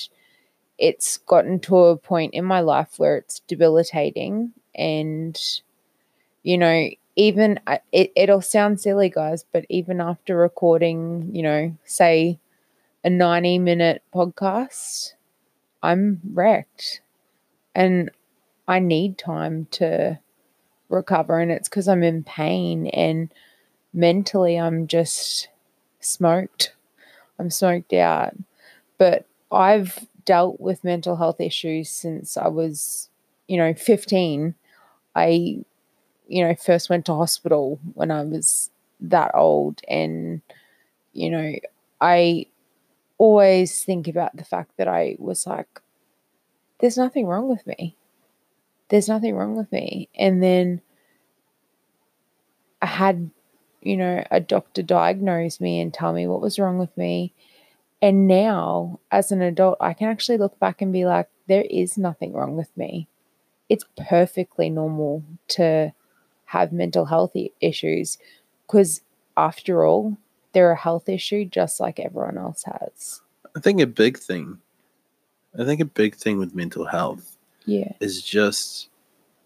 it's 0.78 1.18
gotten 1.18 1.60
to 1.60 1.78
a 1.78 1.96
point 1.96 2.34
in 2.34 2.44
my 2.44 2.60
life 2.60 2.94
where 2.98 3.16
it's 3.18 3.40
debilitating, 3.48 4.52
and 4.74 5.40
you 6.42 6.58
know, 6.58 6.90
even 7.16 7.60
it 7.92 8.12
it'll 8.16 8.42
sound 8.42 8.80
silly, 8.80 9.10
guys, 9.10 9.44
but 9.52 9.64
even 9.70 10.00
after 10.00 10.36
recording, 10.36 11.30
you 11.34 11.42
know, 11.42 11.76
say 11.84 12.38
a 13.04 13.10
ninety 13.10 13.58
minute 13.58 14.02
podcast, 14.14 15.14
I'm 15.82 16.20
wrecked 16.34 17.02
and 17.80 18.10
I 18.68 18.78
need 18.78 19.16
time 19.16 19.66
to 19.70 20.18
recover. 20.90 21.38
And 21.38 21.50
it's 21.50 21.66
because 21.66 21.88
I'm 21.88 22.02
in 22.02 22.22
pain 22.22 22.88
and 22.88 23.32
mentally 23.94 24.58
I'm 24.58 24.86
just 24.86 25.48
smoked. 26.00 26.74
I'm 27.38 27.48
smoked 27.50 27.94
out. 27.94 28.34
But 28.98 29.24
I've 29.50 30.06
dealt 30.26 30.60
with 30.60 30.84
mental 30.84 31.16
health 31.16 31.40
issues 31.40 31.88
since 31.88 32.36
I 32.36 32.48
was, 32.48 33.08
you 33.48 33.56
know, 33.56 33.72
15. 33.72 34.54
I, 35.16 35.64
you 36.28 36.44
know, 36.44 36.54
first 36.54 36.90
went 36.90 37.06
to 37.06 37.14
hospital 37.14 37.80
when 37.94 38.10
I 38.10 38.24
was 38.24 38.68
that 39.00 39.30
old. 39.34 39.80
And, 39.88 40.42
you 41.14 41.30
know, 41.30 41.54
I 41.98 42.44
always 43.16 43.84
think 43.84 44.06
about 44.06 44.36
the 44.36 44.44
fact 44.44 44.72
that 44.76 44.86
I 44.86 45.16
was 45.18 45.46
like, 45.46 45.80
there's 46.80 46.96
nothing 46.96 47.26
wrong 47.26 47.48
with 47.48 47.66
me. 47.66 47.96
There's 48.88 49.08
nothing 49.08 49.34
wrong 49.34 49.56
with 49.56 49.70
me. 49.70 50.08
And 50.14 50.42
then 50.42 50.80
I 52.82 52.86
had, 52.86 53.30
you 53.82 53.96
know, 53.96 54.24
a 54.30 54.40
doctor 54.40 54.82
diagnose 54.82 55.60
me 55.60 55.80
and 55.80 55.92
tell 55.92 56.12
me 56.12 56.26
what 56.26 56.40
was 56.40 56.58
wrong 56.58 56.78
with 56.78 56.96
me. 56.96 57.32
And 58.02 58.26
now, 58.26 58.98
as 59.12 59.30
an 59.30 59.42
adult, 59.42 59.76
I 59.80 59.92
can 59.92 60.08
actually 60.08 60.38
look 60.38 60.58
back 60.58 60.80
and 60.80 60.92
be 60.92 61.04
like, 61.04 61.28
there 61.46 61.66
is 61.70 61.98
nothing 61.98 62.32
wrong 62.32 62.56
with 62.56 62.74
me. 62.76 63.08
It's 63.68 63.84
perfectly 64.08 64.70
normal 64.70 65.22
to 65.48 65.92
have 66.46 66.72
mental 66.72 67.04
health 67.04 67.36
issues 67.60 68.18
because, 68.66 69.02
after 69.36 69.84
all, 69.84 70.16
they're 70.52 70.72
a 70.72 70.76
health 70.76 71.08
issue 71.08 71.44
just 71.44 71.78
like 71.78 72.00
everyone 72.00 72.38
else 72.38 72.64
has. 72.64 73.20
i 73.56 73.60
think 73.60 73.80
a 73.80 73.86
big 73.86 74.18
thing 74.18 74.58
i 75.58 75.64
think 75.64 75.80
a 75.80 75.84
big 75.84 76.14
thing 76.14 76.38
with 76.38 76.54
mental 76.54 76.84
health 76.84 77.36
Yeah, 77.66 77.92
is 78.00 78.22
just 78.22 78.88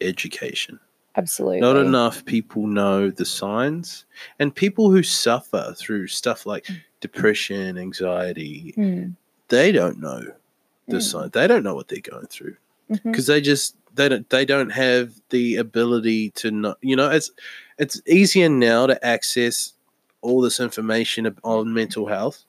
education. 0.00 0.78
Absolutely. 1.16 1.60
not 1.60 1.76
enough 1.76 2.24
people 2.24 2.66
know 2.66 3.08
the 3.10 3.24
signs 3.24 4.04
and 4.40 4.52
people 4.54 4.90
who 4.90 5.02
suffer 5.04 5.72
through 5.78 6.08
stuff 6.08 6.44
like 6.44 6.66
depression 7.00 7.78
anxiety 7.78 8.74
Mm, 8.76 9.14
they 9.48 9.70
don't 9.70 10.00
know 10.00 10.22
the 10.88 10.96
Mm. 10.96 11.02
signs 11.02 11.30
they 11.30 11.46
don't 11.46 11.62
know 11.62 11.74
what 11.74 11.86
they're 11.88 12.00
going 12.00 12.26
through 12.26 12.56
because 13.04 13.26
they 13.28 13.40
just 13.40 13.76
they 13.94 14.08
don't 14.08 14.28
they 14.30 14.44
don't 14.44 14.70
have 14.70 15.12
the 15.30 15.56
ability 15.56 16.30
to 16.30 16.50
know 16.50 16.74
you 16.82 16.96
know 16.96 17.08
it's 17.10 17.30
it's 17.78 18.00
easier 18.06 18.48
now 18.48 18.86
to 18.86 19.06
access 19.06 19.74
all 20.20 20.40
this 20.40 20.58
information 20.58 21.32
on 21.44 21.72
mental 21.72 22.06
health. 22.06 22.44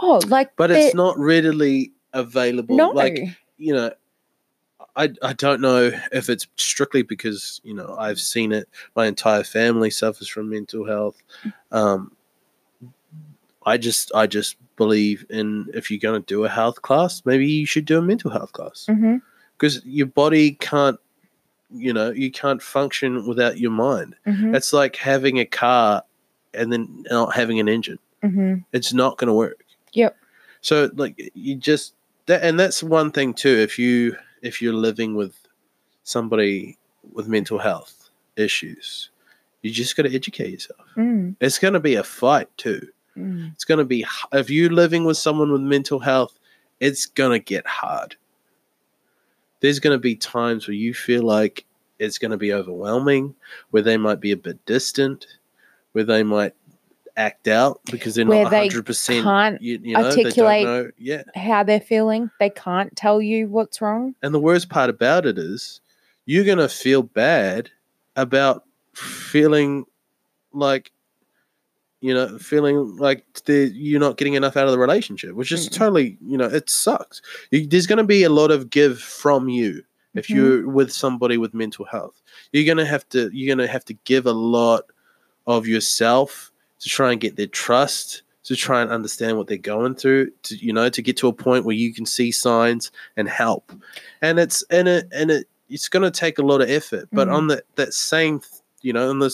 Oh, 0.00 0.20
like 0.28 0.54
but 0.56 0.70
it's 0.70 0.94
not 0.94 1.16
readily 1.18 1.92
available 2.12 2.76
no. 2.76 2.90
like 2.90 3.18
you 3.58 3.72
know 3.72 3.90
I, 4.96 5.10
I 5.22 5.32
don't 5.32 5.60
know 5.60 5.90
if 6.12 6.28
it's 6.28 6.46
strictly 6.56 7.02
because 7.02 7.60
you 7.64 7.74
know 7.74 7.96
I've 7.98 8.20
seen 8.20 8.52
it. 8.52 8.68
My 8.94 9.06
entire 9.06 9.44
family 9.44 9.90
suffers 9.90 10.28
from 10.28 10.50
mental 10.50 10.86
health. 10.86 11.16
Um, 11.70 12.12
I 13.64 13.78
just 13.78 14.12
I 14.14 14.26
just 14.26 14.56
believe 14.76 15.24
in 15.30 15.68
if 15.72 15.90
you're 15.90 16.00
going 16.00 16.20
to 16.20 16.26
do 16.26 16.44
a 16.44 16.48
health 16.48 16.82
class, 16.82 17.22
maybe 17.24 17.46
you 17.46 17.66
should 17.66 17.84
do 17.84 17.98
a 17.98 18.02
mental 18.02 18.30
health 18.30 18.52
class 18.52 18.86
because 19.56 19.84
your 19.84 20.06
body 20.06 20.52
can't 20.52 20.98
you 21.70 21.92
know 21.92 22.10
you 22.10 22.30
can't 22.30 22.62
function 22.62 23.26
without 23.26 23.58
your 23.58 23.70
mind. 23.70 24.14
hmm 24.24 24.54
It's 24.54 24.72
like 24.72 24.96
having 24.96 25.38
a 25.38 25.46
car 25.46 26.02
and 26.54 26.72
then 26.72 27.04
not 27.10 27.34
having 27.34 27.60
an 27.60 27.68
engine. 27.68 27.98
hmm 28.22 28.56
It's 28.72 28.92
not 28.92 29.16
going 29.16 29.28
to 29.28 29.34
work. 29.34 29.64
Yep. 29.92 30.16
So 30.60 30.90
like 30.94 31.30
you 31.34 31.56
just 31.56 31.94
that 32.26 32.42
and 32.42 32.58
that's 32.58 32.82
one 32.82 33.10
thing 33.10 33.34
too 33.34 33.56
if 33.58 33.78
you 33.78 34.16
if 34.42 34.60
you're 34.62 34.72
living 34.74 35.14
with 35.14 35.34
somebody 36.04 36.78
with 37.12 37.28
mental 37.28 37.58
health 37.58 38.10
issues, 38.36 39.10
you 39.62 39.70
just 39.70 39.96
got 39.96 40.04
to 40.04 40.14
educate 40.14 40.50
yourself. 40.50 40.80
Mm, 40.96 41.36
It's 41.40 41.58
going 41.58 41.74
to 41.74 41.80
be 41.80 41.94
a 41.96 42.02
fight 42.04 42.48
too. 42.56 42.88
mm, 43.16 43.52
It's 43.54 43.64
going 43.64 43.78
to 43.78 43.84
be 43.84 44.04
if 44.32 44.50
you're 44.50 44.70
living 44.70 45.04
with 45.04 45.16
someone 45.16 45.52
with 45.52 45.60
mental 45.62 45.98
health, 46.00 46.38
it's 46.80 47.06
going 47.06 47.32
to 47.32 47.44
get 47.44 47.66
hard. 47.66 48.16
There's 49.60 49.78
going 49.78 49.94
to 49.96 50.00
be 50.00 50.16
times 50.16 50.66
where 50.66 50.74
you 50.74 50.92
feel 50.94 51.22
like 51.22 51.64
it's 51.98 52.18
going 52.18 52.32
to 52.32 52.36
be 52.36 52.52
overwhelming, 52.52 53.34
where 53.70 53.82
they 53.82 53.96
might 53.96 54.18
be 54.20 54.32
a 54.32 54.36
bit 54.36 54.64
distant, 54.66 55.26
where 55.92 56.02
they 56.04 56.24
might 56.24 56.54
act 57.16 57.46
out 57.48 57.80
because 57.90 58.14
they're 58.14 58.26
Where 58.26 58.44
not 58.44 58.50
they 58.50 58.68
100% 58.68 59.22
can't 59.22 59.60
you, 59.62 59.78
you 59.82 59.94
know, 59.94 60.04
articulate- 60.04 60.34
They 60.36 60.64
don't 60.64 60.84
know. 60.84 60.90
Yeah. 60.98 61.22
how 61.34 61.62
they're 61.62 61.80
feeling. 61.80 62.30
They 62.40 62.50
can't 62.50 62.94
tell 62.96 63.20
you 63.20 63.48
what's 63.48 63.80
wrong. 63.80 64.14
And 64.22 64.34
the 64.34 64.40
worst 64.40 64.68
part 64.70 64.88
about 64.90 65.26
it 65.26 65.38
is 65.38 65.80
you're 66.26 66.44
going 66.44 66.58
to 66.58 66.68
feel 66.68 67.02
bad 67.02 67.70
about 68.16 68.64
feeling 68.94 69.84
like 70.52 70.92
you 72.00 72.12
know, 72.12 72.36
feeling 72.36 72.96
like 72.96 73.24
you're 73.46 74.00
not 74.00 74.16
getting 74.16 74.34
enough 74.34 74.56
out 74.56 74.64
of 74.66 74.72
the 74.72 74.78
relationship, 74.78 75.36
which 75.36 75.52
is 75.52 75.68
Mm. 75.68 75.72
totally, 75.72 76.18
you 76.26 76.36
know, 76.36 76.46
it 76.46 76.68
sucks. 76.68 77.22
You, 77.52 77.64
there's 77.64 77.86
going 77.86 77.98
to 77.98 78.02
be 78.04 78.24
a 78.24 78.28
lot 78.28 78.50
of 78.50 78.70
give 78.70 78.98
from 79.00 79.48
you 79.48 79.84
if 80.14 80.26
Mhm. 80.26 80.34
you're 80.34 80.68
with 80.68 80.92
somebody 80.92 81.36
with 81.36 81.54
mental 81.54 81.84
health. 81.84 82.20
You're 82.52 82.64
going 82.64 82.78
to 82.78 82.86
have 82.86 83.08
to 83.10 83.30
you're 83.32 83.54
going 83.54 83.64
to 83.64 83.70
have 83.72 83.84
to 83.84 83.94
give 84.04 84.26
a 84.26 84.32
lot 84.32 84.82
of 85.46 85.68
yourself 85.68 86.51
to 86.82 86.88
try 86.88 87.12
and 87.12 87.20
get 87.20 87.36
their 87.36 87.46
trust, 87.46 88.22
to 88.44 88.56
try 88.56 88.82
and 88.82 88.90
understand 88.90 89.38
what 89.38 89.46
they're 89.46 89.56
going 89.56 89.94
through, 89.94 90.30
to 90.42 90.56
you 90.56 90.72
know, 90.72 90.88
to 90.88 91.00
get 91.00 91.16
to 91.18 91.28
a 91.28 91.32
point 91.32 91.64
where 91.64 91.76
you 91.76 91.94
can 91.94 92.04
see 92.04 92.32
signs 92.32 92.90
and 93.16 93.28
help. 93.28 93.72
And 94.20 94.38
it's 94.40 94.62
and 94.70 94.88
it 94.88 95.08
and 95.12 95.30
it 95.30 95.46
it's 95.68 95.88
going 95.88 96.02
to 96.02 96.10
take 96.10 96.38
a 96.38 96.42
lot 96.42 96.60
of 96.60 96.68
effort. 96.68 97.08
But 97.12 97.28
Mhm. 97.28 97.34
on 97.34 97.46
that 97.48 97.64
that 97.76 97.94
same, 97.94 98.42
you 98.82 98.92
know, 98.92 99.08
on 99.10 99.20
the 99.20 99.30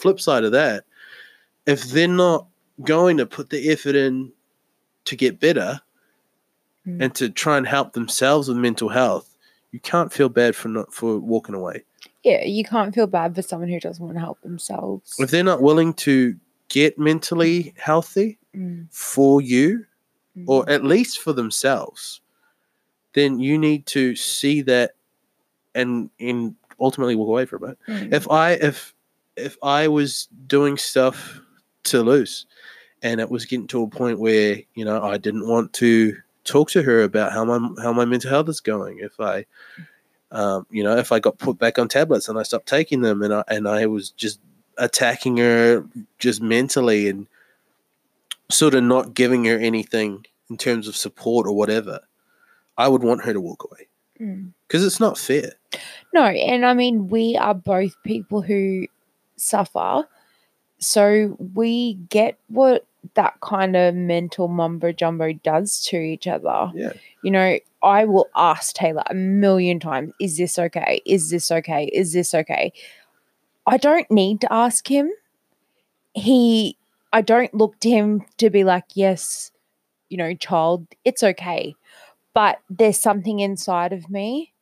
flip 0.00 0.20
side 0.20 0.44
of 0.44 0.52
that, 0.52 0.84
if 1.66 1.82
they're 1.90 2.06
not 2.08 2.46
going 2.82 3.16
to 3.16 3.26
put 3.26 3.50
the 3.50 3.70
effort 3.70 3.94
in 3.96 4.32
to 5.04 5.16
get 5.16 5.40
better 5.40 5.80
Mm. 6.86 7.02
and 7.02 7.14
to 7.16 7.28
try 7.30 7.56
and 7.58 7.66
help 7.66 7.92
themselves 7.92 8.48
with 8.48 8.56
mental 8.56 8.88
health, 8.88 9.36
you 9.72 9.78
can't 9.80 10.12
feel 10.12 10.28
bad 10.28 10.54
for 10.56 10.68
not 10.68 10.92
for 10.94 11.18
walking 11.18 11.54
away. 11.54 11.84
Yeah, 12.24 12.44
you 12.44 12.62
can't 12.64 12.94
feel 12.94 13.06
bad 13.08 13.34
for 13.34 13.42
someone 13.42 13.68
who 13.68 13.78
doesn't 13.80 14.04
want 14.04 14.16
to 14.16 14.20
help 14.20 14.40
themselves. 14.42 15.14
If 15.18 15.30
they're 15.30 15.42
not 15.44 15.62
willing 15.62 15.92
to 15.94 16.36
get 16.72 16.98
mentally 16.98 17.74
healthy 17.76 18.38
Mm, 18.54 18.86
for 18.90 19.40
you 19.40 19.86
mm. 20.36 20.44
or 20.46 20.68
at 20.68 20.84
least 20.84 21.20
for 21.20 21.32
themselves, 21.32 22.20
then 23.14 23.40
you 23.40 23.56
need 23.56 23.86
to 23.86 24.14
see 24.14 24.60
that 24.60 24.92
and 25.74 26.10
and 26.20 26.54
ultimately 26.78 27.14
walk 27.14 27.28
away 27.28 27.46
from 27.46 27.64
it. 27.64 27.78
Mm. 27.88 28.12
If 28.12 28.30
I 28.30 28.52
if 28.52 28.94
if 29.36 29.56
I 29.62 29.88
was 29.88 30.28
doing 30.46 30.76
stuff 30.76 31.40
to 31.84 32.02
lose 32.02 32.44
and 33.02 33.22
it 33.22 33.30
was 33.30 33.46
getting 33.46 33.68
to 33.68 33.84
a 33.84 33.88
point 33.88 34.18
where, 34.18 34.58
you 34.74 34.84
know, 34.84 35.02
I 35.02 35.16
didn't 35.16 35.48
want 35.48 35.72
to 35.74 36.14
talk 36.44 36.70
to 36.72 36.82
her 36.82 37.02
about 37.02 37.32
how 37.32 37.46
my 37.46 37.82
how 37.82 37.94
my 37.94 38.04
mental 38.04 38.28
health 38.28 38.50
is 38.50 38.60
going, 38.60 38.98
if 38.98 39.18
I 39.18 39.46
um, 40.30 40.66
you 40.70 40.82
know, 40.84 40.98
if 40.98 41.10
I 41.10 41.20
got 41.20 41.38
put 41.38 41.58
back 41.58 41.78
on 41.78 41.88
tablets 41.88 42.28
and 42.28 42.38
I 42.38 42.42
stopped 42.42 42.68
taking 42.68 43.00
them 43.00 43.22
and 43.22 43.32
I 43.32 43.44
and 43.48 43.66
I 43.66 43.86
was 43.86 44.10
just 44.10 44.40
attacking 44.78 45.36
her 45.38 45.84
just 46.18 46.40
mentally 46.40 47.08
and 47.08 47.26
sort 48.50 48.74
of 48.74 48.82
not 48.84 49.14
giving 49.14 49.44
her 49.44 49.58
anything 49.58 50.26
in 50.50 50.56
terms 50.56 50.86
of 50.88 50.96
support 50.96 51.46
or 51.46 51.52
whatever, 51.54 52.00
I 52.76 52.88
would 52.88 53.02
want 53.02 53.24
her 53.24 53.32
to 53.32 53.40
walk 53.40 53.64
away 53.64 53.88
Mm. 54.20 54.52
because 54.68 54.84
it's 54.84 55.00
not 55.00 55.18
fair. 55.18 55.52
No, 56.12 56.24
and 56.24 56.64
I 56.66 56.74
mean, 56.74 57.08
we 57.08 57.36
are 57.36 57.54
both 57.54 57.94
people 58.04 58.42
who 58.42 58.86
suffer. 59.36 60.06
So 60.78 61.36
we 61.54 61.94
get 62.08 62.38
what 62.48 62.84
that 63.14 63.40
kind 63.40 63.74
of 63.74 63.94
mental 63.94 64.48
mumbo 64.48 64.92
jumbo 64.92 65.32
does 65.32 65.82
to 65.86 65.96
each 65.96 66.28
other. 66.28 66.70
Yeah. 66.74 66.92
You 67.24 67.30
know, 67.30 67.58
I 67.82 68.04
will 68.04 68.28
ask 68.36 68.74
Taylor 68.74 69.02
a 69.06 69.14
million 69.14 69.80
times, 69.80 70.12
is 70.20 70.36
this 70.36 70.58
okay? 70.58 71.00
Is 71.04 71.30
this 71.30 71.50
okay? 71.50 71.86
Is 71.86 72.12
this 72.12 72.32
okay? 72.34 72.72
I 73.66 73.76
don't 73.76 74.10
need 74.10 74.40
to 74.42 74.52
ask 74.52 74.88
him. 74.88 75.10
He, 76.14 76.76
I 77.12 77.22
don't 77.22 77.54
look 77.54 77.78
to 77.80 77.90
him 77.90 78.24
to 78.38 78.50
be 78.50 78.64
like, 78.64 78.84
yes, 78.94 79.50
you 80.08 80.16
know, 80.16 80.34
child, 80.34 80.86
it's 81.04 81.22
okay. 81.22 81.74
But 82.34 82.60
there's 82.68 82.98
something 82.98 83.40
inside 83.40 83.92
of 83.92 84.10
me 84.10 84.52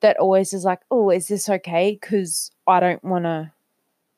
that 0.00 0.18
always 0.18 0.52
is 0.52 0.64
like, 0.64 0.80
oh, 0.90 1.10
is 1.10 1.28
this 1.28 1.48
okay? 1.48 1.98
Because 2.00 2.50
I 2.66 2.80
don't 2.80 3.02
want 3.04 3.24
to 3.24 3.52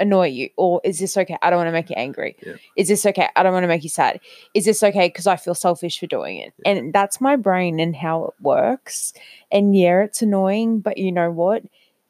annoy 0.01 0.28
you. 0.28 0.51
Or 0.56 0.81
is 0.85 0.98
this 0.98 1.16
okay? 1.16 1.36
I 1.43 1.51
don't 1.51 1.59
want 1.59 1.69
to 1.69 1.73
make 1.73 1.90
you 1.90 1.97
angry. 1.97 2.36
Yeah. 2.44 2.55
Is 2.77 2.89
this 2.89 3.05
okay? 3.06 3.28
I 3.35 3.43
don't 3.43 3.52
want 3.52 3.65
to 3.65 3.69
make 3.69 3.82
you 3.82 3.89
sad. 3.89 4.20
Is 4.55 4.65
this 4.65 4.82
okay? 4.82 5.09
Because 5.09 5.27
I 5.27 5.36
feel 5.36 5.55
selfish 5.55 5.98
for 5.98 6.06
doing 6.06 6.39
it. 6.39 6.52
And 6.65 6.93
that's 6.93 7.20
my 7.20 7.36
brain 7.36 7.81
and 7.81 7.97
how 7.97 8.27
it 8.27 8.35
works. 8.40 9.12
And 9.51 9.77
yeah, 9.77 10.02
it's 10.02 10.23
annoying, 10.23 10.81
but 10.81 10.98
you 10.98 11.12
know 11.12 11.31
what? 11.31 11.62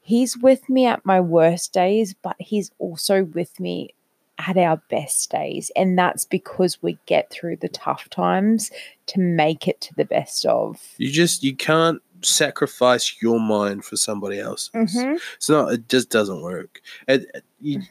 He's 0.08 0.38
with 0.38 0.70
me 0.70 0.86
at 0.86 1.04
my 1.04 1.20
worst 1.20 1.74
days, 1.74 2.14
but 2.22 2.34
he's 2.38 2.70
also 2.78 3.24
with 3.24 3.60
me 3.60 3.90
at 4.38 4.56
our 4.56 4.80
best 4.88 5.30
days. 5.30 5.70
And 5.76 5.98
that's 5.98 6.24
because 6.24 6.82
we 6.82 6.96
get 7.04 7.30
through 7.30 7.56
the 7.56 7.68
tough 7.68 8.08
times 8.08 8.70
to 9.08 9.20
make 9.20 9.68
it 9.68 9.82
to 9.82 9.94
the 9.96 10.06
best 10.06 10.46
of. 10.46 10.80
You 10.96 11.10
just 11.10 11.42
you 11.44 11.54
can't 11.54 12.00
sacrifice 12.22 13.20
your 13.20 13.38
mind 13.38 13.84
for 13.84 13.96
somebody 13.96 14.38
else's. 14.40 14.70
Mhm. 14.74 15.20
It's 15.36 15.50
not. 15.50 15.72
It 15.74 15.88
just 15.90 16.08
doesn't 16.08 16.40
work. 16.40 16.80
It, 17.06 17.26
it- 17.34 17.44
you, 17.60 17.82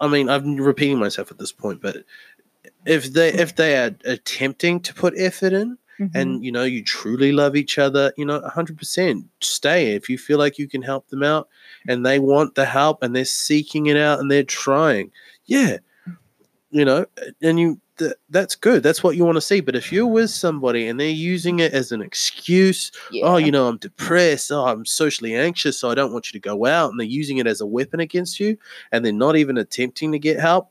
I 0.00 0.06
mean, 0.06 0.28
I'm 0.28 0.56
repeating 0.56 0.98
myself 0.98 1.32
at 1.32 1.38
this 1.38 1.50
point, 1.52 1.80
but 1.82 2.04
if 2.86 3.12
they 3.12 3.32
if 3.32 3.56
they 3.56 3.76
are 3.78 3.96
attempting 4.04 4.78
to 4.80 4.94
put 4.94 5.14
effort 5.18 5.54
in, 5.54 5.76
Mhm. 6.00 6.10
and 6.14 6.44
you 6.44 6.50
know 6.52 6.64
you 6.64 6.82
truly 6.82 7.30
love 7.32 7.54
each 7.56 7.78
other, 7.78 8.12
you 8.16 8.24
know, 8.24 8.40
hundred 8.48 8.78
percent 8.78 9.26
stay 9.40 9.94
if 9.94 10.08
you 10.08 10.16
feel 10.18 10.38
like 10.38 10.58
you 10.58 10.66
can 10.68 10.82
help 10.82 11.06
them 11.08 11.22
out, 11.22 11.48
and 11.88 12.04
they 12.06 12.18
want 12.18 12.54
the 12.54 12.64
help 12.64 13.02
and 13.02 13.14
they're 13.14 13.24
seeking 13.26 13.86
it 13.86 13.96
out 13.96 14.18
and 14.20 14.30
they're 14.30 14.42
trying. 14.44 15.10
Yeah, 15.46 15.78
you 16.70 16.84
know, 16.84 17.06
and 17.42 17.58
you. 17.60 17.80
th- 17.98 18.12
That's 18.30 18.54
good. 18.54 18.82
That's 18.82 19.02
what 19.04 19.16
you 19.16 19.24
want 19.26 19.36
to 19.36 19.40
see. 19.42 19.60
But 19.60 19.76
if 19.76 19.92
you're 19.92 20.06
with 20.06 20.30
somebody 20.30 20.86
and 20.88 20.98
they're 20.98 21.08
using 21.10 21.58
it 21.60 21.74
as 21.74 21.92
an 21.92 22.00
excuse 22.00 22.90
yeah. 23.12 23.24
oh, 23.26 23.36
you 23.36 23.50
know, 23.52 23.68
I'm 23.68 23.76
depressed. 23.76 24.50
Oh, 24.52 24.64
I'm 24.66 24.86
socially 24.86 25.34
anxious, 25.34 25.78
so 25.78 25.90
I 25.90 25.94
don't 25.94 26.12
want 26.12 26.28
you 26.32 26.40
to 26.40 26.48
go 26.48 26.64
out. 26.66 26.90
And 26.90 26.98
they're 26.98 27.06
using 27.06 27.38
it 27.38 27.46
as 27.46 27.60
a 27.60 27.66
weapon 27.66 28.00
against 28.00 28.40
you, 28.40 28.56
and 28.92 29.04
they're 29.04 29.12
not 29.12 29.36
even 29.36 29.58
attempting 29.58 30.12
to 30.12 30.18
get 30.18 30.40
help. 30.40 30.70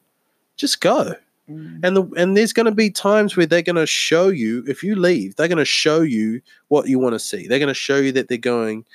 Just 0.58 0.82
go. 0.82 1.14
Mm. 1.50 1.80
And 1.84 1.98
the 1.98 2.04
and 2.18 2.38
there's 2.38 2.54
going 2.54 2.66
to 2.68 2.72
be 2.72 2.90
times 2.92 3.36
where 3.36 3.46
they're 3.46 3.62
going 3.62 3.76
to 3.76 3.88
show 3.88 4.28
you 4.30 4.64
if 4.68 4.84
you 4.84 4.96
leave, 4.96 5.36
they're 5.36 5.48
going 5.48 5.58
to 5.58 5.66
show 5.66 6.02
you 6.02 6.42
what 6.68 6.88
you 6.88 7.00
want 7.00 7.14
to 7.14 7.20
see. 7.20 7.48
They're 7.48 7.60
going 7.60 7.68
to 7.70 7.74
show 7.74 7.98
you 7.98 8.12
that 8.14 8.28
they're 8.28 8.38
going, 8.38 8.86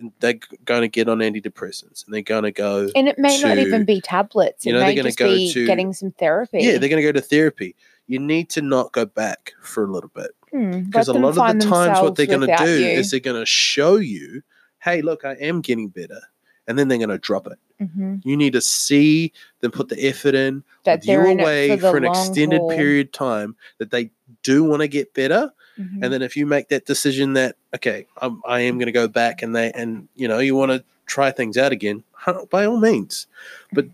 and 0.00 0.12
they're 0.20 0.38
going 0.64 0.82
to 0.82 0.88
get 0.88 1.08
on 1.08 1.18
antidepressants, 1.18 2.04
and 2.06 2.14
they're 2.14 2.22
going 2.22 2.44
to 2.44 2.52
go. 2.52 2.88
And 2.96 3.08
it 3.08 3.18
may 3.18 3.40
not 3.40 3.58
even 3.58 3.84
be 3.84 4.00
tablets. 4.00 4.64
you 4.64 4.70
It 4.70 4.74
know, 4.74 4.80
they're 4.80 4.94
gonna 4.94 5.08
just 5.08 5.18
go 5.18 5.28
be 5.28 5.52
to- 5.52 5.66
getting 5.66 5.92
some 5.92 6.12
therapy. 6.12 6.58
Yeah, 6.60 6.78
they're 6.78 6.88
going 6.88 7.02
to 7.02 7.08
go 7.08 7.12
to 7.12 7.20
therapy. 7.20 7.76
You 8.06 8.18
need 8.18 8.48
to 8.50 8.62
not 8.62 8.92
go 8.92 9.04
back 9.04 9.52
for 9.60 9.84
a 9.84 9.92
little 9.92 10.10
bit 10.14 10.30
Hmm, 10.50 10.80
because 10.84 11.08
a 11.08 11.12
lot 11.12 11.36
of 11.36 11.58
the 11.60 11.66
times 11.66 12.00
what 12.00 12.14
they're 12.16 12.24
going 12.24 12.40
to 12.48 12.56
do 12.56 12.80
you. 12.80 12.86
is 12.86 13.10
they're 13.10 13.20
going 13.20 13.38
to 13.38 13.44
show 13.44 13.96
you, 13.96 14.40
hey, 14.82 15.02
look, 15.02 15.26
I 15.26 15.32
am 15.34 15.60
getting 15.60 15.88
better, 15.88 16.20
and 16.66 16.78
then 16.78 16.88
they're 16.88 16.96
going 16.96 17.10
to 17.10 17.18
drop 17.18 17.46
it. 17.48 17.58
Mhm. 17.80 18.22
You 18.24 18.36
need 18.36 18.54
to 18.54 18.60
see 18.60 19.32
them 19.60 19.70
put 19.70 19.88
the 19.88 20.06
effort 20.06 20.34
in 20.34 20.64
that 20.84 21.04
you 21.04 21.12
they're 21.12 21.26
away 21.26 21.78
for, 21.78 21.90
for 21.92 21.96
an 21.96 22.04
extended 22.04 22.58
haul. 22.58 22.70
period 22.70 23.08
of 23.08 23.12
time 23.12 23.56
that 23.78 23.90
they 23.90 24.10
do 24.42 24.64
want 24.64 24.82
to 24.82 24.88
get 24.88 25.14
better. 25.14 25.52
Mhm. 25.78 26.02
And 26.02 26.12
then 26.12 26.22
if 26.22 26.36
you 26.36 26.44
make 26.44 26.68
that 26.68 26.86
decision 26.86 27.34
that 27.34 27.56
okay, 27.74 28.06
I'm, 28.20 28.42
I 28.46 28.60
am 28.60 28.78
going 28.78 28.86
to 28.86 28.92
go 28.92 29.06
back 29.06 29.42
and 29.42 29.54
they 29.54 29.70
and 29.72 30.08
you 30.16 30.26
know 30.26 30.38
you 30.40 30.56
want 30.56 30.72
to 30.72 30.82
try 31.06 31.30
things 31.30 31.56
out 31.56 31.72
again, 31.72 32.02
by 32.50 32.64
all 32.66 32.78
means, 32.78 33.26
but 33.72 33.86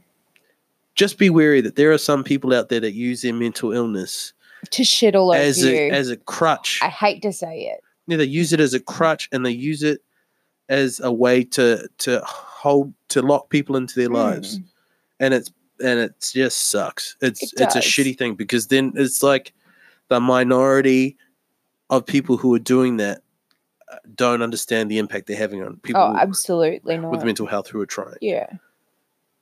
just 0.94 1.18
be 1.18 1.28
wary 1.28 1.60
that 1.60 1.76
there 1.76 1.92
are 1.92 1.98
some 1.98 2.24
people 2.24 2.54
out 2.54 2.68
there 2.68 2.80
that 2.80 2.92
use 2.92 3.22
their 3.22 3.34
mental 3.34 3.72
illness 3.72 4.32
to 4.70 4.84
shit 4.84 5.14
all 5.14 5.30
over 5.30 5.38
as 5.40 5.62
you. 5.62 5.74
a 5.74 5.90
as 5.90 6.08
a 6.10 6.16
crutch. 6.16 6.78
I 6.82 6.88
hate 6.88 7.20
to 7.22 7.32
say 7.32 7.66
it. 7.66 7.82
Yeah, 8.06 8.16
they 8.16 8.24
use 8.24 8.52
it 8.52 8.60
as 8.60 8.72
a 8.74 8.80
crutch 8.80 9.28
and 9.30 9.44
they 9.44 9.50
use 9.50 9.82
it 9.82 10.00
as 10.70 11.00
a 11.00 11.12
way 11.12 11.44
to 11.44 11.86
to 11.98 12.24
hold 12.64 12.92
to 13.10 13.20
lock 13.22 13.50
people 13.50 13.76
into 13.76 13.94
their 13.94 14.08
lives, 14.08 14.58
Mm. 14.58 14.64
and 15.20 15.34
it's 15.34 15.52
and 15.84 15.98
it 16.00 16.14
just 16.32 16.70
sucks. 16.70 17.16
It's 17.20 17.42
It 17.52 17.60
it's 17.60 17.76
a 17.76 17.80
shitty 17.80 18.16
thing 18.16 18.34
because 18.36 18.68
then 18.68 18.92
it's 18.96 19.22
like 19.22 19.52
the 20.08 20.18
minority 20.20 21.16
of 21.90 22.06
people 22.06 22.36
who 22.36 22.54
are 22.54 22.58
doing 22.74 22.96
that 22.98 23.20
uh, 23.92 23.96
don't 24.14 24.40
understand 24.40 24.90
the 24.90 24.98
impact 24.98 25.26
they're 25.26 25.36
having 25.36 25.62
on 25.62 25.76
people 25.78 26.00
Oh, 26.00 26.16
absolutely 26.16 26.96
not. 26.96 27.10
with 27.10 27.24
mental 27.24 27.46
health 27.46 27.68
who 27.68 27.80
are 27.80 27.86
trying, 27.86 28.16
yeah, 28.22 28.46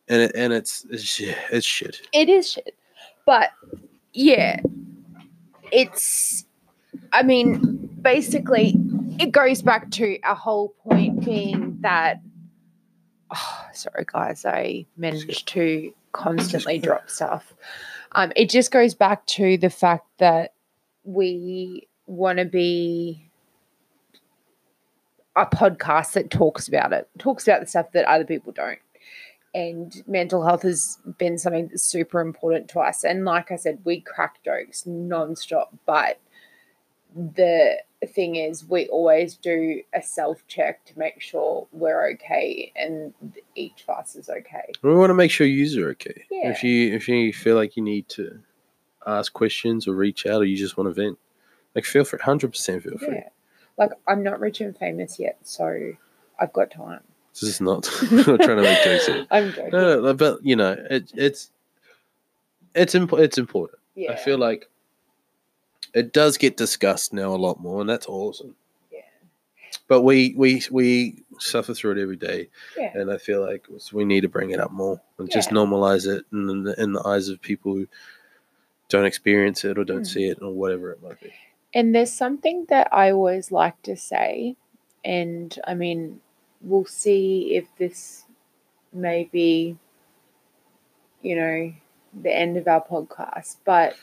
and 0.08 0.22
it, 0.22 0.32
and 0.34 0.52
it's 0.52 0.84
it's 0.90 1.04
shit. 1.04 1.36
It's 1.52 1.66
shit. 1.66 2.00
it 2.12 2.28
is 2.28 2.50
shit. 2.50 2.74
But 3.24 3.50
yeah, 4.14 4.58
it's. 5.70 6.44
I 7.12 7.22
mean, 7.22 7.88
basically, 8.02 8.74
it 9.20 9.30
goes 9.32 9.60
back 9.62 9.90
to 9.92 10.18
our 10.22 10.34
whole 10.34 10.70
point 10.82 11.24
being 11.24 11.78
that. 11.82 12.20
Oh, 13.34 13.66
sorry, 13.72 14.04
guys. 14.06 14.44
I 14.44 14.86
managed 14.96 15.48
to 15.48 15.92
constantly 16.12 16.78
drop 16.80 17.08
stuff. 17.08 17.54
Um, 18.12 18.32
it 18.36 18.50
just 18.50 18.70
goes 18.70 18.94
back 18.94 19.24
to 19.26 19.56
the 19.56 19.70
fact 19.70 20.06
that 20.18 20.52
we 21.04 21.88
want 22.06 22.38
to 22.38 22.44
be 22.44 23.30
a 25.34 25.46
podcast 25.46 26.12
that 26.12 26.30
talks 26.30 26.68
about 26.68 26.92
it, 26.92 27.08
talks 27.18 27.46
about 27.46 27.60
the 27.60 27.66
stuff 27.66 27.92
that 27.92 28.04
other 28.04 28.24
people 28.24 28.52
don't. 28.52 28.78
And 29.54 30.02
mental 30.06 30.44
health 30.44 30.62
has 30.62 30.98
been 31.18 31.38
something 31.38 31.68
that's 31.68 31.82
super 31.82 32.20
important 32.20 32.68
to 32.70 32.80
us. 32.80 33.04
And 33.04 33.24
like 33.24 33.50
I 33.50 33.56
said, 33.56 33.80
we 33.84 34.00
crack 34.00 34.42
jokes 34.44 34.84
nonstop, 34.86 35.68
but 35.86 36.18
the 37.14 37.78
thing 38.06 38.36
is, 38.36 38.64
we 38.68 38.88
always 38.88 39.36
do 39.36 39.82
a 39.94 40.02
self 40.02 40.46
check 40.48 40.84
to 40.86 40.98
make 40.98 41.20
sure 41.20 41.66
we're 41.72 42.10
okay 42.12 42.72
and 42.76 43.14
each 43.54 43.84
of 43.88 43.98
us 43.98 44.16
is 44.16 44.28
okay. 44.28 44.72
We 44.82 44.94
want 44.94 45.10
to 45.10 45.14
make 45.14 45.30
sure 45.30 45.46
you 45.46 45.86
are 45.86 45.90
okay. 45.90 46.24
Yeah. 46.30 46.50
If 46.50 46.62
you 46.64 46.94
if 46.94 47.08
you 47.08 47.32
feel 47.32 47.56
like 47.56 47.76
you 47.76 47.82
need 47.82 48.08
to 48.10 48.40
ask 49.06 49.32
questions 49.32 49.86
or 49.86 49.94
reach 49.94 50.26
out 50.26 50.42
or 50.42 50.44
you 50.44 50.56
just 50.56 50.76
want 50.76 50.88
to 50.88 50.94
vent, 51.00 51.18
like 51.74 51.84
feel 51.84 52.04
free, 52.04 52.18
hundred 52.22 52.50
percent 52.52 52.82
feel 52.82 52.98
free. 52.98 53.16
Yeah. 53.16 53.28
Like, 53.78 53.90
I'm 54.06 54.22
not 54.22 54.38
rich 54.38 54.60
and 54.60 54.76
famous 54.76 55.18
yet, 55.18 55.38
so 55.42 55.92
I've 56.38 56.52
got 56.52 56.70
time. 56.70 57.00
This 57.32 57.44
is 57.44 57.60
not 57.60 57.88
I'm 58.02 58.16
not 58.16 58.40
trying 58.40 58.56
to 58.58 58.62
make 58.62 58.84
jokes 58.84 59.06
here. 59.06 59.26
I'm 59.30 59.52
joking. 59.52 59.70
No, 59.72 60.00
no, 60.00 60.14
but 60.14 60.44
you 60.44 60.56
know, 60.56 60.76
it, 60.90 61.10
it's 61.14 61.50
it's 62.74 62.94
imp- 62.94 63.12
it's 63.14 63.38
important. 63.38 63.78
yeah. 63.94 64.12
I 64.12 64.16
feel 64.16 64.38
like 64.38 64.68
it 65.94 66.12
does 66.12 66.38
get 66.38 66.56
discussed 66.56 67.12
now 67.12 67.34
a 67.34 67.36
lot 67.36 67.60
more, 67.60 67.80
and 67.80 67.88
that's 67.90 68.06
awesome. 68.06 68.54
Yeah. 68.92 69.00
But 69.88 70.02
we 70.02 70.34
we 70.36 70.62
we 70.70 71.22
suffer 71.38 71.74
through 71.74 71.92
it 71.92 72.02
every 72.02 72.16
day, 72.16 72.48
Yeah. 72.78 72.92
and 72.96 73.10
I 73.10 73.18
feel 73.18 73.40
like 73.44 73.66
we 73.92 74.04
need 74.04 74.22
to 74.22 74.28
bring 74.28 74.50
it 74.50 74.60
up 74.60 74.70
more 74.70 75.00
and 75.18 75.30
just 75.30 75.50
normalize 75.50 76.06
it 76.06 76.24
in 76.32 76.64
the, 76.64 76.80
in 76.80 76.92
the 76.92 77.06
eyes 77.06 77.28
of 77.28 77.40
people 77.40 77.74
who 77.74 77.86
don't 78.88 79.06
experience 79.06 79.64
it 79.64 79.78
or 79.78 79.84
don't 79.84 80.02
Mm. 80.02 80.06
see 80.06 80.24
it 80.26 80.42
or 80.42 80.52
whatever 80.52 80.92
it 80.92 81.02
might 81.02 81.20
be. 81.20 81.32
And 81.74 81.94
there's 81.94 82.12
something 82.12 82.66
that 82.68 82.88
I 82.92 83.10
always 83.12 83.50
like 83.50 83.80
to 83.82 83.96
say, 83.96 84.56
and 85.04 85.58
I 85.66 85.74
mean, 85.74 86.20
we'll 86.60 86.84
see 86.84 87.54
if 87.54 87.66
this 87.78 88.24
may 88.92 89.24
be, 89.32 89.76
you 91.22 91.34
know, 91.36 91.72
the 92.22 92.30
end 92.36 92.58
of 92.58 92.68
our 92.68 92.84
podcast, 92.84 93.56
but 93.64 93.94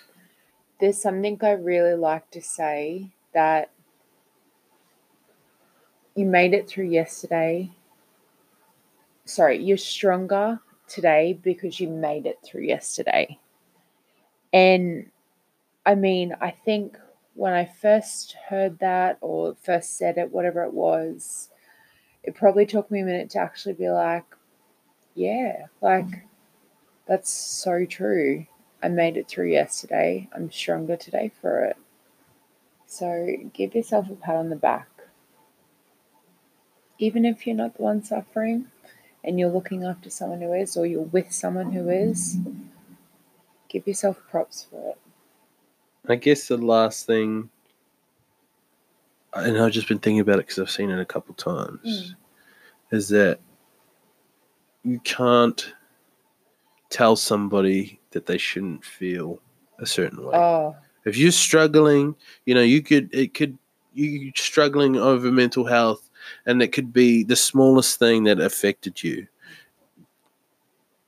there's 0.80 1.01
something 1.01 1.38
I 1.41 1.51
really 1.51 1.95
like 1.95 2.30
to 2.31 2.41
say 2.41 3.11
that 3.34 3.72
you 6.15 6.26
made 6.26 6.53
it 6.53 6.68
through 6.68 6.85
yesterday. 6.85 7.72
Sorry, 9.26 9.61
you're 9.61 9.77
stronger 9.77 10.60
today 10.88 11.39
because 11.41 11.80
you 11.80 11.88
made 11.88 12.26
it 12.26 12.39
through 12.43 12.64
yesterday. 12.64 13.38
And 14.51 15.11
I 15.85 15.95
mean, 15.95 16.35
I 16.41 16.51
think 16.51 16.97
when 17.35 17.53
I 17.53 17.65
first 17.65 18.35
heard 18.49 18.80
that 18.80 19.18
or 19.22 19.56
first 19.61 19.97
said 19.97 20.18
it, 20.18 20.31
whatever 20.31 20.64
it 20.64 20.73
was, 20.73 21.49
it 22.23 22.35
probably 22.35 22.65
took 22.65 22.89
me 22.89 23.01
a 23.01 23.06
minute 23.06 23.30
to 23.31 23.39
actually 23.39 23.73
be 23.73 23.89
like, 23.89 24.26
yeah, 25.15 25.65
like 25.81 26.26
that's 27.06 27.31
so 27.31 27.85
true. 27.85 28.45
I 28.81 28.88
made 28.88 29.18
it 29.18 29.27
through 29.27 29.49
yesterday. 29.51 30.30
I'm 30.34 30.51
stronger 30.51 30.95
today 30.95 31.31
for 31.41 31.65
it. 31.65 31.77
So 32.88 33.27
give 33.53 33.76
yourself 33.76 34.10
a 34.10 34.15
pat 34.15 34.35
on 34.35 34.49
the 34.49 34.56
back. 34.56 34.88
Even 36.97 37.26
if 37.26 37.45
you're 37.45 37.56
not 37.56 37.76
the 37.77 37.84
one 37.84 38.03
suffering 38.03 38.68
and 39.23 39.39
you're 39.39 39.49
looking 39.49 39.84
after 39.84 40.10
someone 40.10 40.41
who 40.41 40.53
is, 40.53 40.76
or 40.76 40.85
you're 40.85 41.01
with 41.01 41.31
someone 41.31 41.72
who 41.72 41.89
is, 41.89 42.38
give 43.68 43.85
yourself 43.88 44.19
props 44.30 44.65
for 44.69 44.91
it. 44.91 44.97
I 46.07 46.15
guess 46.15 46.47
the 46.47 46.57
last 46.57 47.06
thing, 47.06 47.49
and 49.34 49.57
I've 49.57 49.72
just 49.72 49.88
been 49.88 49.99
thinking 49.99 50.22
about 50.22 50.39
it 50.39 50.47
because 50.47 50.60
I've 50.60 50.72
seen 50.72 50.89
it 50.89 50.99
a 50.99 51.06
couple 51.06 51.35
times, 51.35 51.81
Mm. 51.84 52.15
is 52.97 53.10
that 53.10 53.39
you 54.84 54.99
can't 55.01 55.73
tell 56.89 57.15
somebody 57.15 57.98
that 58.11 58.26
they 58.26 58.38
shouldn't 58.38 58.84
feel 58.84 59.40
a 59.80 59.86
certain 59.86 60.23
way. 60.26 60.36
Oh, 60.36 60.76
if 61.06 61.18
you're 61.18 61.31
struggling, 61.31 62.15
you 62.45 62.53
know, 62.53 62.61
you 62.61 62.81
could 62.81 63.14
it 63.14 63.34
could 63.34 63.57
you 63.94 64.31
struggling 64.36 64.95
over 64.98 65.31
mental 65.31 65.65
health, 65.65 66.10
and 66.45 66.61
it 66.61 66.72
could 66.72 66.94
be 66.94 67.23
the 67.23 67.36
smallest 67.36 67.99
thing 67.99 68.23
that 68.26 68.40
affected 68.40 69.03
you. 69.03 69.27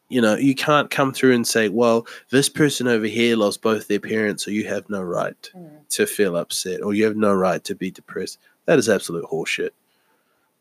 You 0.10 0.20
know, 0.20 0.36
you 0.36 0.56
can't 0.56 0.90
come 0.90 1.14
through 1.14 1.34
and 1.34 1.48
say, 1.48 1.70
"Well, 1.70 2.06
this 2.32 2.50
person 2.50 2.88
over 2.88 3.06
here 3.06 3.38
lost 3.38 3.62
both 3.62 3.88
their 3.88 4.00
parents, 4.00 4.44
so 4.44 4.52
you 4.52 4.68
have 4.68 4.90
no 4.90 5.02
right 5.02 5.50
mm. 5.56 5.88
to 5.90 6.06
feel 6.06 6.36
upset, 6.36 6.82
or 6.82 6.94
you 6.94 7.06
have 7.06 7.16
no 7.16 7.34
right 7.34 7.64
to 7.64 7.76
be 7.76 7.92
depressed." 7.92 8.40
That 8.66 8.80
is 8.80 8.90
absolute 8.90 9.26
horseshit. 9.26 9.72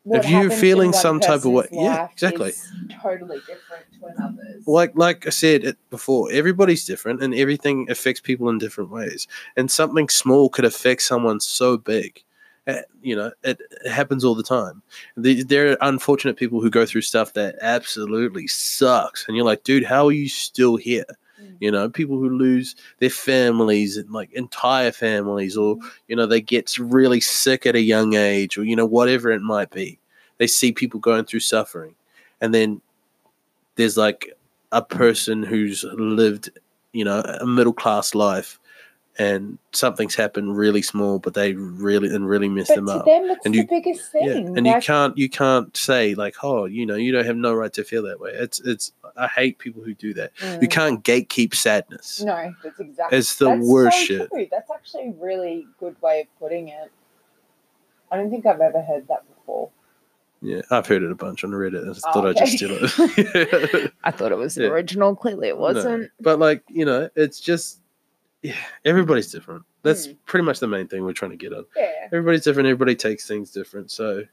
If 0.05 0.27
you're 0.29 0.49
feeling 0.49 0.93
some 0.93 1.19
type 1.19 1.45
of 1.45 1.51
way- 1.51 1.69
yeah, 1.71 2.07
exactly. 2.11 2.53
totally 3.01 3.37
different 3.39 3.85
to 3.99 4.05
another's. 4.07 4.67
like 4.67 4.91
like 4.95 5.27
I 5.27 5.29
said 5.29 5.63
it 5.63 5.77
before, 5.91 6.31
everybody's 6.31 6.85
different 6.85 7.21
and 7.21 7.35
everything 7.35 7.87
affects 7.89 8.19
people 8.19 8.49
in 8.49 8.57
different 8.57 8.89
ways. 8.89 9.27
And 9.55 9.69
something 9.69 10.09
small 10.09 10.49
could 10.49 10.65
affect 10.65 11.03
someone 11.03 11.39
so 11.39 11.77
big. 11.77 12.23
Uh, 12.67 12.77
you 13.01 13.15
know, 13.15 13.31
it, 13.43 13.59
it 13.83 13.89
happens 13.91 14.23
all 14.23 14.35
the 14.35 14.43
time. 14.43 14.81
The, 15.17 15.43
there 15.43 15.71
are 15.71 15.77
unfortunate 15.81 16.37
people 16.37 16.61
who 16.61 16.69
go 16.69 16.85
through 16.85 17.01
stuff 17.01 17.33
that 17.33 17.55
absolutely 17.61 18.47
sucks, 18.47 19.27
and 19.27 19.35
you're 19.35 19.45
like, 19.45 19.63
dude, 19.63 19.83
how 19.83 20.07
are 20.07 20.11
you 20.11 20.29
still 20.29 20.77
here? 20.77 21.05
You 21.61 21.71
know, 21.71 21.87
people 21.89 22.17
who 22.17 22.27
lose 22.37 22.75
their 22.99 23.11
families 23.11 23.95
and 23.95 24.09
like 24.11 24.33
entire 24.33 24.91
families, 24.91 25.55
or 25.55 25.77
mm-hmm. 25.77 25.87
you 26.07 26.15
know, 26.15 26.25
they 26.25 26.41
get 26.41 26.75
really 26.79 27.21
sick 27.21 27.65
at 27.67 27.75
a 27.75 27.81
young 27.81 28.15
age, 28.15 28.57
or 28.57 28.63
you 28.63 28.75
know, 28.75 28.85
whatever 28.85 29.31
it 29.31 29.41
might 29.41 29.69
be. 29.69 29.99
They 30.39 30.47
see 30.47 30.71
people 30.73 30.99
going 30.99 31.25
through 31.25 31.41
suffering, 31.41 31.93
and 32.41 32.51
then 32.53 32.81
there's 33.75 33.95
like 33.95 34.33
a 34.71 34.81
person 34.81 35.43
who's 35.43 35.85
lived, 35.93 36.49
you 36.93 37.05
know, 37.05 37.19
a 37.39 37.45
middle 37.45 37.73
class 37.73 38.15
life, 38.15 38.59
and 39.19 39.59
something's 39.71 40.15
happened 40.15 40.57
really 40.57 40.81
small, 40.81 41.19
but 41.19 41.35
they 41.35 41.53
really 41.53 42.13
and 42.13 42.27
really 42.27 42.49
messed 42.49 42.69
but 42.69 42.75
them 42.77 42.89
up. 42.89 43.05
them, 43.05 43.25
it's 43.29 43.45
And 43.45 43.53
the 43.53 43.59
you- 43.59 43.67
biggest 43.67 44.09
Yeah, 44.15 44.33
thing. 44.33 44.57
and 44.57 44.65
you 44.65 44.79
can't 44.81 45.15
you 45.15 45.29
can't 45.29 45.77
say 45.77 46.15
like, 46.15 46.37
oh, 46.43 46.65
you 46.65 46.87
know, 46.87 46.95
you 46.95 47.11
don't 47.11 47.25
have 47.25 47.37
no 47.37 47.53
right 47.53 47.71
to 47.73 47.83
feel 47.83 48.01
that 48.03 48.19
way. 48.19 48.31
It's 48.33 48.59
it's 48.61 48.93
I 49.17 49.27
hate 49.27 49.59
people 49.59 49.83
who 49.83 49.93
do 49.93 50.13
that. 50.15 50.31
You 50.41 50.67
mm, 50.67 50.71
can't 50.71 51.03
gatekeep 51.03 51.53
sadness. 51.55 52.21
No, 52.21 52.53
that's 52.63 52.79
exactly. 52.79 53.17
It's 53.17 53.35
the 53.37 53.49
worst 53.51 53.97
so 53.99 54.03
shit. 54.05 54.29
True. 54.31 54.47
That's 54.51 54.69
actually 54.71 55.09
a 55.09 55.13
really 55.23 55.67
good 55.79 55.95
way 56.01 56.21
of 56.21 56.27
putting 56.39 56.69
it. 56.69 56.91
I 58.11 58.17
don't 58.17 58.29
think 58.29 58.45
I've 58.45 58.59
ever 58.61 58.81
heard 58.81 59.07
that 59.07 59.23
before. 59.35 59.69
Yeah, 60.41 60.61
I've 60.71 60.87
heard 60.87 61.03
it 61.03 61.11
a 61.11 61.15
bunch 61.15 61.43
on 61.43 61.51
Reddit. 61.51 61.85
I 61.85 61.89
Oh, 61.89 62.13
thought 62.13 62.25
I'd 62.27 62.37
just 62.37 62.57
did 62.57 62.89
steal 62.89 63.05
it. 63.85 63.93
I 64.03 64.11
thought 64.11 64.31
it 64.31 64.37
was 64.37 64.57
Yeah. 64.57 64.67
original. 64.67 65.15
Clearly, 65.15 65.49
it 65.49 65.57
wasn't. 65.57 66.09
But 66.19 66.39
like, 66.39 66.63
you 66.67 66.83
know, 66.85 67.09
it's 67.15 67.39
just 67.39 67.79
yeah, 68.41 68.55
everybody's 68.85 69.31
different. 69.31 69.63
That's 69.83 70.07
Mm. 70.07 70.17
pretty 70.25 70.43
much 70.45 70.59
the 70.59 70.67
main 70.67 70.87
thing 70.87 71.03
we're 71.03 71.13
trying 71.13 71.31
to 71.31 71.37
get 71.37 71.53
on. 71.53 71.65
Yeah. 71.77 71.91
Everybody's 72.07 72.43
different, 72.43 72.67
everybody 72.67 72.95
takes 72.95 73.27
things 73.27 73.51
different. 73.51 73.91
So, 73.91 74.23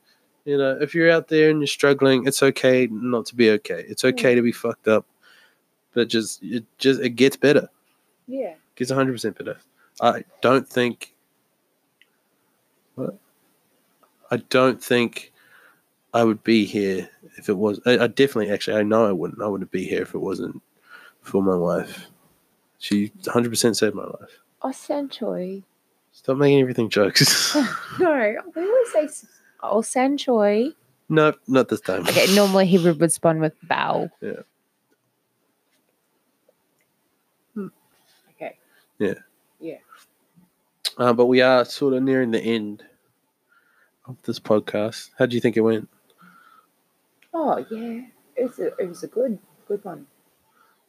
you 0.48 0.56
know, 0.56 0.78
if 0.80 0.94
you're 0.94 1.10
out 1.10 1.28
there 1.28 1.50
and 1.50 1.60
you're 1.60 1.66
struggling, 1.66 2.26
it's 2.26 2.42
okay 2.42 2.88
not 2.90 3.26
to 3.26 3.34
be 3.34 3.50
okay. 3.50 3.84
It's 3.86 4.02
okay 4.02 4.34
to 4.34 4.40
be 4.40 4.50
fucked 4.50 4.88
up. 4.88 5.04
But 5.92 6.08
just 6.08 6.42
it 6.42 6.64
just 6.78 7.02
it 7.02 7.10
gets 7.10 7.36
better. 7.36 7.68
Yeah. 8.26 8.54
gets 8.74 8.90
100% 8.90 9.36
better. 9.36 9.58
I 10.00 10.24
don't 10.40 10.66
think. 10.66 11.14
What? 12.94 13.18
I 14.30 14.38
don't 14.38 14.82
think 14.82 15.32
I 16.14 16.24
would 16.24 16.42
be 16.44 16.64
here 16.64 17.10
if 17.36 17.50
it 17.50 17.56
was. 17.58 17.78
I, 17.84 17.98
I 17.98 18.06
definitely, 18.06 18.50
actually, 18.50 18.78
I 18.78 18.84
know 18.84 19.06
I 19.06 19.12
wouldn't. 19.12 19.42
I 19.42 19.46
wouldn't 19.46 19.70
be 19.70 19.84
here 19.86 20.02
if 20.02 20.14
it 20.14 20.18
wasn't 20.18 20.62
for 21.20 21.42
my 21.42 21.56
wife. 21.56 22.06
She 22.78 23.10
100% 23.22 23.76
saved 23.76 23.94
my 23.94 24.04
life. 24.04 24.38
Oh, 24.62 24.70
Sanchoy. 24.70 25.62
Stop 26.12 26.38
making 26.38 26.60
everything 26.60 26.88
jokes. 26.88 27.54
No, 28.00 28.34
we 28.54 28.62
always 28.62 28.92
say 28.92 29.08
s- 29.62 29.70
oh 29.70 29.80
Sanchoy. 29.80 30.74
no, 31.09 31.32
not 31.47 31.68
this 31.68 31.80
time. 31.80 32.02
Okay, 32.02 32.35
normally 32.35 32.66
he 32.66 32.78
would 32.78 33.01
respond 33.01 33.40
with 33.40 33.55
bow. 33.62 34.10
Yeah. 34.20 34.43
Okay. 38.36 38.56
Yeah. 38.98 39.14
Yeah. 39.60 39.76
Uh, 40.97 41.12
but 41.12 41.26
we 41.26 41.40
are 41.40 41.64
sort 41.64 41.94
of 41.94 42.02
nearing 42.02 42.30
the 42.30 42.40
end 42.40 42.82
of 44.06 44.16
this 44.22 44.39
podcast. 44.40 45.10
How 45.18 45.26
do 45.26 45.35
you 45.35 45.40
think 45.40 45.56
it 45.56 45.60
went? 45.60 45.89
Oh 47.35 47.59
yeah, 47.70 48.02
it 48.36 48.43
was 48.44 48.59
a, 48.59 48.66
it 48.78 48.89
was 48.89 49.02
a 49.02 49.06
good 49.06 49.39
good 49.68 49.85
one. 49.85 50.06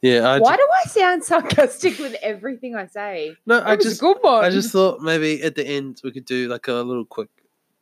Yeah, 0.02 0.26
I 0.26 0.38
Why 0.38 0.52
ju- 0.52 0.62
do 0.62 0.68
I 0.84 0.88
sound 0.88 1.22
sarcastic 1.24 1.98
with 1.98 2.14
everything 2.22 2.74
I 2.74 2.86
say? 2.86 3.36
no, 3.44 3.58
It 3.58 3.62
I 3.64 3.74
was 3.76 3.84
just 3.84 3.98
a 4.00 4.04
good 4.04 4.16
one. 4.22 4.44
I 4.44 4.48
just 4.50 4.72
thought 4.72 5.00
maybe 5.00 5.42
at 5.42 5.54
the 5.54 5.66
end 5.66 6.00
we 6.02 6.10
could 6.10 6.24
do 6.24 6.48
like 6.48 6.66
a 6.68 6.72
little 6.72 7.04
quick 7.04 7.28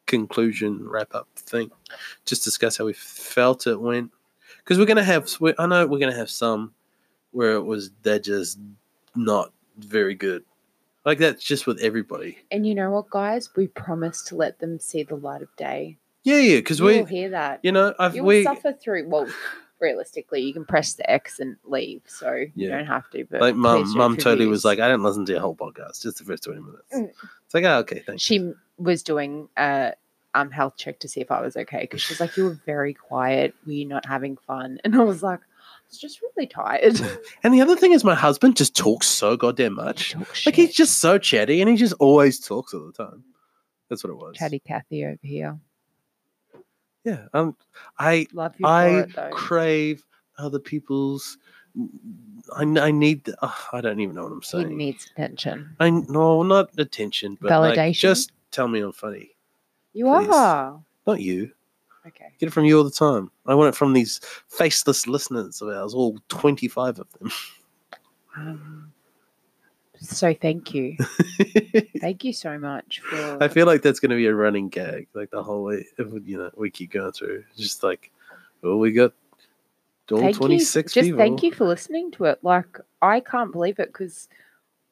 conclusion 0.09 0.81
wrap 0.89 1.15
up 1.15 1.29
thing, 1.37 1.71
just 2.25 2.43
discuss 2.43 2.77
how 2.77 2.87
we 2.87 2.93
felt 2.95 3.67
it 3.69 3.81
went. 3.81 4.11
Because 4.59 4.79
we're 4.79 4.87
gonna 4.87 5.05
have, 5.05 5.29
we- 5.41 5.55
I 5.59 5.67
know 5.67 5.87
we're 5.87 6.01
gonna 6.01 6.17
have 6.17 6.31
some 6.31 6.75
where 7.31 7.53
it 7.53 7.63
was 7.63 7.91
they're 8.03 8.19
just 8.19 8.59
not 9.15 9.53
very 9.79 10.15
good. 10.17 10.43
Like 11.05 11.19
that's 11.19 11.45
just 11.45 11.67
with 11.67 11.79
everybody. 11.81 12.39
and 12.51 12.67
you 12.67 12.75
know 12.75 12.91
what, 12.91 13.09
guys? 13.11 13.49
We 13.55 13.69
promise 13.69 14.23
to 14.25 14.37
let 14.37 14.59
them 14.59 14.79
see 14.81 15.05
the 15.05 15.15
light 15.15 15.43
of 15.43 15.55
day. 15.57 15.97
Yeah, 16.25 16.39
yeah. 16.39 16.57
Because 16.57 16.83
we, 16.83 16.99
will 16.99 17.07
hear 17.07 17.31
that. 17.31 17.61
you 17.63 17.73
know, 17.73 17.95
I've 17.99 18.17
You'll 18.17 18.27
we 18.27 18.43
suffer 18.45 18.73
through. 18.73 19.09
Well, 19.09 19.29
realistically, 19.81 20.41
you 20.43 20.53
can 20.53 20.65
press 20.65 20.95
the 20.95 21.09
X 21.11 21.39
and 21.41 21.57
leave, 21.65 22.03
so 22.07 22.33
you 22.35 22.51
Yeah. 22.55 22.77
don't 22.77 22.87
have 22.87 23.09
to. 23.11 23.25
But 23.31 23.41
like 23.41 23.55
mum, 23.55 23.83
please 23.83 23.93
do 23.93 23.99
mum 23.99 24.15
for 24.17 24.21
totally 24.23 24.47
was 24.47 24.59
views. 24.61 24.65
like, 24.65 24.79
I 24.81 24.89
didn't 24.89 25.03
listen 25.05 25.25
to 25.27 25.33
your 25.33 25.41
whole 25.41 25.57
podcast, 25.57 26.03
just 26.03 26.19
the 26.19 26.25
first 26.25 26.43
twenty 26.45 26.61
minutes. 26.61 26.93
Mm. 26.95 27.11
It's 27.45 27.55
like, 27.55 27.65
oh, 27.65 27.79
okay, 27.79 28.03
thanks. 28.07 28.23
she 28.23 28.53
was 28.79 29.03
doing 29.03 29.49
a 29.57 29.95
um 30.35 30.51
health 30.51 30.75
check 30.77 31.01
to 31.01 31.09
see 31.09 31.21
if 31.21 31.31
I 31.31 31.41
was 31.41 31.57
okay 31.57 31.81
because 31.81 32.03
she's 32.03 32.21
like, 32.21 32.37
"You 32.37 32.45
were 32.45 32.59
very 32.67 32.93
quiet. 32.95 33.55
Were 33.67 33.73
you 33.73 33.87
not 33.87 34.07
having 34.07 34.37
fun?" 34.37 34.79
And 34.85 34.95
I 34.95 35.03
was 35.03 35.23
like, 35.23 35.41
"I 35.41 35.85
was 35.89 35.99
just 35.99 36.21
really 36.23 36.47
tired." 36.47 37.01
And 37.43 37.55
the 37.55 37.61
other 37.63 37.77
thing 37.77 37.93
is, 37.93 38.05
my 38.05 38.15
husband 38.15 38.57
just 38.57 38.77
talks 38.77 39.07
so 39.07 39.37
goddamn 39.37 39.75
much. 39.75 40.13
Talk 40.13 40.37
Like 40.47 40.55
he's 40.57 40.75
just 40.75 40.99
so 41.01 41.19
chatty, 41.19 41.61
and 41.63 41.71
he 41.71 41.77
just 41.77 41.95
always 41.99 42.39
talks 42.41 42.75
all 42.75 42.87
the 42.87 42.93
time. 42.93 43.25
That's 43.89 44.05
what 44.05 44.11
it 44.11 44.17
was. 44.17 44.37
chatty 44.37 44.59
Cathy 44.61 45.07
over 45.07 45.19
here. 45.23 45.59
Yeah. 47.05 47.27
Um. 47.33 47.57
I 47.99 48.27
Love 48.33 48.55
you 48.59 48.65
for 48.65 48.69
I 48.71 48.89
it 49.01 49.31
crave 49.33 50.05
other 50.39 50.59
people's. 50.59 51.39
I, 52.57 52.63
I 52.63 52.91
need. 52.91 53.25
The, 53.25 53.37
I 53.73 53.81
don't 53.81 54.01
even 54.01 54.15
know 54.17 54.25
what 54.25 54.33
I'm 54.33 54.41
he 54.41 54.47
saying. 54.49 54.77
needs 54.77 55.07
attention. 55.13 55.77
I 55.81 55.91
no, 55.91 56.43
not 56.43 56.71
attention, 56.79 57.39
but 57.41 57.51
like, 57.61 57.79
Validation? 57.79 57.95
just 58.01 58.33
tell 58.51 58.69
me 58.69 58.81
I'm 58.81 58.93
funny. 58.93 59.31
You 59.93 60.07
Please. 60.07 60.29
are 60.35 60.81
Not 61.07 61.21
you. 61.21 61.51
okay. 62.07 62.27
Get 62.39 62.47
it 62.49 62.53
from 62.53 62.65
you 62.65 62.79
all 62.79 62.85
the 62.85 62.91
time. 62.91 63.31
I 63.47 63.55
want 63.55 63.75
it 63.75 63.79
from 63.79 63.93
these 63.93 64.21
faceless 64.49 65.07
listeners 65.07 65.61
of 65.63 65.69
ours, 65.69 65.95
all 65.95 66.19
25 66.29 66.99
of 67.01 67.07
them. 67.19 67.31
Um, 68.37 68.93
so 70.01 70.35
thank 70.35 70.75
you, 70.75 70.97
thank 72.01 72.25
you 72.25 72.33
so 72.33 72.59
much 72.59 73.01
for. 73.01 73.43
I 73.43 73.49
feel 73.49 73.67
like 73.67 73.83
that's 73.83 74.01
going 74.01 74.11
to 74.11 74.17
be 74.17 74.27
a 74.27 74.35
running 74.35 74.69
gag, 74.69 75.09
like 75.15 75.31
the 75.31 75.43
whole 75.43 75.65
way. 75.65 75.87
If 75.99 76.09
you 76.27 76.39
know, 76.39 76.51
we 76.57 76.71
keep 76.71 76.93
going 76.93 77.13
through, 77.13 77.45
just 77.57 77.83
like, 77.83 78.11
oh, 78.63 78.77
we 78.77 78.93
got 78.93 79.13
all 80.13 80.21
thank 80.21 80.37
you, 80.37 80.41
26 80.41 80.93
just 80.93 81.05
people. 81.05 81.19
thank 81.19 81.43
you 81.43 81.53
for 81.53 81.67
listening 81.67 82.11
to 82.13 82.25
it. 82.25 82.39
Like 82.43 82.79
I 83.03 83.21
can't 83.21 83.53
believe 83.53 83.79
it 83.79 83.89
because 83.93 84.29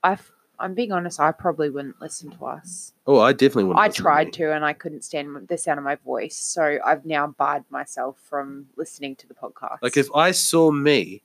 I've. 0.02 0.30
I'm 0.58 0.72
being 0.72 0.90
honest. 0.90 1.20
I 1.20 1.32
probably 1.32 1.68
wouldn't 1.68 2.00
listen 2.00 2.30
to 2.30 2.46
us. 2.46 2.94
Oh, 3.06 3.20
I 3.20 3.34
definitely 3.34 3.64
wouldn't. 3.64 3.84
I 3.84 3.90
tried 3.90 4.28
me. 4.28 4.32
to, 4.32 4.54
and 4.54 4.64
I 4.64 4.72
couldn't 4.72 5.04
stand 5.04 5.48
the 5.48 5.58
sound 5.58 5.78
of 5.78 5.84
my 5.84 5.96
voice. 5.96 6.34
So 6.34 6.78
I've 6.82 7.04
now 7.04 7.26
barred 7.26 7.64
myself 7.68 8.16
from 8.26 8.64
listening 8.74 9.16
to 9.16 9.28
the 9.28 9.34
podcast. 9.34 9.80
Like 9.82 9.98
if 9.98 10.08
I 10.14 10.30
saw 10.30 10.70
me 10.70 11.22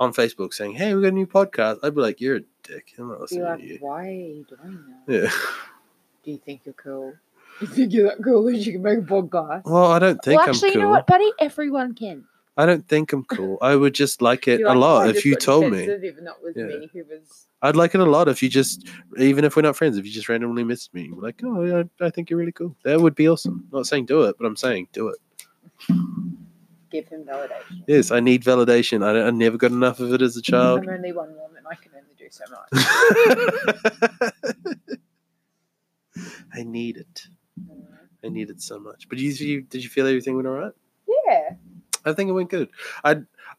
on 0.00 0.12
Facebook 0.12 0.52
saying, 0.52 0.72
"Hey, 0.72 0.94
we 0.94 1.02
got 1.02 1.08
a 1.08 1.12
new 1.12 1.26
podcast," 1.26 1.78
I'd 1.82 1.94
be 1.94 2.00
like, 2.00 2.20
"You're 2.20 2.36
a 2.36 2.40
dick. 2.64 2.94
I'm 2.98 3.08
not 3.08 3.20
listening 3.20 3.44
like, 3.44 3.60
to 3.60 3.66
you." 3.66 3.78
why 3.80 4.08
are 4.08 4.10
you 4.10 4.46
doing 4.48 4.84
that? 5.06 5.22
Yeah. 5.22 5.30
Do 6.24 6.30
you 6.32 6.38
think 6.38 6.62
you're 6.64 6.74
cool? 6.74 7.14
You 7.60 7.66
think 7.66 7.92
you're 7.92 8.08
that 8.08 8.22
cool 8.22 8.42
that 8.44 8.56
you 8.56 8.72
can 8.72 8.82
make 8.82 8.98
a 8.98 9.02
podcast? 9.02 9.64
Well, 9.64 9.92
I 9.92 9.98
don't 9.98 10.22
think 10.22 10.40
well, 10.40 10.48
actually, 10.48 10.70
I'm 10.70 10.72
cool. 10.72 10.80
you 10.80 10.86
know 10.86 10.90
what, 10.90 11.06
buddy? 11.06 11.30
Everyone 11.38 11.94
can. 11.94 12.24
I 12.56 12.66
don't 12.66 12.86
think 12.88 13.12
I'm 13.12 13.24
cool. 13.24 13.56
I 13.62 13.76
would 13.76 13.94
just 13.94 14.20
like 14.20 14.48
it 14.48 14.60
a 14.62 14.74
lot 14.74 15.06
"Oh, 15.06 15.08
if 15.08 15.24
you 15.24 15.34
told 15.36 15.70
me. 15.70 15.84
Even 15.84 16.24
though 16.24 16.34
it 16.44 16.56
Yeah. 16.56 16.64
me 16.64 16.90
who 16.92 17.04
was. 17.04 17.46
I'd 17.62 17.76
like 17.76 17.94
it 17.94 18.00
a 18.00 18.04
lot 18.04 18.28
if 18.28 18.42
you 18.42 18.48
just, 18.48 18.86
even 19.18 19.44
if 19.44 19.56
we're 19.56 19.62
not 19.62 19.76
friends, 19.76 19.96
if 19.96 20.04
you 20.04 20.12
just 20.12 20.28
randomly 20.28 20.64
missed 20.64 20.92
me, 20.92 21.10
like, 21.14 21.40
oh, 21.44 21.62
yeah, 21.62 21.82
I 22.00 22.10
think 22.10 22.28
you're 22.28 22.38
really 22.38 22.52
cool. 22.52 22.74
That 22.84 23.00
would 23.00 23.14
be 23.14 23.28
awesome. 23.28 23.66
not 23.72 23.86
saying 23.86 24.06
do 24.06 24.22
it, 24.22 24.36
but 24.38 24.46
I'm 24.46 24.56
saying 24.56 24.88
do 24.92 25.08
it. 25.08 25.18
Give 26.90 27.08
him 27.08 27.24
validation. 27.24 27.84
Yes, 27.86 28.10
I 28.10 28.20
need 28.20 28.44
validation. 28.44 29.04
I, 29.04 29.26
I 29.26 29.30
never 29.30 29.56
got 29.56 29.70
enough 29.70 30.00
of 30.00 30.12
it 30.12 30.20
as 30.22 30.36
a 30.36 30.42
child. 30.42 30.80
I'm 30.80 30.88
only 30.88 31.12
one 31.12 31.36
woman. 31.36 31.62
I 31.70 31.76
can 31.76 31.92
only 31.94 32.14
do 32.18 32.26
so 32.30 32.44
much. 32.50 32.70
I 36.52 36.62
need 36.62 36.96
it. 36.96 37.26
Mm. 37.60 37.84
I 38.24 38.28
need 38.28 38.50
it 38.50 38.60
so 38.60 38.78
much. 38.78 39.08
But 39.08 39.18
you, 39.18 39.30
you 39.30 39.62
did 39.62 39.82
you 39.82 39.88
feel 39.88 40.06
everything 40.06 40.36
went 40.36 40.48
all 40.48 40.54
right? 40.54 40.72
yeah. 41.26 41.50
I 42.04 42.14
think 42.14 42.30
it 42.30 42.32
went 42.32 42.48
good. 42.48 42.70
I, 43.04 43.16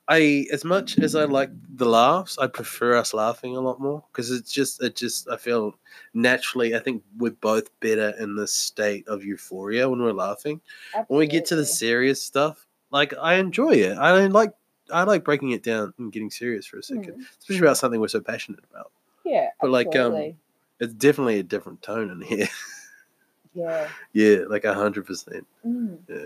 I 0.07 0.47
as 0.51 0.65
much 0.65 0.97
as 0.97 1.15
I 1.15 1.25
like 1.25 1.51
the 1.75 1.85
laughs, 1.85 2.39
I 2.39 2.47
prefer 2.47 2.97
us 2.97 3.13
laughing 3.13 3.55
a 3.55 3.61
lot 3.61 3.79
more 3.79 4.03
because 4.11 4.31
it's 4.31 4.51
just, 4.51 4.81
it 4.81 4.95
just, 4.95 5.29
I 5.29 5.37
feel 5.37 5.75
naturally. 6.15 6.75
I 6.75 6.79
think 6.79 7.03
we're 7.17 7.31
both 7.31 7.69
better 7.81 8.15
in 8.19 8.35
this 8.35 8.53
state 8.53 9.07
of 9.07 9.23
euphoria 9.23 9.87
when 9.87 10.01
we're 10.01 10.11
laughing. 10.11 10.59
When 11.07 11.19
we 11.19 11.27
get 11.27 11.45
to 11.47 11.55
the 11.55 11.65
serious 11.65 12.21
stuff, 12.21 12.65
like 12.91 13.13
I 13.19 13.35
enjoy 13.35 13.71
it. 13.71 13.97
I 13.97 14.27
like, 14.27 14.53
I 14.91 15.03
like 15.03 15.23
breaking 15.23 15.51
it 15.51 15.63
down 15.63 15.93
and 15.97 16.11
getting 16.11 16.29
serious 16.29 16.65
for 16.65 16.77
a 16.77 16.83
second, 16.83 17.13
Mm. 17.13 17.25
especially 17.39 17.65
about 17.65 17.77
something 17.77 17.99
we're 17.99 18.07
so 18.09 18.21
passionate 18.21 18.63
about. 18.71 18.91
Yeah. 19.23 19.49
But, 19.59 19.71
like, 19.71 19.95
um. 19.95 20.33
It's 20.79 20.93
definitely 20.95 21.37
a 21.37 21.43
different 21.43 21.83
tone 21.83 22.09
in 22.09 22.21
here. 22.21 22.47
yeah. 23.53 23.87
yeah, 24.13 24.37
like 24.49 24.65
a 24.65 24.73
hundred 24.73 25.05
percent. 25.05 25.45
Mm. 25.65 25.99
Yeah. 26.09 26.25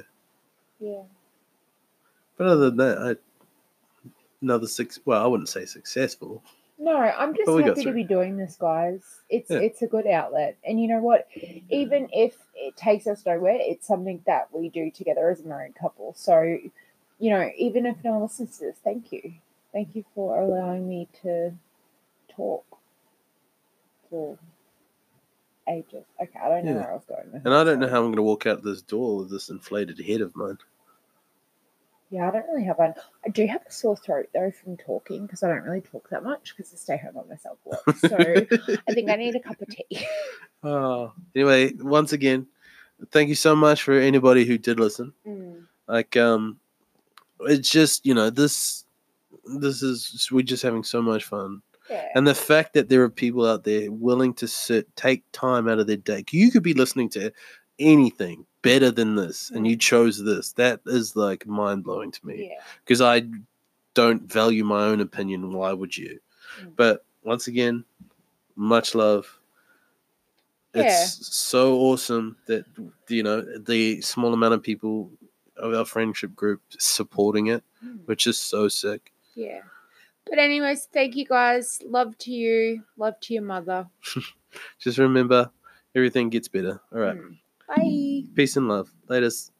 Yeah. 0.80 1.02
But 2.38 2.48
other 2.48 2.70
than 2.70 2.78
that, 2.78 2.98
I, 2.98 4.10
another 4.42 4.68
six. 4.68 4.98
Well, 5.04 5.22
I 5.22 5.28
wouldn't 5.28 5.50
say 5.50 5.66
successful. 5.66 6.42
No, 6.78 6.98
I'm 6.98 7.34
just 7.34 7.46
But 7.46 7.64
happy 7.64 7.84
to 7.86 7.92
be 7.94 8.04
doing 8.04 8.38
this, 8.38 8.58
guys. 8.58 9.02
It's 9.30 9.50
Yeah. 9.50 9.60
it's 9.60 9.82
a 9.82 9.88
good 9.88 10.08
outlet, 10.08 10.58
and 10.66 10.80
you 10.82 10.88
know 10.90 11.00
what? 11.00 11.28
Even 11.70 12.10
if 12.12 12.36
it 12.54 12.76
takes 12.76 13.08
us 13.08 13.26
nowhere, 13.26 13.58
it's 13.60 13.88
something 13.88 14.22
that 14.26 14.54
we 14.54 14.70
do 14.70 14.92
together 14.92 15.30
as 15.30 15.42
a 15.42 15.48
married 15.48 15.76
couple. 15.76 16.14
So, 16.16 16.42
you 16.42 17.30
know, 17.30 17.50
even 17.58 17.86
if 17.86 18.04
no 18.04 18.12
one 18.14 18.24
listens 18.24 18.58
to 18.58 18.66
this, 18.66 18.78
thank 18.84 19.14
you, 19.14 19.34
thank 19.72 19.96
you 19.96 20.04
for 20.14 20.42
allowing 20.42 20.88
me 20.88 21.08
to 21.22 21.54
talk 22.28 22.66
for 24.10 24.38
ages. 25.70 26.04
Okay, 26.22 26.40
I 26.40 26.50
don't 26.50 26.66
know 26.66 26.72
Yeah. 26.72 26.78
where 26.80 26.92
I 26.92 26.94
was 26.96 27.06
going. 27.06 27.32
with 27.32 27.46
And 27.46 27.54
I 27.54 27.64
don't 27.64 27.80
know 27.80 27.88
how 27.88 28.00
I'm 28.00 28.08
going 28.08 28.18
to 28.18 28.22
walk 28.24 28.46
out 28.48 28.64
this 28.64 28.82
door 28.82 29.20
with 29.20 29.32
this 29.32 29.50
inflated 29.50 30.00
head 30.00 30.20
of 30.22 30.36
mine. 30.36 30.58
Yeah, 32.12 32.28
I 32.28 32.32
don't 32.32 32.46
really 32.48 32.64
have 32.66 32.78
one. 32.78 32.94
I 33.26 33.30
do 33.30 33.46
have 33.48 33.62
a 33.68 33.72
sore 33.72 33.98
throat 33.98 34.28
though 34.34 34.52
from 34.52 34.78
talking 34.78 35.26
because 35.26 35.42
I 35.44 35.50
don't 35.50 35.64
really 35.64 35.82
talk 35.82 36.08
that 36.10 36.24
much 36.24 36.54
because 36.56 36.72
I 36.74 36.78
stay 36.78 36.98
home 36.98 37.14
by 37.16 37.24
myself 37.28 37.58
a 37.66 37.70
lot. 37.70 37.98
So 37.98 38.80
I 38.88 38.94
think 38.94 39.10
I 39.10 39.16
need 39.16 39.36
a 39.36 39.40
cup 39.40 39.62
of 39.62 39.68
tea. 39.70 39.86
Oh, 40.64 41.14
anyway, 41.36 41.74
once 41.80 42.12
again, 42.12 42.48
thank 43.12 43.30
you 43.30 43.36
so 43.36 43.56
much 43.56 43.84
for 43.84 43.94
anybody 43.94 44.46
who 44.46 44.58
did 44.58 44.80
listen. 44.80 45.14
Mm. 45.28 45.66
Like, 45.88 46.18
um, 46.18 46.60
it's 47.42 47.70
just 47.70 48.04
you 48.04 48.16
know 48.16 48.32
this, 48.32 48.84
this 49.60 49.84
is 49.84 50.28
we're 50.32 50.42
just 50.42 50.64
having 50.64 50.84
so 50.84 51.04
much 51.04 51.24
fun, 51.26 51.62
Yeah. 51.88 52.08
and 52.16 52.26
the 52.26 52.34
fact 52.34 52.74
that 52.74 52.90
there 52.90 53.04
are 53.04 53.10
people 53.10 53.46
out 53.46 53.64
there 53.64 53.92
willing 53.92 54.34
to 54.36 54.48
sit, 54.48 54.96
take 54.96 55.24
time 55.34 55.68
out 55.68 55.78
of 55.78 55.86
their 55.86 55.98
day. 55.98 56.24
You 56.32 56.50
could 56.50 56.64
be 56.64 56.74
listening 56.74 57.10
to 57.10 57.32
anything 57.78 58.48
better 58.66 58.92
than 58.92 59.16
this, 59.16 59.52
and 59.52 59.66
you 59.68 59.78
chose 59.78 60.22
this. 60.24 60.52
That 60.54 60.82
is 60.86 61.16
like 61.16 61.46
mind 61.48 61.84
blowing 61.86 62.12
to 62.12 62.26
me. 62.28 62.50
yeah. 62.50 62.62
because 62.84 63.00
I 63.02 63.24
don't 63.94 64.24
value 64.24 64.64
my 64.66 64.84
own 64.86 65.00
opinion. 65.00 65.54
Why 65.54 65.72
would 65.72 65.96
you? 65.96 66.20
Mm. 66.62 66.76
But 66.76 67.06
once 67.24 67.48
again, 67.48 67.86
much 68.58 68.94
love. 68.96 69.40
It's 70.74 71.34
so 71.34 71.78
awesome 71.80 72.36
that 72.48 72.66
you 73.08 73.24
know 73.24 73.42
the 73.58 74.02
small 74.02 74.34
amount 74.34 74.54
of 74.56 74.62
people 74.62 75.10
of 75.56 75.74
our 75.74 75.86
friendship 75.86 76.36
group 76.36 76.62
supporting 76.78 77.48
it, 77.48 77.64
Mm. 77.86 78.00
which 78.08 78.28
is 78.28 78.38
so 78.38 78.68
sick. 78.68 79.14
Yeah. 79.36 79.62
But 80.30 80.40
anyways, 80.40 80.90
thank 80.92 81.16
you 81.16 81.26
guys. 81.26 81.80
Love 81.86 82.18
to 82.20 82.32
you. 82.32 82.84
Love 82.98 83.18
to 83.22 83.34
your 83.34 83.44
mother. 83.44 83.88
Just 84.80 84.98
remember, 84.98 85.50
everything 85.96 86.30
gets 86.30 86.48
better. 86.50 86.82
All 86.92 87.00
right, 87.00 87.16
Mm. 87.18 87.38
Bye. 87.68 88.24
peace 88.36 88.56
and 88.58 88.68
love. 88.68 88.92
Latest. 89.10 89.52